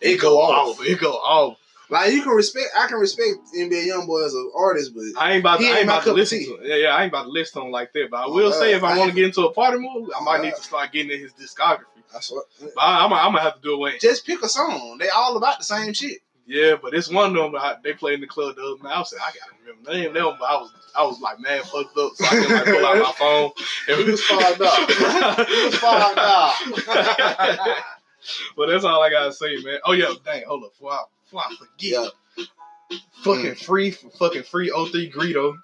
It 0.00 0.20
go 0.20 0.40
off. 0.40 0.78
It 0.86 1.00
go 1.00 1.12
off. 1.12 1.56
Like 1.88 2.12
you 2.12 2.22
can 2.22 2.30
respect, 2.30 2.66
I 2.78 2.86
can 2.86 2.98
respect 2.98 3.30
NBA 3.56 3.88
YoungBoy 3.88 4.24
as 4.24 4.32
an 4.34 4.52
artist, 4.56 4.92
but 4.94 5.20
I 5.20 5.32
ain't 5.32 5.40
about 5.40 5.58
to, 5.58 5.66
I 5.66 5.78
ain't 5.78 5.84
about 5.84 6.04
to 6.04 6.12
listen 6.12 6.38
to 6.44 6.54
it. 6.54 6.68
Yeah, 6.68 6.76
yeah, 6.76 6.88
I 6.94 7.02
ain't 7.02 7.12
about 7.12 7.24
to 7.24 7.30
listen 7.30 7.60
to 7.60 7.66
him 7.66 7.72
like 7.72 7.92
that. 7.94 8.08
But 8.12 8.16
I 8.18 8.26
will 8.28 8.52
say 8.52 8.74
if 8.74 8.84
I, 8.84 8.94
I 8.94 8.98
want 8.98 9.10
to 9.10 9.14
get 9.16 9.24
into 9.24 9.42
a 9.42 9.52
party 9.52 9.78
mode, 9.78 10.08
I 10.16 10.22
might 10.22 10.38
Oh, 10.38 10.42
need 10.42 10.54
to 10.54 10.62
start 10.62 10.92
getting 10.92 11.10
in 11.10 11.18
his 11.18 11.32
discography. 11.32 11.86
I 12.16 12.20
swear, 12.20 12.42
But 12.60 12.80
I, 12.80 13.04
I'm, 13.04 13.12
I'm 13.12 13.32
gonna 13.32 13.40
have 13.40 13.56
to 13.56 13.60
do 13.60 13.74
away. 13.74 13.98
Just 13.98 14.24
pick 14.24 14.40
a 14.42 14.48
song. 14.48 14.98
They 15.00 15.08
all 15.08 15.36
about 15.36 15.58
the 15.58 15.64
same 15.64 15.92
shit. 15.92 16.18
Yeah, 16.50 16.74
but 16.82 16.94
it's 16.94 17.08
one 17.08 17.36
of 17.36 17.52
them. 17.52 17.54
I, 17.54 17.76
they 17.84 17.92
played 17.92 18.14
in 18.14 18.20
the 18.22 18.26
club 18.26 18.56
the 18.56 18.62
other 18.62 18.82
night. 18.82 18.96
I 18.98 19.02
said 19.04 19.20
I 19.22 19.30
gotta 19.30 19.52
remember 19.64 19.92
name 19.92 20.12
them, 20.12 20.36
but 20.40 20.46
I 20.46 20.56
was 20.56 20.72
I 20.96 21.04
was 21.04 21.20
like 21.20 21.38
mad 21.38 21.62
fucked 21.62 21.96
up, 21.96 22.12
so 22.16 22.24
I 22.24 22.28
couldn't 22.28 22.50
like 22.50 22.64
pull 22.64 22.86
out 22.86 22.96
my 22.98 23.12
phone. 23.12 23.50
And 23.88 23.98
You 24.06 24.10
was 24.10 24.24
fogged 24.24 24.60
up. 24.60 24.88
You 25.48 25.64
was 25.66 25.76
fogged 25.76 26.18
up. 26.18 27.76
but 28.56 28.66
that's 28.66 28.84
all 28.84 29.00
I 29.00 29.10
gotta 29.10 29.32
say, 29.32 29.58
man. 29.62 29.78
Oh 29.84 29.92
yeah, 29.92 30.12
dang, 30.24 30.42
hold 30.44 30.64
up, 30.64 30.72
before 30.72 30.92
I, 30.92 31.04
before 31.24 31.40
I 31.40 31.54
forget, 31.54 32.12
Yeah. 32.36 32.46
fucking 33.22 33.52
mm. 33.52 33.64
free, 33.64 33.92
fucking 33.92 34.42
free 34.42 34.70
03 34.70 35.08
Greedo. 35.12 35.54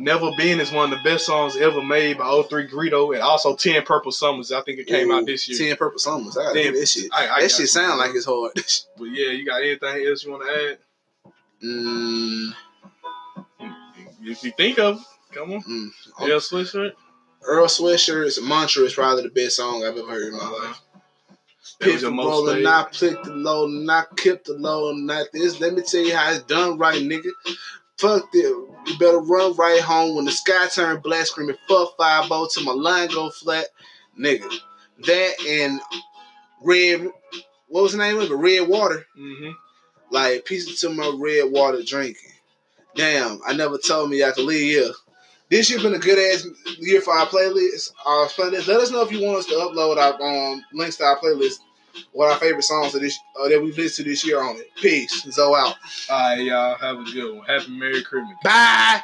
Never 0.00 0.30
Been 0.36 0.60
is 0.60 0.70
one 0.70 0.92
of 0.92 0.98
the 0.98 1.02
best 1.02 1.26
songs 1.26 1.56
ever 1.56 1.82
made 1.82 2.18
by 2.18 2.42
03 2.48 2.68
Greedo, 2.68 3.12
and 3.14 3.22
also 3.22 3.56
10 3.56 3.82
Purple 3.82 4.12
Summers. 4.12 4.52
I 4.52 4.60
think 4.62 4.78
it 4.78 4.86
came 4.86 5.10
out 5.10 5.26
this 5.26 5.48
year. 5.48 5.58
Ten 5.58 5.76
Purple 5.76 5.98
Summers. 5.98 6.36
I 6.36 6.44
gotta 6.44 6.60
hear 6.60 6.72
that 6.72 6.86
shit. 6.86 7.10
I, 7.12 7.28
I 7.28 7.40
that 7.42 7.50
shit 7.50 7.68
sound 7.68 7.98
like 7.98 8.12
it's 8.14 8.24
hard. 8.26 8.52
But 8.96 9.04
yeah, 9.06 9.30
you 9.32 9.44
got 9.44 9.60
anything 9.60 10.06
else 10.06 10.24
you 10.24 10.30
want 10.30 10.44
to 10.46 10.70
add? 10.70 10.78
mm, 11.64 12.50
If 14.22 14.44
you 14.44 14.52
think 14.56 14.78
of, 14.78 15.04
come 15.32 15.52
on. 15.52 15.62
mm. 15.62 15.88
Yeah, 16.20 16.36
Sweatshirt. 16.36 16.92
Earl 17.42 17.66
Sweatshirt's 17.66 18.40
Mantra 18.42 18.84
is 18.84 18.94
probably 18.94 19.22
the 19.24 19.30
best 19.30 19.56
song 19.56 19.84
I've 19.84 19.96
ever 19.96 20.08
heard 20.08 20.26
in 20.28 20.32
my 20.38 20.48
life. 20.48 20.80
That 21.80 21.86
was 21.86 21.94
Pick 21.94 22.00
the 22.00 22.10
roller, 22.10 22.52
played. 22.52 22.64
not 22.64 22.92
click 22.92 23.22
the 23.24 23.34
low, 23.34 23.66
not 23.66 24.16
keep 24.16 24.44
the 24.44 24.54
low, 24.54 24.90
and 24.90 25.06
not 25.06 25.26
this. 25.32 25.60
Let 25.60 25.74
me 25.74 25.82
tell 25.82 26.00
you 26.02 26.16
how 26.16 26.30
it's 26.32 26.42
done 26.44 26.78
right, 26.78 27.00
nigga. 27.02 27.30
Fuck 27.98 28.30
this. 28.32 28.44
You 28.44 28.98
better 28.98 29.18
run 29.18 29.54
right 29.56 29.80
home 29.80 30.16
when 30.16 30.24
the 30.24 30.30
sky 30.30 30.68
turn 30.68 31.00
black, 31.00 31.26
screaming 31.26 31.56
fuck 31.68 31.96
5 31.96 32.28
till 32.28 32.64
my 32.64 32.72
line 32.72 33.08
go 33.08 33.30
flat. 33.30 33.66
Nigga. 34.18 34.48
That 35.04 35.32
and 35.46 35.80
red, 36.64 37.10
what 37.68 37.82
was 37.82 37.92
the 37.92 37.98
name 37.98 38.18
of 38.18 38.30
it? 38.30 38.34
Red 38.34 38.68
water. 38.68 39.04
Mm-hmm. 39.18 39.50
Like, 40.10 40.44
pieces 40.44 40.80
to 40.80 40.90
my 40.90 41.12
red 41.16 41.50
water 41.50 41.82
drinking. 41.82 42.30
Damn, 42.94 43.40
I 43.46 43.52
never 43.52 43.78
told 43.78 44.10
me 44.10 44.24
I 44.24 44.30
could 44.30 44.44
leave 44.44 44.74
here. 44.74 44.92
This 45.50 45.70
year 45.70 45.80
been 45.80 45.94
a 45.94 45.98
good 45.98 46.18
ass 46.18 46.46
year 46.78 47.00
for 47.00 47.14
our 47.14 47.26
playlist. 47.26 47.92
Our 48.04 48.26
playlist. 48.26 48.68
Let 48.68 48.80
us 48.80 48.90
know 48.90 49.02
if 49.02 49.12
you 49.12 49.24
want 49.24 49.38
us 49.38 49.46
to 49.46 49.54
upload 49.54 49.96
our 49.96 50.20
um, 50.22 50.62
links 50.74 50.96
to 50.96 51.04
our 51.04 51.18
playlist. 51.18 51.58
What 52.12 52.26
are 52.26 52.32
our 52.32 52.38
favorite 52.38 52.62
songs 52.62 52.94
of 52.94 53.00
this 53.00 53.18
uh, 53.38 53.48
that 53.48 53.62
we've 53.62 53.76
listened 53.76 54.04
to 54.06 54.10
this 54.10 54.26
year 54.26 54.42
on 54.42 54.56
it. 54.56 54.74
Peace. 54.76 55.22
Zoe 55.30 55.54
out. 55.58 55.76
All 56.10 56.36
right, 56.36 56.40
y'all. 56.40 56.76
Have 56.76 56.98
a 56.98 57.04
good 57.04 57.36
one. 57.36 57.46
Happy 57.46 57.70
Merry 57.70 58.02
Christmas. 58.02 58.36
Bye. 58.44 59.00